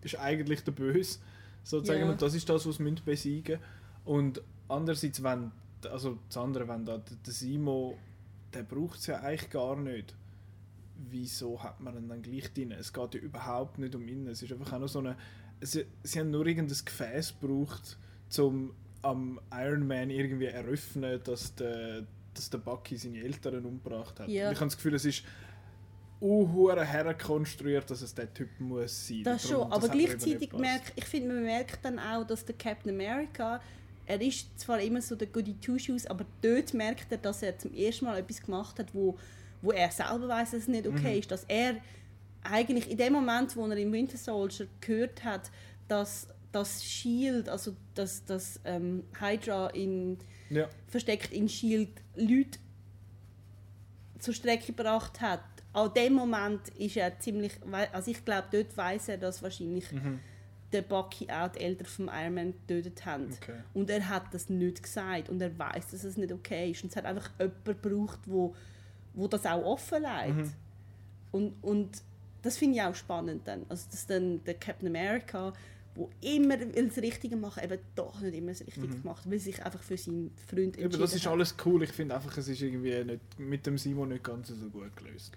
ist 0.03 0.19
eigentlich 0.19 0.63
der 0.65 0.73
Böse, 0.73 1.21
sozusagen. 1.67 2.01
Ja. 2.01 2.11
Und 2.11 2.23
das 2.23 2.35
ist 2.35 2.49
das, 2.49 2.67
was 2.67 2.77
sie 2.77 2.95
besiegen. 3.05 3.59
Und 4.05 4.41
andererseits, 4.69 5.23
wenn, 5.23 5.51
also 5.91 6.19
das 6.29 6.37
andere, 6.37 6.69
wenn 6.69 6.85
da 6.85 6.99
der 6.99 7.33
Simo, 7.33 7.99
der 8.55 8.63
braucht 8.63 9.01
es 9.01 9.07
ja 9.09 9.21
eigentlich 9.21 9.51
gar 9.51 9.77
nicht. 9.77 10.15
Wieso 11.11 11.63
hat 11.63 11.81
man 11.81 11.97
ihn 11.97 12.09
dann 12.09 12.23
gleich 12.23 12.53
drin? 12.55 12.71
Es 12.71 12.93
geht 12.93 13.15
ja 13.15 13.21
überhaupt 13.21 13.79
nicht 13.79 13.95
um 13.95 14.07
ihn. 14.09 14.27
Es 14.29 14.43
ist 14.43 14.53
einfach 14.53 14.73
auch 14.73 14.79
nur 14.79 14.89
so 14.89 15.01
eine. 15.01 15.17
Sie, 15.61 15.85
sie 16.03 16.21
haben 16.21 16.31
nur 16.31 16.47
irgendein 16.47 16.79
Gefäß 16.85 17.35
gebraucht, 17.41 17.99
um 18.39 18.73
am 19.03 19.41
Iron 19.53 19.87
Man 19.87 20.11
irgendwie 20.11 20.47
eröffnen, 20.47 21.21
dass 21.25 21.55
der, 21.55 22.07
dass 22.35 22.51
der 22.51 22.59
Bucky 22.59 22.97
seine 22.97 23.19
Eltern 23.21 23.65
umgebracht 23.65 24.21
hat. 24.21 24.29
Ja. 24.29 24.53
Ich 24.53 24.59
habe 24.59 24.67
das 24.67 24.77
Gefühl, 24.77 24.95
es 24.95 25.05
ist 25.05 25.25
unhure 26.27 26.85
herkonstruiert, 26.85 27.91
dass 27.91 28.03
es 28.03 28.15
der 28.15 28.33
Typ 28.33 28.49
muss 28.59 29.09
sein. 29.09 29.23
Das 29.25 29.43
Darum- 29.43 29.63
schon, 29.65 29.73
aber 29.73 29.89
mir 29.89 29.95
eben 29.95 30.07
gleichzeitig 30.19 30.53
merkt, 30.53 30.93
ich 30.97 31.05
finde, 31.05 31.35
man 31.35 31.43
merkt 31.45 31.85
dann 31.85 31.99
auch, 31.99 32.27
dass 32.27 32.45
der 32.45 32.55
Captain 32.57 32.93
America, 32.93 33.61
er 34.07 34.21
ist 34.21 34.59
zwar 34.59 34.81
immer 34.81 35.03
so 35.03 35.15
der 35.17 35.29
Goody 35.29 35.55
Two 35.61 35.79
Shoes, 35.79 36.07
aber 36.07 36.25
dort 36.43 36.75
merkt 36.75 37.11
er, 37.11 37.19
dass 37.19 37.43
er 37.43 37.59
zum 37.59 37.73
ersten 37.75 38.05
Mal 38.05 38.19
etwas 38.19 38.41
gemacht 38.41 38.79
hat, 38.79 38.95
wo, 38.95 39.17
wo 39.63 39.73
er 39.73 39.91
selber 39.91 40.29
weiß, 40.29 40.53
dass 40.53 40.61
es 40.63 40.69
nicht 40.69 40.87
okay 40.87 41.15
Mhm. 41.15 41.19
ist, 41.21 41.31
dass 41.31 41.45
er 41.49 41.77
eigentlich 42.43 42.91
in 42.91 42.97
dem 42.97 43.13
Moment, 43.13 43.57
wo 43.57 43.67
er 43.67 43.77
im 43.77 43.93
Winter 43.93 44.17
Soldier 44.17 44.67
gehört 44.81 45.25
hat, 45.25 45.51
dass 45.89 46.29
das 46.53 46.85
Shield, 46.85 47.49
also 47.49 47.75
dass 47.95 48.25
das 48.25 48.61
ähm, 48.65 49.03
Hydra 49.21 49.69
in 49.71 50.17
Ja, 50.51 50.69
versteckt 50.87 51.33
in 51.33 51.49
Shield 51.49 51.91
Leute 52.15 52.59
zur 54.21 54.33
Strecke 54.33 54.67
gebracht 54.73 55.21
hat. 55.21 55.41
An 55.77 55.93
dem 55.95 56.15
Moment 56.15 56.69
ist 56.79 56.97
er 56.97 57.19
ziemlich, 57.19 57.53
also 57.93 58.11
ich 58.11 58.25
glaube, 58.25 58.49
dort 58.51 58.75
weiß 58.75 59.11
er, 59.11 59.19
dass 59.19 59.43
wahrscheinlich 59.43 59.93
mhm. 59.93 60.21
der 60.73 60.81
Bucky 60.81 61.31
auch 61.31 61.49
die 61.49 61.61
Eltern 61.61 61.87
vom 61.87 62.09
Iron 62.09 62.35
Man 62.35 62.55
getötet 62.67 63.05
haben. 63.05 63.27
okay. 63.31 63.59
Und 63.75 63.91
er 63.91 64.09
hat 64.09 64.33
das 64.33 64.49
nicht 64.49 64.83
gesagt 64.83 65.29
und 65.29 65.41
er 65.43 65.57
weiß, 65.59 65.91
dass 65.91 66.03
es 66.03 66.17
nicht 66.17 66.33
okay 66.33 66.71
ist. 66.71 66.83
Und 66.83 66.91
es 66.93 66.97
hat 66.97 67.05
einfach 67.05 67.31
jemanden 67.39 67.63
gebraucht, 67.83 68.21
wo, 68.25 68.55
wo 69.13 69.29
das 69.29 69.45
auch 69.45 69.63
offenlegt. 69.65 70.37
Mhm. 70.37 70.53
Und, 71.33 71.53
und 71.63 72.03
das 72.41 72.57
finde 72.57 72.77
ich 72.77 72.83
auch 72.83 72.95
spannend 72.95 73.43
dann. 73.47 73.67
Also 73.69 73.87
dass 73.91 74.07
dann 74.07 74.43
der 74.45 74.55
Captain 74.55 74.89
America, 74.89 75.53
wo 75.95 76.09
immer 76.23 76.57
das 76.57 76.97
Richtige 76.97 77.37
machen, 77.37 77.63
eben 77.65 77.79
doch 77.95 78.19
nicht 78.21 78.35
immer 78.35 78.53
das 78.53 78.61
Richtige 78.67 78.87
Mhm. 78.87 79.03
gemacht, 79.03 79.31
weil 79.31 79.39
sich 79.39 79.63
einfach 79.63 79.83
für 79.83 79.99
seinen 79.99 80.31
Freund 80.49 80.79
Eben, 80.79 80.99
das 80.99 81.13
ist 81.15 81.27
hat. 81.27 81.33
alles 81.33 81.55
cool. 81.67 81.83
Ich 81.83 81.93
finde 81.93 82.15
einfach, 82.15 82.35
es 82.39 82.49
ist 82.49 82.63
irgendwie 82.63 83.05
nicht, 83.05 83.39
mit 83.39 83.67
dem 83.67 83.77
Simon 83.77 84.09
nicht 84.09 84.25
ganz 84.25 84.49
so 84.49 84.55
gut 84.71 84.97
gelöst. 84.97 85.33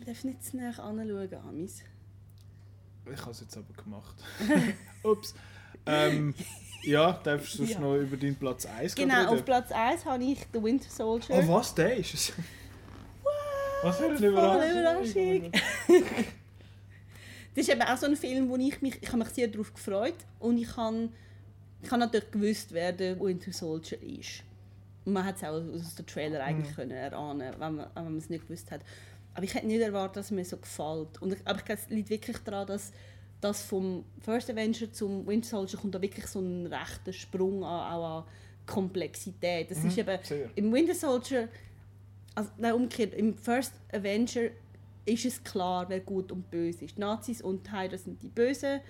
Wir 0.00 0.06
dürfen 0.06 0.30
nicht 0.30 0.42
zu 0.42 0.56
näher 0.56 0.68
anschauen, 0.78 1.34
Amis. 1.46 1.82
Ich 3.12 3.20
habe 3.20 3.30
es 3.32 3.40
jetzt 3.40 3.54
aber 3.56 3.72
gemacht. 3.82 4.14
Ups. 5.02 5.34
Ähm, 5.84 6.34
ja, 6.84 7.12
darfst 7.22 7.58
du 7.58 7.64
Ja. 7.64 7.78
noch 7.80 7.96
über 7.96 8.16
deinen 8.16 8.36
Platz 8.36 8.64
1 8.64 8.94
Genau, 8.94 9.26
auf? 9.34 9.44
Platz 9.44 9.70
1 9.70 10.06
habe 10.06 10.24
ich 10.24 10.38
The 10.54 10.62
Winter 10.62 10.88
Soldier. 10.88 11.36
Oh, 11.36 11.48
was? 11.48 11.74
Der 11.74 11.96
ist 11.98 12.14
es? 12.14 12.32
Was 13.82 13.98
für 13.98 14.06
eine 14.06 14.26
Überraschung. 14.26 14.70
Überraschung. 14.80 15.52
Das 17.54 17.66
ist 17.66 17.74
eben 17.74 17.82
auch 17.82 17.96
so 17.96 18.06
ein 18.06 18.16
Film, 18.16 18.48
wo 18.48 18.56
ich 18.56 18.80
mich, 18.80 19.02
ich 19.02 19.08
habe 19.08 19.18
mich 19.18 19.28
sehr 19.30 19.48
darauf 19.48 19.74
gefreut 19.74 20.14
und 20.38 20.56
ich 20.56 20.76
habe, 20.76 21.08
ich 21.82 21.90
habe 21.90 21.98
natürlich 22.00 22.30
gewusst, 22.30 22.72
wer 22.72 22.92
der 22.92 23.18
Winter 23.20 23.52
Soldier 23.52 24.00
ist. 24.02 24.44
Und 25.04 25.14
man 25.14 25.24
hat 25.24 25.36
es 25.36 25.42
auch 25.42 25.54
aus 25.54 25.96
dem 25.96 26.06
Trailer 26.06 26.42
eigentlich 26.44 26.70
Mhm. 26.70 26.76
können 26.76 26.90
erahnen, 26.92 27.52
wenn 27.58 27.74
man, 27.74 27.86
wenn 27.92 28.04
man 28.04 28.16
es 28.18 28.30
nicht 28.30 28.46
gewusst 28.46 28.70
hat. 28.70 28.82
Aber 29.34 29.44
ich 29.44 29.54
hätte 29.54 29.66
nicht 29.66 29.80
erwartet, 29.80 30.16
dass 30.16 30.26
es 30.26 30.30
mir 30.32 30.44
so 30.44 30.56
gefällt. 30.56 31.20
Und 31.22 31.32
ich, 31.34 31.38
aber 31.44 31.58
ich 31.58 31.64
glaube, 31.64 31.80
es 31.82 31.88
liegt 31.90 32.10
wirklich 32.10 32.38
daran, 32.38 32.66
dass, 32.66 32.92
dass 33.40 33.62
vom 33.62 34.04
First 34.20 34.50
Avenger 34.50 34.92
zum 34.92 35.26
Winter 35.26 35.48
Soldier 35.48 35.78
kommt 35.78 35.94
da 35.94 36.02
wirklich 36.02 36.26
so 36.26 36.40
ein 36.40 36.66
rechter 36.66 37.12
Sprung 37.12 37.64
an, 37.64 37.92
auch 37.94 38.18
an 38.18 38.24
Komplexität. 38.66 39.70
Das 39.70 39.78
Mhm, 39.82 39.88
ist 39.88 39.98
eben 39.98 40.18
sehr. 40.22 40.50
im 40.56 40.72
Winter 40.72 40.94
Soldier, 40.94 41.48
also 42.34 42.50
nein, 42.58 42.74
umgekehrt, 42.74 43.14
im 43.14 43.36
First 43.36 43.72
Avenger 43.92 44.50
ist 45.06 45.24
es 45.24 45.42
klar, 45.42 45.88
wer 45.88 46.00
gut 46.00 46.30
und 46.32 46.50
böse 46.50 46.84
ist. 46.84 46.96
Die 46.96 47.00
Nazis 47.00 47.40
und 47.42 47.66
die 47.66 47.96
sind 47.96 48.22
die 48.22 48.28
Bösen 48.28 48.80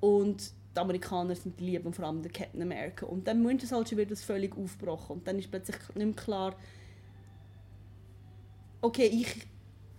und 0.00 0.52
die 0.74 0.78
Amerikaner 0.78 1.34
sind 1.34 1.58
die 1.58 1.64
Lieben, 1.64 1.86
und 1.86 1.96
vor 1.96 2.04
allem 2.06 2.22
der 2.22 2.30
Captain 2.30 2.62
America. 2.62 3.04
Und 3.06 3.26
dann 3.26 3.38
im 3.38 3.48
Winter 3.48 3.66
Soldier 3.66 3.98
wird 3.98 4.10
das 4.10 4.22
völlig 4.22 4.56
aufgebrochen 4.56 5.16
und 5.16 5.26
dann 5.26 5.38
ist 5.38 5.50
plötzlich 5.50 5.76
nicht 5.94 6.06
mehr 6.06 6.14
klar, 6.14 6.54
okay, 8.80 9.06
ich, 9.06 9.46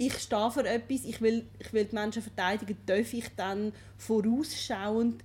ich 0.06 0.14
stehe 0.18 0.50
für 0.52 0.66
etwas, 0.68 1.06
ich 1.06 1.22
will, 1.22 1.46
ich 1.60 1.72
will 1.74 1.86
die 1.86 1.96
Menschen 1.96 2.22
verteidigen, 2.24 2.76
darf 2.86 3.14
ich 3.14 3.26
dann 3.36 3.72
vorausschauend 3.98 5.24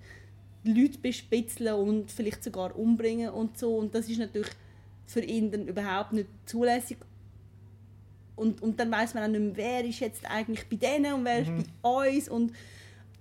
die 0.64 0.72
Leute 0.72 0.98
bespitzeln 0.98 1.74
und 1.74 2.10
vielleicht 2.10 2.44
sogar 2.44 2.76
umbringen 2.76 3.30
und 3.30 3.56
so. 3.58 3.76
Und 3.78 3.94
das 3.94 4.08
ist 4.08 4.18
natürlich 4.18 4.50
für 5.06 5.20
ihn 5.22 5.50
dann 5.50 5.66
überhaupt 5.68 6.12
nicht 6.12 6.28
zulässig. 6.44 6.98
Und, 8.34 8.60
und 8.62 8.78
dann 8.78 8.90
weiß 8.90 9.14
man 9.14 9.24
auch 9.24 9.28
nicht 9.28 9.40
mehr, 9.40 9.56
wer 9.56 9.84
ist 9.84 10.00
jetzt 10.00 10.26
eigentlich 10.30 10.68
bei 10.68 10.76
denen 10.76 11.14
und 11.14 11.24
wer 11.24 11.42
Mhm. 11.44 11.58
ist 11.60 11.70
bei 11.82 12.10
uns. 12.16 12.28
Und 12.28 12.52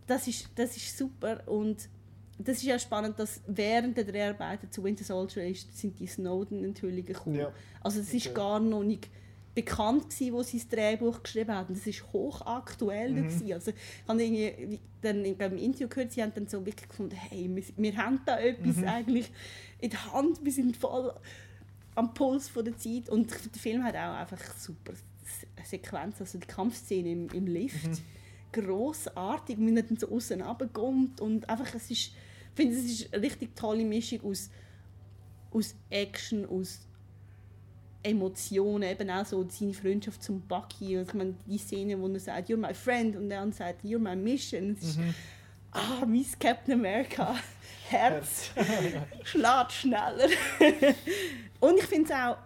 das 0.08 0.28
ist, 0.28 0.50
das 0.56 0.76
ist 0.76 0.98
super. 0.98 1.42
Und 1.48 1.88
das 2.38 2.58
ist 2.58 2.64
ja 2.64 2.78
spannend, 2.78 3.18
dass 3.18 3.40
während 3.48 3.96
der 3.96 4.04
Dreharbeiten 4.04 4.70
zu 4.72 4.84
Winter 4.84 5.06
Soldier 5.06 5.48
ist, 5.48 5.78
sind 5.78 5.98
die 6.00 6.08
Snowden-Enthüllungen 6.08 7.06
gekommen. 7.06 7.36
Ja. 7.38 7.54
Also 7.82 8.02
es 8.02 8.14
ist 8.14 8.26
Okay. 8.28 8.36
gar 8.36 8.60
noch 8.60 8.84
nicht 8.84 9.08
bekannt 9.56 10.10
gewesen, 10.10 10.34
wo 10.34 10.44
sie 10.44 10.58
das 10.60 10.68
Drehbuch 10.68 11.24
geschrieben 11.24 11.52
haben. 11.56 11.74
Das 11.74 11.88
ist 11.88 12.04
hochaktuell 12.14 13.12
Mhm. 13.12 13.16
gewesen. 13.28 13.54
Also 13.54 13.72
ich 13.72 14.08
habe 14.08 14.22
irgendwie 14.24 14.72
wie- 14.74 14.80
dann 15.02 15.38
beim 15.38 15.58
Interview 15.58 15.88
gehört, 15.88 16.12
sie 16.12 16.22
haben 16.22 16.34
dann 16.36 16.48
so 16.48 16.66
wirklich 16.66 16.90
gefunden, 16.90 17.16
hey, 17.16 17.50
wir, 17.54 17.64
wir 17.78 17.98
haben 17.98 18.20
da 18.26 18.38
etwas 18.40 18.78
Mhm. 18.78 18.84
eigentlich 18.88 19.32
in 19.80 19.90
der 19.92 20.12
Hand, 20.14 20.44
wir 20.44 20.52
sind 20.52 20.76
voll 20.76 21.14
am 21.96 22.14
Puls 22.14 22.50
von 22.50 22.66
der 22.66 22.78
Zeit 22.78 23.08
und 23.10 23.32
der 23.32 23.62
Film 23.62 23.84
hat 23.84 23.96
auch 23.96 24.16
einfach 24.16 24.42
super 24.58 24.94
Se- 25.24 25.48
Sequenz, 25.64 26.20
also 26.20 26.38
die 26.38 26.46
Kampfszene 26.48 27.10
im, 27.12 27.30
im 27.30 27.48
Lift, 27.48 27.88
Mhm. 27.88 27.98
großartig, 28.52 29.58
wie 29.60 29.76
er 29.76 29.84
dann 29.84 29.98
so 29.98 30.10
außen 30.10 30.42
runterkommt 30.42 31.22
und 31.22 31.50
einfach, 31.50 31.74
es 31.76 31.84
ist, 31.90 31.92
ich 31.92 32.12
finde, 32.56 32.76
es 32.76 32.84
ist 32.86 33.14
eine 33.14 33.24
richtig 33.24 33.56
tolle 33.56 33.84
Mischung 33.86 34.22
aus, 34.24 34.50
aus 35.52 35.76
Action, 35.90 36.46
aus 36.46 36.85
Emotionen, 38.06 38.84
eben 38.84 39.10
auch 39.10 39.26
so 39.26 39.46
seine 39.50 39.74
Freundschaft 39.74 40.24
zum 40.24 40.42
Bucky, 40.42 40.98
also 40.98 41.10
ich 41.10 41.14
meine, 41.16 41.36
die 41.46 41.58
Szene, 41.58 42.00
wo 42.00 42.08
er 42.08 42.20
sagt, 42.20 42.50
you're 42.50 42.58
my 42.58 42.74
friend 42.74 43.16
und 43.16 43.30
der 43.30 43.42
andere 43.42 43.58
sagt, 43.58 43.84
you're 43.84 44.00
my 44.00 44.16
mission, 44.16 44.76
ist, 44.76 44.98
Mhm. 44.98 45.14
ah, 45.72 46.06
Miss 46.06 46.38
Captain 46.38 46.74
America, 46.80 47.36
Herz 47.90 48.52
schlägt 49.24 49.72
schneller. 49.72 50.28
und 51.60 51.78
ich 51.80 51.86
finde 51.86 52.12
es 52.14 52.18
auch 52.20 52.38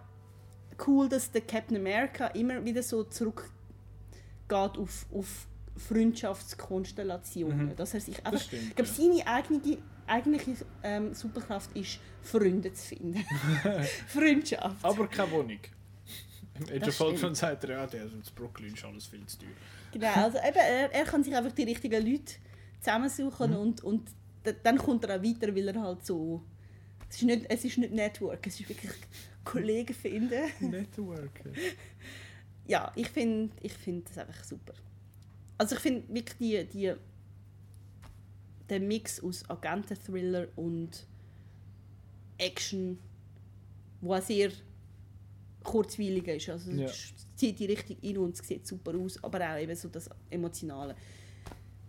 cool, 0.86 1.08
dass 1.08 1.30
der 1.30 1.42
Captain 1.42 1.76
America 1.76 2.28
immer 2.28 2.64
wieder 2.64 2.82
so 2.82 3.04
zurückgeht 3.04 3.50
auf, 4.50 5.06
auf 5.14 5.46
Freundschaftskonstellationen. 5.76 7.66
Mhm. 7.66 7.76
Dass 7.76 7.94
er 7.94 8.00
sich 8.00 8.24
einfach, 8.26 8.40
ich 8.52 8.74
glaube, 8.74 8.90
ja. 8.90 8.94
seine 8.94 9.26
eigene, 9.26 9.78
eigentliche 10.10 10.64
ähm, 10.82 11.14
Superkraft 11.14 11.74
ist, 11.76 11.98
Freunde 12.22 12.72
zu 12.72 12.88
finden. 12.88 13.24
Freundschaft. 14.08 14.84
Aber 14.84 15.06
keine 15.08 15.30
Wohnung. 15.32 15.58
Im 16.58 16.82
Age 16.82 16.88
of 16.88 17.00
Ultron 17.00 17.16
stimmt. 17.18 17.36
sagt 17.36 17.64
er, 17.64 17.70
ja, 17.70 17.86
der 17.86 18.02
in 18.02 18.22
Brooklyn 18.34 18.74
ist 18.74 18.84
alles 18.84 19.06
viel 19.06 19.24
zu 19.26 19.38
teuer. 19.38 19.48
Genau, 19.92 20.12
also 20.12 20.38
eben, 20.38 20.56
er, 20.58 20.92
er 20.92 21.04
kann 21.04 21.24
sich 21.24 21.34
einfach 21.34 21.52
die 21.52 21.62
richtigen 21.62 22.04
Leute 22.06 22.34
zusammensuchen 22.80 23.50
Mhm. 23.50 23.56
und, 23.56 23.84
und 23.84 24.10
dann 24.62 24.78
kommt 24.78 25.04
er 25.04 25.16
auch 25.18 25.22
weiter, 25.22 25.54
weil 25.54 25.68
er 25.68 25.80
halt 25.82 26.04
so... 26.04 26.42
Es 27.08 27.16
ist 27.16 27.22
nicht, 27.22 27.46
es 27.48 27.64
ist 27.64 27.78
nicht 27.78 27.92
Network, 27.92 28.46
es 28.46 28.60
ist 28.60 28.68
wirklich 28.68 28.92
Kollegen 29.44 29.94
finden. 29.94 30.42
Networken. 30.70 31.52
Ja, 32.66 32.92
ich 32.94 33.08
finde 33.08 33.50
ich 33.62 33.72
find 33.72 34.08
das 34.08 34.18
einfach 34.18 34.44
super. 34.44 34.74
Also 35.58 35.74
ich 35.74 35.80
finde 35.80 36.04
wirklich 36.14 36.36
die, 36.38 36.64
die, 36.66 36.94
der 38.70 38.80
Mix 38.80 39.22
aus 39.22 39.48
Agenten-Thriller 39.48 40.48
und 40.56 41.06
Action, 42.38 42.98
wo 44.00 44.14
auch 44.14 44.22
sehr 44.22 44.50
kurzweilig 45.62 46.26
ist. 46.28 46.48
Also 46.48 46.70
Ja. 46.70 46.86
es 46.86 47.12
zieht 47.36 47.58
die 47.58 47.66
richtig 47.66 47.98
ein 48.02 48.18
und 48.18 48.38
es 48.38 48.46
sieht 48.46 48.66
super 48.66 48.94
aus, 48.96 49.22
aber 49.22 49.40
auch 49.40 49.58
eben 49.58 49.74
so 49.76 49.88
das 49.88 50.08
Emotionale. 50.30 50.94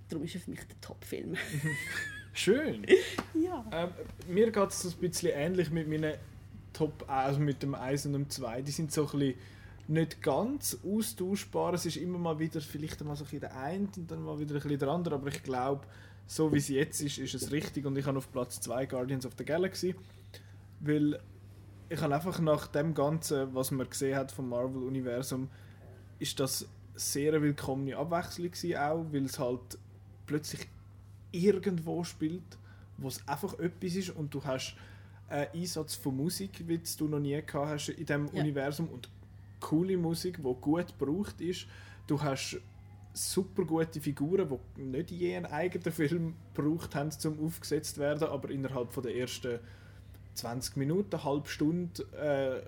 Darum 0.09 0.25
ist 0.25 0.35
er 0.35 0.41
für 0.41 0.49
mich 0.51 0.59
der 0.67 0.81
Top-Film. 0.81 1.35
Schön. 2.33 2.85
ja. 3.33 3.65
Ähm, 3.71 3.89
mir 4.27 4.51
geht 4.51 4.69
es 4.69 4.81
so 4.81 4.89
ein 4.89 4.97
bisschen 4.97 5.31
ähnlich 5.33 5.69
mit 5.71 5.87
meinen 5.87 6.15
Top, 6.73 7.05
also 7.09 7.39
mit 7.39 7.63
dem 7.63 7.75
1 7.75 8.05
und 8.07 8.13
dem 8.13 8.29
2. 8.29 8.61
Die 8.61 8.71
sind 8.71 8.91
so 8.91 9.03
ein 9.05 9.19
bisschen 9.19 9.35
nicht 9.87 10.21
ganz 10.21 10.77
austauschbar. 10.85 11.73
Es 11.73 11.85
ist 11.85 11.97
immer 11.97 12.17
mal 12.17 12.39
wieder 12.39 12.61
vielleicht 12.61 13.03
mal 13.03 13.15
so 13.15 13.23
ein 13.23 13.25
bisschen 13.25 13.41
der 13.41 13.57
eine 13.57 13.87
und 13.97 14.09
dann 14.09 14.21
mal 14.23 14.39
wieder 14.39 14.55
ein 14.55 14.61
bisschen 14.61 14.79
der 14.79 14.87
andere. 14.89 15.15
Aber 15.15 15.27
ich 15.27 15.43
glaube, 15.43 15.85
so 16.31 16.53
wie 16.53 16.59
es 16.59 16.69
jetzt 16.69 17.01
ist, 17.01 17.17
ist 17.17 17.33
es 17.33 17.51
richtig. 17.51 17.85
Und 17.85 17.97
ich 17.97 18.05
habe 18.05 18.17
auf 18.17 18.31
Platz 18.31 18.61
2 18.61 18.85
Guardians 18.85 19.25
of 19.25 19.33
the 19.37 19.43
Galaxy. 19.43 19.95
Weil 20.79 21.19
ich 21.89 22.01
habe 22.01 22.15
einfach 22.15 22.39
nach 22.39 22.67
dem 22.67 22.93
Ganzen, 22.93 23.53
was 23.53 23.71
man 23.71 23.89
gesehen 23.89 24.15
hat 24.15 24.31
vom 24.31 24.47
Marvel-Universum, 24.47 25.49
ist 26.19 26.39
das 26.39 26.69
sehr 26.95 27.33
eine 27.33 27.41
willkommene 27.41 27.97
Abwechslung 27.97 28.49
gewesen 28.49 28.77
auch, 28.77 29.05
weil 29.11 29.25
es 29.25 29.39
halt 29.39 29.77
plötzlich 30.25 30.69
irgendwo 31.31 32.05
spielt, 32.05 32.57
wo 32.97 33.09
es 33.09 33.27
einfach 33.27 33.59
etwas 33.59 33.95
ist 33.95 34.11
und 34.11 34.33
du 34.33 34.41
hast 34.45 34.77
einen 35.27 35.47
Einsatz 35.53 35.95
von 35.95 36.15
Musik, 36.15 36.65
wie 36.65 36.79
du 36.97 37.09
noch 37.09 37.19
nie 37.19 37.41
gehabt 37.41 37.71
hast 37.71 37.89
in 37.89 38.05
diesem 38.05 38.33
Ja. 38.33 38.41
Universum 38.41 38.87
und 38.87 39.09
coole 39.59 39.97
Musik, 39.97 40.37
die 40.37 40.55
gut 40.61 40.97
gebraucht 40.97 41.41
ist. 41.41 41.67
Du 42.07 42.21
hast 42.21 42.57
super 43.13 43.65
gute 43.65 43.99
Figuren, 43.99 44.47
die 44.77 44.81
nicht 44.81 45.11
je 45.11 45.35
einen 45.35 45.45
eigenen 45.45 45.91
Film 45.91 46.35
gebraucht 46.53 46.95
haben, 46.95 47.11
zum 47.11 47.43
aufgesetzt 47.45 47.97
werden, 47.97 48.27
aber 48.27 48.49
innerhalb 48.49 48.93
von 48.93 49.03
der 49.03 49.15
ersten 49.15 49.59
20 50.33 50.77
Minuten, 50.77 51.15
eine 51.15 51.23
halbe 51.23 51.49
Stunde, 51.49 52.03
äh, 52.13 52.61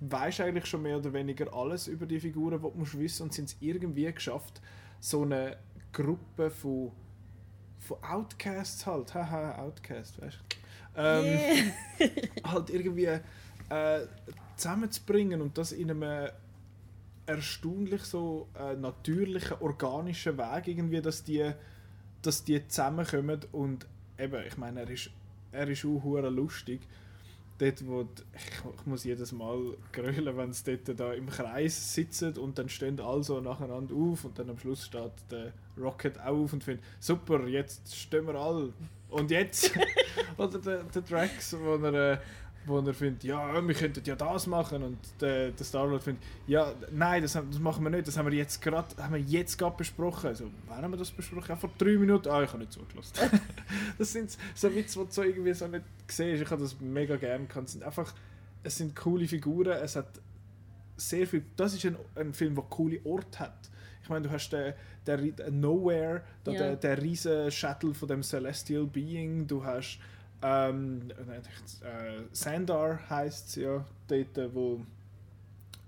weisst 0.00 0.40
eigentlich 0.40 0.66
schon 0.66 0.82
mehr 0.82 0.96
oder 0.96 1.12
weniger 1.12 1.52
alles 1.52 1.86
über 1.86 2.06
die 2.06 2.20
Figuren, 2.20 2.60
die 2.60 2.78
musst 2.78 2.98
wissen 2.98 3.24
und 3.24 3.34
sind 3.34 3.50
es 3.50 3.56
irgendwie 3.60 4.10
geschafft, 4.12 4.60
so 5.00 5.22
eine 5.22 5.58
Gruppe 5.92 6.50
von, 6.50 6.92
von 7.78 8.02
Outcasts 8.02 8.86
halt, 8.86 9.14
haha, 9.14 9.56
Outcast, 9.62 10.20
weißt 10.20 10.38
du? 10.38 10.56
Ähm, 10.96 11.72
halt 12.44 12.70
irgendwie 12.70 13.04
äh, 13.04 13.20
zusammenzubringen 14.56 15.40
und 15.40 15.56
das 15.56 15.72
in 15.72 15.90
einem 15.90 16.30
erstaunlich 17.30 18.02
so 18.02 18.48
äh, 18.58 18.74
natürlichen, 18.74 19.56
organischen 19.60 20.36
Weg 20.36 20.68
irgendwie, 20.68 21.00
dass 21.00 21.22
die, 21.22 21.52
dass 22.22 22.44
die 22.44 22.66
zusammenkommen 22.66 23.40
und 23.52 23.86
eben, 24.18 24.44
ich 24.46 24.56
meine, 24.56 24.80
er 24.80 24.90
ist, 24.90 25.10
er 25.52 25.68
ist 25.68 25.84
auch 25.84 26.04
lustig. 26.30 26.80
Dort, 27.58 27.86
wo 27.86 28.04
die, 28.04 28.22
ich, 28.34 28.80
ich 28.80 28.86
muss 28.86 29.04
jedes 29.04 29.32
Mal 29.32 29.76
grölen, 29.92 30.36
wenn 30.36 30.52
sie 30.52 30.78
dort 30.78 30.98
da 30.98 31.12
im 31.12 31.28
Kreis 31.28 31.94
sitzen 31.94 32.36
und 32.38 32.58
dann 32.58 32.68
stehen 32.68 32.98
alle 33.00 33.22
so 33.22 33.38
nacheinander 33.40 33.94
auf 33.94 34.24
und 34.24 34.38
dann 34.38 34.48
am 34.48 34.58
Schluss 34.58 34.86
steht 34.86 35.12
der 35.30 35.52
Rocket 35.78 36.18
auch 36.20 36.44
auf 36.44 36.52
und 36.54 36.64
findet, 36.64 36.84
super, 36.98 37.46
jetzt 37.46 37.94
stehen 37.94 38.26
wir 38.26 38.34
alle. 38.34 38.72
Und 39.10 39.30
jetzt? 39.30 39.72
Oder 40.38 40.58
der, 40.58 40.84
der 40.84 41.02
Drax, 41.02 41.56
wo 41.58 41.74
er, 41.74 42.12
äh, 42.12 42.18
wo 42.66 42.78
er 42.78 42.94
findet, 42.94 43.24
ja, 43.24 43.66
wir 43.66 43.74
könnten 43.74 44.02
ja 44.04 44.14
das 44.14 44.46
machen 44.46 44.82
und 44.82 44.98
der, 45.20 45.50
der 45.50 45.64
Star-Lord 45.64 46.02
findet, 46.02 46.22
ja, 46.46 46.72
nein, 46.92 47.22
das, 47.22 47.32
das 47.32 47.58
machen 47.58 47.82
wir 47.82 47.90
nicht, 47.90 48.06
das 48.06 48.16
haben 48.18 48.30
wir 48.30 48.36
jetzt 48.36 48.60
gerade 48.60 49.02
haben 49.02 49.14
wir 49.14 49.20
jetzt 49.20 49.56
gerade 49.56 49.76
besprochen. 49.76 50.28
Also, 50.28 50.50
wann 50.68 50.82
haben 50.82 50.90
wir 50.90 50.98
das 50.98 51.10
besprochen? 51.10 51.46
Ja, 51.48 51.56
vor 51.56 51.70
drei 51.78 51.96
Minuten. 51.96 52.28
Ah, 52.28 52.42
ich 52.42 52.48
habe 52.50 52.58
nicht 52.58 52.72
zugelassen. 52.72 53.14
das 53.98 54.12
sind 54.12 54.36
so 54.54 54.74
Witze, 54.74 54.98
die 54.98 55.06
du 55.06 55.12
so 55.12 55.22
irgendwie 55.22 55.54
so 55.54 55.66
nicht 55.68 55.84
siehst. 56.06 56.42
Ich 56.42 56.50
habe 56.50 56.62
das 56.62 56.78
mega 56.80 57.16
gerne 57.16 57.46
gehabt. 57.46 57.66
Es 57.66 57.72
sind 57.72 57.82
einfach, 57.82 58.14
es 58.62 58.76
sind 58.76 58.94
coole 58.94 59.26
Figuren, 59.26 59.72
es 59.82 59.96
hat 59.96 60.20
sehr 60.96 61.26
viel, 61.26 61.42
das 61.56 61.72
ist 61.74 61.86
ein, 61.86 61.96
ein 62.14 62.34
Film, 62.34 62.54
der 62.54 62.64
coole 62.64 63.00
Orte 63.04 63.38
hat. 63.38 63.70
Ich 64.02 64.08
meine, 64.10 64.28
du 64.28 64.32
hast 64.32 64.50
den, 64.50 64.74
der, 65.06 65.16
der 65.16 65.50
Nowhere, 65.50 66.22
Ja. 66.46 66.52
der, 66.52 66.76
der 66.76 67.00
riesen 67.02 67.50
Shuttle 67.50 67.94
von 67.94 68.06
dem 68.08 68.22
Celestial 68.22 68.84
Being, 68.84 69.46
du 69.46 69.64
hast 69.64 69.98
ähm, 70.42 71.10
äh, 71.10 72.22
Sandar 72.32 73.08
heißt 73.10 73.48
es 73.48 73.54
ja, 73.56 73.84
dort 74.08 74.54
wo, 74.54 74.80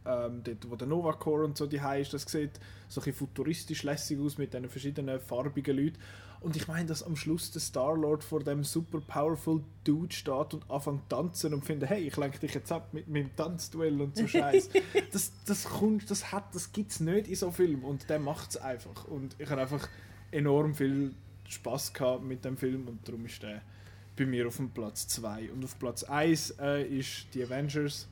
ähm, 0.04 0.42
dort, 0.44 0.70
wo 0.70 0.76
der 0.76 0.88
Nova 0.88 1.12
Core 1.12 1.44
und 1.44 1.56
so 1.56 1.66
die 1.66 1.80
ist, 1.98 2.12
das 2.12 2.22
sieht 2.22 2.60
so 2.88 3.00
ein 3.00 3.12
futuristisch 3.12 3.82
lässig 3.82 4.18
aus 4.20 4.36
mit 4.38 4.52
diesen 4.52 4.68
verschiedenen 4.68 5.20
farbigen 5.20 5.76
Leuten. 5.76 5.98
Und 6.40 6.56
ich 6.56 6.66
meine, 6.66 6.86
dass 6.86 7.04
am 7.04 7.14
Schluss 7.14 7.52
der 7.52 7.60
Star-Lord 7.60 8.24
vor 8.24 8.42
dem 8.42 8.64
super 8.64 9.00
powerful 9.00 9.62
Dude 9.84 10.12
steht 10.12 10.54
und 10.54 10.68
anfängt 10.68 11.02
zu 11.02 11.16
tanzen 11.16 11.54
und 11.54 11.64
findet, 11.64 11.88
hey, 11.88 12.02
ich 12.02 12.16
lenke 12.16 12.40
dich 12.40 12.52
jetzt 12.52 12.72
ab 12.72 12.92
mit 12.92 13.06
meinem 13.06 13.34
Tanzduell 13.36 14.00
und 14.00 14.16
so 14.16 14.26
Scheiß. 14.26 14.70
das, 15.12 15.32
das, 15.46 15.64
kommt, 15.64 16.10
das, 16.10 16.32
hat, 16.32 16.52
das 16.52 16.72
gibt 16.72 16.90
es 16.90 17.00
nicht 17.00 17.28
in 17.28 17.36
so 17.36 17.52
Film 17.52 17.84
und 17.84 18.10
der 18.10 18.18
macht 18.18 18.50
es 18.50 18.56
einfach. 18.56 19.06
Und 19.06 19.36
ich 19.38 19.48
habe 19.50 19.60
einfach 19.60 19.88
enorm 20.32 20.74
viel 20.74 21.14
Spaß 21.48 21.92
gehabt 21.92 22.24
mit 22.24 22.44
dem 22.44 22.56
Film 22.56 22.88
und 22.88 23.06
darum 23.06 23.24
ist 23.24 23.40
der 23.42 23.62
bei 24.22 24.30
mir 24.30 24.46
auf 24.46 24.56
dem 24.56 24.70
Platz 24.70 25.08
2. 25.08 25.50
Und 25.52 25.64
auf 25.64 25.78
Platz 25.78 26.04
1 26.04 26.54
äh, 26.60 26.84
ist 26.84 27.26
die 27.34 27.42
Avengers. 27.42 28.06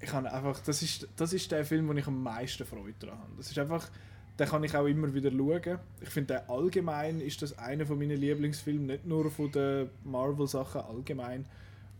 Ich 0.00 0.12
habe 0.12 0.32
einfach, 0.32 0.60
das 0.60 0.82
ist, 0.82 1.08
das 1.16 1.32
ist 1.32 1.50
der 1.50 1.64
Film, 1.64 1.88
wo 1.88 1.92
ich 1.92 2.06
am 2.06 2.22
meisten 2.22 2.64
Freude 2.64 2.94
daran 3.00 3.18
habe. 3.18 3.32
Das 3.36 3.50
ist 3.50 3.58
einfach, 3.58 3.90
den 4.38 4.46
kann 4.48 4.64
ich 4.64 4.74
auch 4.74 4.86
immer 4.86 5.12
wieder 5.12 5.30
schauen. 5.30 5.78
Ich 6.00 6.08
finde, 6.08 6.48
allgemein 6.48 7.20
ist 7.20 7.42
das 7.42 7.58
einer 7.58 7.86
von 7.86 7.98
meinen 7.98 8.18
Lieblingsfilmen, 8.18 8.86
nicht 8.86 9.06
nur 9.06 9.30
von 9.30 9.50
den 9.50 9.88
Marvel-Sachen, 10.04 10.82
allgemein. 10.82 11.46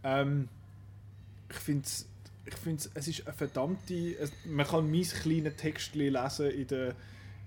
Ähm, 0.04 0.48
ich 1.48 1.56
finde 1.56 1.88
ich 2.48 2.54
find's, 2.54 2.88
es 2.94 3.08
ist 3.08 3.26
eine 3.26 3.36
verdammte, 3.36 4.16
man 4.44 4.66
kann 4.66 4.90
mein 4.90 5.02
kleines 5.02 5.56
Textchen 5.56 6.12
lesen 6.12 6.50
in 6.50 6.68
der, 6.68 6.94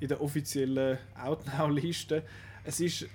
in 0.01 0.09
der 0.09 0.21
offiziellen 0.21 0.97
Outnow-Liste. 1.17 2.23
Es 2.65 2.81
ist, 2.81 3.05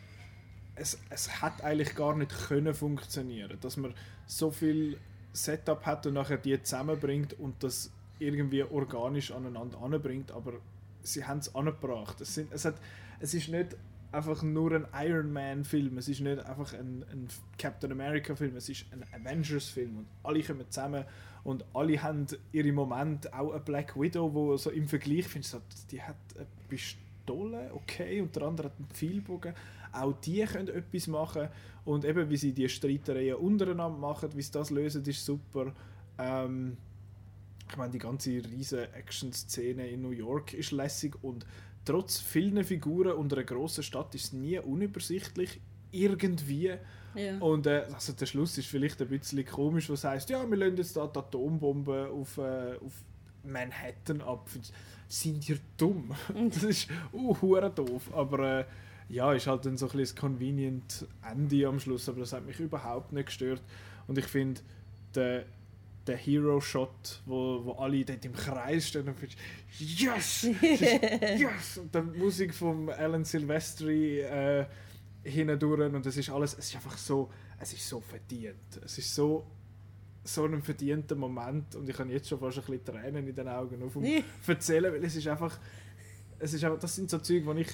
es, 0.77 0.99
es 1.11 1.41
hat 1.41 1.63
eigentlich 1.63 1.95
gar 1.95 2.17
nicht 2.17 2.33
können 2.49 2.75
funktionieren, 2.75 3.59
dass 3.61 3.77
man 3.77 3.95
so 4.27 4.51
viel 4.51 4.99
Setup 5.33 5.85
hat 5.87 6.07
und 6.07 6.15
nachher 6.15 6.39
die 6.39 6.61
zusammenbringt 6.63 7.39
und 7.39 7.63
das 7.63 7.91
irgendwie 8.19 8.63
organisch 8.63 9.33
aneinander 9.33 9.81
anbringt, 9.81 10.31
aber 10.33 10.55
sie 11.03 11.25
haben 11.25 11.39
es 11.39 11.55
angebracht. 11.55 12.21
Es, 12.21 12.35
sind, 12.35 12.53
es, 12.53 12.65
hat, 12.65 12.77
es 13.21 13.35
ist 13.35 13.49
nicht 13.49 13.77
einfach 14.13 14.43
nur 14.43 14.73
ein 14.73 14.87
Iron 14.95 15.33
Man 15.33 15.65
Film, 15.65 15.99
es 15.99 16.09
ist 16.09 16.21
nicht 16.21 16.39
einfach 16.45 16.73
ein, 16.73 17.05
ein 17.11 17.29
Captain 17.59 17.91
America 17.91 18.35
Film, 18.35 18.57
es 18.57 18.69
ist 18.69 18.87
ein 18.93 19.05
Avengers 19.13 19.69
Film 19.69 19.99
und 19.99 20.07
alle 20.23 20.43
kommen 20.43 20.65
zusammen 20.71 21.05
und 21.43 21.65
alle 21.75 22.01
haben 22.03 22.27
ihre 22.53 22.73
Momente, 22.73 23.35
auch 23.35 23.51
eine 23.51 23.61
Black 23.61 24.01
Widow, 24.01 24.33
wo 24.33 24.57
so 24.57 24.71
im 24.71 24.89
Vergleich 24.89 25.27
findest 25.27 25.61
die 25.91 26.01
hat 26.01 26.17
eine 26.37 26.47
Pistole, 26.69 27.71
okay, 27.75 28.21
und 28.21 28.35
der 28.35 28.45
andere 28.45 28.69
hat 28.69 28.77
einen 28.79 28.89
Pfeilbogen. 28.89 29.55
Auch 29.95 30.12
die 30.21 30.45
können 30.45 30.69
etwas 30.69 31.07
machen 31.07 31.49
und 31.85 32.05
eben 32.05 32.29
wie 32.29 32.37
sie 32.37 32.53
die 32.53 32.69
Streitereien 32.69 33.37
untereinander 33.37 33.99
machen, 33.99 34.31
wie 34.35 34.43
sie 34.43 34.53
das 34.53 34.71
lösen, 34.71 35.05
ist 35.05 35.25
super. 35.25 35.73
Ähm, 36.19 36.77
ich 37.69 37.77
meine, 37.77 37.93
die 37.93 37.99
ganze 37.99 38.31
riesige 38.31 38.93
Action-Szene 38.93 39.89
in 39.89 40.03
New 40.03 40.11
York 40.11 40.55
ist 40.55 40.71
lässig 40.71 41.16
und 41.23 41.47
trotz 41.85 42.19
vielen 42.19 42.65
Figuren 42.65 43.12
und 43.12 43.33
einer 43.33 43.45
grossen 43.45 43.83
Stadt 43.83 44.15
ist 44.15 44.25
es 44.25 44.33
nie 44.33 44.59
unübersichtlich 44.59 45.61
irgendwie. 45.91 46.75
Ja. 47.15 47.39
Und 47.39 47.66
äh, 47.66 47.87
also 47.93 48.12
der 48.12 48.27
Schluss 48.27 48.59
ist 48.59 48.69
vielleicht 48.69 49.01
ein 49.01 49.09
bisschen 49.09 49.45
komisch, 49.45 49.89
was 49.89 50.05
heißt, 50.05 50.31
ja, 50.31 50.49
wir 50.49 50.57
lassen 50.57 50.77
jetzt 50.77 50.97
da 50.97 51.07
die 51.07 51.19
Atombombe 51.19 52.09
auf, 52.09 52.39
äh, 52.39 52.77
auf 52.85 52.93
Manhattan 53.45 54.21
ab. 54.21 54.49
Sind 55.07 55.49
ihr 55.49 55.59
dumm? 55.77 56.11
das 56.51 56.62
ist 56.65 56.89
uh, 57.12 57.61
doof. 57.75 58.11
Aber 58.12 58.61
äh, 58.61 58.65
ja, 59.09 59.32
ist 59.32 59.47
halt 59.47 59.66
dann 59.66 59.76
so 59.76 59.86
ein 59.86 59.93
bisschen 59.93 60.16
das 60.16 60.16
convenient 60.16 61.06
Ende 61.28 61.66
am 61.66 61.78
Schluss, 61.78 62.09
aber 62.09 62.20
das 62.20 62.32
hat 62.32 62.47
mich 62.47 62.59
überhaupt 62.59 63.12
nicht 63.12 63.26
gestört. 63.26 63.62
Und 64.06 64.18
ich 64.18 64.26
finde, 64.26 64.60
der, 65.14 65.44
der 66.06 66.16
Hero-Shot, 66.16 67.22
wo, 67.26 67.64
wo 67.64 67.72
alle 67.72 68.05
dort 68.05 68.24
im 68.24 68.32
Kreis 68.32 68.89
stehen 68.89 69.09
und 69.09 69.18
findest, 69.18 69.39
yes! 69.78 70.43
yes! 70.60 71.78
Und 71.78 71.94
die 71.94 72.18
Musik 72.18 72.55
von 72.55 72.90
Alan 72.90 73.24
Silvestri 73.24 74.20
äh, 74.20 74.66
hindurch 75.22 75.93
und 75.93 76.05
es 76.06 76.16
ist 76.16 76.31
alles, 76.31 76.56
es 76.59 76.66
ist 76.66 76.76
einfach 76.76 76.97
so, 76.97 77.31
es 77.59 77.72
ist 77.72 77.89
so 77.89 78.01
verdient. 78.01 78.81
Es 78.85 78.98
ist 78.98 79.14
so 79.14 79.47
so 80.24 80.47
ein 80.47 80.62
verdienter 80.62 81.14
Moment 81.14 81.74
und 81.76 81.89
ich 81.89 81.98
habe 81.98 82.10
jetzt 82.10 82.28
schon 82.28 82.39
fast 82.39 82.59
ein 82.59 82.64
bisschen 82.64 82.85
Tränen 82.85 83.28
in 83.28 83.35
den 83.35 83.47
Augen 83.47 83.82
auf 83.82 83.93
vom 83.93 84.05
erzählen, 84.47 84.93
weil 84.93 85.05
es 85.05 85.14
ist 85.16 85.28
einfach, 85.28 85.59
es 86.39 86.55
ist 86.55 86.64
einfach, 86.64 86.78
das 86.78 86.94
sind 86.97 87.10
so 87.10 87.18
Züge, 87.18 87.44
wo 87.47 87.52
ich 87.52 87.68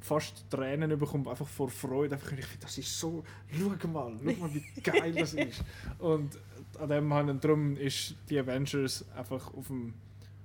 fast 0.00 0.48
Tränen 0.50 0.98
bekomme, 0.98 1.30
einfach 1.30 1.46
vor 1.46 1.68
Freude, 1.68 2.14
einfach, 2.14 2.32
ich 2.32 2.44
finde, 2.44 2.64
das 2.66 2.78
ist 2.78 2.98
so, 2.98 3.22
schau 3.52 3.88
mal, 3.88 4.18
schau 4.18 4.32
mal, 4.32 4.54
wie 4.54 4.80
geil 4.82 5.12
das 5.12 5.34
ist. 5.34 5.62
Und 5.98 6.38
an 6.78 6.88
dem 6.88 7.12
haben 7.12 7.40
darum 7.40 7.76
ist 7.76 8.14
die 8.28 8.38
Avengers 8.38 9.04
einfach 9.10 9.52
auf 9.54 9.66
dem, 9.66 9.94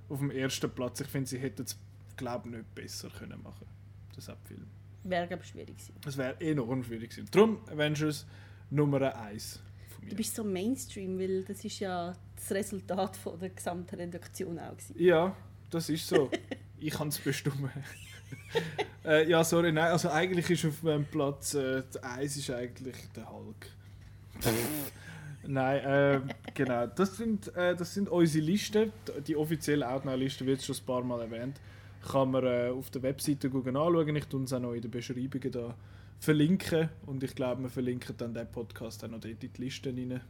auf 0.10 0.20
dem 0.20 0.32
ersten 0.32 0.70
Platz. 0.70 1.02
Ich 1.02 1.08
finde, 1.08 1.30
sie 1.30 1.40
hätten 1.40 1.64
es, 1.64 1.78
glaube 2.18 2.50
ich, 2.50 2.56
nicht 2.56 2.76
besser 2.76 3.10
können 3.10 3.42
machen 3.42 3.66
das 4.16 4.30
Abfilm. 4.30 4.66
Wäre, 5.04 5.28
glaube 5.28 5.44
ich, 5.44 5.50
schwierig 5.50 5.78
gewesen. 5.78 5.94
Es 6.06 6.18
wäre 6.18 6.40
enorm 6.40 6.84
schwierig 6.84 7.12
gewesen. 7.12 7.28
Darum 7.32 7.60
Avengers 7.70 8.26
Nummer 8.70 9.16
1 9.16 9.62
Du 10.10 10.16
bist 10.16 10.36
so 10.36 10.44
Mainstream, 10.44 11.18
weil 11.18 11.44
das 11.44 11.66
ist 11.66 11.80
ja 11.80 12.16
das 12.36 12.52
Resultat 12.52 13.18
von 13.18 13.40
der 13.40 13.50
gesamten 13.50 13.96
Redaktion 13.96 14.60
auch 14.60 14.78
gewesen. 14.78 14.96
Ja, 14.98 15.36
das 15.72 15.90
ist 15.90 16.08
so. 16.08 16.30
ich 16.78 16.94
kann 16.94 17.08
es 17.08 17.18
bestimmen. 17.18 17.72
äh, 19.06 19.30
ja, 19.30 19.44
sorry, 19.44 19.72
nein, 19.72 19.92
also 19.92 20.10
eigentlich 20.10 20.50
ist 20.50 20.66
auf 20.66 20.84
meinem 20.84 21.06
Platz 21.06 21.54
äh, 21.54 21.84
Eis 22.02 22.38
ist 22.38 22.50
eigentlich 22.50 22.96
der 23.16 23.32
Hulk. 23.32 23.68
nein, 25.48 25.86
äh, 25.86 26.22
genau. 26.54 26.88
Das 26.88 27.18
sind, 27.18 27.56
äh, 27.56 27.76
das 27.76 27.94
sind 27.94 28.10
unsere 28.10 28.46
Listen. 28.46 28.92
Die 29.28 29.36
offizielle 29.36 29.88
Outnow-Liste 29.90 30.46
wird 30.46 30.64
schon 30.64 30.76
ein 30.76 30.86
paar 30.86 31.04
Mal 31.04 31.22
erwähnt. 31.22 31.60
Kann 32.12 32.32
man 32.32 32.46
äh, 32.46 32.70
auf 32.70 32.90
der 32.92 33.02
Webseite 33.04 33.48
anschauen. 33.48 34.16
Ich 34.16 34.26
tue 34.26 34.44
es 34.44 34.54
auch 34.54 34.60
noch 34.60 34.74
in 34.74 34.82
den 34.82 34.92
Beschreibungen 34.92 35.52
da 35.52 35.76
verlinken. 36.20 36.90
Und 37.06 37.24
ich 37.24 37.36
glaube, 37.36 37.64
wir 37.64 37.70
verlinken 37.70 38.16
dann 38.18 38.34
den 38.34 38.48
Podcast 38.52 39.04
auch 39.04 39.10
noch 39.10 39.24
in 39.24 39.40
die 39.40 39.50
Listen 39.58 39.96
rein. 39.98 40.22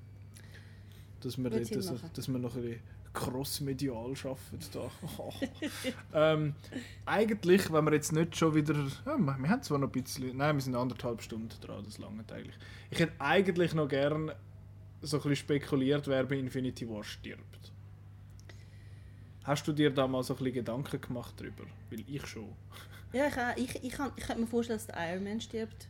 Dass 1.22 1.38
wir, 1.38 1.50
dass, 1.50 2.12
dass 2.14 2.28
wir 2.28 2.38
noch 2.38 2.56
ein 2.56 2.62
bisschen 2.62 2.95
crossmedial 3.16 4.14
arbeiten 4.24 4.60
da. 4.72 4.92
ähm, 6.34 6.54
eigentlich, 7.06 7.72
wenn 7.72 7.86
wir 7.86 7.94
jetzt 7.94 8.12
nicht 8.12 8.36
schon 8.36 8.54
wieder... 8.54 8.76
Ja, 9.06 9.18
wir 9.18 9.50
haben 9.50 9.64
zwar 9.64 9.80
noch 9.80 9.88
ein 9.88 9.92
bisschen... 9.92 10.38
Nein, 10.38 10.56
wir 10.56 10.62
sind 10.62 10.76
anderthalb 10.76 11.22
Stunden 11.22 11.50
dran, 11.62 11.84
das 11.84 11.98
lange 11.98 12.24
eigentlich. 12.32 12.58
Ich 12.92 13.00
hätte 13.00 13.14
eigentlich 13.20 13.74
noch 13.74 13.88
gern 13.88 14.32
so 15.02 15.18
ein 15.18 15.24
bisschen 15.24 15.36
spekuliert, 15.36 16.08
wer 16.08 16.24
bei 16.26 16.36
Infinity 16.36 16.88
War 16.90 17.04
stirbt. 17.04 17.72
Hast 19.44 19.68
du 19.68 19.74
dir 19.74 19.92
da 19.92 20.08
mal 20.08 20.24
so 20.24 20.34
ein 20.34 20.38
bisschen 20.38 20.54
Gedanken 20.54 21.00
gemacht 21.00 21.36
darüber? 21.38 21.64
Weil 21.90 22.04
ich 22.08 22.26
schon. 22.28 22.50
Ja, 23.14 23.28
ich, 23.56 23.76
ich, 23.76 23.84
ich, 23.84 23.92
kann, 23.94 24.12
ich 24.16 24.24
könnte 24.24 24.42
mir 24.42 24.48
vorstellen, 24.48 24.80
dass 24.80 24.88
der 24.88 25.14
Iron 25.14 25.24
Man 25.24 25.40
stirbt. 25.40 25.88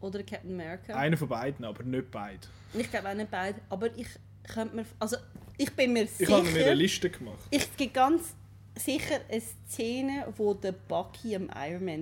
Oder 0.00 0.22
Captain 0.22 0.52
America. 0.52 0.94
Einer 0.96 1.16
von 1.16 1.28
beiden, 1.28 1.64
aber 1.64 1.82
nicht 1.82 2.10
beide. 2.10 2.46
Ich 2.74 2.90
glaube 2.90 3.08
auch 3.10 3.14
nicht 3.14 3.30
beide. 3.30 3.60
Aber 3.70 3.96
ich 3.96 4.08
könnte 4.44 4.76
mir... 4.76 4.84
Also, 4.98 5.16
ich 5.56 5.70
bin 5.74 5.92
mir 5.92 6.04
ich 6.04 6.10
sicher... 6.10 6.30
Ich 6.30 6.36
habe 6.36 6.50
mir 6.50 6.64
eine 6.64 6.74
Liste 6.74 7.10
gemacht. 7.10 7.38
Ich 7.50 7.76
gibt 7.76 7.94
ganz 7.94 8.34
sicher 8.76 9.20
eine 9.28 9.40
Szene, 9.40 10.32
wo 10.36 10.54
der 10.54 10.72
Bucky 10.72 11.38
Man 11.38 11.48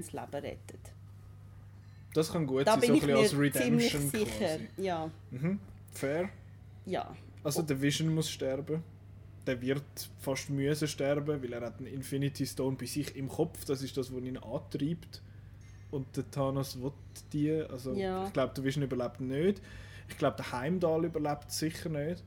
das 0.00 0.12
Leben 0.12 0.30
rettet. 0.32 0.80
Das 2.14 2.32
kann 2.32 2.46
gut 2.46 2.66
da 2.66 2.72
sein, 2.72 2.80
bin 2.80 2.90
so 2.90 2.94
ich 2.96 3.02
ein 3.02 3.06
bisschen 3.08 3.40
als 3.40 3.54
Redemption 3.54 4.10
sicher. 4.10 4.58
Quasi. 4.58 4.68
Ja. 4.76 5.10
Mhm. 5.30 5.58
Fair. 5.92 6.28
Ja. 6.84 7.14
Also 7.42 7.62
der 7.62 7.80
Vision 7.80 8.14
muss 8.14 8.30
sterben 8.30 8.82
der 9.46 9.60
wird 9.60 9.82
fast 10.20 10.50
müssen 10.50 10.88
sterben, 10.88 11.42
weil 11.42 11.52
er 11.52 11.62
hat 11.62 11.78
einen 11.78 11.86
Infinity 11.86 12.46
Stone 12.46 12.76
bei 12.76 12.86
sich 12.86 13.16
im 13.16 13.28
Kopf. 13.28 13.64
Das 13.64 13.82
ist 13.82 13.96
das, 13.96 14.12
was 14.14 14.22
ihn 14.22 14.38
antreibt. 14.38 15.22
Und 15.90 16.16
der 16.16 16.30
Thanos 16.30 16.80
will 16.80 16.92
die. 17.32 17.52
Also 17.52 17.92
ja. 17.92 18.26
ich 18.26 18.32
glaube, 18.32 18.54
der 18.54 18.64
Vision 18.64 18.84
überlebt 18.84 19.20
nicht. 19.20 19.60
Ich 20.08 20.16
glaube, 20.16 20.36
der 20.36 20.52
Heimdall 20.52 21.04
überlebt 21.04 21.50
sicher 21.50 21.88
nicht, 21.88 22.22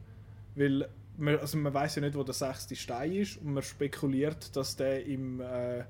weil 0.56 0.90
man, 1.18 1.38
also 1.38 1.57
man 1.57 1.73
weiß 1.73 1.95
ja 1.95 2.02
nicht, 2.02 2.15
wo 2.15 2.23
der 2.23 2.34
sechste 2.34 2.76
Stein 2.76 3.14
ist 3.14 3.38
und 3.38 3.53
man 3.53 3.64
spekuliert, 3.64 4.56
dass 4.56 4.76
der 4.76 5.06
im 5.06 5.40
äh, 5.41 5.84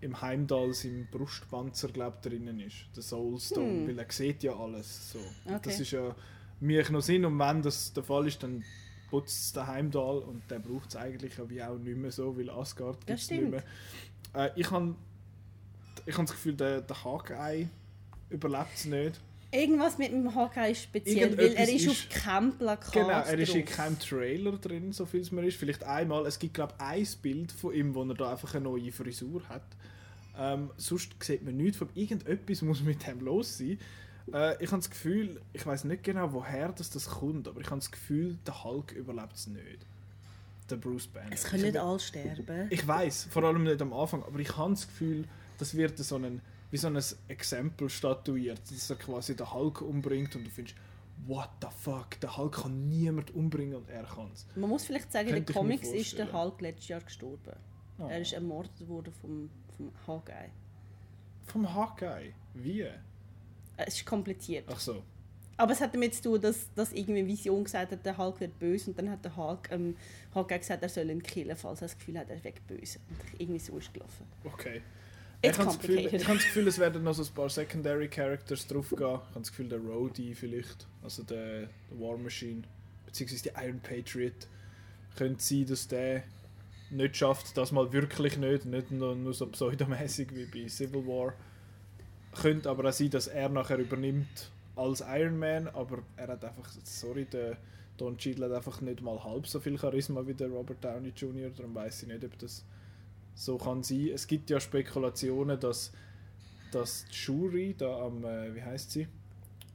im 0.00 0.20
Heimdall 0.20 0.72
im 0.84 1.06
Brustpanzer 1.10 1.88
glaub, 1.88 2.22
drinnen 2.22 2.60
ist, 2.60 2.86
der 2.94 3.02
Soulstone, 3.02 3.66
hm. 3.66 3.88
weil 3.88 3.98
er 3.98 4.12
sieht 4.12 4.42
ja 4.42 4.54
alles. 4.54 5.12
So. 5.12 5.18
Okay. 5.46 5.60
Das 5.62 5.80
ist 5.80 5.90
ja 5.90 6.14
mir 6.60 6.90
noch 6.90 7.00
Sinn 7.00 7.24
und 7.24 7.38
wenn 7.38 7.62
das 7.62 7.92
der 7.92 8.02
Fall 8.02 8.26
ist, 8.26 8.42
dann 8.42 8.62
putzt 9.10 9.46
es 9.46 9.52
daheim 9.52 9.86
Heimdall 9.86 10.18
und 10.18 10.42
der 10.50 10.58
braucht 10.58 10.90
es 10.90 10.96
eigentlich 10.96 11.32
wie 11.48 11.62
auch 11.62 11.78
nicht 11.78 11.96
mehr 11.96 12.10
so, 12.10 12.36
weil 12.36 12.50
Asgard 12.50 13.06
gibt 13.06 13.18
es 13.18 13.30
nicht 13.30 13.50
mehr. 13.50 13.62
Äh, 14.34 14.50
ich 14.56 14.70
habe 14.70 14.94
ich 16.04 16.16
hab 16.16 16.26
das 16.26 16.34
Gefühl, 16.34 16.54
der, 16.54 16.80
der 16.82 17.04
Hawkeye 17.04 17.68
überlebt 18.28 18.74
es 18.74 18.84
nicht. 18.84 19.20
Irgendwas 19.56 19.98
mit 19.98 20.12
dem 20.12 20.34
Hawkeye 20.34 20.72
ist 20.72 20.82
speziell, 20.82 21.36
weil 21.36 21.54
er 21.54 21.68
ist, 21.68 21.86
ist 21.86 21.88
auf 21.88 22.08
keinem 22.22 22.52
Plakat 22.52 22.92
Genau, 22.92 23.08
er 23.08 23.38
ist 23.38 23.54
in 23.54 23.64
keinem 23.64 23.98
Trailer 23.98 24.52
drin, 24.58 24.92
so 24.92 25.06
viel 25.06 25.20
es 25.20 25.32
mir 25.32 25.46
ist. 25.46 25.56
Vielleicht 25.56 25.84
einmal, 25.84 26.26
es 26.26 26.38
gibt 26.38 26.54
glaube 26.54 26.74
ich 26.78 26.84
ein 26.84 27.06
Bild 27.22 27.52
von 27.52 27.74
ihm, 27.74 27.94
wo 27.94 28.04
er 28.04 28.14
da 28.14 28.32
einfach 28.32 28.54
eine 28.54 28.64
neue 28.64 28.92
Frisur 28.92 29.48
hat. 29.48 29.64
Ähm, 30.38 30.70
sonst 30.76 31.12
sieht 31.22 31.42
man 31.44 31.56
nichts 31.56 31.78
von 31.78 31.88
irgendetwas 31.94 32.62
muss 32.62 32.82
mit 32.82 33.06
ihm 33.08 33.20
los 33.20 33.56
sein. 33.58 33.78
Äh, 34.32 34.62
ich 34.62 34.70
habe 34.70 34.80
das 34.80 34.90
Gefühl, 34.90 35.40
ich 35.52 35.64
weiß 35.64 35.84
nicht 35.84 36.02
genau, 36.02 36.32
woher 36.32 36.72
das, 36.72 36.90
das 36.90 37.08
kommt, 37.08 37.48
aber 37.48 37.60
ich 37.60 37.66
habe 37.66 37.78
das 37.78 37.90
Gefühl, 37.90 38.38
der 38.46 38.64
Hulk 38.64 38.92
überlebt 38.92 39.34
es 39.34 39.46
nicht. 39.46 39.86
Der 40.68 40.76
Bruce 40.76 41.06
Banner. 41.06 41.30
Es 41.32 41.44
können 41.44 41.62
nicht 41.62 41.76
alle 41.76 42.00
sterben. 42.00 42.66
Ich 42.70 42.86
weiß, 42.86 43.28
vor 43.30 43.44
allem 43.44 43.62
nicht 43.62 43.80
am 43.80 43.92
Anfang, 43.92 44.22
aber 44.24 44.38
ich 44.40 44.56
habe 44.56 44.72
das 44.72 44.86
Gefühl, 44.86 45.24
das 45.58 45.76
wird 45.76 45.96
so 45.98 46.16
ein, 46.16 46.42
wie 46.70 46.76
so 46.76 46.88
ein 46.88 46.98
Exempel 47.28 47.88
statuiert, 47.88 48.60
dass 48.70 48.90
er 48.90 48.96
quasi 48.96 49.36
den 49.36 49.52
Hulk 49.52 49.82
umbringt 49.82 50.34
und 50.36 50.44
du 50.44 50.50
findest, 50.50 50.76
what 51.26 51.50
the 51.60 51.68
fuck, 51.70 52.20
der 52.20 52.36
Hulk 52.36 52.62
kann 52.62 52.88
niemand 52.88 53.34
umbringen 53.34 53.76
und 53.76 53.88
er 53.88 54.04
kann 54.04 54.30
es. 54.32 54.46
Man 54.54 54.70
muss 54.70 54.84
vielleicht 54.84 55.12
sagen, 55.12 55.28
in 55.28 55.44
den 55.44 55.46
Comics 55.46 55.88
ist 55.88 56.18
der 56.18 56.32
Hulk 56.32 56.60
letztes 56.60 56.88
Jahr 56.88 57.00
gestorben. 57.00 57.56
Oh. 57.98 58.06
Er 58.08 58.20
ist 58.20 58.32
ermordet 58.32 58.86
worden 58.88 59.12
vom, 59.20 59.50
vom 59.76 59.92
Hawkeye. 60.06 60.50
Vom 61.46 61.72
Hawkeye? 61.72 62.32
Wie? 62.54 62.86
Es 63.76 63.96
ist 63.96 64.06
kompliziert. 64.06 64.64
Ach 64.68 64.80
so. 64.80 65.02
Aber 65.58 65.72
es 65.72 65.80
hat 65.80 65.94
damit 65.94 66.14
zu 66.14 66.22
tun, 66.22 66.40
dass, 66.40 66.72
dass 66.74 66.92
irgendwie 66.92 67.26
Vision 67.26 67.64
gesagt 67.64 67.92
hat, 67.92 68.04
der 68.04 68.18
Hulk 68.18 68.40
wird 68.40 68.58
böse 68.58 68.90
und 68.90 68.98
dann 68.98 69.10
hat 69.10 69.24
der 69.24 69.34
Hulk, 69.34 69.70
ähm, 69.70 69.96
Hulk 70.34 70.48
gesagt, 70.48 70.82
er 70.82 70.88
soll 70.88 71.08
ihn 71.08 71.22
killen, 71.22 71.56
falls 71.56 71.80
er 71.80 71.86
das 71.88 71.96
Gefühl 71.96 72.18
hat, 72.18 72.28
er 72.28 72.42
wird 72.44 72.66
böse. 72.66 72.98
Und 73.08 73.40
irgendwie 73.40 73.58
so 73.58 73.78
ist 73.78 73.94
gelaufen. 73.94 74.26
Okay. 74.44 74.82
Ich 75.42 75.52
habe 75.52 75.64
das, 75.64 75.78
Gefühl, 75.78 76.10
das 76.10 76.24
Gefühl, 76.24 76.68
es 76.68 76.78
werden 76.78 77.04
noch 77.04 77.14
so 77.14 77.22
ein 77.22 77.34
paar 77.34 77.48
Secondary 77.48 78.08
Characters 78.08 78.66
drauf 78.66 78.90
gehen. 78.90 78.98
Ich 78.98 79.04
habe 79.04 79.40
das 79.40 79.50
Gefühl, 79.50 79.68
der 79.68 79.78
Rhodey 79.78 80.34
vielleicht, 80.34 80.86
also 81.02 81.22
der, 81.22 81.60
der 81.60 81.68
War 82.00 82.16
Machine, 82.16 82.62
beziehungsweise 83.04 83.42
die 83.44 83.50
Iron 83.64 83.80
Patriot, 83.80 84.48
könnte 85.16 85.42
sein, 85.42 85.66
dass 85.66 85.88
der 85.88 86.22
nicht 86.90 87.16
schafft, 87.16 87.56
das 87.56 87.72
mal 87.72 87.92
wirklich 87.92 88.38
nicht, 88.38 88.64
nicht 88.64 88.90
nur, 88.90 89.14
nur 89.14 89.34
so 89.34 89.46
pseudomäßig 89.46 90.28
wie 90.34 90.46
bei 90.46 90.68
Civil 90.68 91.06
War 91.06 91.34
könnte 92.36 92.70
aber 92.70 92.88
auch 92.88 92.92
sein, 92.92 93.10
dass 93.10 93.26
er 93.26 93.48
nachher 93.48 93.78
übernimmt 93.78 94.50
als 94.76 95.02
Iron 95.06 95.38
Man, 95.38 95.68
aber 95.68 95.98
er 96.16 96.28
hat 96.28 96.44
einfach, 96.44 96.70
sorry, 96.84 97.24
der 97.24 97.56
Don 97.96 98.16
Cheadle 98.18 98.46
hat 98.46 98.52
einfach 98.52 98.80
nicht 98.82 99.00
mal 99.00 99.22
halb 99.24 99.46
so 99.46 99.58
viel 99.58 99.78
Charisma 99.78 100.26
wie 100.26 100.34
der 100.34 100.48
Robert 100.48 100.84
Downey 100.84 101.12
Jr., 101.16 101.50
darum 101.50 101.74
weiß 101.74 102.02
ich 102.02 102.08
nicht, 102.08 102.24
ob 102.24 102.38
das 102.38 102.64
so 103.36 103.58
kann 103.58 103.82
sein. 103.82 104.10
Es 104.12 104.26
gibt 104.26 104.50
ja 104.50 104.58
Spekulationen, 104.58 105.60
dass, 105.60 105.92
dass 106.72 107.04
die 107.04 107.14
Shuri 107.14 107.74
da 107.78 108.06
am, 108.06 108.24
äh, 108.24 108.52
wie 108.54 108.62
heißt 108.62 108.90
sie? 108.90 109.02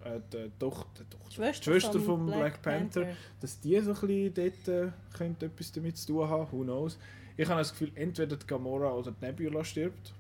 Äh, 0.04 0.20
die 0.34 0.52
Tochter, 0.60 1.04
die 1.06 1.34
Schwester, 1.34 1.64
Schwester 1.64 2.00
vom 2.00 2.26
Black, 2.26 2.40
Black 2.40 2.62
Panther, 2.62 3.02
Panther, 3.02 3.18
dass 3.40 3.60
die 3.60 3.80
so 3.80 3.92
ein 3.92 4.00
bisschen 4.00 4.34
dort 4.34 4.68
äh, 4.68 4.92
könnte 5.16 5.46
etwas 5.46 5.72
damit 5.72 5.98
zu 5.98 6.08
tun 6.08 6.28
haben, 6.28 6.52
who 6.52 6.64
knows. 6.64 6.98
Ich 7.38 7.48
habe 7.48 7.60
das 7.60 7.72
Gefühl, 7.72 7.92
entweder 7.96 8.36
die 8.36 8.48
Gamora 8.48 8.92
oder 8.92 9.12
die 9.12 9.26
Nebula 9.26 9.64
stirbt. 9.64 10.14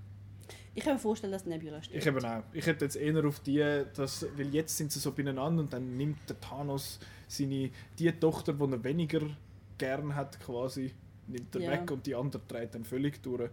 Ich 0.73 0.83
kann 0.83 0.93
mir 0.93 0.99
vorstellen, 0.99 1.33
dass 1.33 1.45
Nebula 1.45 1.81
stirbt. 1.81 1.99
Ich 1.99 2.07
eben 2.07 2.23
auch. 2.23 2.43
Ich 2.53 2.65
hätte 2.65 2.85
jetzt 2.85 2.95
eher 2.95 3.25
auf 3.25 3.39
die, 3.39 3.83
dass, 3.95 4.25
weil 4.37 4.53
jetzt 4.53 4.77
sind 4.77 4.91
sie 4.91 4.99
so 4.99 5.11
beieinander 5.11 5.63
und 5.63 5.73
dann 5.73 5.97
nimmt 5.97 6.29
der 6.29 6.39
Thanos 6.39 6.99
seine, 7.27 7.71
die 7.97 8.11
Tochter, 8.11 8.53
die 8.53 8.71
er 8.71 8.83
weniger 8.83 9.21
gern 9.77 10.15
hat, 10.15 10.39
quasi, 10.39 10.93
nimmt 11.27 11.55
er 11.55 11.61
ja. 11.61 11.71
weg 11.71 11.89
und 11.91 12.05
die 12.05 12.15
andere 12.15 12.41
dreht 12.47 12.75
dann 12.75 12.85
völlig 12.85 13.21
durch. 13.21 13.49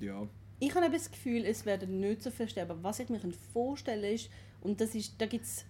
Ja. 0.00 0.26
Ich 0.58 0.74
habe 0.74 0.90
das 0.90 1.10
Gefühl, 1.10 1.44
es 1.44 1.64
werden 1.64 2.00
nicht 2.00 2.22
so 2.22 2.30
viel 2.30 2.48
sterben. 2.48 2.78
Was 2.82 2.98
ich 2.98 3.08
mir 3.08 3.20
vorstellen 3.52 4.04
ist, 4.04 4.30
und 4.60 4.80
das 4.80 4.94
ist, 4.94 5.14
da 5.18 5.26
gibt 5.26 5.44
es 5.44 5.64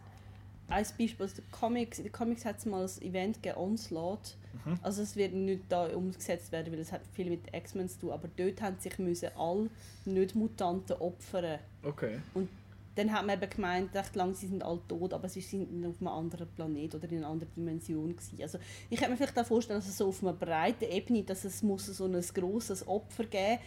ein 0.69 0.85
Beispiel 0.99 1.25
aus 1.25 1.35
den 1.35 1.45
Comics. 1.51 1.99
In 1.99 2.05
den 2.05 2.13
Comics 2.13 2.45
hat 2.45 2.59
es 2.59 2.67
mal 2.67 2.85
ein 2.85 3.03
Event 3.03 3.43
gegeben, 3.43 3.59
Onslaught. 3.59 4.37
Mhm. 4.65 4.79
Also 4.83 5.03
es 5.03 5.17
wird 5.17 5.33
nicht 5.33 5.63
da 5.69 5.87
umgesetzt 5.87 6.53
werden, 6.53 6.73
weil 6.73 6.81
es 6.81 6.93
hat 6.93 7.03
viel 7.13 7.31
mit 7.31 7.55
X-Men 7.55 7.89
zu 7.89 8.01
tun. 8.01 8.11
Aber 8.11 8.29
dort 8.37 8.63
haben 8.63 8.79
sich 8.79 8.99
müssen 8.99 9.31
alle 9.37 9.69
Nicht-Mutanten 10.05 10.97
opfern. 10.97 11.59
Okay. 11.83 12.19
Und 12.35 12.49
dann 12.97 13.13
hat 13.13 13.25
man 13.25 13.41
eben 13.41 13.51
gemeint, 13.51 13.95
recht 13.95 14.17
lang, 14.17 14.35
sie 14.35 14.49
sind 14.49 14.63
alle 14.63 14.81
tot, 14.89 15.15
aber 15.15 15.29
sie 15.29 15.41
sind 15.41 15.87
auf 15.87 16.01
einem 16.01 16.09
anderen 16.09 16.49
Planet 16.49 16.95
oder 16.97 17.09
in 17.11 17.19
einer 17.19 17.29
anderen 17.29 17.53
Dimension 17.55 18.11
gewesen. 18.11 18.39
Also 18.43 18.59
ich 18.91 18.99
kann 19.01 19.11
mir 19.11 19.17
vielleicht 19.17 19.39
auch 19.39 19.47
vorstellen, 19.47 19.79
dass 19.79 19.89
es 19.89 19.97
so 19.97 20.09
auf 20.09 20.23
einer 20.23 20.33
breiten 20.33 20.85
Ebene, 20.85 21.23
dass 21.23 21.45
es 21.45 21.63
muss 21.63 21.87
so 21.87 22.05
ein 22.07 22.21
grosses 22.35 22.87
Opfer 22.87 23.25
geben 23.25 23.59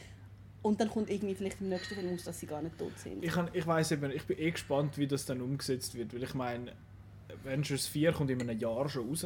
und 0.62 0.80
dann 0.80 0.90
kommt 0.90 1.10
irgendwie 1.10 1.36
vielleicht 1.36 1.62
im 1.62 1.70
nächsten 1.70 1.96
Film 1.96 2.14
aus, 2.14 2.24
dass 2.24 2.40
sie 2.40 2.48
gar 2.48 2.62
nicht 2.62 2.78
tot 2.78 2.98
sind. 2.98 3.24
Ich, 3.24 3.32
kann- 3.32 3.50
ich 3.54 3.66
weiß 3.66 3.92
eben, 3.94 4.12
ich 4.12 4.26
bin 4.26 4.38
eh 4.40 4.52
gespannt, 4.52 4.98
wie 4.98 5.08
das 5.08 5.26
dann 5.26 5.42
umgesetzt 5.42 5.96
wird, 5.96 6.14
weil 6.14 6.24
ich 6.24 6.34
meine, 6.34 6.74
Avengers 7.44 7.88
4 7.88 8.12
kommt 8.14 8.30
in 8.30 8.42
einem 8.42 8.58
Jahr 8.60 8.88
schon 8.90 9.08
raus. 9.10 9.26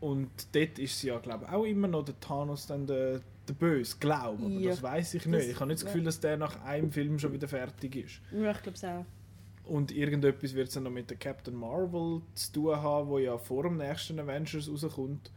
Und 0.00 0.30
dort 0.52 0.78
ist 0.78 0.98
sie 0.98 1.08
ja, 1.08 1.18
glaube 1.18 1.44
ich, 1.44 1.52
auch 1.52 1.64
immer 1.64 1.86
noch 1.88 2.04
der 2.04 2.18
Thanos 2.20 2.66
dann 2.66 2.86
der, 2.86 3.20
der 3.50 3.54
Böse, 3.54 3.96
glaube 4.00 4.44
aber 4.44 4.52
Ja. 4.54 4.70
das 4.70 4.82
weiß 4.82 5.14
ich 5.14 5.22
Das- 5.24 5.30
nicht. 5.32 5.48
Ich 5.50 5.56
habe 5.56 5.66
nicht 5.68 5.80
das 5.82 5.86
Gefühl, 5.86 6.04
dass 6.04 6.20
der 6.20 6.36
nach 6.36 6.62
einem 6.64 6.90
Film 6.92 7.18
schon 7.18 7.32
wieder 7.32 7.48
fertig 7.48 7.96
ist. 7.96 8.20
Ja, 8.32 8.50
ich 8.52 8.62
glaube 8.62 8.76
es 8.76 8.84
auch. 8.84 9.04
Und 9.64 9.92
irgendetwas 9.92 10.54
wird 10.54 10.68
es 10.68 10.74
dann 10.74 10.82
noch 10.84 10.90
mit 10.90 11.10
der 11.10 11.16
Captain 11.16 11.54
Marvel 11.54 12.22
zu 12.34 12.52
tun 12.52 12.76
haben, 12.76 13.08
wo 13.08 13.18
ja 13.18 13.38
vor 13.38 13.62
dem 13.64 13.76
nächsten 13.76 14.18
Avengers 14.18 14.68
rauskommt. 14.68 15.30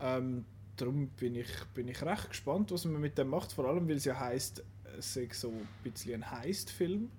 Ähm, 0.00 0.44
darum 0.76 1.08
bin 1.18 1.34
ich, 1.34 1.48
bin 1.74 1.88
ich 1.88 2.00
recht 2.02 2.28
gespannt, 2.28 2.70
was 2.70 2.84
man 2.84 3.00
mit 3.00 3.18
dem 3.18 3.28
macht. 3.28 3.52
Vor 3.52 3.64
allem, 3.66 3.88
weil 3.88 3.96
es 3.96 4.04
ja 4.04 4.18
heisst, 4.18 4.62
es 4.96 5.12
sei 5.14 5.28
so 5.32 5.48
ein 5.48 5.66
bisschen 5.82 6.22
ein 6.22 6.30
Heist-Film, 6.30 7.10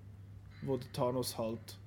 wo 0.62 0.76
der 0.78 0.90
Thanos 0.92 1.36
halt 1.36 1.78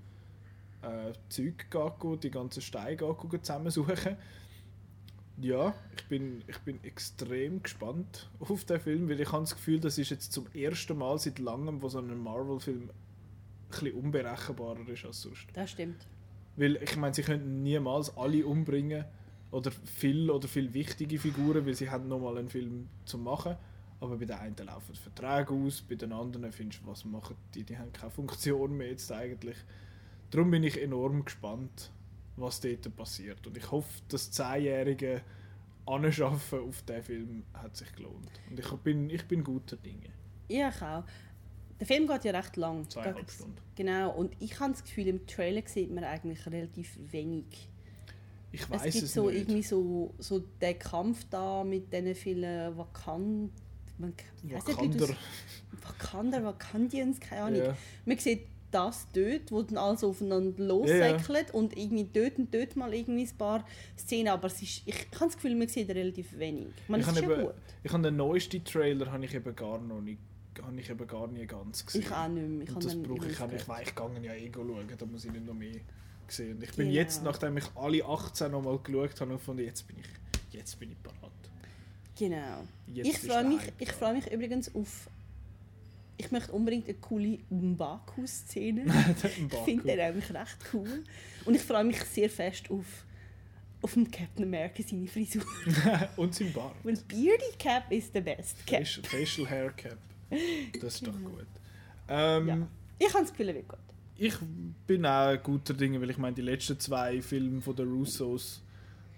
äh, 0.84 1.14
Zeug 1.30 1.65
geht, 1.72 2.23
die 2.23 2.30
ganzen 2.31 2.61
Steine 2.61 2.97
geht, 2.97 3.45
zusammensuchen. 3.45 4.18
Ja, 5.39 5.73
ich 5.97 6.07
bin, 6.07 6.43
ich 6.47 6.60
bin 6.60 6.84
extrem 6.84 7.64
gespannt 7.64 8.30
auf 8.39 8.65
den 8.65 8.80
Film, 8.80 9.10
weil 9.10 9.19
ich 9.19 9.31
habe 9.31 9.43
das 9.43 9.55
Gefühl, 9.55 9.80
das 9.80 9.97
ist 9.97 10.11
jetzt 10.11 10.31
zum 10.31 10.45
ersten 10.53 10.97
Mal 10.97 11.18
seit 11.18 11.39
langem, 11.39 11.81
wo 11.81 11.89
so 11.89 11.99
ein 11.99 12.18
Marvel-Film 12.18 12.91
ein 13.81 13.91
unberechenbarer 13.93 14.88
ist 14.89 15.05
als 15.05 15.22
sonst. 15.23 15.47
Das 15.53 15.72
stimmt. 15.72 16.05
Weil 16.55 16.76
ich 16.76 16.95
meine, 16.95 17.14
sie 17.15 17.23
könnten 17.23 17.64
niemals 17.64 18.15
alle 18.15 18.45
umbringen 18.45 19.05
oder 19.49 19.72
viel 19.72 20.30
oder 20.30 20.47
viel 20.47 20.73
wichtige 20.73 21.18
Figuren, 21.18 21.65
weil 21.65 21.73
sie 21.73 21.89
haben 21.89 22.07
nochmal 22.07 22.38
einen 22.38 22.49
Film 22.49 22.89
zu 23.05 23.18
machen. 23.18 23.55
Aber 23.99 24.18
bei 24.18 24.26
den 24.26 24.38
einen 24.38 24.55
laufen 24.57 24.95
Verträge 24.95 25.53
aus, 25.53 25.81
bei 25.81 25.95
den 25.95 26.11
anderen 26.11 26.51
findest 26.51 26.84
du, 26.84 26.88
was 26.88 27.05
machen 27.05 27.35
die, 27.55 27.64
die 27.64 27.77
haben 27.77 27.91
keine 27.93 28.11
Funktion 28.11 28.76
mehr 28.77 28.89
jetzt 28.89 29.11
eigentlich. 29.11 29.57
Darum 30.30 30.51
bin 30.51 30.64
ich 30.64 30.81
enorm 30.81 31.23
gespannt, 31.23 31.91
was 32.35 32.60
dort 32.60 32.95
passiert. 32.95 33.45
Und 33.47 33.57
ich 33.57 33.72
hoffe, 33.72 34.01
das 34.07 34.31
zehnjährige 34.31 35.22
Anschaffen 35.85 36.60
auf 36.60 36.81
diesen 36.84 37.03
Film 37.03 37.43
hat 37.53 37.76
sich 37.76 37.91
gelohnt. 37.93 38.30
Und 38.49 38.60
ich 38.60 38.72
bin, 38.77 39.10
ich 39.10 39.26
bin 39.27 39.43
guter 39.43 39.76
Dinge. 39.77 40.10
Ja, 40.49 40.69
ich 40.69 40.81
auch. 40.81 41.03
Der 41.80 41.88
Film 41.88 42.07
geht 42.07 42.23
ja 42.23 42.31
recht 42.31 42.55
lang. 42.55 42.89
Zweieinhalb 42.89 43.30
Stunden. 43.30 43.57
Genau, 43.76 44.11
und 44.11 44.35
ich 44.39 44.60
habe 44.60 44.72
das 44.72 44.84
Gefühl, 44.84 45.07
im 45.07 45.26
Trailer 45.27 45.64
sieht 45.65 45.91
man 45.93 46.03
eigentlich 46.03 46.45
relativ 46.45 46.97
wenig. 47.11 47.69
Ich 48.51 48.61
Es 48.61 48.69
weiß 48.69 48.84
gibt 48.93 49.03
es, 49.05 49.14
so 49.14 49.30
nicht. 49.30 49.39
irgendwie 49.41 49.64
so, 49.64 50.14
so 50.19 50.39
den 50.39 50.77
Kampf 50.80 51.26
da 51.30 51.64
mit 51.64 51.91
diesen 51.91 52.15
vielen 52.15 52.77
Wakand... 52.77 53.51
Man, 53.97 54.14
du's- 54.43 55.15
Wakander, 55.81 56.43
Wakandians, 56.43 57.19
keine 57.19 57.41
Ahnung. 57.43 57.60
Ja. 57.61 57.77
Man 58.05 58.18
sieht 58.18 58.47
das 58.73 59.07
dort, 59.13 59.51
wo 59.51 59.61
dann 59.61 59.77
alles 59.77 60.03
aufeinander 60.03 60.59
Ja, 60.59 60.65
lossäckelt 60.67 61.53
und 61.53 61.77
irgendwie 61.77 62.07
dort 62.11 62.37
und 62.39 62.53
dort 62.53 62.75
mal 62.75 62.93
irgendwie 62.93 63.23
ein 63.23 63.37
paar 63.37 63.65
Szenen, 63.97 64.29
aber 64.29 64.47
es 64.47 64.61
ist, 64.61 64.81
ich, 64.85 64.95
habe 64.95 65.25
das 65.25 65.35
Gefühl, 65.35 65.55
man 65.55 65.67
sieht 65.67 65.89
relativ 65.89 66.37
wenig. 66.37 66.67
Meine, 66.87 67.03
Ich 67.03 67.07
habe 67.07 67.19
ja 67.21 67.31
eben, 67.31 67.41
gut. 67.43 67.53
ich 67.83 67.91
habe 67.93 68.03
den 68.03 68.15
neuesten 68.15 68.63
Trailer 68.63 69.11
habe 69.11 69.23
ich 69.25 69.33
eben 69.33 69.55
gar 69.55 69.79
noch 69.79 70.01
nicht, 70.01 70.19
habe 70.61 70.79
ich 70.79 70.89
eben 70.89 71.07
gar 71.07 71.27
nie 71.27 71.45
ganz 71.45 71.85
gesehen. 71.85 72.01
Ich 72.01 72.11
auch 72.11 72.27
nicht 72.27 72.47
mehr. 72.47 72.63
Ich 72.67 72.75
und 72.75 72.85
das 72.85 72.95
brauche 73.01 73.27
ich 73.29 73.39
auch 73.39 73.47
nicht. 73.47 73.65
Ich 73.67 73.87
ich 73.87 73.95
gehe 73.95 74.21
ja 74.23 74.33
eh 74.33 74.51
schauen, 74.53 74.87
da 74.97 75.05
muss 75.05 75.25
ich 75.25 75.31
nicht 75.31 75.45
noch 75.45 75.53
mehr 75.53 75.75
sehen. 76.27 76.55
Und 76.57 76.63
ich 76.63 76.71
bin 76.71 76.87
Genau. 76.87 76.95
jetzt, 76.99 77.23
nachdem 77.23 77.57
ich 77.57 77.65
alle 77.75 78.03
18 78.05 78.51
noch 78.51 78.61
mal 78.63 78.77
geschaut 78.79 79.21
habe, 79.21 79.37
von 79.37 79.57
jetzt 79.59 79.87
bin 79.87 79.97
ich, 79.99 80.53
jetzt 80.53 80.79
bin 80.79 80.91
ich 80.91 81.01
parat. 81.03 81.31
Genau. 82.17 82.63
Jetzt 82.93 83.07
ich 83.07 83.17
freue 83.19 83.43
mich, 83.43 83.61
ich 83.79 83.91
freue 83.91 84.13
mich 84.13 84.31
übrigens 84.31 84.73
auf. 84.75 85.09
Ich 86.18 86.31
möchte 86.31 86.52
unbedingt 86.52 86.85
eine 86.88 86.98
coole 86.98 87.40
Mbaku-Szene. 87.49 88.85
ich 89.23 89.60
finde 89.65 89.84
den 89.84 89.99
eigentlich 89.99 90.31
recht 90.34 90.57
cool. 90.73 91.03
Und 91.45 91.56
ich 91.56 91.61
freue 91.61 91.84
mich 91.84 92.02
sehr 92.03 92.30
fest 92.30 92.69
auf, 92.69 92.85
auf 93.81 93.94
den 93.94 94.10
Captain 94.10 94.45
America 94.45 94.84
seine 94.88 95.07
Frisur. 95.07 95.44
und 96.18 96.35
sein 96.35 96.53
Bart. 96.53 96.76
Weil 96.84 96.98
Beardy 97.07 97.57
Cap 97.57 97.91
ist 97.91 98.14
der 98.14 98.22
best 98.22 98.65
Cap. 98.65 98.85
Facial, 98.85 99.06
Facial 99.06 99.49
Hair 99.49 99.72
Cap. 99.72 99.98
Das 100.81 100.95
ist 100.95 101.07
doch 101.07 101.14
gut. 101.14 101.48
Ähm, 102.07 102.48
Ja. 102.48 102.68
Ich 102.99 103.14
habe 103.14 103.23
das 103.23 103.31
Gefühl, 103.31 103.53
wird 103.53 103.68
gut. 103.68 103.80
Ich 104.15 104.35
bin 104.88 105.06
auch 105.06 105.35
guter 105.41 105.73
Dinge, 105.73 105.99
weil 105.99 106.11
ich 106.11 106.18
meine, 106.18 106.35
die 106.35 106.44
letzten 106.44 106.80
zwei 106.80 107.22
Filme 107.22 107.60
von 107.61 107.76
der 107.76 107.85
Russos 107.85 108.61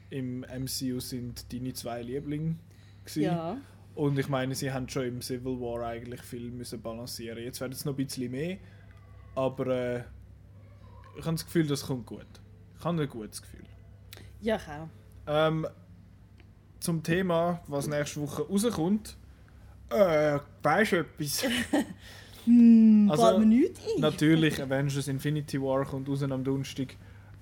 im 0.10 0.40
MCU 0.42 1.00
sind 1.00 1.52
deine 1.52 1.74
zwei 1.74 2.02
Lieblinge. 2.02 2.56
gewesen. 3.04 3.24
Ja. 3.24 3.58
Und 3.96 4.20
ich 4.20 4.28
meine, 4.28 4.54
sie 4.56 4.72
haben 4.72 4.90
schon 4.90 5.06
im 5.06 5.22
Civil 5.22 5.60
War 5.60 5.86
eigentlich 5.88 6.22
viel 6.22 6.52
müssen 6.52 6.82
balancieren. 6.82 7.42
Jetzt 7.42 7.62
wird 7.62 7.74
es 7.74 7.86
noch 7.86 7.94
ein 7.94 8.06
bisschen 8.06 8.30
mehr, 8.32 8.58
aber 9.36 9.68
äh, 9.68 10.04
ich 11.18 11.26
habe 11.26 11.36
das 11.36 11.46
Gefühl, 11.46 11.66
das 11.68 11.86
kommt 11.86 12.06
gut. 12.06 12.26
Ich 12.78 12.84
habe 12.84 13.02
ein 13.02 13.10
gutes 13.10 13.42
Gefühl. 13.42 13.64
Ja, 14.42 14.58
ich 14.58 14.68
auch. 14.68 14.90
Ähm, 15.28 15.66
zum 16.82 17.02
Thema, 17.04 17.62
was 17.68 17.88
nächste 17.88 18.22
Woche 18.22 18.44
rauskommt. 18.44 19.16
Äh, 19.90 20.40
weißt 20.62 20.92
du 20.92 20.96
etwas? 20.98 21.46
Hm, 22.46 23.10
Also, 23.10 23.40
mir 23.40 23.46
nichts 23.48 23.80
ein. 23.80 24.02
Natürlich, 24.02 24.62
Avengers 24.62 25.08
Infinity 25.08 25.60
War 25.60 25.84
kommt 25.84 26.08
raus 26.08 26.22
am 26.22 26.44
Donnerstag. 26.44 26.96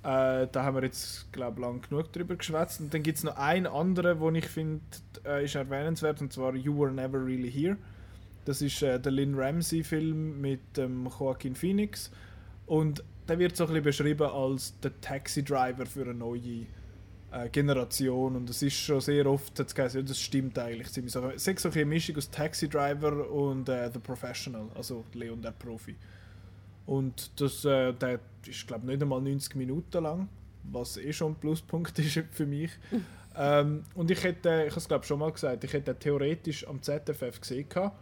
Äh, 0.03 0.47
da 0.51 0.63
haben 0.63 0.75
wir 0.75 0.83
jetzt, 0.83 1.31
glaube 1.31 1.59
ich, 1.59 1.65
lang 1.65 1.81
genug 1.81 2.11
drüber 2.11 2.35
geschwätzt. 2.35 2.81
Und 2.81 2.93
dann 2.93 3.03
gibt 3.03 3.17
es 3.17 3.23
noch 3.23 3.37
einen 3.37 3.67
anderen, 3.67 4.19
den 4.19 4.35
ich 4.35 4.47
finde, 4.47 4.81
äh, 5.25 5.45
ist 5.45 5.55
erwähnenswert, 5.55 6.21
und 6.21 6.33
zwar 6.33 6.53
You 6.55 6.77
Were 6.77 6.91
Never 6.91 7.25
Really 7.25 7.49
Here. 7.49 7.77
Das 8.45 8.61
ist 8.61 8.81
äh, 8.81 8.99
der 8.99 9.13
Lynn 9.13 9.35
Ramsey-Film 9.35 10.41
mit 10.41 10.77
ähm, 10.77 11.09
Joaquin 11.19 11.55
Phoenix. 11.55 12.11
Und 12.65 13.03
der 13.29 13.39
wird 13.39 13.55
so 13.55 13.63
ein 13.63 13.67
bisschen 13.67 13.83
beschrieben 13.83 14.27
als 14.27 14.77
der 14.81 14.99
Taxi-Driver 14.99 15.85
für 15.85 16.01
eine 16.01 16.13
neue 16.13 16.65
äh, 17.31 17.47
Generation. 17.49 18.35
Und 18.35 18.49
das 18.49 18.61
ist 18.61 18.75
schon 18.75 18.99
sehr 18.99 19.25
oft, 19.25 19.57
hat's 19.57 19.73
geheißen, 19.73 20.05
das 20.05 20.19
stimmt 20.19 20.59
eigentlich 20.59 20.91
ziemlich. 20.91 21.13
So, 21.13 21.29
es 21.29 21.47
ist 21.47 21.59
so 21.59 21.69
eine 21.69 21.85
Mischung 21.85 22.17
aus 22.17 22.29
Taxi-Driver 22.29 23.29
und 23.29 23.69
äh, 23.69 23.89
The 23.91 23.99
Professional, 23.99 24.67
also 24.75 25.05
Leon 25.13 25.41
der 25.41 25.51
Profi. 25.51 25.95
Und 26.85 27.39
das, 27.39 27.63
äh, 27.65 27.93
der 27.93 28.19
ist, 28.45 28.67
glaube 28.67 28.83
ich, 28.83 28.91
nicht 28.91 29.01
einmal 29.01 29.21
90 29.21 29.55
Minuten 29.55 30.03
lang, 30.03 30.29
was 30.63 30.97
eh 30.97 31.13
schon 31.13 31.33
ein 31.33 31.35
Pluspunkt 31.35 31.97
ist 31.99 32.23
für 32.31 32.45
mich. 32.45 32.71
ähm, 33.37 33.83
und 33.95 34.11
ich 34.11 34.23
hätte, 34.23 34.65
ich 34.67 34.71
habe 34.71 34.79
es 34.79 34.87
glaube 34.87 35.05
schon 35.05 35.19
mal 35.19 35.31
gesagt, 35.31 35.63
ich 35.63 35.73
hätte 35.73 35.97
theoretisch 35.97 36.67
am 36.67 36.81
ZFF 36.81 37.39
gesehen 37.39 37.69
gehabt, 37.69 37.97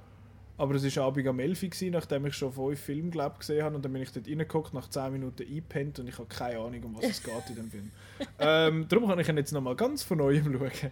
aber 0.57 0.75
es 0.75 0.95
war 0.95 1.05
Abend 1.05 1.27
am 1.27 1.39
11 1.39 1.63
Uhr, 1.63 1.89
nachdem 1.91 2.25
ich 2.25 2.35
schon 2.35 2.51
fünf 2.51 2.79
Filme 2.79 3.09
glaub, 3.09 3.39
gesehen 3.39 3.63
habe 3.63 3.75
und 3.75 3.83
dann 3.83 3.93
bin 3.93 4.01
ich 4.01 4.11
dort 4.11 4.27
reingeguckt, 4.27 4.73
nach 4.73 4.89
10 4.89 5.11
Minuten 5.11 5.43
eingepennt 5.43 5.99
und 5.99 6.07
ich 6.07 6.17
habe 6.17 6.27
keine 6.27 6.59
Ahnung, 6.59 6.83
um 6.83 6.97
was 6.97 7.05
es 7.05 7.23
geht 7.23 7.49
in 7.49 7.55
dem 7.55 7.71
Film. 7.71 7.91
ähm, 8.39 8.87
darum 8.87 9.07
kann 9.07 9.19
ich 9.19 9.29
ihn 9.29 9.37
jetzt 9.37 9.51
nochmal 9.51 9.75
ganz 9.75 10.03
von 10.03 10.19
neuem 10.19 10.53
schauen. 10.59 10.91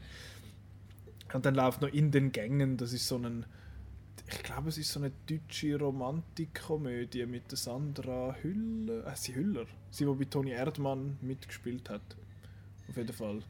Und 1.34 1.46
dann 1.46 1.54
läuft 1.54 1.82
noch 1.82 1.90
in 1.90 2.10
den 2.10 2.32
Gängen, 2.32 2.78
das 2.78 2.94
ist 2.94 3.08
so 3.08 3.18
ein, 3.18 3.46
ich 4.32 4.44
glaube, 4.44 4.70
es 4.70 4.78
ist 4.78 4.92
so 4.92 5.00
eine 5.00 5.12
deutsche 5.28 5.78
Romantikkomödie 5.78 7.26
mit 7.26 7.50
der 7.52 7.58
Sandra 7.58 8.36
Hüller. 8.42 9.08
Äh, 9.08 9.16
sie 9.16 9.36
Hüller. 9.36 9.66
Sie, 9.92 10.06
die 10.06 10.12
bei 10.12 10.26
Toni 10.26 10.52
Erdmann 10.52 11.18
mitgespielt 11.22 11.90
hat. 11.90 12.02
Auf 12.88 12.98
jeden 12.98 13.14
Fall. 13.14 13.42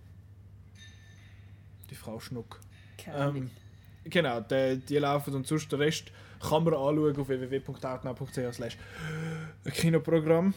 Die 1.89 1.95
Frau 1.95 2.19
Schnuck. 2.19 2.59
Ähm, 3.07 3.49
genau, 4.03 4.41
die, 4.41 4.77
die 4.77 4.97
laufen 4.97 5.33
und 5.33 5.47
sonst 5.47 5.71
den 5.71 5.79
Rest 5.79 6.11
kann 6.39 6.63
man 6.63 6.73
anschauen 6.73 7.17
auf 7.19 7.27
www.outnow.ch 7.27 8.77
Kinoprogramm. 9.73 10.53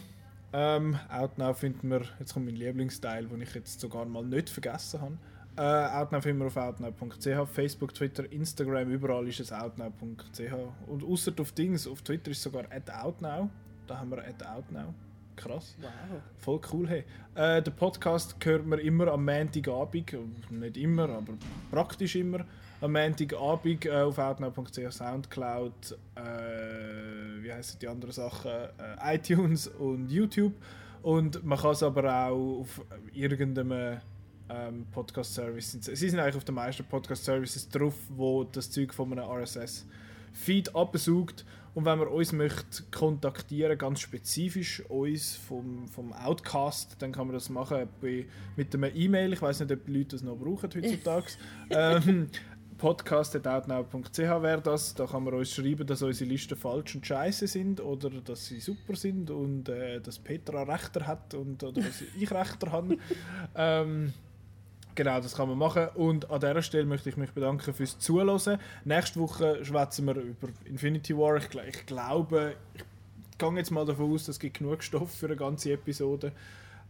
Ähm, 0.52 0.98
Outnow 1.08 1.58
finden 1.58 1.90
wir, 1.90 2.02
jetzt 2.18 2.34
kommt 2.34 2.46
mein 2.46 2.56
Lieblingsteil, 2.56 3.26
den 3.26 3.40
ich 3.40 3.54
jetzt 3.54 3.80
sogar 3.80 4.04
mal 4.04 4.24
nicht 4.24 4.50
vergessen 4.50 5.00
habe. 5.00 5.18
Äh, 5.54 5.60
Outnow 5.60 6.24
wir 6.24 6.46
auf 6.46 6.56
outnow.ch, 6.56 7.48
Facebook, 7.52 7.92
Twitter, 7.94 8.30
Instagram, 8.32 8.90
überall 8.90 9.28
ist 9.28 9.40
es 9.40 9.52
outnow.ch. 9.52 10.40
Und 10.86 11.04
außer 11.04 11.32
auf 11.38 11.52
Dings, 11.52 11.86
auf 11.86 12.00
Twitter 12.00 12.30
ist 12.30 12.42
sogar 12.42 12.64
@outnow. 13.02 13.50
Da 13.86 13.98
haben 13.98 14.10
wir 14.10 14.24
@outnow. 14.46 14.94
Krass. 15.36 15.76
Wow. 15.80 15.90
Voll 16.38 16.60
cool, 16.72 16.88
hey. 16.88 17.04
Äh, 17.34 17.62
den 17.62 17.74
Podcast 17.74 18.36
hört 18.42 18.66
man 18.66 18.78
immer 18.78 19.08
am 19.08 19.24
Montagabend, 19.24 20.50
nicht 20.50 20.76
immer, 20.76 21.08
aber 21.08 21.34
praktisch 21.70 22.16
immer. 22.16 22.46
Am 22.80 22.92
Montagabend 22.92 23.84
äh, 23.84 23.90
auf 23.90 24.18
outnow.ch, 24.18 24.90
Soundcloud, 24.90 25.98
äh, 26.14 27.42
wie 27.42 27.52
heißen 27.52 27.78
die 27.78 27.88
anderen 27.88 28.12
Sachen, 28.12 28.50
äh, 28.50 29.16
iTunes 29.16 29.68
und 29.68 30.10
YouTube. 30.10 30.54
Und 31.02 31.44
man 31.44 31.58
kann 31.58 31.72
es 31.72 31.82
aber 31.82 32.04
auch 32.04 32.60
auf 32.60 32.80
irgendeinem 33.12 33.98
ähm, 34.52 34.86
Podcast-Service, 34.90 35.78
sie 35.80 36.08
sind 36.08 36.18
eigentlich 36.18 36.36
auf 36.36 36.44
den 36.44 36.54
meisten 36.54 36.84
Podcast-Services 36.84 37.68
drauf, 37.68 37.94
wo 38.10 38.44
das 38.44 38.70
Zeug 38.70 38.92
von 38.92 39.12
einem 39.12 39.24
RSS-Feed 39.24 40.74
absaugt 40.74 41.44
Und 41.74 41.86
wenn 41.86 41.98
man 41.98 42.08
uns 42.08 42.32
möchte 42.32 42.82
kontaktieren, 42.90 43.78
ganz 43.78 44.00
spezifisch 44.00 44.82
uns 44.88 45.36
vom, 45.36 45.88
vom 45.88 46.12
Outcast, 46.12 46.96
dann 46.98 47.12
kann 47.12 47.28
man 47.28 47.34
das 47.34 47.48
machen 47.48 47.88
bei, 48.00 48.26
mit 48.56 48.74
einer 48.74 48.94
E-Mail. 48.94 49.32
Ich 49.32 49.40
weiß 49.40 49.60
nicht, 49.60 49.72
ob 49.72 49.86
die 49.86 49.92
Leute 49.92 50.16
das 50.16 50.22
noch 50.22 50.36
brauchen 50.36 50.68
heutzutage. 50.74 51.26
ähm, 51.70 52.28
podcast.outnow.ch 52.82 54.18
wäre 54.18 54.60
das. 54.60 54.94
Da 54.94 55.06
kann 55.06 55.22
man 55.22 55.34
uns 55.34 55.52
schreiben, 55.52 55.86
dass 55.86 56.02
unsere 56.02 56.28
Listen 56.28 56.56
falsch 56.56 56.96
und 56.96 57.06
scheiße 57.06 57.46
sind 57.46 57.80
oder 57.80 58.10
dass 58.10 58.46
sie 58.46 58.58
super 58.58 58.96
sind 58.96 59.30
und 59.30 59.68
äh, 59.68 60.00
dass 60.00 60.18
Petra 60.18 60.64
Rechter 60.64 61.06
hat 61.06 61.32
und 61.34 61.62
oder 61.62 61.80
dass 61.80 62.02
ich 62.02 62.30
Rechter 62.30 62.72
habe. 62.72 62.98
Ähm, 63.54 64.12
genau, 64.94 65.20
das 65.20 65.34
kann 65.34 65.48
man 65.48 65.58
machen. 65.58 65.88
Und 65.94 66.30
an 66.30 66.40
dieser 66.40 66.62
Stelle 66.62 66.86
möchte 66.86 67.08
ich 67.08 67.16
mich 67.16 67.30
bedanken 67.30 67.72
fürs 67.72 67.98
Zuhören. 67.98 68.58
Nächste 68.84 69.20
Woche 69.20 69.64
schwätzen 69.64 70.06
wir 70.06 70.16
über 70.16 70.48
Infinity 70.64 71.16
War. 71.16 71.36
Ich, 71.36 71.48
ich 71.54 71.86
glaube, 71.86 72.54
ich 72.74 72.84
gehe 73.38 73.52
jetzt 73.56 73.70
mal 73.70 73.84
davon 73.84 74.12
aus, 74.12 74.28
es 74.28 74.38
gibt 74.38 74.58
genug 74.58 74.82
Stoff 74.82 75.12
für 75.12 75.26
eine 75.26 75.36
ganze 75.36 75.72
Episode. 75.72 76.32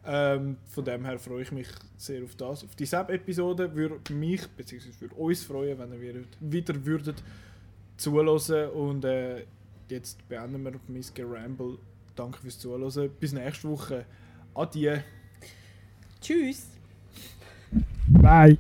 Ähm, 0.04 0.56
von 0.68 0.84
dem 0.84 1.04
her 1.04 1.18
freue 1.18 1.42
ich 1.42 1.52
mich 1.52 1.68
sehr 1.96 2.24
auf 2.24 2.34
das. 2.34 2.64
Auf 2.64 2.74
die 2.74 2.86
Sub-Episode 2.86 3.74
würde 3.74 4.12
mich 4.12 4.46
bzw. 4.48 4.88
würde 4.98 5.14
uns 5.14 5.44
freuen, 5.44 5.78
wenn 5.78 5.92
ihr 5.92 6.24
wieder 6.40 6.84
würdet 6.84 7.22
zuhören 7.96 8.70
und 8.70 9.04
äh, 9.04 9.44
jetzt 9.88 10.28
beenden 10.28 10.64
wir 10.64 10.72
mein 10.88 11.04
Geramble. 11.14 11.78
Danke 12.16 12.40
fürs 12.40 12.58
Zuhören. 12.58 13.10
Bis 13.20 13.32
nächste 13.32 13.68
Woche. 13.68 14.04
Adieu. 14.54 14.98
Tschüss. 16.20 16.71
Bye. 18.20 18.58